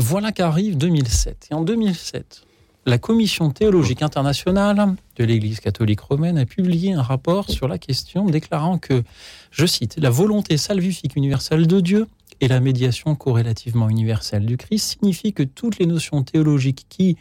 Voilà 0.00 0.30
qu'arrive 0.30 0.78
2007. 0.78 1.48
Et 1.50 1.54
en 1.54 1.62
2007, 1.62 2.42
la 2.86 2.98
Commission 2.98 3.50
théologique 3.50 4.00
internationale 4.00 4.94
de 5.16 5.24
l'Église 5.24 5.58
catholique 5.58 5.98
romaine 5.98 6.38
a 6.38 6.46
publié 6.46 6.92
un 6.92 7.02
rapport 7.02 7.50
sur 7.50 7.66
la 7.66 7.78
question 7.78 8.26
déclarant 8.26 8.78
que, 8.78 9.02
je 9.50 9.66
cite, 9.66 9.96
la 9.98 10.10
volonté 10.10 10.56
salvifique 10.56 11.16
universelle 11.16 11.66
de 11.66 11.80
Dieu 11.80 12.06
et 12.40 12.46
la 12.46 12.60
médiation 12.60 13.16
corrélativement 13.16 13.88
universelle 13.88 14.46
du 14.46 14.56
Christ 14.56 15.00
signifient 15.00 15.32
que 15.32 15.42
toutes 15.42 15.80
les 15.80 15.86
notions 15.86 16.22
théologiques 16.22 16.86
qui, 16.88 17.16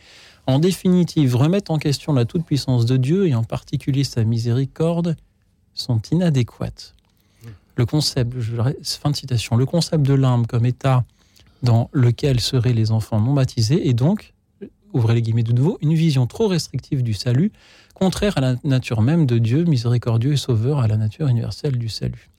en 0.45 0.59
définitive, 0.59 1.35
remettent 1.35 1.71
en 1.71 1.79
question 1.79 2.13
la 2.13 2.25
toute-puissance 2.25 2.85
de 2.85 2.97
Dieu 2.97 3.27
et 3.27 3.33
en 3.33 3.43
particulier 3.43 4.03
sa 4.03 4.23
miséricorde 4.23 5.15
sont 5.73 5.99
inadéquates. 6.11 6.93
Le 7.75 7.87
concept, 7.87 8.35
fin 8.83 9.09
de 9.09 9.15
citation, 9.15 9.55
le 9.55 9.65
concept 9.65 10.03
de 10.03 10.13
l'âme 10.13 10.45
comme 10.45 10.67
état 10.67 11.05
dans 11.63 11.89
lequel 11.93 12.39
seraient 12.39 12.73
les 12.73 12.91
enfants 12.91 13.19
non 13.19 13.33
baptisés 13.33 13.89
est 13.89 13.93
donc, 13.93 14.33
ouvrez 14.93 15.15
les 15.15 15.21
guillemets 15.21 15.43
de 15.43 15.53
nouveau, 15.53 15.77
une 15.81 15.93
vision 15.93 16.27
trop 16.27 16.47
restrictive 16.47 17.03
du 17.03 17.13
salut, 17.13 17.51
contraire 17.93 18.37
à 18.37 18.41
la 18.41 18.55
nature 18.63 19.01
même 19.01 19.25
de 19.25 19.37
Dieu, 19.37 19.63
miséricordieux 19.63 20.33
et 20.33 20.37
sauveur, 20.37 20.79
à 20.79 20.87
la 20.87 20.97
nature 20.97 21.27
universelle 21.27 21.77
du 21.77 21.89
salut. 21.89 22.29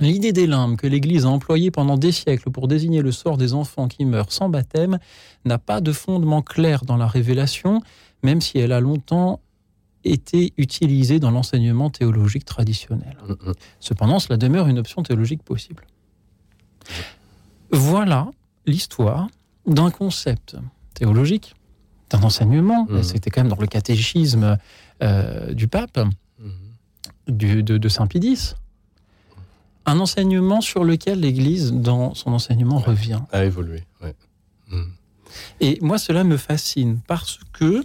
L'idée 0.00 0.32
des 0.32 0.46
limbes 0.46 0.76
que 0.76 0.86
l'Église 0.86 1.26
a 1.26 1.28
employée 1.28 1.70
pendant 1.70 1.98
des 1.98 2.12
siècles 2.12 2.50
pour 2.50 2.68
désigner 2.68 3.02
le 3.02 3.12
sort 3.12 3.36
des 3.36 3.52
enfants 3.52 3.88
qui 3.88 4.04
meurent 4.04 4.32
sans 4.32 4.48
baptême 4.48 4.98
n'a 5.44 5.58
pas 5.58 5.80
de 5.80 5.92
fondement 5.92 6.42
clair 6.42 6.84
dans 6.84 6.96
la 6.96 7.06
révélation, 7.06 7.82
même 8.22 8.40
si 8.40 8.58
elle 8.58 8.72
a 8.72 8.80
longtemps 8.80 9.40
été 10.04 10.54
utilisée 10.56 11.18
dans 11.18 11.30
l'enseignement 11.30 11.90
théologique 11.90 12.46
traditionnel. 12.46 13.18
Cependant, 13.80 14.18
cela 14.18 14.38
demeure 14.38 14.68
une 14.68 14.78
option 14.78 15.02
théologique 15.02 15.42
possible. 15.42 15.86
Voilà 17.70 18.30
l'histoire 18.66 19.28
d'un 19.66 19.90
concept 19.90 20.56
théologique, 20.94 21.54
d'un 22.10 22.22
enseignement, 22.22 22.86
c'était 23.02 23.30
quand 23.30 23.42
même 23.42 23.50
dans 23.50 23.60
le 23.60 23.66
catéchisme 23.66 24.58
euh, 25.02 25.52
du 25.54 25.68
pape, 25.68 26.00
du- 27.28 27.62
de, 27.62 27.78
de 27.78 27.88
Saint 27.88 28.06
Pie 28.06 28.54
un 29.86 29.98
enseignement 29.98 30.60
sur 30.60 30.84
lequel 30.84 31.20
l'Église, 31.20 31.72
dans 31.72 32.14
son 32.14 32.32
enseignement, 32.32 32.78
revient. 32.78 33.20
A 33.32 33.44
évolué, 33.44 33.82
ouais. 34.02 34.14
Et 35.60 35.78
moi, 35.80 35.98
cela 35.98 36.22
me 36.22 36.36
fascine 36.36 37.00
parce 37.06 37.40
que 37.52 37.82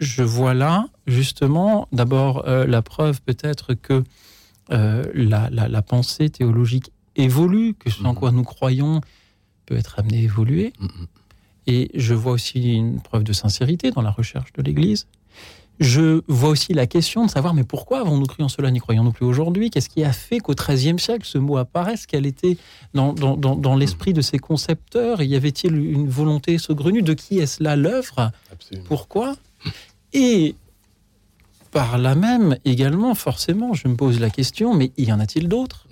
je 0.00 0.22
vois 0.22 0.54
là, 0.54 0.86
justement, 1.06 1.88
d'abord 1.92 2.48
euh, 2.48 2.66
la 2.66 2.80
preuve 2.82 3.20
peut-être 3.22 3.74
que 3.74 4.02
euh, 4.70 5.04
la, 5.14 5.50
la- 5.50 5.68
la 5.68 5.82
pensée 5.82 6.30
théologique 6.30 6.90
évolue, 7.16 7.74
que 7.74 7.90
ce 7.90 8.02
en 8.04 8.14
quoi 8.14 8.30
nous 8.32 8.44
croyons 8.44 9.00
peut 9.68 9.76
être 9.76 9.98
amené 9.98 10.18
à 10.18 10.22
évoluer. 10.22 10.72
Et 11.66 11.90
je 11.94 12.14
vois 12.14 12.32
aussi 12.32 12.74
une 12.74 13.00
preuve 13.00 13.24
de 13.24 13.32
sincérité 13.34 13.90
dans 13.90 14.00
la 14.02 14.10
recherche 14.10 14.52
de 14.54 14.62
l'Église. 14.62 15.06
Je 15.80 16.22
vois 16.26 16.48
aussi 16.48 16.72
la 16.72 16.86
question 16.86 17.24
de 17.26 17.30
savoir, 17.30 17.52
mais 17.54 17.62
pourquoi 17.62 18.00
avons-nous 18.00 18.26
cru 18.26 18.42
en 18.42 18.48
cela, 18.48 18.70
n'y 18.70 18.80
croyons-nous 18.80 19.12
plus 19.12 19.26
aujourd'hui? 19.26 19.70
Qu'est-ce 19.70 19.88
qui 19.90 20.02
a 20.02 20.12
fait 20.12 20.38
qu'au 20.40 20.54
XIIIe 20.54 20.98
siècle, 20.98 21.24
ce 21.24 21.38
mot 21.38 21.56
apparaisse 21.58 22.06
Quel 22.06 22.26
était 22.26 22.56
dans, 22.94 23.12
dans- 23.12 23.36
dans- 23.36 23.54
dans 23.54 23.76
l'esprit 23.76 24.12
de 24.12 24.20
ses 24.22 24.38
concepteurs? 24.38 25.22
Y 25.22 25.36
avait-il 25.36 25.76
une 25.76 26.08
volonté 26.08 26.56
saugrenue? 26.58 27.02
De 27.02 27.12
qui 27.12 27.38
est-ce 27.38 27.62
là 27.62 27.76
l'œuvre? 27.76 28.32
Pourquoi? 28.86 29.36
Et 30.14 30.54
par 31.70 31.98
là 31.98 32.14
même, 32.14 32.56
également, 32.64 33.14
forcément, 33.14 33.74
je 33.74 33.86
me 33.88 33.94
pose 33.94 34.18
la 34.20 34.30
question, 34.30 34.74
mais 34.74 34.90
y 34.96 35.12
en 35.12 35.20
a-t-il 35.20 35.48
d'autres? 35.48 35.86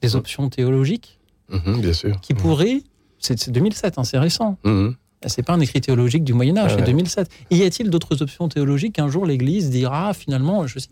Des 0.00 0.16
options 0.16 0.48
théologiques? 0.48 1.18
Mhm, 1.50 1.80
bien 1.80 1.92
sûr. 1.92 2.20
qui 2.20 2.32
pourraient... 2.34 2.82
C'est 3.18 3.38
c'est 3.38 3.50
2007, 3.50 3.98
hein, 3.98 4.04
c'est 4.04 4.18
récent. 4.18 4.58
Mhm. 4.64 4.94
C'est 5.26 5.42
pas 5.42 5.54
un 5.54 5.60
écrit 5.60 5.80
théologique 5.80 6.22
du 6.22 6.32
Moyen 6.32 6.56
Âge, 6.56 6.70
Ah 6.72 6.74
c'est 6.76 6.80
ouais. 6.82 6.86
2007. 6.86 7.28
Y 7.50 7.64
a-t-il 7.64 7.90
d'autres 7.90 8.22
options 8.22 8.48
théologiques 8.48 8.94
qu'un 8.94 9.08
jour 9.08 9.26
l'Église 9.26 9.68
dira 9.68 10.14
finalement, 10.14 10.66
je 10.68 10.78
sais, 10.78 10.88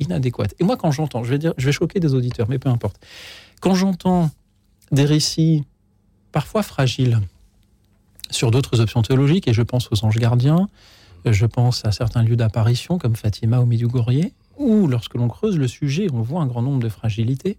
inadéquates 0.00 0.54
Et 0.58 0.64
moi, 0.64 0.76
quand 0.76 0.90
j'entends, 0.90 1.22
je 1.22 1.30
vais 1.30 1.38
dire, 1.38 1.54
je 1.56 1.66
vais 1.66 1.72
choquer 1.72 2.00
des 2.00 2.12
auditeurs, 2.14 2.48
mais 2.48 2.58
peu 2.58 2.68
importe. 2.68 2.96
Quand 3.60 3.74
j'entends 3.74 4.30
des 4.90 5.04
récits 5.04 5.62
parfois 6.32 6.62
fragiles 6.64 7.20
sur 8.30 8.50
d'autres 8.50 8.80
options 8.80 9.02
théologiques, 9.02 9.46
et 9.46 9.52
je 9.52 9.62
pense 9.62 9.88
aux 9.92 10.04
anges 10.04 10.18
gardiens, 10.18 10.68
je 11.24 11.46
pense 11.46 11.84
à 11.84 11.92
certains 11.92 12.24
lieux 12.24 12.36
d'apparition 12.36 12.98
comme 12.98 13.14
Fatima 13.14 13.60
ou 13.60 13.66
Medjugorje, 13.66 14.30
où 14.58 14.88
lorsque 14.88 15.14
l'on 15.14 15.28
creuse 15.28 15.56
le 15.56 15.68
sujet, 15.68 16.08
on 16.12 16.20
voit 16.22 16.40
un 16.42 16.46
grand 16.46 16.62
nombre 16.62 16.82
de 16.82 16.88
fragilités. 16.88 17.58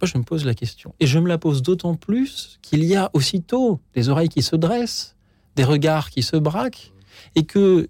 Moi, 0.00 0.08
je 0.12 0.18
me 0.18 0.22
pose 0.22 0.44
la 0.44 0.54
question. 0.54 0.94
Et 1.00 1.06
je 1.06 1.18
me 1.18 1.28
la 1.28 1.36
pose 1.36 1.62
d'autant 1.62 1.94
plus 1.94 2.58
qu'il 2.62 2.84
y 2.84 2.96
a 2.96 3.10
aussitôt 3.12 3.80
des 3.94 4.08
oreilles 4.08 4.28
qui 4.28 4.42
se 4.42 4.56
dressent, 4.56 5.16
des 5.56 5.64
regards 5.64 6.10
qui 6.10 6.22
se 6.22 6.36
braquent, 6.36 6.92
et 7.34 7.44
que 7.44 7.88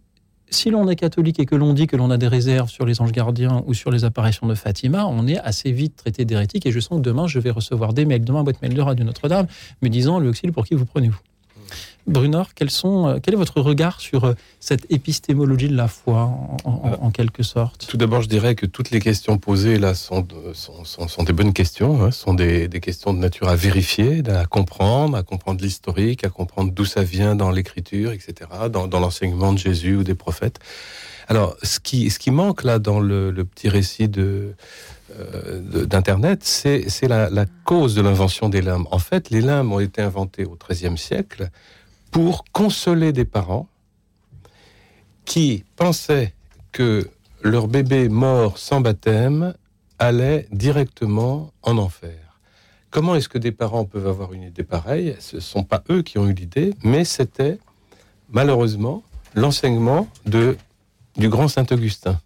si 0.50 0.70
l'on 0.70 0.88
est 0.88 0.96
catholique 0.96 1.38
et 1.38 1.46
que 1.46 1.54
l'on 1.54 1.72
dit 1.72 1.86
que 1.86 1.96
l'on 1.96 2.10
a 2.10 2.16
des 2.16 2.26
réserves 2.26 2.68
sur 2.68 2.84
les 2.84 3.00
anges 3.00 3.12
gardiens 3.12 3.62
ou 3.66 3.74
sur 3.74 3.92
les 3.92 4.04
apparitions 4.04 4.48
de 4.48 4.54
Fatima, 4.54 5.06
on 5.06 5.28
est 5.28 5.38
assez 5.38 5.70
vite 5.70 5.94
traité 5.96 6.24
d'hérétique. 6.24 6.66
Et 6.66 6.72
je 6.72 6.80
sens 6.80 6.98
que 6.98 7.04
demain, 7.04 7.28
je 7.28 7.38
vais 7.38 7.50
recevoir 7.50 7.92
des 7.92 8.04
mails, 8.04 8.24
demain, 8.24 8.42
boîte 8.42 8.60
mail 8.60 8.74
de 8.74 9.04
Notre-Dame, 9.04 9.46
me 9.82 9.88
disant 9.88 10.18
Le 10.18 10.32
pour 10.50 10.66
qui 10.66 10.74
vous 10.74 10.86
prenez-vous? 10.86 11.20
Brunor, 12.10 12.54
quels 12.54 12.70
sont, 12.70 13.06
euh, 13.08 13.18
quel 13.22 13.34
est 13.34 13.36
votre 13.36 13.60
regard 13.60 14.00
sur 14.00 14.24
euh, 14.24 14.34
cette 14.58 14.84
épistémologie 14.90 15.68
de 15.68 15.76
la 15.76 15.88
foi, 15.88 16.22
en, 16.22 16.56
en- 16.64 16.98
en 17.06 17.10
quelque 17.10 17.42
sorte? 17.42 17.86
Tout 17.88 17.96
d'abord, 17.96 18.20
je 18.22 18.28
dirais 18.28 18.54
que 18.54 18.66
toutes 18.66 18.90
les 18.90 19.00
questions 19.00 19.38
posées 19.38 19.78
là 19.78 19.94
sont, 19.94 20.20
de- 20.22 20.52
sont, 20.52 20.84
sont- 20.84 21.08
sont 21.08 21.22
des 21.22 21.32
bonnes 21.32 21.52
questions, 21.52 22.02
hein, 22.02 22.10
sont 22.10 22.34
des, 22.34 22.68
des 22.68 22.80
questions 22.80 23.14
de 23.14 23.18
nature 23.18 23.48
à 23.48 23.56
vérifier, 23.56 24.22
à 24.28 24.44
comprendre, 24.46 25.16
à 25.16 25.22
comprendre 25.22 25.62
l'historique, 25.62 26.24
à 26.24 26.28
comprendre 26.28 26.72
d'où 26.72 26.84
ça 26.84 27.02
vient 27.02 27.34
dans 27.36 27.50
l'écriture, 27.50 28.12
etc., 28.12 28.50
dans, 28.70 28.86
dans 28.88 29.00
l'enseignement 29.00 29.52
de 29.52 29.58
Jésus 29.58 29.96
ou 29.96 30.02
des 30.04 30.14
prophètes. 30.16 30.58
Alors, 31.28 31.56
ce 31.62 31.78
qui, 31.78 32.10
ce 32.10 32.18
qui 32.18 32.32
manque 32.32 32.64
là 32.64 32.80
dans 32.80 32.98
le, 32.98 33.30
le 33.30 33.44
petit 33.44 33.68
récit 33.68 34.08
de, 34.08 34.54
euh, 35.16 35.84
d'Internet, 35.86 36.40
c'est, 36.42 36.88
c'est 36.88 37.06
la, 37.06 37.30
la 37.30 37.46
cause 37.64 37.94
de 37.94 38.02
l'invention 38.02 38.48
des 38.48 38.62
limbes. 38.62 38.86
En 38.90 38.98
fait, 38.98 39.30
les 39.30 39.40
limbes 39.40 39.70
ont 39.70 39.78
été 39.80 40.02
inventées 40.02 40.44
au 40.44 40.56
XIIIe 40.56 40.98
siècle 40.98 41.50
pour 42.10 42.44
consoler 42.52 43.12
des 43.12 43.24
parents 43.24 43.68
qui 45.24 45.64
pensaient 45.76 46.34
que 46.72 47.08
leur 47.42 47.68
bébé 47.68 48.08
mort 48.08 48.58
sans 48.58 48.80
baptême 48.80 49.54
allait 49.98 50.46
directement 50.50 51.52
en 51.62 51.78
enfer. 51.78 52.40
Comment 52.90 53.14
est-ce 53.14 53.28
que 53.28 53.38
des 53.38 53.52
parents 53.52 53.84
peuvent 53.84 54.08
avoir 54.08 54.32
une 54.32 54.42
idée 54.42 54.64
pareille? 54.64 55.16
Ce 55.20 55.36
ne 55.36 55.40
sont 55.40 55.62
pas 55.62 55.84
eux 55.90 56.02
qui 56.02 56.18
ont 56.18 56.26
eu 56.26 56.34
l'idée, 56.34 56.74
mais 56.82 57.04
c'était 57.04 57.58
malheureusement 58.28 59.04
l'enseignement 59.34 60.08
de 60.26 60.56
du 61.16 61.28
grand 61.28 61.48
Saint 61.48 61.66
Augustin. 61.70 62.18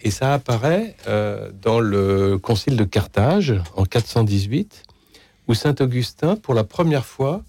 Et 0.00 0.10
ça 0.10 0.32
apparaît 0.32 0.96
euh, 1.08 1.50
dans 1.60 1.80
le 1.80 2.38
Concile 2.38 2.76
de 2.76 2.84
Carthage 2.84 3.54
en 3.76 3.84
418, 3.84 4.84
où 5.48 5.54
Saint 5.54 5.74
Augustin, 5.80 6.36
pour 6.36 6.54
la 6.54 6.64
première 6.64 7.04
fois, 7.04 7.42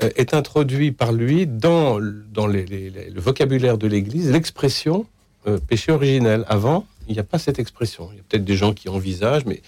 est 0.00 0.34
introduit 0.34 0.92
par 0.92 1.12
lui 1.12 1.46
dans, 1.46 1.98
dans 2.32 2.46
le 2.46 3.20
vocabulaire 3.20 3.78
de 3.78 3.86
l'Église 3.86 4.30
l'expression 4.30 5.06
euh, 5.48 5.58
péché 5.58 5.92
originel. 5.92 6.44
Avant, 6.48 6.84
il 7.06 7.14
n'y 7.14 7.20
a 7.20 7.24
pas 7.24 7.38
cette 7.38 7.58
expression. 7.58 8.08
Il 8.12 8.16
y 8.16 8.20
a 8.20 8.22
peut-être 8.28 8.44
des 8.44 8.56
gens 8.56 8.74
qui 8.74 8.88
envisagent, 8.88 9.46
mais 9.46 9.62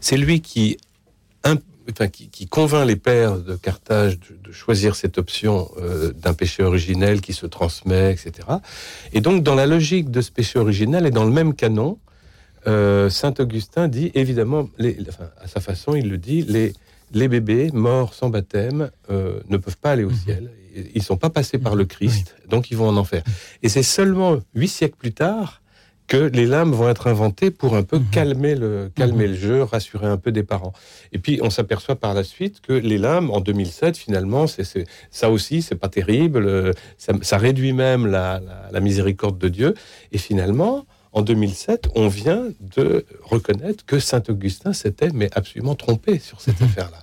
c'est 0.00 0.16
lui 0.16 0.40
qui, 0.40 0.78
enfin, 1.44 2.08
qui, 2.08 2.46
convainc 2.46 2.86
les 2.86 2.96
pères 2.96 3.38
de 3.38 3.56
Carthage 3.56 4.18
de, 4.20 4.52
choisir 4.52 4.94
cette 4.94 5.18
option 5.18 5.70
euh, 5.78 6.12
d'un 6.12 6.34
péché 6.34 6.62
originel 6.62 7.20
qui 7.20 7.32
se 7.32 7.46
transmet, 7.46 8.12
etc. 8.12 8.46
Et 9.12 9.20
donc, 9.20 9.42
dans 9.42 9.54
la 9.54 9.66
logique 9.66 10.10
de 10.10 10.20
ce 10.20 10.30
péché 10.30 10.58
originel 10.58 11.04
et 11.04 11.10
dans 11.10 11.24
le 11.24 11.32
même 11.32 11.54
canon, 11.54 11.98
euh, 12.66 13.10
Saint 13.10 13.34
Augustin 13.38 13.88
dit 13.88 14.12
évidemment, 14.14 14.70
à 15.40 15.48
sa 15.48 15.60
façon, 15.60 15.94
il 15.94 16.08
le 16.08 16.16
dit, 16.16 16.42
les, 16.42 16.74
les 17.14 17.28
bébés 17.28 17.70
morts 17.72 18.14
sans 18.14 18.30
baptême 18.30 18.90
euh, 19.10 19.40
ne 19.48 19.56
peuvent 19.56 19.78
pas 19.78 19.92
aller 19.92 20.04
au 20.04 20.12
ciel. 20.12 20.50
Ils 20.74 20.98
ne 20.98 21.02
sont 21.02 21.18
pas 21.18 21.28
passés 21.30 21.58
par 21.58 21.74
le 21.74 21.84
Christ, 21.84 22.34
donc 22.48 22.70
ils 22.70 22.76
vont 22.76 22.88
en 22.88 22.96
enfer. 22.96 23.22
Et 23.62 23.68
c'est 23.68 23.82
seulement 23.82 24.38
huit 24.54 24.68
siècles 24.68 24.96
plus 24.96 25.12
tard 25.12 25.60
que 26.08 26.16
les 26.16 26.46
lames 26.46 26.72
vont 26.72 26.88
être 26.88 27.06
inventées 27.06 27.50
pour 27.50 27.76
un 27.76 27.82
peu 27.84 28.00
calmer, 28.10 28.54
le, 28.54 28.90
calmer 28.94 29.28
le 29.28 29.34
jeu, 29.34 29.62
rassurer 29.62 30.06
un 30.06 30.16
peu 30.16 30.32
des 30.32 30.42
parents. 30.42 30.72
Et 31.12 31.18
puis 31.18 31.38
on 31.42 31.48
s'aperçoit 31.50 31.96
par 31.96 32.12
la 32.12 32.24
suite 32.24 32.60
que 32.60 32.72
les 32.72 32.98
lames, 32.98 33.30
en 33.30 33.40
2007, 33.40 33.96
finalement, 33.96 34.46
c'est 34.46 34.64
ça 35.10 35.30
aussi, 35.30 35.62
c'est 35.62 35.76
pas 35.76 35.88
terrible. 35.88 36.44
euh, 36.46 36.72
Ça, 36.98 37.12
ça 37.22 37.38
réduit 37.38 37.72
même 37.72 38.06
la, 38.06 38.40
la- 38.40 38.68
la 38.72 38.80
miséricorde 38.80 39.38
de 39.38 39.48
Dieu. 39.48 39.74
Et 40.10 40.18
finalement, 40.18 40.86
en 41.12 41.22
2007, 41.22 41.88
on 41.94 42.08
vient 42.08 42.44
de 42.60 43.04
reconnaître 43.22 43.84
que 43.84 43.98
Saint 43.98 44.22
Augustin 44.28 44.72
s'était 44.72 45.10
mais 45.12 45.28
absolument 45.34 45.74
trompé 45.74 46.18
sur 46.18 46.40
cette 46.40 46.60
affaire-là. 46.62 47.02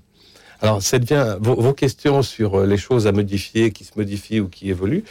Alors, 0.62 0.82
ça 0.82 1.00
devient 1.00 1.38
vos, 1.40 1.56
vos 1.56 1.74
questions 1.74 2.22
sur 2.22 2.56
euh, 2.60 2.66
les 2.66 2.78
choses 2.78 3.08
à 3.08 3.12
modifier, 3.14 3.72
qui 3.72 3.86
se 3.86 3.92
modifient 3.96 4.42
ou 4.42 4.50
qui 4.50 4.70
évoluent. 4.70 5.06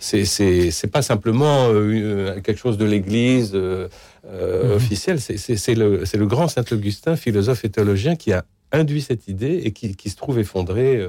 C'est 0.00 0.24
c'est 0.24 0.70
c'est 0.70 0.86
pas 0.88 1.02
simplement 1.02 1.68
euh, 1.68 2.34
une- 2.36 2.42
quelque 2.42 2.58
chose 2.58 2.78
de 2.78 2.84
l'Église 2.84 3.52
euh, 3.54 3.88
euh, 4.26 4.76
officielle. 4.76 5.20
C'est- 5.20 5.36
C'est 5.36 5.56
c'est 5.56 5.74
le 5.74 6.04
c'est 6.06 6.16
le 6.18 6.26
grand 6.26 6.48
Saint 6.48 6.64
Augustin, 6.72 7.14
philosophe 7.16 7.64
et 7.64 7.68
théologien, 7.68 8.16
qui 8.16 8.32
a 8.32 8.44
induit 8.72 9.02
cette 9.02 9.28
idée 9.28 9.60
et 9.64 9.72
qui, 9.72 9.94
qui 9.96 10.10
se 10.10 10.16
trouve 10.16 10.38
effondré. 10.38 11.00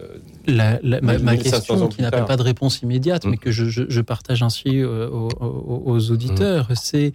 Euh, 0.00 0.16
La- 0.46 0.78
la- 0.82 1.00
ma, 1.00 1.18
ma 1.18 1.32
1500 1.32 1.58
question, 1.60 1.88
qui 1.88 2.02
n'appelle 2.02 2.20
pas 2.26 2.36
de 2.36 2.42
réponse 2.42 2.82
immédiate, 2.82 3.24
mais 3.26 3.36
que 3.36 3.50
je, 3.50 3.66
je- 3.66 3.84
je 3.88 4.00
partage 4.00 4.42
ainsi 4.42 4.78
euh, 4.80 5.08
aux, 5.08 5.28
aux- 5.40 5.82
aux 5.86 6.10
auditeurs, 6.10 6.68
c'est 6.74 7.12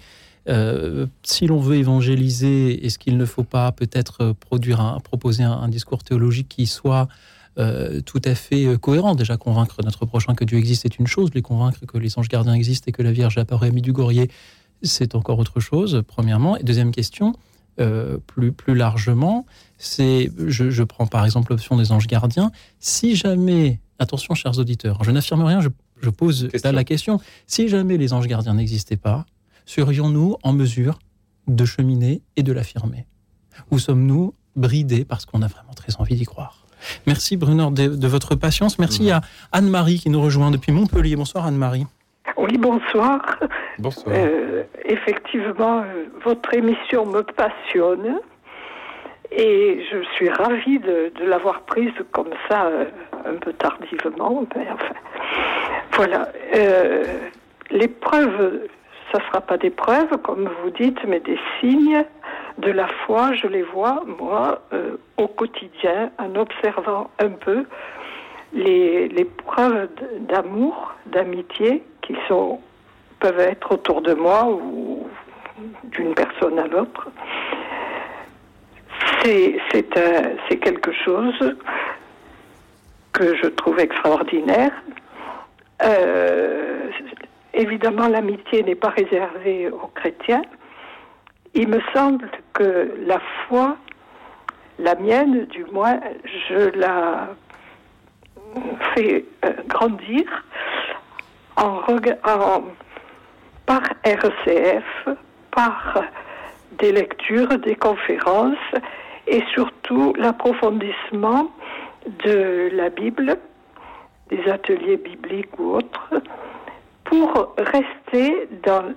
euh, 0.49 1.07
si 1.23 1.45
l'on 1.47 1.59
veut 1.59 1.75
évangéliser, 1.75 2.85
est-ce 2.85 2.97
qu'il 2.99 3.17
ne 3.17 3.25
faut 3.25 3.43
pas 3.43 3.71
peut-être 3.73 4.33
produire 4.39 4.79
un, 4.79 4.99
proposer 4.99 5.43
un, 5.43 5.51
un 5.51 5.67
discours 5.67 6.03
théologique 6.03 6.47
qui 6.47 6.67
soit 6.67 7.07
euh, 7.57 7.99
tout 8.01 8.21
à 8.23 8.33
fait 8.35 8.77
cohérent? 8.79 9.15
Déjà, 9.15 9.35
convaincre 9.35 9.77
notre 9.83 10.05
prochain 10.05 10.35
que 10.35 10.45
Dieu 10.45 10.57
existe 10.57 10.85
est 10.85 10.99
une 10.99 11.07
chose, 11.07 11.31
les 11.33 11.41
convaincre 11.41 11.79
que 11.85 11.97
les 11.97 12.17
anges 12.17 12.29
gardiens 12.29 12.53
existent 12.53 12.85
et 12.87 12.91
que 12.93 13.01
la 13.01 13.11
Vierge 13.11 13.37
apparaît 13.37 13.71
mis 13.71 13.81
du 13.81 13.91
Gourier, 13.91 14.29
c'est 14.83 15.15
encore 15.15 15.39
autre 15.39 15.59
chose, 15.59 16.03
premièrement. 16.07 16.55
Et 16.55 16.63
deuxième 16.63 16.91
question, 16.91 17.33
euh, 17.79 18.17
plus, 18.25 18.51
plus 18.51 18.75
largement, 18.75 19.45
c'est, 19.77 20.31
je, 20.47 20.69
je 20.69 20.83
prends 20.83 21.07
par 21.07 21.25
exemple 21.25 21.51
l'option 21.51 21.77
des 21.77 21.91
anges 21.91 22.07
gardiens, 22.07 22.51
si 22.79 23.15
jamais, 23.15 23.79
attention 23.99 24.33
chers 24.33 24.57
auditeurs, 24.57 25.03
je 25.03 25.11
n'affirme 25.11 25.43
rien, 25.43 25.61
je, 25.61 25.69
je 26.01 26.09
pose 26.09 26.49
là 26.63 26.71
la 26.71 26.83
question, 26.83 27.19
si 27.45 27.67
jamais 27.67 27.97
les 27.97 28.13
anges 28.13 28.27
gardiens 28.27 28.55
n'existaient 28.55 28.97
pas, 28.97 29.25
serions-nous 29.65 30.37
en 30.43 30.53
mesure 30.53 30.99
de 31.47 31.65
cheminer 31.65 32.21
et 32.35 32.43
de 32.43 32.51
l'affirmer? 32.51 33.05
Ou 33.71 33.79
sommes-nous 33.79 34.33
bridés 34.55 35.05
parce 35.05 35.25
qu'on 35.25 35.41
a 35.41 35.47
vraiment 35.47 35.73
très 35.73 35.95
envie 35.97 36.15
d'y 36.15 36.25
croire? 36.25 36.65
Merci 37.05 37.37
Brunner 37.37 37.69
de, 37.71 37.95
de 37.95 38.07
votre 38.07 38.35
patience, 38.35 38.77
merci 38.79 39.09
à 39.11 39.21
Anne-Marie 39.51 39.99
qui 39.99 40.09
nous 40.09 40.21
rejoint 40.21 40.51
depuis 40.51 40.71
Montpellier. 40.71 41.15
Bonsoir 41.15 41.45
Anne-Marie. 41.45 41.85
Oui, 42.37 42.57
bonsoir. 42.57 43.39
Bonsoir. 43.79 44.15
Euh, 44.17 44.63
effectivement, 44.85 45.79
euh, 45.79 46.05
votre 46.23 46.53
émission 46.53 47.05
me 47.05 47.21
passionne 47.21 48.19
et 49.31 49.83
je 49.91 50.03
suis 50.15 50.29
ravie 50.29 50.79
de, 50.79 51.11
de 51.15 51.25
l'avoir 51.25 51.61
prise 51.61 51.93
comme 52.11 52.33
ça, 52.49 52.65
euh, 52.65 52.85
un 53.25 53.35
peu 53.35 53.53
tardivement. 53.53 54.45
mais 54.55 54.67
enfin, 54.71 54.95
voilà. 55.93 56.29
Euh, 56.55 57.03
les 57.69 57.87
preuves, 57.87 58.61
ça 59.11 59.19
ne 59.19 59.23
sera 59.25 59.41
pas 59.41 59.57
des 59.57 59.69
preuves, 59.69 60.17
comme 60.23 60.49
vous 60.63 60.69
dites, 60.71 60.99
mais 61.05 61.19
des 61.19 61.39
signes 61.59 62.03
de 62.57 62.71
la 62.71 62.87
foi. 63.05 63.33
Je 63.33 63.47
les 63.47 63.63
vois, 63.63 64.03
moi, 64.19 64.61
euh, 64.73 64.97
au 65.17 65.27
quotidien, 65.27 66.11
en 66.17 66.35
observant 66.35 67.09
un 67.19 67.29
peu 67.29 67.65
les, 68.53 69.25
preuves 69.45 69.89
d'amour, 70.21 70.93
d'amitié 71.07 71.83
qui 72.01 72.15
sont 72.27 72.59
peuvent 73.19 73.39
être 73.39 73.71
autour 73.71 74.01
de 74.01 74.13
moi 74.13 74.45
ou 74.45 75.07
d'une 75.85 76.13
personne 76.13 76.59
à 76.59 76.67
l'autre. 76.67 77.09
C'est 79.23 80.59
quelque 80.61 80.91
chose 80.93 81.55
que 83.11 83.35
je 83.35 83.47
trouve 83.47 83.79
extraordinaire. 83.79 84.71
Euh, 85.83 86.89
évidemment, 87.53 88.07
l'amitié 88.07 88.63
n'est 88.63 88.75
pas 88.75 88.89
réservée 88.89 89.69
aux 89.69 89.91
chrétiens. 89.95 90.43
Il 91.53 91.67
me 91.67 91.81
semble 91.93 92.29
que 92.53 92.93
la 93.05 93.19
foi, 93.47 93.77
la 94.79 94.95
mienne 94.95 95.45
du 95.45 95.65
moins, 95.65 95.99
je 96.49 96.69
la 96.77 97.29
fais 98.93 99.25
euh, 99.45 99.53
grandir 99.67 100.23
en- 101.55 102.61
par 103.65 103.81
RCF, 104.03 105.09
par 105.51 106.03
des 106.79 106.91
lectures, 106.91 107.57
des 107.59 107.75
conférences 107.75 108.55
et 109.27 109.43
surtout 109.53 110.13
l'approfondissement 110.17 111.49
de 112.23 112.69
la 112.73 112.89
Bible, 112.89 113.37
des 114.29 114.49
ateliers 114.49 114.97
bibliques 114.97 115.57
ou 115.59 115.75
autres, 115.75 116.13
pour 117.03 117.55
rester 117.57 118.47
dans 118.63 118.93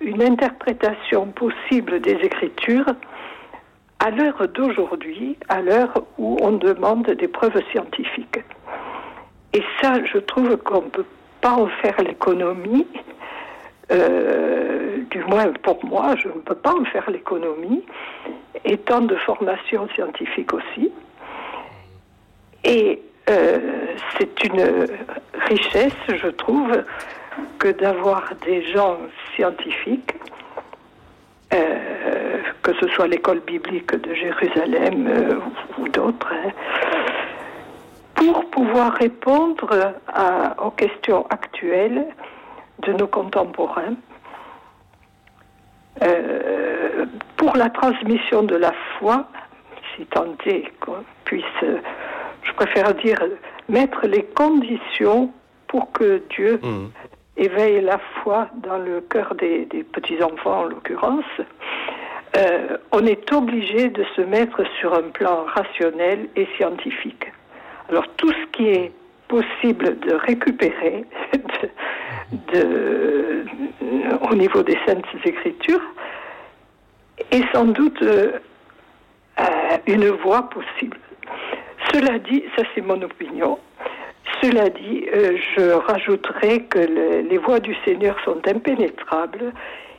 une 0.00 0.22
interprétation 0.22 1.26
possible 1.26 2.00
des 2.00 2.12
Écritures 2.22 2.86
à 3.98 4.10
l'heure 4.10 4.46
d'aujourd'hui, 4.48 5.36
à 5.48 5.60
l'heure 5.62 5.94
où 6.18 6.36
on 6.42 6.52
demande 6.52 7.06
des 7.10 7.28
preuves 7.28 7.60
scientifiques. 7.72 8.40
Et 9.54 9.62
ça, 9.80 10.04
je 10.04 10.18
trouve 10.18 10.56
qu'on 10.58 10.82
ne 10.82 10.90
peut 10.90 11.06
pas 11.40 11.52
en 11.52 11.68
faire 11.68 11.94
l'économie. 12.02 12.86
Euh, 13.92 14.98
du 15.10 15.22
moins 15.24 15.52
pour 15.62 15.84
moi, 15.84 16.16
je 16.16 16.28
ne 16.28 16.40
peux 16.40 16.56
pas 16.56 16.72
en 16.72 16.84
faire 16.86 17.08
l'économie, 17.08 17.84
étant 18.64 19.00
de 19.02 19.14
formation 19.14 19.88
scientifique 19.94 20.52
aussi. 20.52 20.90
Et 22.64 23.00
euh, 23.30 23.58
c'est 24.18 24.44
une 24.44 24.88
richesse, 25.46 25.92
je 26.08 26.28
trouve, 26.28 26.72
que 27.58 27.68
d'avoir 27.68 28.32
des 28.44 28.62
gens 28.72 28.96
scientifiques, 29.36 30.14
euh, 31.52 32.38
que 32.62 32.72
ce 32.80 32.88
soit 32.88 33.06
l'école 33.06 33.40
biblique 33.40 33.94
de 33.94 34.14
Jérusalem 34.14 35.40
ou 35.78 35.88
d'autres, 35.88 36.32
hein, 36.32 36.50
pour 38.32 38.44
pouvoir 38.50 38.92
répondre 38.94 39.92
à- 40.08 40.62
aux 40.64 40.70
questions 40.70 41.26
actuelles 41.30 42.06
de 42.80 42.92
nos 42.92 43.06
contemporains, 43.06 43.94
euh, 46.02 47.06
pour 47.36 47.56
la 47.56 47.70
transmission 47.70 48.42
de 48.42 48.56
la 48.56 48.72
foi, 48.98 49.26
si 49.96 50.06
tant 50.06 50.34
est 50.46 50.64
qu'on 50.80 51.04
puisse, 51.24 51.44
je 52.42 52.52
préfère 52.52 52.94
dire, 52.94 53.18
mettre 53.68 54.06
les 54.06 54.24
conditions 54.24 55.30
pour 55.68 55.92
que 55.92 56.22
Dieu 56.30 56.60
éveille 57.36 57.80
la 57.80 57.98
foi 58.22 58.48
dans 58.56 58.78
le 58.78 59.00
cœur 59.00 59.34
des, 59.34 59.64
des 59.66 59.82
petits-enfants 59.84 60.60
en 60.60 60.64
l'occurrence, 60.64 61.24
euh, 62.36 62.76
on 62.92 63.06
est 63.06 63.32
obligé 63.32 63.88
de 63.88 64.04
se 64.16 64.20
mettre 64.22 64.64
sur 64.80 64.94
un 64.94 65.10
plan 65.10 65.44
rationnel 65.46 66.28
et 66.36 66.46
scientifique. 66.56 67.32
Alors 67.88 68.06
tout 68.16 68.30
ce 68.32 68.46
qui 68.52 68.68
est 68.68 68.92
possible 69.28 69.98
de 70.00 70.14
récupérer 70.14 71.04
de- 71.32 71.70
de- 72.52 73.44
au 74.30 74.34
niveau 74.34 74.62
des 74.62 74.78
saintes 74.86 75.04
écritures 75.24 75.82
est 77.30 77.44
sans 77.52 77.64
doute 77.66 78.00
euh, 78.02 78.32
euh, 79.40 79.44
une 79.86 80.08
voie 80.08 80.48
possible. 80.48 80.96
Cela 81.92 82.18
dit, 82.18 82.42
ça 82.56 82.62
c'est 82.74 82.80
mon 82.80 83.00
opinion, 83.02 83.58
Cela 84.42 84.68
dit, 84.70 85.06
euh, 85.14 85.36
je 85.54 85.70
rajouterai 85.72 86.64
que 86.64 86.78
le- 86.78 87.20
les 87.28 87.38
voies 87.38 87.60
du 87.60 87.74
Seigneur 87.84 88.16
sont 88.24 88.40
impénétrables 88.46 89.52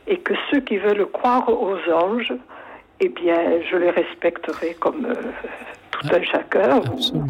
et 0.06 0.18
que 0.18 0.34
ceux 0.50 0.60
qui 0.60 0.76
veulent 0.78 1.06
croire 1.06 1.48
aux 1.48 1.78
anges, 1.92 2.32
eh 3.00 3.08
bien, 3.08 3.38
je 3.70 3.76
les 3.76 3.90
respecterai 3.90 4.74
comme 4.78 5.06
euh, 5.06 5.14
tout 5.90 6.06
un 6.12 6.22
chacun 6.22 6.78
ou 6.80 7.24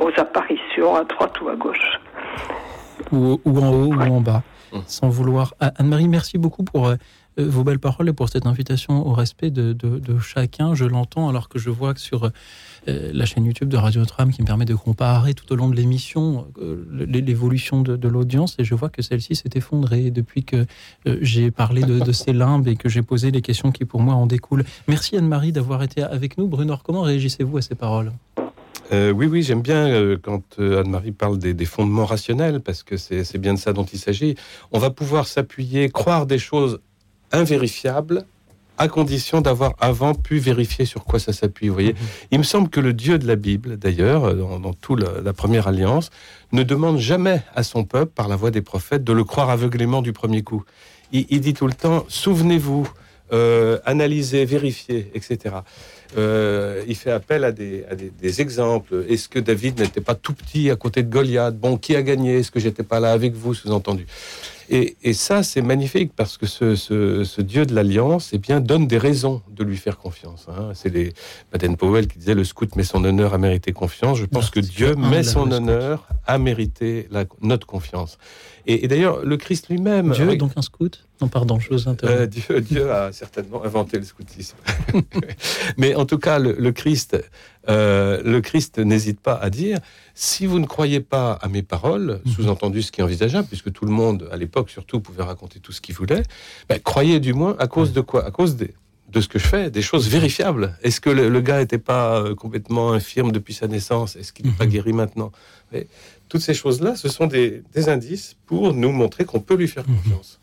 aux 0.00 0.10
apparitions 0.20 0.94
à 0.96 1.04
droite 1.04 1.40
ou 1.40 1.48
à 1.48 1.56
gauche. 1.56 1.98
ou, 3.12 3.40
ou 3.44 3.58
en 3.60 3.70
haut 3.72 3.94
ou 3.94 4.00
en 4.00 4.20
bas, 4.20 4.42
sans 4.86 5.08
vouloir. 5.08 5.54
Ah, 5.60 5.72
Anne-Marie, 5.76 6.08
merci 6.08 6.38
beaucoup 6.38 6.62
pour 6.62 6.86
euh, 6.88 6.96
euh, 7.38 7.46
vos 7.48 7.64
belles 7.64 7.78
paroles 7.80 8.08
et 8.08 8.12
pour 8.12 8.28
cette 8.28 8.46
invitation 8.46 9.06
au 9.06 9.12
respect 9.12 9.50
de, 9.50 9.72
de- 9.72 9.98
de 9.98 10.18
chacun. 10.18 10.74
Je 10.74 10.84
l'entends 10.84 11.28
alors 11.28 11.48
que 11.48 11.58
je 11.58 11.70
vois 11.70 11.92
que 11.94 12.00
sur 12.00 12.24
euh, 12.24 13.10
la 13.12 13.24
chaîne 13.26 13.46
YouTube 13.46 13.68
de 13.68 13.76
Radio 13.76 14.00
Notre-Dame 14.00 14.30
qui 14.32 14.42
me 14.42 14.46
permet 14.46 14.64
de 14.66 14.74
comparer 14.74 15.34
tout 15.34 15.50
au 15.52 15.56
long 15.56 15.68
de 15.68 15.74
l'émission 15.76 16.46
euh, 16.60 16.84
l'é- 17.08 17.20
l'évolution 17.22 17.80
de, 17.82 17.96
de 17.96 18.08
l'audience 18.08 18.54
et 18.58 18.64
je 18.64 18.74
vois 18.74 18.90
que 18.90 19.02
celle-ci 19.02 19.34
s'est 19.34 19.50
effondrée 19.54 20.10
depuis 20.10 20.44
que 20.44 20.66
euh, 21.06 21.16
j'ai 21.20 21.50
parlé 21.50 21.82
de, 21.82 21.98
de 21.98 22.12
ces 22.12 22.32
limbes 22.32 22.68
et 22.68 22.76
que 22.76 22.88
j'ai 22.88 23.02
posé 23.02 23.30
les 23.32 23.42
questions 23.42 23.72
qui 23.72 23.84
pour 23.86 24.00
moi 24.02 24.14
en 24.14 24.26
découlent. 24.26 24.64
Merci 24.88 25.16
Anne-Marie 25.16 25.52
d'avoir 25.52 25.82
été 25.82 26.02
avec 26.02 26.38
nous. 26.38 26.46
Bruno, 26.46 26.76
comment 26.84 27.02
réagissez-vous 27.02 27.56
à 27.58 27.62
ces 27.62 27.74
paroles? 27.74 28.12
Euh, 28.92 29.12
oui, 29.12 29.26
oui, 29.26 29.42
j'aime 29.42 29.62
bien 29.62 29.86
euh, 29.88 30.18
quand 30.20 30.58
euh, 30.58 30.80
Anne-Marie 30.80 31.12
parle 31.12 31.38
des, 31.38 31.54
des 31.54 31.64
fondements 31.64 32.06
rationnels, 32.06 32.60
parce 32.60 32.82
que 32.82 32.96
c'est 32.96 33.38
bien 33.38 33.54
de 33.54 33.58
ça 33.58 33.72
dont 33.72 33.84
il 33.84 33.98
s'agit. 33.98 34.34
On 34.72 34.78
va 34.78 34.90
pouvoir 34.90 35.26
s'appuyer, 35.26 35.88
croire 35.90 36.26
des 36.26 36.38
choses 36.38 36.80
invérifiables, 37.30 38.24
à 38.78 38.88
condition 38.88 39.42
d'avoir 39.42 39.74
avant 39.78 40.14
pu 40.14 40.38
vérifier 40.38 40.86
sur 40.86 41.04
quoi 41.04 41.18
ça 41.18 41.32
s'appuie. 41.32 41.68
Vous 41.68 41.74
voyez, 41.74 41.94
il 42.30 42.38
me 42.38 42.44
semble 42.44 42.68
que 42.68 42.80
le 42.80 42.92
Dieu 42.92 43.18
de 43.18 43.26
la 43.26 43.36
Bible, 43.36 43.76
d'ailleurs, 43.76 44.34
dans, 44.34 44.58
dans 44.58 44.72
toute 44.72 45.00
la, 45.00 45.20
la 45.20 45.32
première 45.32 45.68
alliance, 45.68 46.10
ne 46.52 46.62
demande 46.62 46.98
jamais 46.98 47.42
à 47.54 47.62
son 47.62 47.84
peuple, 47.84 48.12
par 48.12 48.26
la 48.26 48.36
voix 48.36 48.50
des 48.50 48.62
prophètes, 48.62 49.04
de 49.04 49.12
le 49.12 49.22
croire 49.22 49.50
aveuglément 49.50 50.02
du 50.02 50.12
premier 50.12 50.42
coup. 50.42 50.64
Il, 51.12 51.26
il 51.28 51.40
dit 51.40 51.54
tout 51.54 51.66
le 51.66 51.74
temps 51.74 52.06
souvenez-vous, 52.08 52.88
analysez, 53.84 54.44
vérifiez, 54.44 55.12
etc. 55.14 55.56
Euh, 56.16 56.82
il 56.88 56.96
fait 56.96 57.10
appel 57.12 57.44
à 57.44 57.52
des, 57.52 57.84
à 57.90 57.94
des- 57.94 58.10
des 58.10 58.40
exemples. 58.40 59.04
Est-ce 59.08 59.28
que 59.28 59.38
David 59.38 59.78
n'était 59.80 60.00
pas 60.00 60.14
tout 60.14 60.32
petit 60.34 60.70
à 60.70 60.76
côté 60.76 61.02
de 61.02 61.08
Goliath? 61.10 61.56
Bon, 61.56 61.76
qui 61.76 61.94
a 61.94 62.02
gagné? 62.02 62.38
Est-ce 62.40 62.50
que 62.50 62.58
j'étais 62.60 62.82
pas 62.82 62.98
là 63.00 63.12
avec 63.12 63.34
vous, 63.34 63.54
sous-entendu 63.54 64.06
et, 64.70 64.96
et 65.02 65.12
ça, 65.12 65.42
c'est 65.42 65.62
magnifique 65.62 66.12
parce 66.14 66.38
que 66.38 66.46
ce, 66.46 66.74
ce- 66.76 67.24
ce 67.24 67.40
Dieu 67.42 67.66
de 67.66 67.74
l'Alliance 67.74 68.30
eh 68.32 68.38
bien, 68.38 68.60
donne 68.60 68.86
des 68.86 68.98
raisons 68.98 69.42
de 69.50 69.64
lui 69.64 69.76
faire 69.76 69.98
confiance. 69.98 70.46
hein. 70.48 70.70
C'est 70.74 70.88
les 70.88 71.12
Baden-Powell 71.52 72.06
qui 72.06 72.18
disait 72.18 72.34
le 72.34 72.44
scout 72.44 72.74
met 72.76 72.84
son 72.84 73.04
honneur 73.04 73.34
à 73.34 73.38
mériter 73.38 73.72
confiance. 73.72 74.18
Je 74.18 74.26
pense 74.26 74.50
que 74.50 74.60
Dieu 74.60 74.94
met 74.94 75.18
le 75.18 75.22
son 75.24 75.50
honneur 75.50 76.06
à 76.26 76.38
mériter 76.38 77.08
la- 77.10 77.24
notre 77.42 77.66
confiance. 77.66 78.18
Et, 78.66 78.84
et 78.84 78.88
d'ailleurs, 78.88 79.24
le 79.24 79.36
Christ 79.36 79.68
lui-même. 79.70 80.12
Dieu 80.12 80.30
est 80.30 80.36
donc 80.36 80.52
un 80.56 80.62
scout 80.62 81.04
Non, 81.20 81.28
pardon, 81.28 81.58
je 81.58 81.70
vous 81.70 81.88
interromps. 81.88 82.20
euh, 82.20 82.26
Dieu, 82.26 82.60
Dieu 82.60 82.92
a 82.92 83.10
certainement 83.12 83.64
inventé 83.64 83.98
le 83.98 84.04
scoutisme. 84.04 84.56
Mais 85.76 85.94
en 85.94 86.04
tout 86.06 86.18
cas, 86.18 86.38
le, 86.38 86.52
le 86.58 86.72
Christ, 86.72 87.16
euh, 87.70 88.20
le 88.24 88.40
Christ 88.40 88.78
n'hésite 88.78 89.20
pas 89.20 89.34
à 89.34 89.48
dire 89.50 89.78
si 90.14 90.44
vous 90.46 90.58
ne 90.58 90.66
croyez 90.66 91.00
pas 91.00 91.32
à 91.40 91.48
mes 91.48 91.62
paroles, 91.62 92.20
sous-entendu 92.34 92.82
ce 92.82 92.90
qui 92.92 93.00
est 93.00 93.04
envisageable, 93.04 93.48
puisque 93.48 93.72
tout 93.72 93.84
le 93.86 93.92
monde, 93.92 94.28
à 94.32 94.36
l'époque 94.36 94.68
surtout, 94.70 95.00
pouvait 95.00 95.22
raconter 95.22 95.60
tout 95.60 95.72
ce 95.72 95.80
qu'il 95.80 95.94
voulait, 95.94 96.22
ben, 96.68 96.78
croyez 96.80 97.20
du 97.20 97.32
moins 97.32 97.56
à 97.58 97.66
cause 97.68 97.92
de 97.92 98.00
quoi? 98.00 98.26
À 98.26 98.30
cause 98.30 98.56
des- 98.56 98.74
de 99.08 99.20
ce 99.20 99.26
que 99.26 99.40
je 99.40 99.46
fais, 99.46 99.70
des 99.72 99.82
choses 99.82 100.06
vérifiables. 100.08 100.76
Est-ce 100.84 101.00
que 101.00 101.10
le, 101.10 101.28
le 101.28 101.40
gars 101.40 101.58
n'était 101.58 101.78
pas 101.78 102.20
euh, 102.20 102.36
complètement 102.36 102.92
infirme 102.92 103.32
depuis 103.32 103.54
sa 103.54 103.66
naissance? 103.66 104.14
Est-ce 104.14 104.32
qu'il 104.32 104.46
n'est 104.46 104.52
pas 104.52 104.66
guéri 104.66 104.92
maintenant? 104.92 105.32
Mais 105.72 105.88
Toutes 106.28 106.42
ces 106.42 106.54
choses-là, 106.54 106.94
ce 106.94 107.08
sont 107.08 107.26
des, 107.26 107.62
des 107.74 107.88
indices 107.88 108.36
pour 108.46 108.72
nous 108.72 108.92
montrer 108.92 109.24
qu'on 109.24 109.40
peut 109.40 109.56
lui 109.56 109.66
faire 109.66 109.84
confiance. 109.84 110.38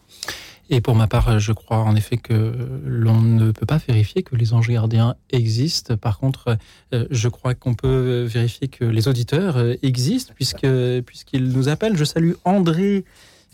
Et 0.70 0.82
pour 0.82 0.96
ma 0.96 1.08
part, 1.08 1.40
je 1.40 1.54
crois 1.54 1.78
en 1.80 1.96
effet 1.96 2.18
que 2.18 2.54
l'on 2.86 3.22
ne 3.22 3.52
peut 3.52 3.66
pas 3.66 3.78
vérifier 3.78 4.22
que 4.24 4.36
les 4.36 4.54
anges 4.54 4.68
gardiens 4.68 5.16
existent. 5.32 5.96
Par 5.96 6.20
contre, 6.20 6.58
euh, 6.94 7.06
je 7.10 7.30
crois 7.30 7.56
qu'on 7.56 7.74
peut 7.74 8.24
vérifier 8.28 8.68
que 8.68 8.84
les 8.84 9.08
auditeurs 9.08 9.56
euh, 9.58 9.76
existent 9.82 10.34
puisque 10.36 10.68
puisqu'ils 11.06 11.50
nous 11.50 11.70
appellent. 11.70 11.96
Je 11.96 12.04
salue 12.04 12.34
André 12.44 13.06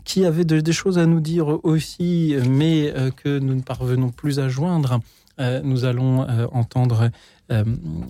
qui 0.06 0.26
avait 0.26 0.44
de- 0.44 0.60
des 0.60 0.73
choses 0.73 0.98
à 0.98 1.06
nous 1.06 1.19
dire 1.22 1.60
aussi, 1.64 2.35
mais 2.49 2.91
euh, 2.95 3.11
que 3.11 3.38
nous 3.38 3.53
ne 3.56 3.61
parvenons 3.61 4.10
plus 4.10 4.40
à 4.40 4.49
joindre. 4.49 4.99
Nous 5.64 5.84
allons 5.84 6.27
entendre 6.52 7.10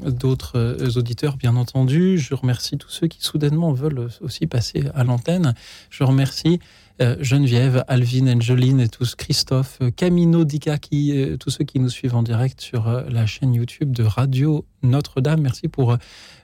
d'autres 0.05 0.97
auditeurs, 0.97 1.37
bien 1.37 1.55
entendu. 1.55 2.17
Je 2.17 2.33
remercie 2.35 2.77
tous 2.77 2.89
ceux 2.89 3.07
qui 3.07 3.23
soudainement 3.23 3.71
veulent 3.71 4.09
aussi 4.19 4.45
passer 4.45 4.83
à 4.93 5.05
l'antenne. 5.05 5.53
Je 5.89 6.03
remercie 6.03 6.59
Geneviève, 6.99 7.83
Alvin, 7.87 8.27
Angeline 8.27 8.79
et 8.79 8.87
tous, 8.87 9.15
Christophe, 9.15 9.79
euh, 9.81 9.89
Camino 9.89 10.45
qui, 10.45 11.17
euh, 11.17 11.37
tous 11.37 11.49
ceux 11.49 11.63
qui 11.63 11.79
nous 11.79 11.89
suivent 11.89 12.15
en 12.15 12.23
direct 12.23 12.61
sur 12.61 12.87
euh, 12.87 13.03
la 13.09 13.25
chaîne 13.25 13.53
YouTube 13.53 13.91
de 13.91 14.03
Radio 14.03 14.65
Notre-Dame. 14.83 15.41
Merci 15.41 15.67
pour 15.67 15.93
euh, 15.93 15.97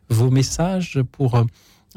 vos 0.09 0.31
messages, 0.31 0.99
pour 1.11 1.35
euh, 1.35 1.43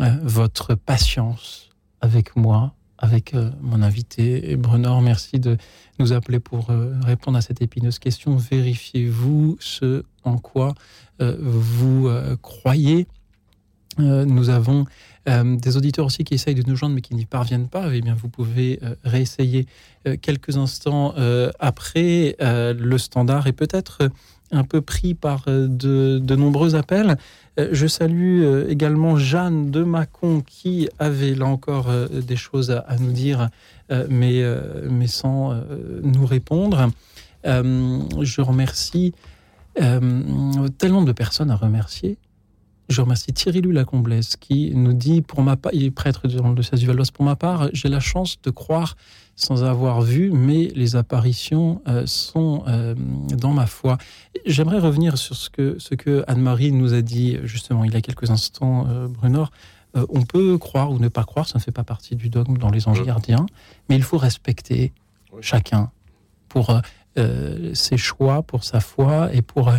euh, 0.00 0.16
votre 0.22 0.74
patience 0.74 1.70
avec 2.02 2.36
moi, 2.36 2.74
avec 2.98 3.34
euh, 3.34 3.50
mon 3.62 3.82
invité 3.82 4.50
et 4.50 4.56
Brunor. 4.56 5.00
Merci 5.00 5.40
de 5.40 5.56
nous 5.98 6.12
appeler 6.12 6.38
pour 6.38 6.70
euh, 6.70 6.94
répondre 7.04 7.38
à 7.38 7.40
cette 7.40 7.62
épineuse 7.62 7.98
question. 7.98 8.36
Vérifiez-vous 8.36 9.56
ce 9.60 10.04
en 10.24 10.36
quoi 10.36 10.74
euh, 11.20 11.36
vous 11.40 12.08
euh, 12.08 12.36
croyez? 12.40 13.06
Euh, 13.98 14.24
nous 14.24 14.48
avons 14.48 14.86
euh, 15.28 15.56
des 15.56 15.76
auditeurs 15.76 16.06
aussi 16.06 16.24
qui 16.24 16.34
essayent 16.34 16.56
de 16.56 16.68
nous 16.68 16.74
joindre 16.74 16.96
mais 16.96 17.00
qui 17.00 17.14
n'y 17.14 17.26
parviennent 17.26 17.68
pas. 17.68 17.94
Eh 17.94 18.00
bien, 18.00 18.14
vous 18.14 18.28
pouvez 18.28 18.80
euh, 18.82 18.96
réessayer 19.04 19.66
euh, 20.08 20.16
quelques 20.20 20.56
instants 20.56 21.14
après 21.60 22.36
le 22.40 22.98
standard 22.98 23.46
et 23.46 23.52
peut-être 23.52 24.08
un 24.50 24.64
peu 24.64 24.80
pris 24.80 25.14
par 25.14 25.44
de, 25.46 26.18
de 26.18 26.36
nombreux 26.36 26.74
appels. 26.74 27.16
Je 27.56 27.86
salue 27.86 28.44
également 28.68 29.16
Jeanne 29.16 29.70
de 29.70 29.82
Mâcon 29.82 30.42
qui 30.44 30.88
avait 30.98 31.34
là 31.34 31.46
encore 31.46 31.90
des 32.10 32.36
choses 32.36 32.70
à, 32.70 32.80
à 32.80 32.96
nous 32.96 33.12
dire, 33.12 33.48
mais, 34.08 34.42
mais 34.90 35.06
sans 35.06 35.54
nous 36.02 36.26
répondre. 36.26 36.90
Je 37.44 38.40
remercie 38.40 39.14
tellement 39.74 41.02
de 41.02 41.12
personnes 41.12 41.50
à 41.50 41.56
remercier. 41.56 42.18
Je 42.88 43.00
remercie 43.00 43.32
Thierry 43.32 43.60
Lulacomblès 43.60 44.36
qui 44.36 44.72
nous 44.74 44.92
dit, 44.92 45.22
pour 45.22 45.42
ma 45.42 45.56
part, 45.56 45.72
il 45.72 45.84
est 45.84 45.90
prêtre 45.90 46.28
dans 46.28 46.48
le 46.48 46.54
diocèse 46.54 46.80
du 46.80 46.86
Val 46.86 46.98
pour 47.14 47.24
ma 47.24 47.36
part, 47.36 47.68
j'ai 47.72 47.88
la 47.88 48.00
chance 48.00 48.40
de 48.42 48.50
croire 48.50 48.96
sans 49.34 49.64
avoir 49.64 50.02
vu, 50.02 50.30
mais 50.30 50.68
les 50.74 50.94
apparitions 50.96 51.80
euh, 51.88 52.04
sont 52.06 52.64
euh, 52.66 52.94
dans 53.30 53.52
ma 53.52 53.66
foi. 53.66 53.98
J'aimerais 54.44 54.78
revenir 54.78 55.16
sur 55.16 55.36
ce 55.36 55.48
que, 55.48 55.76
ce 55.78 55.94
que 55.94 56.24
Anne-Marie 56.26 56.72
nous 56.72 56.92
a 56.92 57.02
dit 57.02 57.38
justement 57.44 57.84
il 57.84 57.92
y 57.94 57.96
a 57.96 58.00
quelques 58.00 58.30
instants, 58.30 58.86
euh, 58.88 59.08
Brunor. 59.08 59.50
Euh, 59.96 60.06
on 60.10 60.22
peut 60.22 60.58
croire 60.58 60.90
ou 60.90 60.98
ne 60.98 61.08
pas 61.08 61.24
croire, 61.24 61.48
ça 61.48 61.58
ne 61.58 61.62
fait 61.62 61.72
pas 61.72 61.84
partie 61.84 62.16
du 62.16 62.28
dogme 62.28 62.58
dans 62.58 62.70
les 62.70 62.88
anges 62.88 63.04
gardiens, 63.04 63.46
mais 63.88 63.96
il 63.96 64.02
faut 64.02 64.18
respecter 64.18 64.92
chacun 65.40 65.90
pour 66.48 66.80
ses 67.74 67.96
choix, 67.96 68.42
pour 68.42 68.64
sa 68.64 68.80
foi 68.80 69.34
et 69.34 69.42
pour 69.42 69.70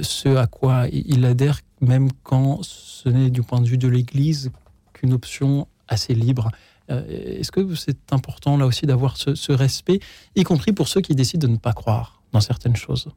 ce 0.00 0.36
à 0.36 0.46
quoi 0.46 0.86
il 0.92 1.24
adhère, 1.24 1.60
même 1.80 2.10
quand 2.22 2.60
ce 2.62 3.08
n'est 3.08 3.30
du 3.30 3.42
point 3.42 3.60
de 3.60 3.66
vue 3.66 3.78
de 3.78 3.88
l'Église 3.88 4.50
qu'une 4.92 5.12
option 5.12 5.66
assez 5.88 6.14
libre. 6.14 6.50
Euh, 6.90 7.38
Est-ce 7.40 7.52
que 7.52 7.74
c'est 7.74 8.12
important 8.12 8.56
là 8.56 8.66
aussi 8.66 8.86
d'avoir 8.86 9.16
ce, 9.16 9.52
respect, 9.52 10.00
y 10.36 10.42
compris 10.44 10.72
pour 10.72 10.88
ceux 10.88 11.00
qui 11.00 11.14
décident 11.14 11.46
de 11.46 11.52
ne 11.52 11.58
pas 11.58 11.72
croire 11.72 12.20
dans 12.32 12.40
certaines 12.40 12.76
choses, 12.76 13.08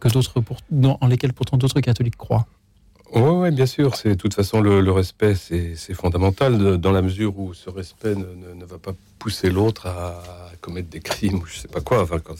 que 0.00 0.08
d'autres 0.08 0.42
en 1.00 1.06
lesquelles 1.06 1.32
pourtant 1.32 1.56
d'autres 1.56 1.80
catholiques 1.80 2.16
croient? 2.16 2.46
Oui, 3.14 3.22
ouais, 3.22 3.50
bien 3.50 3.64
sûr. 3.66 3.92
De 4.04 4.14
toute 4.14 4.34
façon 4.34 4.60
le, 4.60 4.90
respect, 4.92 5.34
c'est 5.34 5.94
fondamental 5.94 6.76
dans 6.78 6.92
la 6.92 7.00
mesure 7.02 7.38
où 7.38 7.54
ce 7.54 7.70
respect 7.70 8.14
ne, 8.14 8.26
ne- 8.34 8.54
ne 8.54 8.64
va 8.66 8.78
pas 8.78 8.92
pousser 9.18 9.50
l'autre 9.50 9.86
à, 9.86 10.22
commettre 10.60 10.88
des 10.90 11.00
crimes 11.00 11.36
ou 11.36 11.46
je 11.46 11.56
sais 11.60 11.68
pas 11.68 11.80
quoi. 11.80 12.02
Enfin, 12.02 12.18
quand 12.18 12.34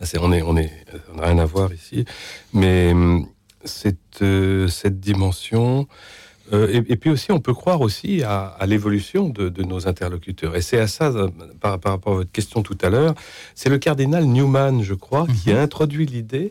c'est- 0.00 0.18
on 0.18 0.32
est, 0.32 0.42
on 0.42 0.56
est, 0.56 0.70
on 1.12 1.16
n'a 1.16 1.26
rien 1.26 1.38
à 1.38 1.44
voir 1.44 1.72
ici. 1.72 2.04
Mais 2.52 2.92
hum, 2.92 3.26
cette 3.64 4.22
euh, 4.22 4.68
cette 4.68 5.00
dimension. 5.00 5.86
euh, 6.52 6.68
et, 6.68 6.92
et 6.92 6.96
puis 6.96 7.10
aussi, 7.10 7.32
on 7.32 7.40
peut 7.40 7.54
croire 7.54 7.80
aussi 7.80 8.22
à, 8.22 8.46
à 8.46 8.66
l'évolution 8.66 9.28
de, 9.28 9.48
de 9.48 9.62
nos 9.62 9.86
interlocuteurs. 9.88 10.56
Et 10.56 10.60
c'est 10.62 10.78
à 10.78 10.86
ça, 10.86 11.06
euh, 11.06 11.28
par, 11.60 11.78
par 11.78 11.92
rapport 11.92 12.12
à 12.14 12.16
votre 12.16 12.32
question 12.32 12.62
tout 12.62 12.78
à 12.82 12.90
l'heure, 12.90 13.14
c'est 13.54 13.70
le 13.70 13.78
cardinal 13.78 14.24
Newman, 14.24 14.82
je 14.82 14.94
crois, 14.94 15.26
qui 15.42 15.52
a 15.52 15.60
introduit 15.60 16.06
l'idée 16.06 16.50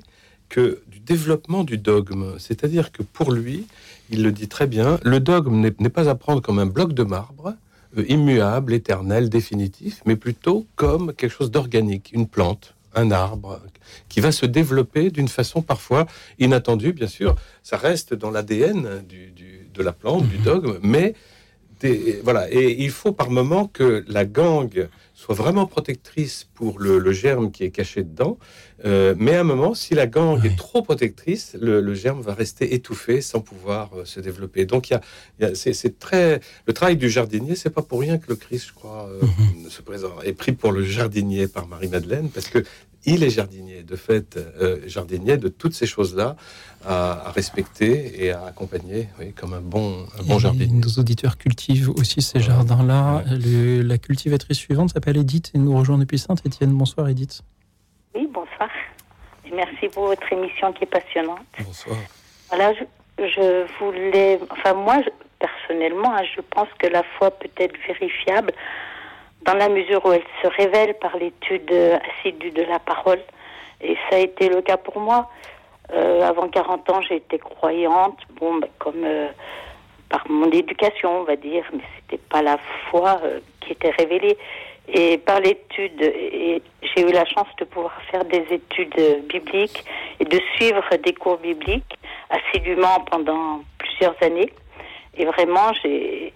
que 0.50 0.82
du 0.88 1.00
développement 1.00 1.64
du 1.64 1.78
dogme, 1.78 2.38
c'est-à-dire 2.38 2.92
que 2.92 3.04
pour 3.04 3.32
lui, 3.32 3.68
il 4.10 4.22
le 4.24 4.32
dit 4.34 4.50
très 4.50 4.68
bien, 4.68 5.00
le 5.04 5.20
dogme 5.22 5.62
n'est 5.62 5.90
pas 5.90 6.10
à 6.10 6.16
prendre 6.16 6.42
comme 6.42 6.60
un 6.60 6.66
bloc 6.66 6.94
de 6.94 7.04
marbre, 7.04 7.54
immuable, 8.08 8.74
éternel, 8.74 9.30
définitif, 9.30 10.02
mais 10.06 10.18
plutôt 10.18 10.66
comme 10.76 11.14
quelque 11.14 11.32
chose 11.32 11.52
d'organique, 11.52 12.12
une 12.14 12.28
plante, 12.28 12.74
un 12.96 13.12
arbre, 13.12 13.62
qui 14.10 14.20
va 14.20 14.32
se 14.32 14.46
développer 14.46 15.12
d'une 15.12 15.28
façon 15.28 15.62
parfois 15.62 16.06
inattendue, 16.40 16.94
bien 16.94 17.08
sûr. 17.08 17.36
Ça 17.64 17.78
reste 17.78 18.14
dans 18.14 18.32
l'ADN 18.32 19.04
du, 19.08 19.32
du- 19.32 19.68
de 19.74 19.84
la 19.84 19.94
plante, 19.94 20.28
du 20.28 20.38
dogme, 20.38 20.78
mais 20.84 21.14
des- 21.80 22.20
voilà. 22.24 22.52
Et 22.52 22.84
il 22.84 22.92
faut 22.92 23.12
par 23.14 23.30
moment 23.30 23.68
que 23.68 24.04
la 24.08 24.26
gangue 24.26 24.90
soit 25.22 25.36
vraiment 25.36 25.68
protectrice 25.68 26.48
pour 26.56 26.80
le, 26.80 26.98
le 26.98 27.12
germe 27.12 27.52
qui 27.52 27.64
est 27.64 27.70
caché 27.70 28.02
dedans. 28.02 28.40
Euh, 28.86 29.14
mais 29.20 29.36
à 29.36 29.42
un 29.42 29.44
moment, 29.44 29.76
si 29.76 29.94
la 29.94 30.08
gangue 30.08 30.44
est 30.44 30.58
trop 30.58 30.82
protectrice, 30.82 31.56
le, 31.62 31.80
le 31.80 31.94
germe 31.94 32.22
va 32.22 32.34
rester 32.34 32.74
étouffé 32.74 33.22
sans 33.22 33.40
pouvoir 33.40 33.92
euh, 33.94 34.04
se 34.04 34.20
développer. 34.20 34.66
Donc, 34.66 34.90
il 34.90 35.00
y 35.40 35.46
a, 35.46 35.54
c'est, 35.54 36.00
très 36.00 36.42
le 36.66 36.74
travail 36.74 36.98
du 36.98 37.08
jardinier. 37.08 37.56
C'est 37.56 37.70
pas 37.70 37.84
pour 37.84 38.00
rien 38.00 38.18
que 38.18 38.26
le 38.30 38.36
Christ, 38.36 38.70
je 38.70 38.74
crois, 38.74 39.10
euh, 39.10 39.22
se 39.70 39.84
présente 39.84 40.14
est 40.24 40.34
pris 40.34 40.54
pour 40.54 40.72
le 40.72 40.84
jardinier 40.84 41.48
par 41.48 41.68
Marie 41.68 41.88
Madeleine 41.88 42.30
parce 42.30 42.48
que 42.48 42.64
il 43.06 43.24
est 43.24 43.30
jardinier, 43.30 43.84
de 43.84 43.96
fait, 43.96 44.38
euh, 44.38 44.80
jardinier 44.88 45.38
de 45.38 45.48
toutes 45.48 45.74
ces 45.74 45.86
choses-là 45.88 46.36
à, 46.86 47.28
à 47.28 47.32
respecter 47.32 48.24
et 48.24 48.32
à 48.32 48.46
accompagner, 48.46 49.08
oui, 49.20 49.34
comme 49.34 49.54
un 49.54 49.62
bon, 49.62 50.06
un 50.20 50.24
bon 50.24 50.40
jardinier. 50.40 50.80
Nos 50.80 51.00
auditeurs 51.00 51.38
cultivent 51.38 51.90
aussi 51.90 52.22
ces 52.22 52.40
jardins-là. 52.40 53.24
La 53.84 53.98
cultivatrice 53.98 54.58
suivante 54.58 54.92
s'appelle 54.94 55.18
Edith 55.18 55.52
et 55.54 55.58
nous 55.58 55.76
rejoint 55.78 55.98
depuis 55.98 56.20
Saint-Étienne. 56.20 56.72
Bonsoir 56.72 57.08
Edith. 57.10 57.42
Oui, 58.16 58.28
bonsoir. 58.32 58.70
Et 59.46 59.52
merci 59.56 59.88
pour 59.94 60.06
votre 60.08 60.32
émission 60.32 60.72
qui 60.74 60.84
est 60.84 60.88
passionnante. 60.88 61.40
Bonsoir. 61.66 61.98
Voilà, 62.50 62.74
je, 62.74 62.84
je 63.26 63.66
voulais. 63.80 64.40
Enfin, 64.50 64.74
moi, 64.74 64.98
je- 65.04 65.10
personnellement, 65.40 66.14
hein, 66.16 66.22
je 66.36 66.42
pense 66.54 66.68
que 66.78 66.88
la 66.88 67.04
foi 67.18 67.32
peut 67.32 67.50
être 67.58 67.76
vérifiable 67.88 68.52
dans 69.44 69.56
la 69.56 69.70
mesure 69.70 70.06
où 70.06 70.12
elle 70.12 70.24
se 70.42 70.48
révèle 70.48 70.96
par 70.96 71.18
l'étude 71.18 71.72
assidue 71.72 72.52
de 72.52 72.64
la 72.64 72.80
parole. 72.80 73.20
Et 73.82 73.96
ça 74.10 74.18
a 74.18 74.20
été 74.20 74.50
le 74.50 74.62
cas 74.62 74.78
pour 74.78 75.00
moi. 75.00 75.30
Euh, 75.94 76.22
avant 76.22 76.48
40 76.48 76.90
ans, 76.90 77.02
j'ai 77.02 77.18
été 77.18 77.38
croyante, 77.38 78.18
bon, 78.40 78.56
ben, 78.56 78.70
comme 78.80 79.04
euh, 79.04 79.28
par 80.10 80.24
mon 80.30 80.50
éducation, 80.50 81.22
on 81.22 81.24
va 81.24 81.36
dire, 81.36 81.66
mais 81.74 81.84
c'était 81.96 82.22
pas 82.30 82.42
la 82.42 82.58
foi 82.90 83.20
euh, 83.24 83.40
qui 83.60 83.74
était 83.74 83.92
révélée. 83.92 84.38
Et 84.88 85.18
par 85.18 85.40
l'étude, 85.40 86.00
j'ai 86.00 87.02
eu 87.02 87.12
la 87.12 87.26
chance 87.26 87.48
de 87.60 87.66
pouvoir 87.66 87.94
faire 88.10 88.26
des 88.26 88.46
études 88.50 89.24
bibliques 89.28 89.86
et 90.20 90.26
de 90.26 90.40
suivre 90.56 90.84
des 91.04 91.14
cours 91.14 91.38
bibliques 91.38 91.98
assidûment 92.30 93.00
pendant 93.10 93.62
plusieurs 93.78 94.16
années. 94.22 94.52
Et 95.18 95.26
vraiment, 95.26 95.72
j'ai 95.82 96.34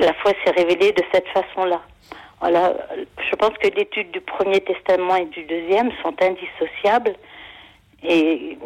la 0.00 0.12
foi 0.14 0.32
s'est 0.44 0.52
révélée 0.52 0.92
de 0.92 1.02
cette 1.12 1.28
façon-là. 1.28 1.80
Voilà, 2.40 2.74
je 3.28 3.34
pense 3.36 3.56
que 3.58 3.68
l'étude 3.68 4.10
du 4.12 4.20
Premier 4.20 4.60
Testament 4.60 5.16
et 5.16 5.26
du 5.26 5.42
Deuxième 5.44 5.90
sont 6.02 6.14
indissociables. 6.22 7.14
Et 8.02 8.56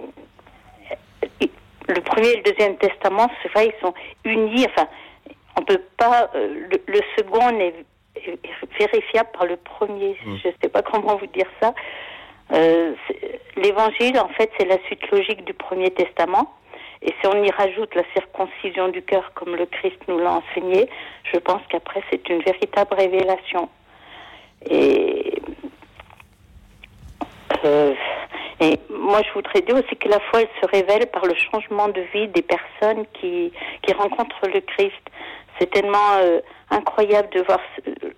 et 1.41 1.51
le 1.89 2.01
Premier 2.01 2.29
et 2.29 2.37
le 2.37 2.43
Deuxième 2.43 2.77
Testament, 2.77 3.29
c'est 3.43 3.51
vrai, 3.53 3.67
ils 3.75 3.81
sont 3.81 3.95
unis. 4.25 4.67
Enfin, 4.71 4.89
on 5.59 5.63
peut 5.63 5.83
pas. 5.97 6.31
euh, 6.35 6.69
le, 6.71 6.81
le 6.87 7.01
second 7.17 7.51
n'est 7.53 7.75
est 8.17 8.39
vérifiable 8.79 9.31
par 9.33 9.47
le 9.47 9.57
premier. 9.57 10.17
Je 10.25 10.49
ne 10.49 10.53
sais 10.63 10.69
pas 10.69 10.83
comment 10.83 11.17
vous 11.17 11.27
dire 11.27 11.49
ça. 11.61 11.75
Euh, 12.53 12.95
L'évangile, 13.57 14.19
en 14.21 14.29
fait, 14.29 14.51
c'est 14.59 14.67
la 14.67 14.79
suite 14.87 15.11
logique 15.11 15.45
du 15.45 15.53
Premier 15.55 15.91
Testament. 15.91 16.53
Et 17.05 17.13
si 17.21 17.27
on 17.27 17.45
y 17.45 17.51
rajoute 17.51 17.95
la 17.95 18.03
circoncision 18.15 18.89
du 18.89 19.03
cœur, 19.03 19.33
comme 19.35 19.55
le 19.55 19.67
Christ 19.67 19.99
nous 20.09 20.19
l'a 20.19 20.33
enseigné, 20.33 20.89
je 21.31 21.39
pense 21.39 21.61
qu'après, 21.69 22.03
c'est 22.11 22.27
une 22.31 22.43
véritable 22.43 22.95
révélation. 22.95 23.69
Et, 24.65 25.35
euh, 27.67 27.93
moi, 28.89 29.21
je 29.23 29.33
voudrais 29.35 29.61
dire 29.61 29.75
aussi 29.77 29.97
que 29.97 30.09
la 30.09 30.19
foi, 30.31 30.41
se 30.63 30.67
révèle 30.67 31.07
par 31.11 31.27
le 31.27 31.35
changement 31.35 31.89
de 31.89 32.01
vie 32.15 32.29
des 32.29 32.41
personnes 32.41 33.05
qui, 33.21 33.53
rencontrent 33.99 34.49
le 34.49 34.61
Christ. 34.61 35.03
C'est 35.59 35.71
tellement 35.71 36.17
euh, 36.23 36.41
incroyable 36.71 37.29
de 37.35 37.43
voir 37.43 37.61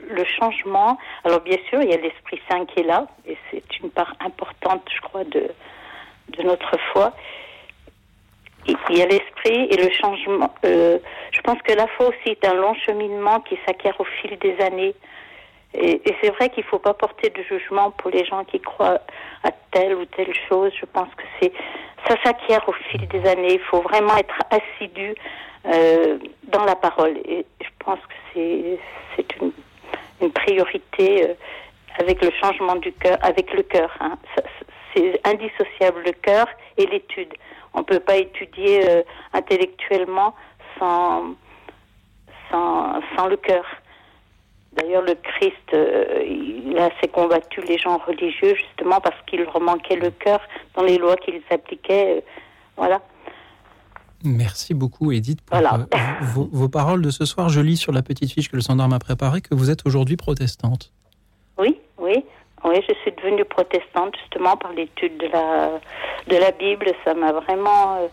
le 0.08 0.24
changement. 0.24 0.96
Alors, 1.24 1.40
bien 1.40 1.58
sûr, 1.68 1.82
il 1.82 1.90
y 1.90 1.92
a 1.92 1.96
l'Esprit 1.96 2.40
Saint 2.48 2.64
qui 2.66 2.80
est 2.80 2.84
là, 2.84 3.08
et 3.26 3.36
c'est 3.50 3.64
une 3.82 3.90
part 3.90 4.14
importante, 4.20 4.88
je 4.94 5.00
crois, 5.00 5.24
de 5.24 5.50
notre 6.44 6.78
foi. 6.92 7.12
Il 8.66 8.98
y 8.98 9.02
a 9.02 9.06
l'esprit 9.06 9.68
et 9.70 9.76
le 9.76 9.90
changement. 9.90 10.52
Euh, 10.64 10.98
je 11.30 11.40
pense 11.42 11.60
que 11.62 11.72
la 11.72 11.86
foi 11.86 12.08
aussi 12.08 12.30
est 12.30 12.44
un 12.44 12.54
long 12.54 12.74
cheminement 12.74 13.40
qui 13.40 13.58
s'acquiert 13.64 14.00
au 14.00 14.04
fil 14.04 14.36
des 14.38 14.56
années. 14.60 14.94
Et, 15.74 16.00
c'est 16.20 16.30
vrai 16.30 16.48
qu'il 16.50 16.64
ne 16.64 16.68
faut 16.68 16.78
pas 16.78 16.94
porter 16.94 17.30
de 17.30 17.42
jugement 17.42 17.90
pour 17.92 18.10
les 18.10 18.24
gens 18.24 18.44
qui 18.44 18.60
croient 18.60 19.00
à 19.44 19.50
telle 19.70 19.94
ou 19.94 20.04
telle 20.06 20.32
chose. 20.48 20.72
Je 20.80 20.86
pense 20.86 21.08
que 21.16 21.22
c'est 21.40 21.52
ça 22.08 22.16
s'acquiert 22.24 22.68
au 22.68 22.72
fil 22.72 23.06
des 23.08 23.28
années. 23.28 23.54
Il 23.54 23.60
faut 23.60 23.82
vraiment 23.82 24.16
être 24.16 24.38
assidu 24.50 25.14
euh, 25.66 26.18
dans 26.44 26.64
la 26.64 26.76
parole. 26.76 27.16
Et 27.24 27.44
je 27.60 27.68
pense 27.78 27.98
que 27.98 28.14
c'est 29.14 29.36
une, 29.40 29.52
une 30.22 30.32
priorité 30.32 31.28
euh, 31.28 31.34
avec 31.98 32.22
le 32.22 32.30
changement 32.40 32.76
du 32.76 32.92
cœur, 32.92 33.18
avec 33.22 33.52
le 33.52 33.62
cœur. 33.62 33.94
hein. 34.00 34.18
C'est 34.94 35.20
indissociable 35.26 36.02
le 36.04 36.12
cœur 36.12 36.46
et 36.78 36.86
l'étude. 36.86 37.34
On 37.76 37.80
ne 37.80 37.84
peut 37.84 38.00
pas 38.00 38.16
étudier 38.16 38.88
euh, 38.90 39.02
intellectuellement 39.32 40.34
sans, 40.78 41.34
sans, 42.50 43.00
sans 43.14 43.26
le 43.28 43.36
cœur. 43.36 43.64
D'ailleurs, 44.72 45.02
le 45.02 45.14
Christ, 45.14 45.68
euh, 45.74 46.22
il 46.26 46.76
a 46.78 46.86
assez 46.86 47.08
combattu 47.08 47.60
les 47.62 47.78
gens 47.78 47.98
religieux 47.98 48.54
justement 48.54 49.00
parce 49.00 49.16
qu'il 49.26 49.40
leur 49.42 49.60
manquait 49.60 49.96
le 49.96 50.10
cœur 50.10 50.40
dans 50.74 50.82
les 50.82 50.98
lois 50.98 51.16
qu'ils 51.16 51.40
appliquaient. 51.50 52.16
euh, 52.16 52.20
voilà. 52.76 53.00
Merci 54.24 54.74
beaucoup 54.74 55.12
Edith 55.12 55.40
pour 55.42 55.56
Voilà. 55.58 55.74
euh, 55.94 55.98
vos, 56.22 56.48
vos 56.50 56.68
paroles 56.68 57.02
de 57.02 57.10
ce 57.10 57.24
soir. 57.24 57.48
Je 57.48 57.60
lis 57.60 57.76
sur 57.76 57.92
la 57.92 58.02
petite 58.02 58.32
fiche 58.32 58.50
que 58.50 58.56
le 58.56 58.62
standard 58.62 58.88
m'a 58.88 58.98
préparée 58.98 59.40
que 59.42 59.54
vous 59.54 59.70
êtes 59.70 59.86
aujourd'hui 59.86 60.16
protestante. 60.16 60.92
Oui, 61.58 61.78
oui, 61.98 62.24
oui, 62.64 62.82
je 62.88 62.94
suis 63.02 63.12
devenue 63.12 63.44
protestante 63.44 64.16
justement 64.16 64.56
par 64.56 64.72
l'étude 64.72 65.16
de 65.18 65.26
la 65.28 65.70
de 66.28 66.36
la 66.36 66.50
Bible. 66.52 66.86
Ça 67.04 67.14
m'a 67.14 67.32
vraiment, 67.32 67.98
euh, 67.98 68.08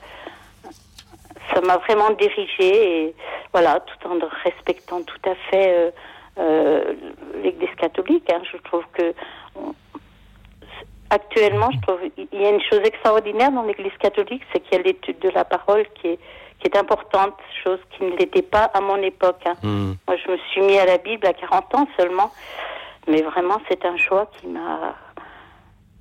ça 1.53 1.61
m'a 1.61 1.77
vraiment 1.77 2.11
dirigée 2.11 3.07
et 3.07 3.15
voilà, 3.51 3.79
tout 3.79 4.07
en 4.07 4.17
respectant 4.43 5.01
tout 5.03 5.29
à 5.29 5.35
fait 5.49 5.73
euh, 5.73 5.91
euh, 6.39 6.93
l'Église 7.43 7.73
catholique. 7.77 8.29
hein. 8.31 8.41
Je 8.51 8.57
trouve 8.57 8.83
que 8.93 9.13
actuellement, 11.09 11.69
je 11.71 11.79
trouve 11.81 11.99
il 12.17 12.41
y 12.41 12.45
a 12.45 12.49
une 12.49 12.61
chose 12.61 12.81
extraordinaire 12.83 13.51
dans 13.51 13.63
l'Église 13.63 13.95
catholique, 13.99 14.43
c'est 14.51 14.59
qu'il 14.61 14.77
y 14.77 14.79
a 14.79 14.83
l'étude 14.83 15.19
de 15.19 15.29
la 15.29 15.45
parole 15.45 15.85
qui 15.95 16.07
est 16.09 16.19
qui 16.59 16.69
est 16.69 16.77
importante, 16.77 17.33
chose 17.61 17.79
qui 17.91 18.05
ne 18.05 18.15
l'était 18.15 18.41
pas 18.41 18.65
à 18.73 18.79
mon 18.79 18.95
époque. 19.01 19.41
hein. 19.45 19.55
Hmm. 19.63 19.93
Moi, 20.07 20.15
je 20.15 20.31
me 20.31 20.37
suis 20.49 20.61
mis 20.61 20.77
à 20.79 20.85
la 20.85 20.97
Bible 20.97 21.27
à 21.27 21.33
40 21.33 21.75
ans 21.75 21.87
seulement. 21.99 22.31
Mais 23.07 23.21
vraiment, 23.21 23.59
c'est 23.69 23.85
un 23.85 23.97
choix 23.97 24.29
qui 24.39 24.47
m'a. 24.47 24.95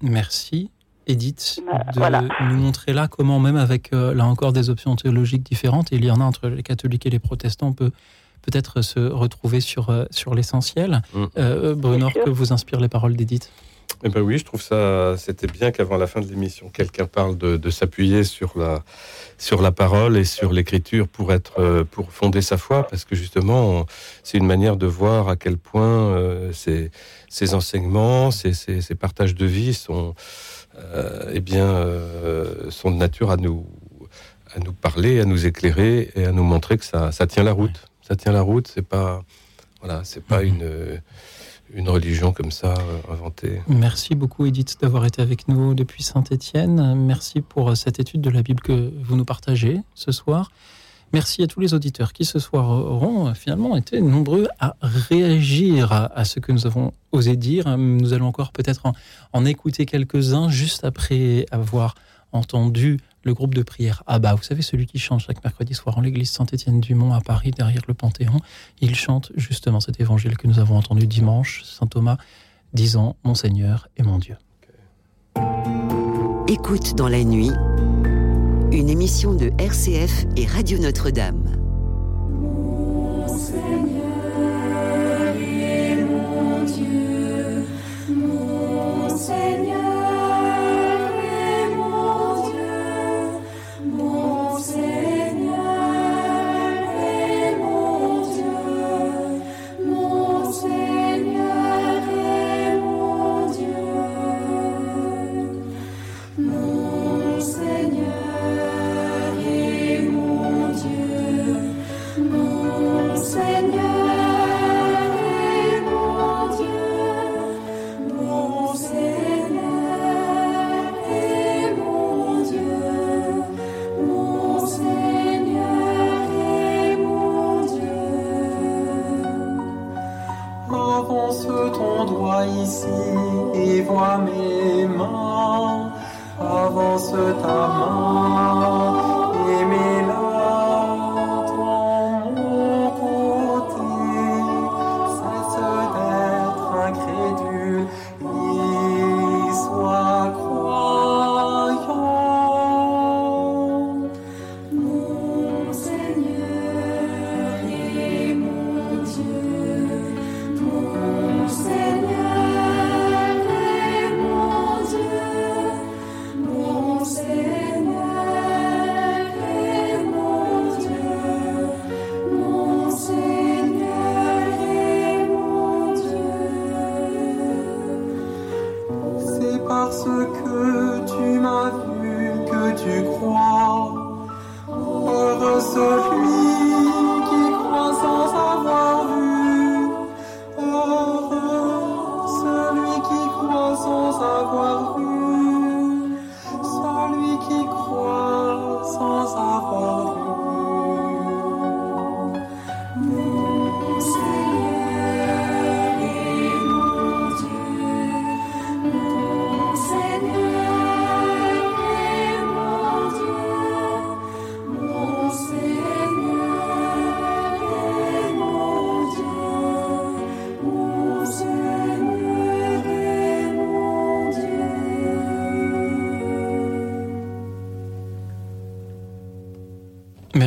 Merci 0.01 0.71
Edith 1.07 1.61
de 1.61 1.99
voilà. 1.99 2.23
nous 2.43 2.57
montrer 2.57 2.93
là 2.93 3.09
comment 3.09 3.41
même 3.41 3.57
avec 3.57 3.93
euh, 3.93 4.15
là 4.15 4.25
encore 4.25 4.53
des 4.53 4.71
options 4.71 4.95
théologiques 4.95 5.43
différentes, 5.43 5.93
et 5.93 5.97
il 5.97 6.05
y 6.05 6.11
en 6.11 6.21
a 6.21 6.25
entre 6.25 6.49
les 6.49 6.63
catholiques 6.63 7.07
et 7.07 7.11
les 7.11 7.19
protestants, 7.19 7.69
on 7.69 7.73
peut 7.73 7.91
peut-être 8.43 8.83
se 8.83 9.01
retrouver 9.01 9.61
sur, 9.61 9.91
euh, 9.91 10.05
sur 10.11 10.35
l'essentiel. 10.35 11.03
Mm. 11.15 11.25
Euh, 11.39 11.75
Bruno, 11.75 12.09
que 12.11 12.31
vous 12.31 12.53
inspirent 12.53 12.81
les 12.81 12.89
paroles 12.89 13.17
d'Edith? 13.17 13.51
Eh 14.05 14.09
ben 14.09 14.21
oui, 14.21 14.37
je 14.37 14.45
trouve 14.45 14.61
ça, 14.61 15.17
c'était 15.17 15.47
bien 15.47 15.71
qu'avant 15.71 15.97
la 15.97 16.09
fin 16.09 16.21
de 16.21 16.27
l'émission, 16.27 16.69
quelqu'un 16.71 17.07
parle 17.07 17.39
de, 17.39 17.57
de 17.57 17.71
s'appuyer 17.71 18.25
sur 18.25 18.59
la, 18.59 18.83
sur 19.39 19.63
la 19.63 19.71
parole 19.71 20.17
et 20.17 20.25
sur 20.25 20.53
l'écriture 20.53 21.07
pour 21.07 21.33
être, 21.33 21.61
euh, 21.61 21.85
pour 21.85 22.11
fonder 22.13 22.43
sa 22.43 22.57
foi, 22.57 22.85
parce 22.89 23.05
que 23.05 23.15
justement, 23.15 23.87
c'est 24.25 24.39
une 24.39 24.47
manière 24.47 24.77
de 24.77 24.87
voir 24.87 25.29
à 25.29 25.37
quel 25.37 25.57
point 25.57 26.17
euh, 26.17 26.53
ces, 26.53 26.91
ces 27.29 27.55
enseignements, 27.55 28.33
ces, 28.33 28.55
ces, 28.55 28.81
ces 28.81 28.97
partages 28.97 29.37
de 29.37 29.47
vie 29.47 29.73
sont, 29.73 30.17
euh, 30.79 31.31
eh 31.33 31.41
bien, 31.41 31.67
euh, 31.67 32.73
sont 32.73 32.91
de 32.91 32.97
nature 32.97 33.31
à 33.31 33.37
nous, 33.37 33.69
à 34.53 34.59
nous 34.59 34.73
parler, 34.73 35.21
à 35.21 35.25
nous 35.25 35.47
éclairer 35.47 36.11
et 36.17 36.25
à 36.25 36.33
nous 36.33 36.43
montrer 36.43 36.77
que 36.77 36.85
ça, 36.85 37.13
ça 37.13 37.29
tient 37.29 37.45
la 37.45 37.53
route. 37.53 37.87
Ça 38.01 38.17
tient 38.17 38.33
la 38.33 38.43
route. 38.43 38.67
C'est 38.75 38.87
pas, 38.87 39.23
voilà, 39.83 40.03
c'est 40.05 40.25
pas 40.25 40.43
une, 40.43 41.01
une 41.75 41.89
religion 41.89 42.33
comme 42.33 42.51
ça 42.51 42.75
euh, 42.75 43.13
inventée. 43.13 43.63
Merci 43.69 44.15
beaucoup 44.15 44.47
Edith 44.47 44.77
d'avoir 44.81 45.05
été 45.07 45.23
avec 45.23 45.49
nous 45.49 45.75
depuis 45.75 46.03
Saint-Étienne. 46.03 46.95
Merci 46.95 47.41
pour 47.41 47.71
euh, 47.71 47.75
cette 47.75 47.99
étude 47.99 48.21
de 48.21 48.31
la 48.31 48.43
Bible 48.43 48.61
que 48.61 48.93
vous 49.03 49.17
nous 49.17 49.25
partagez 49.25 49.81
ce 49.95 50.13
soir. 50.13 50.51
Merci 51.13 51.43
à 51.43 51.47
tous 51.47 51.61
les 51.61 51.75
auditeurs 51.75 52.15
qui 52.15 52.25
ce 52.25 52.39
soir 52.39 52.69
auront 52.69 53.29
euh, 53.29 53.35
finalement 53.35 53.77
été 53.77 54.01
nombreux 54.01 54.49
à 54.61 54.75
réagir 54.83 55.93
à, 55.93 56.25
ce 56.25 56.41
que 56.41 56.53
nous 56.53 56.67
avons 56.67 56.93
osé 57.13 57.37
dire. 57.37 57.77
Nous 57.77 58.13
allons 58.13 58.27
encore 58.27 58.53
peut-être 58.53 58.93
en 59.33 59.45
écouter 59.45 59.87
quelques-uns 59.87 60.49
juste 60.49 60.85
après 60.85 61.47
avoir 61.51 61.95
entendu 62.33 62.99
le 63.25 63.35
groupe 63.35 63.55
de 63.55 63.63
prière 63.63 64.03
Abba. 64.07 64.35
Vous 64.35 64.43
savez, 64.43 64.63
celui 64.63 64.87
qui 64.87 64.99
chante 64.99 65.21
chaque 65.21 65.43
mercredi 65.45 65.75
soir 65.75 65.99
en 65.99 66.01
l'église 66.01 66.31
Saint-Étienne-du-Mont 66.31 67.13
à 67.13 67.21
Paris, 67.21 67.51
derrière 67.51 67.83
le 67.87 67.95
Panthéon. 67.95 68.41
Il 68.81 68.95
chante 68.95 69.33
justement 69.37 69.81
cet 69.81 70.01
évangile 70.01 70.37
que 70.37 70.47
nous 70.47 70.59
avons 70.59 70.77
entendu 70.77 71.07
dimanche, 71.07 71.63
Saint 71.65 71.87
Thomas, 71.87 72.17
disant 72.73 73.17
Mon 73.25 73.35
Seigneur 73.35 73.89
et 73.97 74.03
mon 74.03 74.19
Dieu. 74.19 74.37
Écoute 76.49 76.95
dans 76.97 77.09
la 77.09 77.25
nuit, 77.25 77.51
Une 78.73 78.89
émission 78.89 79.35
de 79.35 79.51
RCF 79.59 80.27
et 80.37 80.47
Radio 80.47 80.79
Notre-Dame. 80.79 81.62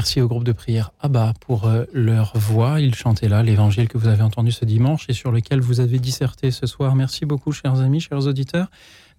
Merci 0.05 0.21
au 0.21 0.27
groupe 0.27 0.43
de 0.43 0.51
prière 0.51 0.91
Abba 1.01 1.33
pour 1.47 1.65
euh, 1.65 1.85
leur 1.91 2.33
voix. 2.35 2.79
Ils 2.79 2.93
chantaient 2.93 3.27
là 3.27 3.41
l'évangile 3.41 3.87
que 3.87 3.97
vous 3.97 4.07
avez 4.07 4.21
entendu 4.21 4.51
ce 4.51 4.63
dimanche 4.63 5.07
et 5.09 5.13
sur 5.13 5.31
lequel 5.31 5.61
vous 5.61 5.79
avez 5.79 5.97
disserté 5.97 6.51
ce 6.51 6.67
soir. 6.67 6.95
Merci 6.95 7.25
beaucoup, 7.25 7.51
chers 7.51 7.81
amis, 7.81 8.01
chers 8.01 8.27
auditeurs. 8.27 8.67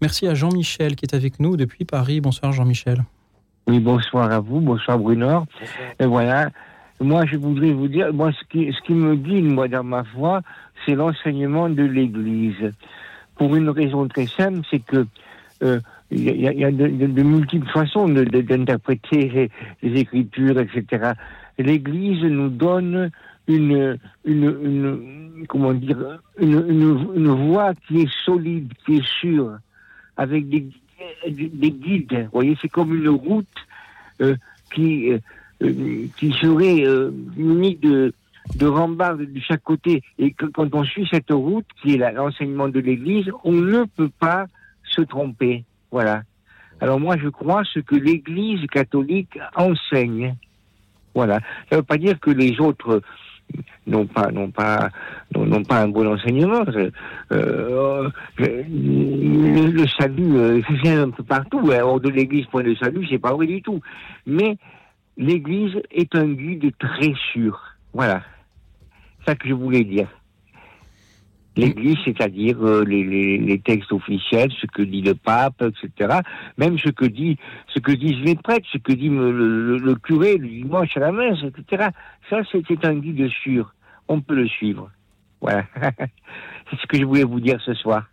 Merci 0.01 0.29
à 0.29 0.37
Jean-Michel 0.37 0.95
qui 0.95 1.05
est 1.05 1.13
avec 1.13 1.41
nous 1.41 1.57
depuis 1.57 1.85
Paris. 1.85 2.21
Bonsoir, 2.21 2.53
Jean-Michel. 2.53 3.03
Oui, 3.67 3.81
bonsoir 3.81 4.31
à 4.31 4.39
vous, 4.39 4.61
bonsoir 4.61 4.97
Bruno. 4.97 5.47
Et 5.99 6.07
voilà, 6.07 6.51
moi 7.01 7.27
je 7.27 7.37
voudrais 7.37 7.73
vous 7.73 7.89
dire, 7.89 8.15
moi 8.15 8.31
ce 8.31 8.45
qui, 8.49 8.73
ce 8.73 8.81
qui 8.87 8.93
me 8.93 9.17
guide, 9.17 9.47
moi, 9.47 9.67
dans 9.67 9.83
ma 9.83 10.05
foi, 10.05 10.43
c'est 10.85 10.95
l'enseignement 10.95 11.69
de 11.69 11.83
l'Église. 11.83 12.73
Pour 13.35 13.57
une 13.57 13.71
raison 13.71 14.07
très 14.07 14.29
simple, 14.29 14.61
c'est 14.71 14.79
que 14.79 15.05
euh, 15.65 15.81
il 16.11 16.23
y 16.41 16.47
a, 16.49 16.53
il 16.53 16.61
y 16.61 16.65
a 16.65 16.71
de, 16.71 16.87
de- 16.87 17.07
de 17.07 17.23
multiples 17.23 17.69
façons 17.69 18.09
d'interpréter 18.09 19.29
les, 19.29 19.51
les 19.83 20.01
Écritures, 20.01 20.59
etc. 20.61 21.13
L'Église 21.59 22.23
nous 22.25 22.49
donne 22.49 23.11
une, 23.49 23.99
une, 24.25 24.45
une 24.65 25.47
comment 25.49 25.75
dire, 25.75 26.21
une, 26.39 26.65
une, 26.69 27.07
une 27.15 27.29
voie 27.49 27.75
qui 27.87 28.03
est 28.03 28.13
solide, 28.25 28.73
qui 28.85 28.97
est 28.97 29.07
sûre, 29.21 29.59
avec 30.17 30.49
des, 30.49 30.67
des, 31.29 31.49
des 31.49 31.71
guides. 31.71 32.13
Vous 32.25 32.31
voyez, 32.41 32.57
c'est 32.61 32.69
comme 32.69 32.95
une 32.95 33.09
route 33.09 33.47
euh, 34.21 34.37
qui, 34.75 35.13
euh, 35.13 35.73
qui 36.17 36.33
serait 36.41 36.85
euh, 36.87 37.11
munie 37.37 37.77
de, 37.77 38.13
de 38.57 38.67
rambardes 38.67 39.21
de 39.33 39.41
chaque 39.41 39.63
côté. 39.63 40.03
Et 40.19 40.33
que, 40.33 40.47
quand 40.47 40.75
on 40.75 40.85
suit 40.85 41.09
cette 41.11 41.31
route, 41.31 41.67
qui 41.83 41.95
est 41.95 42.13
l'enseignement 42.13 42.69
de 42.69 42.81
l'Église, 42.81 43.31
on 43.45 43.53
ne 43.53 43.85
peut 43.85 44.11
pas 44.21 44.47
se 44.85 45.03
tromper. 45.03 45.65
Voilà. 45.97 46.25
Alors 46.83 47.01
moi, 47.01 47.17
je 47.17 47.31
crois 47.31 47.63
ce 47.73 47.81
que 47.81 47.95
l'Église 47.95 48.67
catholique 48.67 49.39
enseigne. 49.55 50.37
Voilà. 51.15 51.37
Ça 51.71 51.73
ne 51.73 51.77
veut 51.77 51.85
pas 51.85 51.97
dire 51.97 52.21
que 52.21 52.31
les 52.31 52.61
autres 52.61 53.01
n'ont 53.87 54.05
pas, 54.07 54.31
n'ont 54.31 54.51
pas, 54.51 54.91
n'ont 55.35 55.63
pas 55.63 55.81
un 55.81 55.89
bon 55.89 56.07
enseignement. 56.07 56.65
Euh, 56.69 56.91
euh, 57.33 58.11
le, 58.39 59.87
salut, 59.99 60.37
euh, 60.37 60.61
c'est 60.85 60.93
un 60.93 61.09
peu 61.09 61.23
partout. 61.23 61.63
hein. 61.73 61.81
Hors 61.83 61.99
de 61.99 62.11
l'Église, 62.11 62.45
point 62.45 62.63
de 62.63 62.75
salut, 62.75 63.07
c'est 63.09 63.19
pas 63.19 63.33
vrai 63.33 63.47
du 63.47 63.63
tout. 63.63 63.81
Mais 64.27 64.59
l'Église 65.17 65.81
est 65.91 66.15
un 66.15 66.27
guide 66.31 66.73
très 66.79 67.15
sûr. 67.33 67.59
Voilà. 67.95 68.21
C'est 69.21 69.31
ça 69.31 69.35
que 69.35 69.49
je 69.49 69.55
voulais 69.55 69.85
dire. 69.85 70.09
L'Église, 71.57 71.97
c'est-à-dire 72.05 72.59
euh, 72.63 72.85
les, 72.85 73.03
les, 73.03 73.39
les 73.39 73.59
textes 73.59 73.91
officiels, 73.93 74.51
ce 74.61 74.67
que 74.67 74.83
dit 74.83 75.01
le 75.03 75.15
pape, 75.15 75.63
etc. 75.63 76.19
Même 76.59 76.79
ce 76.79 76.91
que 76.91 77.07
dit, 77.07 77.39
ce 77.75 77.79
que 77.79 77.93
disent 77.93 78.23
les 78.25 78.35
prêtres, 78.35 78.67
ce 78.73 78.79
que 78.79 78.93
dit 78.93 79.09
le, 79.09 79.33
le- 79.33 79.79
le 79.79 79.95
curé 79.95 80.37
le 80.37 80.49
dimanche 80.49 80.95
à 80.97 81.01
la 81.01 81.13
messe, 81.13 81.39
etc. 81.43 81.89
Ça, 82.29 82.41
c'était 82.53 82.87
un 82.87 82.95
guide 82.97 83.29
sûr. 83.43 83.73
On 84.09 84.21
peut 84.21 84.35
le 84.35 84.47
suivre. 84.49 84.91
Voilà. 85.41 85.65
C'est 86.71 86.77
ce 86.81 86.87
que 86.89 86.99
je 86.99 87.05
voulais 87.05 87.25
vous 87.25 87.41
dire 87.41 87.59
ce 87.65 87.73
soir. 87.75 88.05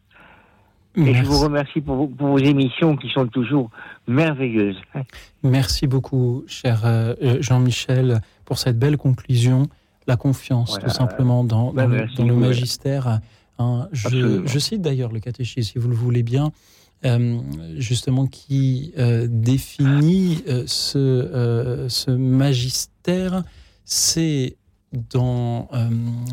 Et 0.96 1.14
je 1.14 1.24
vous 1.24 1.40
remercie 1.40 1.82
pour 1.82 1.96
vos, 1.96 2.08
pour 2.08 2.28
vos 2.28 2.38
émissions 2.38 2.96
qui 2.96 3.10
sont 3.10 3.26
toujours 3.28 3.72
merveilleuses. 4.08 4.80
Merci 5.42 5.88
beaucoup, 5.88 6.44
cher 6.48 6.86
euh, 6.86 7.16
euh, 7.24 7.38
Jean-Michel, 7.42 8.22
pour 8.46 8.58
cette 8.60 8.78
belle 8.78 8.98
conclusion. 8.98 9.68
La 10.08 10.18
confiance, 10.18 10.72
Voilà. 10.72 10.86
tout 10.86 10.94
simplement, 10.94 11.44
dans, 11.44 11.72
dans 11.74 11.88
le, 11.88 12.06
dans 12.18 12.26
magistère. 12.36 13.20
hein. 13.60 13.88
je, 13.92 14.08
Absolument. 14.08 14.42
je 14.48 14.60
cite 14.60 14.82
d'ailleurs 14.82 15.12
le 15.12 15.20
catéchisme, 15.20 15.72
si 15.72 15.78
vous 15.80 15.88
le 15.90 15.96
voulez 15.96 16.24
bien, 16.24 16.52
euh, 17.06 17.40
justement, 17.78 18.28
qui 18.28 18.94
euh, 18.98 19.28
définit 19.30 20.44
euh, 20.48 20.64
ce, 20.68 20.98
euh, 20.98 21.90
ce 21.90 22.12
magistère. 22.12 23.44
C'est 23.86 24.56
dans 25.12 25.68
euh, 25.74 25.90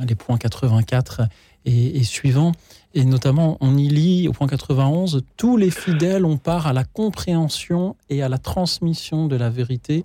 les 0.06 0.14
points 0.14 0.38
84 0.38 1.22
et, 1.64 1.98
et 1.98 2.02
suivants. 2.04 2.52
Et 2.94 3.04
notamment, 3.04 3.56
on 3.60 3.76
y 3.76 3.88
lit 3.88 4.28
au 4.28 4.32
point 4.32 4.46
91, 4.48 5.22
tous 5.36 5.56
les 5.56 5.70
fidèles 5.70 6.24
ont 6.24 6.36
part 6.38 6.66
à 6.66 6.72
la 6.72 6.82
compréhension 6.84 7.96
et 8.08 8.22
à 8.22 8.28
la 8.28 8.38
transmission 8.38 9.26
de 9.28 9.36
la 9.36 9.48
vérité 9.50 10.04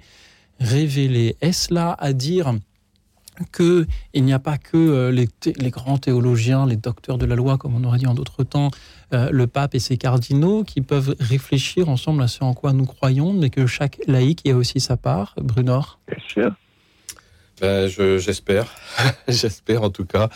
révélée. 0.59 1.35
Est-ce 1.41 1.73
là 1.73 1.95
à 1.99 2.13
dire 2.13 2.53
que 3.51 3.85
il 4.13 4.23
n'y 4.23 4.33
a 4.33 4.39
pas 4.39 4.57
que 4.57 4.77
euh, 4.77 5.11
les, 5.11 5.69
grands 5.69 5.97
théologiens, 5.97 6.65
les 6.65 6.75
docteurs 6.75 7.17
de 7.17 7.25
la 7.25 7.35
loi, 7.35 7.57
comme 7.57 7.75
on 7.75 7.83
aurait 7.83 7.99
dit 7.99 8.07
en 8.07 8.13
d'autres 8.13 8.43
temps, 8.43 8.71
euh, 9.13 9.29
le 9.31 9.47
pape 9.47 9.75
et 9.75 9.79
ses 9.79 9.97
cardinaux, 9.97 10.63
qui 10.63 10.81
peuvent 10.81 11.15
réfléchir 11.19 11.89
ensemble 11.89 12.21
à 12.23 12.27
ce 12.27 12.43
en 12.43 12.53
quoi 12.53 12.73
nous 12.73 12.85
croyons, 12.85 13.33
mais 13.33 13.49
que 13.49 13.65
chaque 13.67 13.99
laïc 14.07 14.41
y 14.45 14.51
a 14.51 14.55
aussi 14.55 14.79
sa 14.79 14.97
part. 14.97 15.33
Brunor? 15.37 15.99
Bien 16.07 16.17
sûr. 16.27 16.55
Ben, 17.61 17.87
je- 17.87 18.17
j'espère, 18.17 18.67
j'espère 19.27 19.83
en 19.83 19.89
tout 19.89 20.05
cas, 20.05 20.29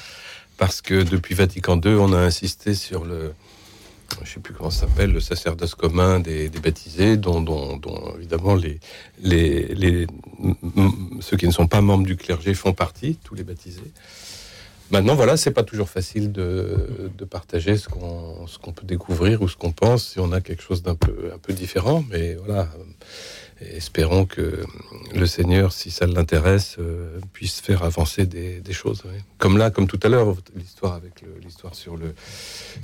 parce 0.58 0.82
que 0.82 1.04
depuis 1.04 1.36
Vatican 1.36 1.80
II, 1.80 1.96
on 1.96 2.14
a 2.14 2.18
insisté 2.20 2.74
sur 2.74 3.06
le, 3.06 3.34
je 4.24 4.34
sais 4.34 4.40
plus 4.40 4.54
comment 4.54 4.70
ça 4.70 4.82
s'appelle, 4.88 5.12
le 5.12 5.20
sacerdoce 5.20 5.76
commun 5.76 6.20
des, 6.20 6.50
des 6.50 6.60
baptisés, 6.60 7.18
dont, 7.18 7.42
dont- 7.42 7.78
dont, 7.78 8.14
évidemment 8.18 8.56
les, 8.56 8.80
les, 9.22 9.74
les- 9.76 10.08
ceux 11.22 11.38
qui 11.38 11.48
ne 11.48 11.52
sont 11.52 11.68
pas 11.68 11.82
membres 11.82 12.06
du 12.06 12.16
clergé 12.18 12.54
font 12.54 12.74
partie, 12.74 13.18
tous 13.24 13.36
les 13.36 13.44
baptisés. 13.44 13.92
Maintenant, 14.92 15.14
voilà, 15.14 15.38
c'est 15.38 15.52
pas 15.52 15.62
toujours 15.64 15.88
facile 15.90 16.32
de, 16.32 17.12
de 17.16 17.26
partager 17.26 17.78
ce 17.78 17.88
qu'on 17.88 18.46
qu'on 18.62 18.72
peut 18.74 18.88
découvrir 18.88 19.42
ou 19.44 19.48
ce 19.48 19.56
qu'on 19.56 19.72
pense 19.72 20.04
si 20.14 20.20
on 20.20 20.32
a 20.32 20.42
quelque 20.42 20.64
chose 20.64 20.82
d'un 20.82 20.96
peu 20.96 21.32
un 21.34 21.38
peu 21.38 21.54
différent, 21.54 22.04
mais 22.10 22.34
voilà. 22.36 22.68
Espérons 23.62 24.26
que 24.26 24.64
le 25.14 25.26
Seigneur, 25.26 25.74
si 25.74 25.92
ça 25.92 26.08
l'intéresse, 26.08 26.78
euh, 26.80 27.20
puisse 27.34 27.60
faire 27.60 27.84
avancer 27.84 28.26
des, 28.26 28.62
choses. 28.72 29.04
Comme 29.38 29.58
là, 29.58 29.70
comme 29.70 29.88
tout 29.88 30.00
à 30.04 30.08
l'heure, 30.08 30.34
l'histoire 30.56 30.94
avec 30.94 31.24
l'histoire 31.44 31.76
sur 31.76 31.98
le 31.98 32.16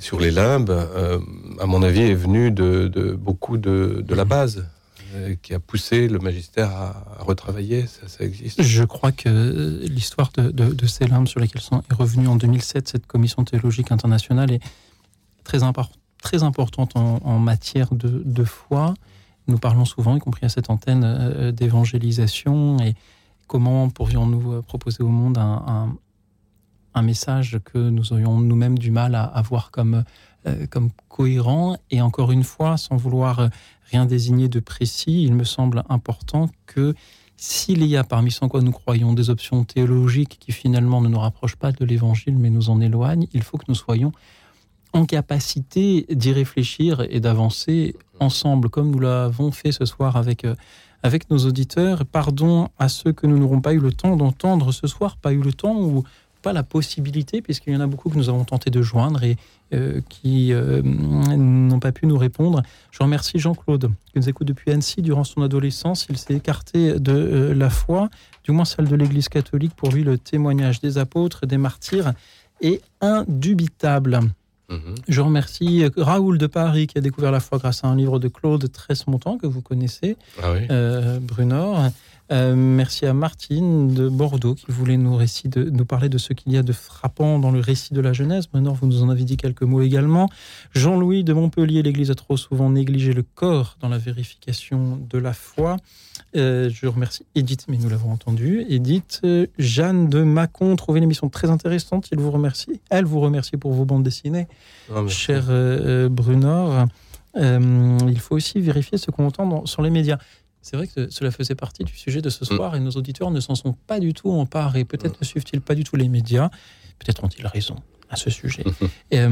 sur 0.00 0.20
les 0.20 0.30
limbes, 0.30 0.70
euh, 0.70 1.18
à 1.60 1.66
mon 1.66 1.82
avis, 1.82 2.02
est 2.02 2.14
venue 2.14 2.50
de, 2.50 3.16
beaucoup 3.18 3.56
de, 3.56 4.04
de 4.06 4.14
la 4.14 4.26
base 4.26 4.66
euh, 5.14 5.34
qui 5.40 5.54
a 5.54 5.60
poussé 5.60 6.08
le 6.08 6.18
magistère 6.18 6.70
à, 6.70 7.06
retravailler. 7.20 7.86
Ça, 7.86 8.22
existe. 8.22 8.62
Je 8.62 8.84
crois 8.84 9.12
que 9.12 9.80
l'histoire 9.82 10.30
de, 10.36 10.86
ces 10.86 11.06
limbes 11.06 11.28
sur 11.28 11.40
lesquelles 11.40 11.62
sont, 11.62 11.82
est 11.90 11.94
revenue 11.94 12.28
en 12.28 12.36
2007 12.36 12.88
cette 12.88 13.06
commission 13.06 13.44
théologique 13.44 13.92
internationale 13.92 14.52
est 14.52 14.60
très, 15.42 15.60
très 16.22 16.42
importante 16.42 16.96
en, 16.96 17.38
matière 17.38 17.88
de 17.94 18.44
foi. 18.44 18.94
Nous 19.48 19.58
parlons 19.58 19.84
souvent, 19.84 20.16
y 20.16 20.18
compris 20.20 20.44
à 20.44 20.48
cette 20.48 20.70
antenne, 20.70 21.02
euh, 21.04 21.52
d'évangélisation 21.52 22.78
et 22.80 22.94
comment 23.46 23.88
pourrions-nous 23.90 24.54
euh, 24.54 24.62
proposer 24.62 25.02
au 25.02 25.08
monde 25.08 25.38
un, 25.38 25.96
un- 26.94 27.02
message 27.02 27.58
que 27.62 27.76
nous 27.90 28.12
aurions 28.14 28.38
nous-mêmes 28.40 28.78
du 28.78 28.90
mal 28.90 29.14
à, 29.14 29.24
à 29.24 29.42
voir 29.42 29.70
comme, 29.70 30.02
euh, 30.46 30.66
comme 30.70 30.88
cohérent? 31.08 31.76
Et 31.90 32.00
encore 32.00 32.32
une 32.32 32.42
fois, 32.42 32.78
sans 32.78 32.96
vouloir 32.96 33.38
euh, 33.38 33.48
rien 33.92 34.06
désigner 34.06 34.48
de 34.48 34.60
précis, 34.60 35.22
il 35.22 35.34
me 35.34 35.44
semble 35.44 35.84
important 35.90 36.48
que 36.64 36.94
s'il 37.36 37.84
y 37.84 37.98
a 37.98 38.02
parmi 38.02 38.30
ce 38.30 38.42
en 38.42 38.48
quoi 38.48 38.62
nous 38.62 38.72
croyons 38.72 39.12
des 39.12 39.28
options 39.28 39.62
théologiques 39.64 40.38
qui 40.40 40.52
finalement 40.52 41.02
ne 41.02 41.08
nous 41.08 41.18
rapprochent 41.18 41.56
pas 41.56 41.70
de 41.70 41.84
l'évangile 41.84 42.38
mais 42.38 42.48
nous 42.48 42.70
en 42.70 42.80
éloignent, 42.80 43.26
il 43.34 43.42
faut 43.42 43.58
que 43.58 43.66
nous 43.68 43.74
soyons 43.74 44.10
en 44.94 45.04
capacité 45.04 46.06
d'y 46.10 46.32
réfléchir 46.32 47.04
et 47.10 47.20
d'avancer 47.20 47.94
ensemble, 48.20 48.68
comme 48.68 48.90
nous 48.90 48.98
l'avons 48.98 49.50
fait 49.50 49.72
ce 49.72 49.84
soir 49.84 50.16
avec, 50.16 50.44
euh, 50.44 50.54
avec 51.02 51.30
nos 51.30 51.38
auditeurs. 51.38 52.04
Pardon 52.06 52.68
à 52.78 52.88
ceux 52.88 53.12
que 53.12 53.26
nous 53.26 53.38
n'aurons 53.38 53.60
pas 53.60 53.72
eu 53.72 53.80
le 53.80 53.92
temps 53.92 54.16
d'entendre 54.16 54.72
ce 54.72 54.86
soir, 54.86 55.16
pas 55.16 55.32
eu 55.32 55.40
le 55.40 55.52
temps 55.52 55.76
ou 55.76 56.04
pas 56.42 56.52
la 56.52 56.62
possibilité, 56.62 57.42
puisqu'il 57.42 57.72
y 57.72 57.76
en 57.76 57.80
a 57.80 57.86
beaucoup 57.86 58.08
que 58.08 58.16
nous 58.16 58.28
avons 58.28 58.44
tenté 58.44 58.70
de 58.70 58.80
joindre 58.80 59.24
et 59.24 59.36
euh, 59.74 60.00
qui 60.08 60.52
euh, 60.52 60.80
n'ont 60.82 61.80
pas 61.80 61.90
pu 61.90 62.06
nous 62.06 62.18
répondre. 62.18 62.62
Je 62.92 63.02
remercie 63.02 63.38
Jean-Claude, 63.38 63.90
qui 64.06 64.18
nous 64.18 64.28
écoute 64.28 64.46
depuis 64.46 64.70
Annecy 64.70 65.02
durant 65.02 65.24
son 65.24 65.42
adolescence. 65.42 66.06
Il 66.08 66.16
s'est 66.18 66.34
écarté 66.34 67.00
de 67.00 67.52
la 67.56 67.68
foi, 67.68 68.10
du 68.44 68.52
moins 68.52 68.64
celle 68.64 68.86
de 68.86 68.94
l'Église 68.94 69.28
catholique. 69.28 69.74
Pour 69.74 69.90
lui, 69.90 70.04
le 70.04 70.18
témoignage 70.18 70.80
des 70.80 70.98
apôtres, 70.98 71.46
des 71.46 71.58
martyrs 71.58 72.12
est 72.60 72.80
indubitable. 73.00 74.20
Je 75.08 75.20
remercie 75.20 75.84
euh, 75.84 75.90
Raoul 75.96 76.38
de 76.38 76.46
Paris 76.46 76.86
qui 76.88 76.98
a 76.98 77.00
découvert 77.00 77.30
la 77.30 77.40
foi 77.40 77.58
grâce 77.58 77.84
à 77.84 77.88
un 77.88 77.94
livre 77.96 78.18
de 78.18 78.28
Claude 78.28 78.70
Tresse-Montant 78.70 79.38
que 79.38 79.46
vous 79.46 79.62
connaissez, 79.62 80.16
Ah 80.42 80.52
oui. 80.52 80.66
euh, 80.70 81.18
Brunor. 81.20 81.90
Euh, 82.32 82.56
merci 82.56 83.06
à 83.06 83.12
Martine 83.12 83.94
de 83.94 84.08
Bordeaux 84.08 84.54
qui 84.56 84.66
voulait 84.68 84.96
nous, 84.96 85.14
récit 85.14 85.48
de, 85.48 85.62
nous 85.70 85.84
parler 85.84 86.08
de 86.08 86.18
ce 86.18 86.32
qu'il 86.32 86.52
y 86.52 86.56
a 86.56 86.64
de 86.64 86.72
frappant 86.72 87.38
dans 87.38 87.52
le 87.52 87.60
récit 87.60 87.94
de 87.94 88.00
la 88.00 88.12
Genèse. 88.12 88.48
Brunor, 88.48 88.74
vous 88.74 88.88
nous 88.88 89.02
en 89.04 89.10
avez 89.10 89.22
dit 89.22 89.36
quelques 89.36 89.62
mots 89.62 89.80
également. 89.82 90.28
Jean-Louis 90.74 91.22
de 91.22 91.32
Montpellier, 91.32 91.82
l'Église 91.82 92.10
a 92.10 92.16
trop 92.16 92.36
souvent 92.36 92.68
négligé 92.68 93.12
le 93.12 93.22
corps 93.22 93.76
dans 93.80 93.88
la 93.88 93.98
vérification 93.98 94.98
de 95.08 95.18
la 95.18 95.32
foi. 95.32 95.76
Euh, 96.34 96.68
je 96.68 96.86
remercie 96.88 97.24
Edith, 97.36 97.66
mais 97.68 97.76
nous 97.76 97.88
l'avons 97.88 98.10
entendu. 98.10 98.64
Edith, 98.68 99.20
euh, 99.22 99.46
Jeanne 99.58 100.08
de 100.08 100.22
Mâcon, 100.24 100.74
trouvez 100.74 100.98
l'émission 100.98 101.28
très 101.28 101.48
intéressante. 101.48 102.08
Il 102.10 102.18
vous 102.18 102.32
remercie. 102.32 102.80
Elle 102.90 103.04
vous 103.04 103.20
remercie 103.20 103.56
pour 103.56 103.72
vos 103.72 103.84
bandes 103.84 104.02
dessinées, 104.02 104.48
Ah, 104.92 105.06
cher 105.06 105.44
euh, 105.48 106.08
Brunor. 106.08 106.86
Il 107.38 108.18
faut 108.18 108.34
aussi 108.34 108.60
vérifier 108.60 108.96
ce 108.98 109.10
qu'on 109.10 109.26
entend 109.26 109.46
dans- 109.46 109.66
sur 109.66 109.82
les 109.82 109.90
médias. 109.90 110.16
C'est 110.66 110.76
vrai 110.76 110.88
que 110.88 111.08
cela 111.10 111.30
faisait 111.30 111.54
partie 111.54 111.84
du 111.84 111.96
sujet 111.96 112.20
de 112.20 112.28
ce 112.28 112.44
soir 112.44 112.74
et 112.74 112.80
nos 112.80 112.90
auditeurs 112.90 113.30
ne 113.30 113.38
s'en 113.38 113.54
sont 113.54 113.74
pas 113.86 114.00
du 114.00 114.12
tout 114.14 114.32
emparés. 114.32 114.84
Peut-être 114.84 115.20
ne 115.20 115.24
suivent-ils 115.24 115.60
pas 115.60 115.76
du 115.76 115.84
tout 115.84 115.94
les 115.94 116.08
médias. 116.08 116.50
Peut-être 116.98 117.22
ont-ils 117.22 117.46
raison 117.46 117.76
à 118.10 118.16
ce 118.16 118.30
sujet. 118.30 118.64
Et, 119.12 119.20
euh, 119.20 119.28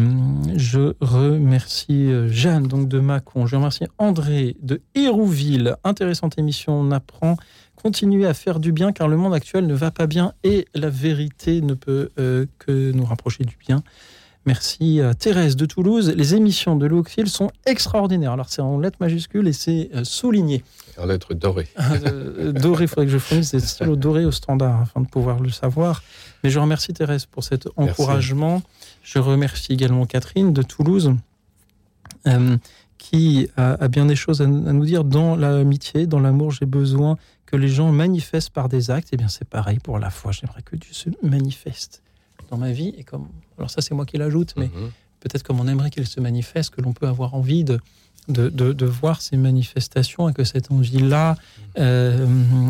je 0.54 0.94
remercie 1.00 2.06
euh, 2.06 2.28
Jeanne 2.28 2.68
donc 2.68 2.88
de 2.88 3.00
Mâcon. 3.00 3.46
Je 3.46 3.56
remercie 3.56 3.82
André 3.98 4.56
de 4.62 4.80
Hérouville. 4.94 5.74
Intéressante 5.82 6.38
émission. 6.38 6.74
On 6.74 6.92
apprend. 6.92 7.36
Continuez 7.74 8.26
à 8.26 8.34
faire 8.34 8.60
du 8.60 8.70
bien 8.70 8.92
car 8.92 9.08
le 9.08 9.16
monde 9.16 9.34
actuel 9.34 9.66
ne 9.66 9.74
va 9.74 9.90
pas 9.90 10.06
bien 10.06 10.34
et 10.44 10.68
la 10.72 10.88
vérité 10.88 11.62
ne 11.62 11.74
peut 11.74 12.10
euh, 12.20 12.46
que 12.60 12.92
nous 12.92 13.04
rapprocher 13.04 13.42
du 13.42 13.56
bien. 13.56 13.82
Merci 14.46 15.00
Thérèse 15.18 15.56
de 15.56 15.64
Toulouse. 15.64 16.12
Les 16.14 16.34
émissions 16.34 16.76
de 16.76 16.86
Loxil 16.86 17.28
sont 17.28 17.50
extraordinaires. 17.64 18.32
Alors 18.32 18.50
c'est 18.50 18.60
en 18.62 18.78
lettres 18.78 18.98
majuscules 19.00 19.48
et 19.48 19.52
c'est 19.52 19.90
euh, 19.94 20.04
souligné. 20.04 20.62
En 20.98 21.06
lettres 21.06 21.34
dorées. 21.34 21.68
Euh, 21.78 22.52
doré, 22.52 22.84
il 22.84 22.88
faudrait 22.88 23.06
que 23.06 23.12
je 23.12 23.18
fournisse 23.18 23.52
des 23.52 23.60
stylos 23.60 23.96
dorés 24.06 24.24
au 24.24 24.30
standard 24.30 24.82
afin 24.82 25.00
de 25.00 25.06
pouvoir 25.06 25.40
le 25.40 25.50
savoir. 25.50 26.02
Mais 26.42 26.50
je 26.50 26.58
remercie 26.58 26.92
Thérèse 26.92 27.26
pour 27.26 27.42
cet 27.42 27.68
encouragement. 27.76 28.62
Je 29.02 29.18
remercie 29.18 29.72
également 29.72 30.04
Catherine 30.06 30.52
de 30.52 30.62
Toulouse 30.62 31.14
euh, 32.26 32.56
qui 32.98 33.48
a, 33.56 33.72
a 33.82 33.88
bien 33.88 34.06
des 34.06 34.16
choses 34.16 34.42
à, 34.42 34.44
à 34.44 34.48
nous 34.48 34.84
dire 34.84 35.04
dans 35.04 35.36
l'amitié, 35.36 36.06
dans 36.06 36.20
l'amour. 36.20 36.50
J'ai 36.52 36.66
besoin 36.66 37.16
que 37.46 37.56
les 37.56 37.68
gens 37.68 37.90
manifestent 37.92 38.50
par 38.50 38.68
des 38.68 38.90
actes. 38.90 39.12
Et 39.12 39.16
bien 39.16 39.28
c'est 39.28 39.48
pareil 39.48 39.78
pour 39.78 39.98
la 39.98 40.10
foi. 40.10 40.32
J'aimerais 40.32 40.62
que 40.62 40.76
Dieu 40.76 40.92
se 40.92 41.08
manifeste 41.22 42.03
dans 42.54 42.60
ma 42.66 42.72
vie. 42.72 42.92
Et 42.98 43.04
comme 43.04 43.26
alors 43.58 43.70
ça 43.70 43.80
c'est 43.82 43.94
moi 43.94 44.06
qui 44.06 44.16
l'ajoute, 44.18 44.54
mais 44.56 44.70
peut-être 45.20 45.42
comme 45.42 45.60
on 45.60 45.68
aimerait 45.68 45.90
qu'il 45.90 46.06
se 46.06 46.20
manifeste, 46.20 46.70
que 46.74 46.80
l'on 46.82 46.92
peut 46.92 47.06
avoir 47.08 47.34
envie 47.34 47.64
de, 47.64 47.78
de, 48.28 48.48
de- 48.48 48.72
de 48.72 48.86
voir 48.86 49.20
ces 49.22 49.36
manifestations 49.36 50.28
et 50.28 50.32
que 50.34 50.44
cette 50.44 50.70
envie-là 50.70 51.36
euh, 51.78 52.26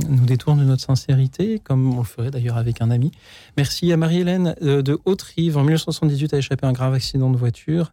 nous 0.09 0.25
détourne 0.25 0.59
de 0.61 0.65
notre 0.65 0.83
sincérité, 0.83 1.61
comme 1.63 1.95
on 1.95 1.99
le 1.99 2.05
ferait 2.05 2.31
d'ailleurs 2.31 2.57
avec 2.57 2.81
un 2.81 2.91
ami. 2.91 3.11
Merci 3.57 3.93
à 3.93 3.97
Marie-Hélène 3.97 4.55
euh, 4.63 4.83
de 4.83 4.99
Haute-Rive. 5.05 5.57
En 5.57 5.63
1978, 5.63 6.35
a 6.35 6.39
échappé 6.39 6.67
à 6.67 6.69
un 6.71 6.73
grave 6.73 6.95
accident 6.95 7.31
de 7.31 7.37
voiture. 7.37 7.93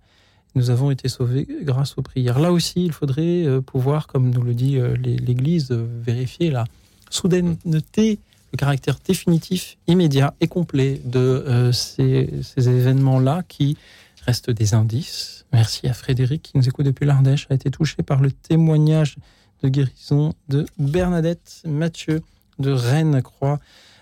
Nous 0.56 0.70
avons 0.70 0.92
été 0.92 1.08
sauvés 1.10 1.48
grâce 1.64 1.98
aux 1.98 2.02
prières. 2.02 2.38
Là 2.40 2.52
aussi, 2.52 2.86
il 2.86 2.92
faudrait 2.92 3.46
euh, 3.46 3.62
pouvoir, 3.62 4.08
comme 4.08 4.30
nous 4.32 4.42
le 4.44 4.54
dit 4.54 4.78
l'É- 5.04 5.18
l'Église, 5.18 5.72
vérifier 5.72 6.50
la 6.52 6.66
soudaineté, 7.10 8.20
le 8.52 8.58
caractère 8.58 8.98
définitif, 9.06 9.78
immédiat 9.88 10.34
et 10.42 10.48
complet 10.48 11.02
de 11.06 11.20
euh, 11.20 11.72
ces, 11.72 12.44
événements-là 12.58 13.44
qui 13.48 13.78
restent 14.26 14.52
des 14.52 14.74
indices. 14.74 15.46
Merci 15.54 15.88
à 15.88 15.94
Frédéric 15.94 16.42
qui 16.44 16.58
nous 16.58 16.68
écoute 16.68 16.86
depuis 16.86 17.06
l'Ardèche, 17.06 17.48
a 17.50 17.54
été 17.54 17.72
touché 17.72 18.04
par 18.04 18.22
le 18.22 18.32
témoignage 18.32 19.18
de 19.64 19.70
guérison 19.70 20.34
de 20.50 20.66
Bernadette 20.78 21.62
Mathieu 21.66 22.22
de 22.60 22.72
Rennes, 22.72 23.22
croit 23.22 23.60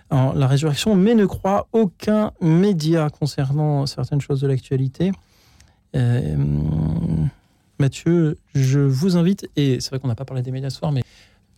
en 0.10 0.34
la 0.34 0.48
résurrection, 0.48 0.96
mais 0.96 1.14
ne 1.14 1.26
croit 1.26 1.68
aucun 1.72 2.32
média 2.42 3.10
concernant 3.10 3.86
certaines 3.86 4.22
choses 4.22 4.42
de 4.42 4.48
l'actualité. 4.48 5.12
Euh, 5.96 6.36
Mathieu, 7.78 8.38
je 8.56 8.80
vous 8.80 9.16
invite, 9.18 9.48
et 9.56 9.80
c'est 9.80 9.90
vrai 9.90 10.00
qu'on 10.00 10.08
n'a 10.08 10.16
pas 10.16 10.26
parlé 10.26 10.42
des 10.42 10.52
médias 10.52 10.70
ce 10.70 10.80
soir, 10.80 10.92
mais 10.92 11.04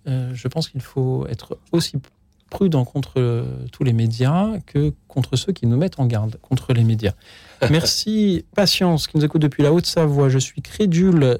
euh, 0.07 0.31
je 0.33 0.47
pense 0.47 0.67
qu'il 0.69 0.81
faut 0.81 1.25
être 1.27 1.57
aussi 1.71 1.97
prudent 2.51 2.85
contre 2.85 3.13
euh, 3.17 3.65
tous 3.71 3.83
les 3.83 3.93
médias 3.93 4.59
que 4.67 4.93
contre 5.07 5.35
ceux 5.37 5.53
qui 5.53 5.65
nous 5.65 5.77
mettent 5.77 5.99
en 5.99 6.05
garde 6.05 6.37
contre 6.41 6.73
les 6.73 6.83
médias. 6.83 7.13
Merci 7.71 8.45
Patience 8.55 9.07
qui 9.07 9.17
nous 9.17 9.25
écoute 9.25 9.41
depuis 9.41 9.63
la 9.63 9.73
Haute-Savoie. 9.73 10.29
Je 10.29 10.37
suis 10.37 10.61
crédule. 10.61 11.39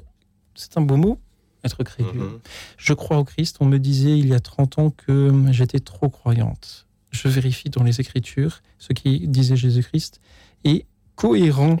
C'est 0.56 0.76
un 0.76 0.80
beau 0.80 0.96
mot, 0.96 1.20
être 1.62 1.84
crédule. 1.84 2.40
Je 2.76 2.94
crois 2.94 3.18
au 3.18 3.24
Christ. 3.24 3.58
On 3.60 3.66
me 3.66 3.78
disait 3.78 4.18
il 4.18 4.26
y 4.26 4.34
a 4.34 4.40
30 4.40 4.78
ans 4.78 4.90
que 4.90 5.30
j'étais 5.52 5.80
trop 5.80 6.08
croyante. 6.08 6.86
Je 7.10 7.28
vérifie 7.28 7.68
dans 7.68 7.84
les 7.84 8.00
Écritures 8.00 8.62
ce 8.78 8.92
qui 8.92 9.28
disait 9.28 9.54
Jésus-Christ 9.54 10.20
est 10.64 10.86
cohérent, 11.14 11.76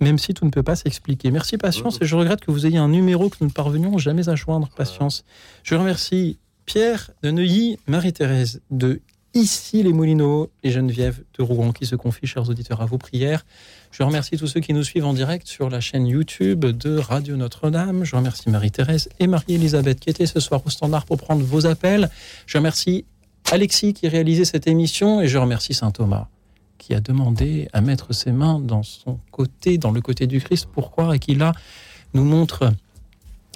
même 0.00 0.18
si 0.18 0.34
tout 0.34 0.44
ne 0.44 0.50
peut 0.50 0.64
pas 0.64 0.74
s'expliquer. 0.74 1.30
Merci 1.30 1.56
Patience 1.56 1.98
et 2.02 2.04
je 2.04 2.16
regrette 2.16 2.40
que 2.40 2.50
vous 2.50 2.66
ayez 2.66 2.78
un 2.78 2.88
numéro 2.88 3.28
que 3.28 3.36
nous 3.40 3.46
ne 3.46 3.52
parvenions 3.52 3.96
jamais 3.98 4.28
à 4.28 4.34
joindre. 4.34 4.68
Patience. 4.76 5.24
Je 5.62 5.76
remercie 5.76 6.40
Pierre 6.66 7.10
de 7.22 7.30
Neuilly, 7.30 7.78
Marie-Thérèse 7.86 8.60
de 8.70 9.00
ici 9.34 9.82
les 9.82 9.92
Moulineaux 9.92 10.50
et 10.62 10.70
Geneviève 10.70 11.22
de 11.38 11.42
Rouen 11.42 11.72
qui 11.72 11.86
se 11.86 11.96
confient, 11.96 12.26
chers 12.26 12.48
auditeurs, 12.48 12.82
à 12.82 12.86
vos 12.86 12.98
prières. 12.98 13.44
Je 13.90 14.02
remercie 14.02 14.36
tous 14.36 14.46
ceux 14.46 14.60
qui 14.60 14.74
nous 14.74 14.84
suivent 14.84 15.06
en 15.06 15.14
direct 15.14 15.46
sur 15.46 15.70
la 15.70 15.80
chaîne 15.80 16.06
YouTube 16.06 16.64
de 16.64 16.98
Radio 16.98 17.36
Notre-Dame. 17.36 18.04
Je 18.04 18.14
remercie 18.14 18.50
Marie-Thérèse 18.50 19.08
et 19.18 19.26
Marie-Elisabeth 19.26 20.00
qui 20.00 20.10
étaient 20.10 20.26
ce 20.26 20.40
soir 20.40 20.62
au 20.64 20.70
standard 20.70 21.06
pour 21.06 21.16
prendre 21.16 21.42
vos 21.44 21.66
appels. 21.66 22.10
Je 22.46 22.58
remercie 22.58 23.04
Alexis 23.50 23.94
qui 23.94 24.08
réalisait 24.08 24.44
cette 24.44 24.66
émission 24.66 25.20
et 25.20 25.28
je 25.28 25.38
remercie 25.38 25.74
Saint 25.74 25.90
Thomas 25.90 26.28
qui 26.78 26.94
a 26.94 27.00
demandé 27.00 27.68
à 27.72 27.80
mettre 27.80 28.12
ses 28.12 28.32
mains 28.32 28.58
dans 28.58 28.82
son 28.82 29.20
côté, 29.30 29.78
dans 29.78 29.92
le 29.92 30.00
côté 30.00 30.26
du 30.26 30.40
Christ. 30.40 30.66
Pourquoi? 30.72 31.14
Et 31.14 31.20
qui 31.20 31.36
là 31.36 31.52
nous 32.12 32.24
montre 32.24 32.72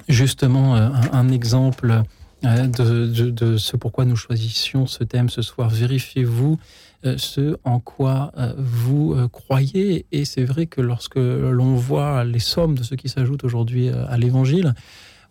justement 0.08 0.76
euh, 0.76 0.88
un, 0.88 1.12
un 1.12 1.28
exemple 1.30 2.04
de, 2.46 3.30
de- 3.30 3.56
ce 3.56 3.76
pourquoi 3.76 4.04
nous 4.04 4.16
choisissions 4.16 4.86
ce 4.86 5.04
thème 5.04 5.28
ce 5.28 5.42
soir. 5.42 5.68
Vérifiez-vous 5.70 6.58
euh, 7.04 7.16
ce 7.18 7.56
en 7.64 7.80
quoi 7.80 8.32
euh, 8.38 8.52
vous 8.56 9.14
euh, 9.14 9.28
croyez. 9.28 10.06
Et 10.12 10.24
c'est 10.24 10.44
vrai 10.44 10.66
que 10.66 10.80
lorsque 10.80 11.16
l'on 11.16 11.74
voit 11.74 12.24
les 12.24 12.38
sommes 12.38 12.76
de 12.76 12.82
ce 12.82 12.94
qui 12.94 13.08
s'ajoute 13.08 13.44
aujourd'hui 13.44 13.88
euh, 13.88 14.06
à 14.08 14.16
l'Évangile, 14.16 14.74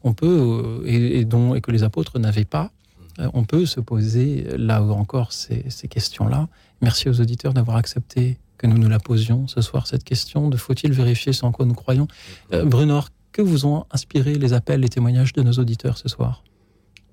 on 0.04 0.14
peut, 0.14 0.82
euh, 0.84 0.84
et, 0.86 1.26
dont, 1.26 1.56
et 1.56 1.62
que 1.62 1.72
les 1.72 1.84
apôtres 1.84 2.20
n'avaient 2.20 2.46
pas, 2.46 2.72
euh, 3.20 3.30
on 3.34 3.44
peut 3.44 3.66
se 3.66 3.80
poser 3.80 4.46
là 4.58 4.82
encore 4.84 5.32
ces, 5.32 5.64
questions-là. 5.90 6.48
Merci 6.82 7.10
aux 7.10 7.20
auditeurs 7.22 7.54
d'avoir 7.54 7.78
accepté 7.78 8.38
que 8.58 8.68
nous 8.68 8.78
nous 8.78 8.90
la 8.90 9.00
posions 9.00 9.48
ce 9.48 9.62
soir, 9.62 9.88
cette 9.88 10.04
question 10.04 10.50
de 10.50 10.58
faut-il 10.58 10.92
vérifier 10.94 11.34
ce 11.34 11.46
en 11.46 11.52
quoi 11.52 11.66
nous 11.66 11.74
croyons 11.74 12.08
Euh, 12.54 12.66
Brunor, 12.66 13.10
que 13.32 13.42
vous 13.42 13.66
ont 13.66 13.86
inspiré 13.92 14.36
les 14.36 14.54
appels, 14.54 14.80
les 14.82 14.90
témoignages 14.90 15.34
de 15.34 15.42
nos 15.44 15.54
auditeurs 15.54 15.98
ce 15.98 16.08
soir? 16.08 16.44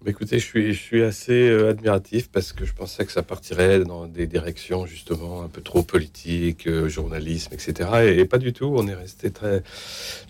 Écoutez, 0.05 0.39
je 0.41 0.45
suis, 0.45 0.73
je 0.75 0.81
suis 0.81 1.03
assez 1.05 1.49
euh, 1.49 1.71
admiratif 1.71 2.29
parce 2.29 2.53
que 2.53 2.65
je 2.65 2.73
pensais 2.73 3.07
que 3.07 3.13
ça 3.13 3.23
partirait 3.23 3.81
dans 3.85 4.07
des 4.07 4.27
directions 4.27 4.85
justement 4.85 5.43
un 5.43 5.49
peu 5.49 5.61
trop 5.61 5.83
politiques, 5.85 6.67
euh, 6.67 6.89
journalisme, 6.89 7.55
etc. 7.55 7.89
Et, 8.09 8.19
et 8.19 8.25
pas 8.25 8.39
du 8.39 8.53
tout. 8.53 8.73
On 8.77 8.89
est 8.89 8.95
resté 8.95 9.31
très 9.31 9.63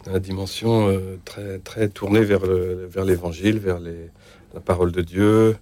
dans 0.04 0.12
la 0.12 0.20
dimension 0.20 0.88
euh, 0.88 1.18
très 1.24 1.58
très 1.58 1.88
tournée 1.88 2.20
vers 2.22 2.44
le- 2.44 2.86
vers 2.86 3.04
l'Évangile, 3.06 3.58
vers 3.58 3.80
les, 3.80 4.10
la 4.52 4.60
parole 4.60 4.92
de 4.92 5.00
Dieu, 5.00 5.56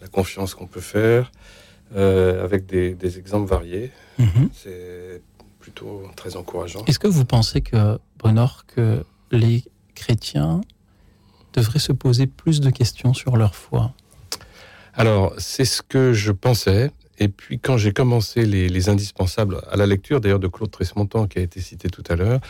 la 0.00 0.08
confiance 0.08 0.54
qu'on 0.54 0.66
peut 0.66 0.80
faire, 0.80 1.30
avec 1.94 2.66
des, 2.66 2.94
des 2.94 3.18
exemples 3.18 3.48
variés. 3.48 3.92
Mhm. 4.18 4.48
C'est 4.52 5.20
plutôt 5.60 6.02
très 6.16 6.34
encourageant. 6.36 6.84
Est-ce 6.86 6.98
que 6.98 7.06
vous 7.06 7.24
pensez 7.24 7.60
que, 7.60 7.98
Brunor, 8.18 8.64
que 8.66 9.04
les 9.30 9.62
chrétiens 9.94 10.62
devraient 11.52 11.78
se 11.78 11.92
poser 11.92 12.26
plus 12.26 12.60
de 12.60 12.70
questions 12.70 13.14
sur 13.14 13.36
leur 13.36 13.54
foi 13.54 13.92
Alors, 14.94 15.34
c'est 15.38 15.64
ce 15.64 15.82
que 15.82 16.12
je 16.12 16.32
pensais. 16.32 16.90
Et 17.18 17.28
puis, 17.28 17.58
quand 17.58 17.76
j'ai 17.76 17.92
commencé 17.92 18.46
les, 18.46 18.68
les 18.68 18.88
indispensables 18.88 19.60
à 19.70 19.76
la 19.76 19.86
lecture, 19.86 20.20
d'ailleurs, 20.20 20.40
de 20.40 20.48
Claude 20.48 20.70
Tresmontant, 20.70 21.26
qui 21.26 21.38
a 21.38 21.42
été 21.42 21.60
cité 21.60 21.88
tout 21.88 22.04
à 22.08 22.16
l'heure, 22.16 22.40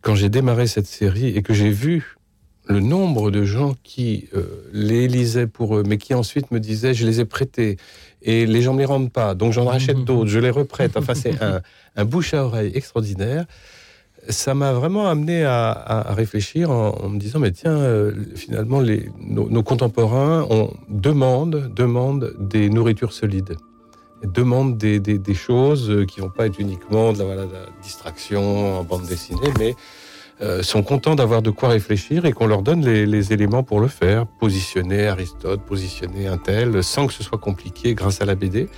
quand 0.00 0.14
j'ai 0.14 0.28
démarré 0.28 0.66
cette 0.66 0.86
série 0.86 1.28
et 1.28 1.42
que 1.42 1.52
j'ai 1.52 1.70
vu 1.70 2.16
le 2.66 2.80
nombre 2.80 3.30
de 3.30 3.44
gens 3.44 3.74
qui 3.82 4.28
euh, 4.34 4.68
les 4.72 5.06
lisaient 5.08 5.46
pour 5.46 5.76
eux, 5.76 5.82
mais 5.86 5.98
qui 5.98 6.14
ensuite 6.14 6.50
me 6.50 6.60
disaient, 6.60 6.94
je 6.94 7.06
les 7.06 7.20
ai 7.20 7.24
prêtés, 7.24 7.76
et 8.22 8.46
les 8.46 8.62
gens 8.62 8.72
ne 8.72 8.78
les 8.78 8.84
rendent 8.86 9.12
pas, 9.12 9.34
donc 9.34 9.52
j'en 9.52 9.64
rachète 9.66 9.98
d'autres, 10.04 10.30
je 10.30 10.38
les 10.38 10.50
reprête. 10.50 10.96
Enfin, 10.96 11.14
c'est 11.14 11.42
un, 11.42 11.60
un 11.96 12.04
bouche 12.04 12.34
à 12.34 12.44
oreille 12.44 12.72
extraordinaire. 12.74 13.44
Ça 14.28 14.54
m'a 14.54 14.72
vraiment 14.72 15.06
amené 15.06 15.44
à, 15.44 16.06
réfléchir 16.08 16.70
en, 16.70 17.08
me 17.08 17.18
disant, 17.18 17.38
mais 17.38 17.52
tiens, 17.52 17.76
euh, 17.76 18.12
finalement, 18.34 18.82
nos, 19.20 19.62
contemporains 19.62 20.46
on 20.50 20.70
demandent, 20.88 21.72
demandent 21.74 22.34
des 22.38 22.70
nourritures 22.70 23.12
solides, 23.12 23.56
demandent 24.22 24.78
des, 24.78 25.34
choses 25.34 26.06
qui 26.08 26.20
vont 26.20 26.30
pas 26.30 26.46
être 26.46 26.58
uniquement 26.58 27.12
de 27.12 27.22
la, 27.22 27.46
distraction 27.82 28.78
en 28.78 28.84
bande 28.84 29.06
dessinée, 29.06 29.52
mais 29.58 29.74
euh, 30.40 30.64
sont 30.64 30.82
contents 30.82 31.14
d'avoir 31.14 31.42
de 31.42 31.50
quoi 31.50 31.68
réfléchir 31.68 32.24
et 32.24 32.32
qu'on 32.32 32.46
leur 32.46 32.62
donne 32.62 32.84
les, 32.84 33.32
éléments 33.32 33.62
pour 33.62 33.78
le 33.78 33.86
faire, 33.86 34.26
positionner 34.26 35.06
Aristote, 35.06 35.60
positionner 35.62 36.26
un 36.26 36.38
tel, 36.38 36.82
sans 36.82 37.06
que 37.06 37.12
ce 37.12 37.22
soit 37.22 37.38
compliqué 37.38 37.94
grâce 37.94 38.20
à 38.20 38.24
la 38.24 38.34
BD. 38.34 38.68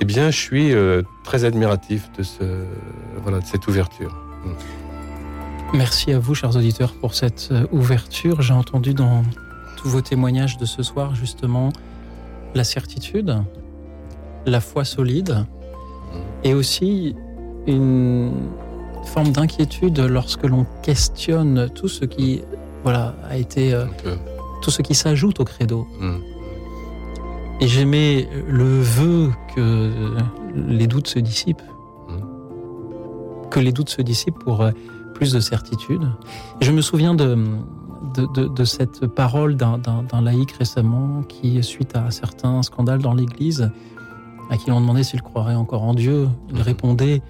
Eh 0.00 0.04
bien, 0.04 0.30
je 0.30 0.38
suis 0.38 0.74
euh, 0.74 1.02
très 1.24 1.44
admiratif 1.44 2.10
de 2.18 2.22
cette 2.22 3.68
ouverture. 3.68 4.29
Merci 5.72 6.12
à 6.12 6.18
vous, 6.18 6.34
chers 6.34 6.56
auditeurs, 6.56 6.94
pour 6.94 7.14
cette 7.14 7.48
euh, 7.52 7.66
ouverture. 7.70 8.42
J'ai 8.42 8.54
entendu 8.54 8.92
dans 8.92 9.22
tous 9.76 9.88
vos 9.88 10.00
témoignages 10.00 10.58
de 10.58 10.64
ce 10.64 10.82
soir, 10.82 11.14
justement, 11.14 11.72
la 12.54 12.64
certitude, 12.64 13.36
la 14.46 14.60
foi 14.60 14.84
solide, 14.84 15.46
et 16.42 16.54
aussi 16.54 17.14
une 17.68 18.32
forme 19.06 19.30
d'inquiétude 19.30 20.00
lorsque 20.00 20.44
l'on 20.44 20.66
questionne 20.82 21.70
tout 21.74 21.88
ce 21.88 22.04
qui, 22.04 22.42
voilà, 22.82 23.14
a 23.28 23.36
été, 23.36 23.72
euh, 23.72 23.86
tout 24.62 24.72
ce 24.72 24.82
qui 24.82 24.94
s'ajoute 24.94 25.38
au 25.38 25.44
credo. 25.44 25.86
Mm. 26.00 26.16
Et 27.60 27.68
j'aimais 27.68 28.28
le 28.48 28.80
vœu 28.80 29.30
que 29.54 30.16
les 30.56 30.86
doutes 30.86 31.08
se 31.08 31.18
dissipent, 31.18 31.62
que 33.50 33.60
les 33.60 33.72
doutes 33.72 33.90
se 33.90 34.02
dissipent 34.02 34.38
pour 34.38 34.62
euh, 34.62 34.70
plus 35.14 35.32
de 35.32 35.40
certitude. 35.40 36.02
Et 36.60 36.64
je 36.64 36.72
me 36.72 36.80
souviens 36.80 37.14
de, 37.14 37.36
de, 38.14 38.26
de- 38.34 38.48
de 38.48 38.64
cette 38.64 39.06
parole 39.06 39.56
d'un- 39.56 39.80
laïc 40.22 40.52
récemment 40.52 41.22
qui, 41.28 41.62
suite 41.62 41.96
à 41.96 42.10
certains 42.10 42.62
scandales 42.62 43.00
dans 43.02 43.14
l'Église, 43.14 43.70
à 44.50 44.56
qui 44.56 44.70
l'on 44.70 44.80
demandait 44.80 45.02
s'il 45.04 45.22
croirait 45.22 45.54
encore 45.54 45.82
en 45.84 45.94
Dieu, 45.94 46.28
il 46.52 46.60
répondait 46.62 47.22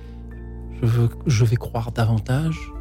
je, 0.80 0.86
veux, 0.86 1.08
je 1.26 1.44
vais 1.44 1.56
croire 1.56 1.92
davantage 1.92 2.72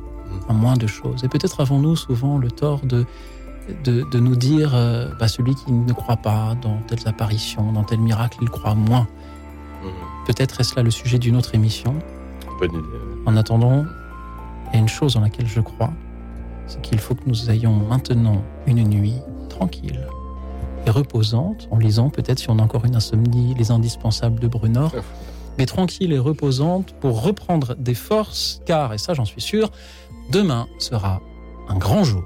en 0.48 0.53
moins 0.53 0.78
de 0.78 0.88
choses. 0.88 1.24
Et 1.24 1.28
peut-être 1.28 1.60
avons-nous 1.60 1.95
souvent 1.98 2.38
le 2.38 2.49
tort 2.49 2.82
de, 2.86 3.06
de, 3.84 4.06
de 4.10 4.20
nous 4.20 4.36
dire 4.38 4.72
euh, 4.76 5.10
bah, 5.20 5.28
celui 5.28 5.56
qui 5.56 5.72
ne 5.74 5.91
croit 5.91 6.16
pas 6.18 6.56
dans 6.61 6.78
telles 6.88 7.06
apparitions, 7.07 7.74
dans 7.74 7.84
tel 7.84 7.99
miracle, 7.99 8.38
il 8.41 8.49
croit 8.49 8.76
moins. 8.76 9.07
Peut-être 10.26 10.61
est-ce 10.61 10.76
là 10.76 10.84
le 10.84 10.91
sujet 10.91 11.18
d'une 11.18 11.36
autre 11.36 11.56
émission. 11.56 11.95
Bonne 12.60 12.72
idée. 12.72 12.99
En 13.26 13.36
attendant, 13.38 13.86
il 14.68 14.76
y 14.76 14.78
a 14.78 14.80
une 14.80 14.88
chose 14.88 15.14
dans 15.14 15.22
laquelle 15.22 15.48
je 15.48 15.62
crois, 15.62 15.91
c'est 16.68 16.82
qu'il 16.82 17.00
faut 17.00 17.16
que 17.16 17.24
nous 17.26 17.50
ayons 17.50 17.74
maintenant 17.74 18.41
une 18.68 18.84
nuit 18.88 19.16
tranquille 19.50 20.08
et 20.86 20.90
reposante, 20.90 21.68
en 21.72 21.78
lisant 21.78 22.10
peut-être 22.10 22.40
si 22.40 22.50
on 22.50 22.60
a 22.60 22.62
encore 22.62 22.86
une 22.86 22.96
insomnie, 22.96 23.54
les 23.56 23.72
indispensables 23.72 24.40
de 24.40 24.48
Brunor, 24.48 24.94
mais 25.58 25.66
tranquille 25.66 26.14
et 26.14 26.20
reposante 26.20 26.94
pour 27.02 27.22
reprendre 27.24 27.76
des 27.76 27.94
forces, 27.94 28.62
car, 28.66 28.94
et 28.94 28.98
ça 28.98 29.14
j'en 29.14 29.26
suis 29.26 29.41
sûr, 29.41 29.72
demain 30.32 30.68
sera 30.78 31.22
un 31.68 31.76
grand 31.78 32.04
jour. 32.04 32.24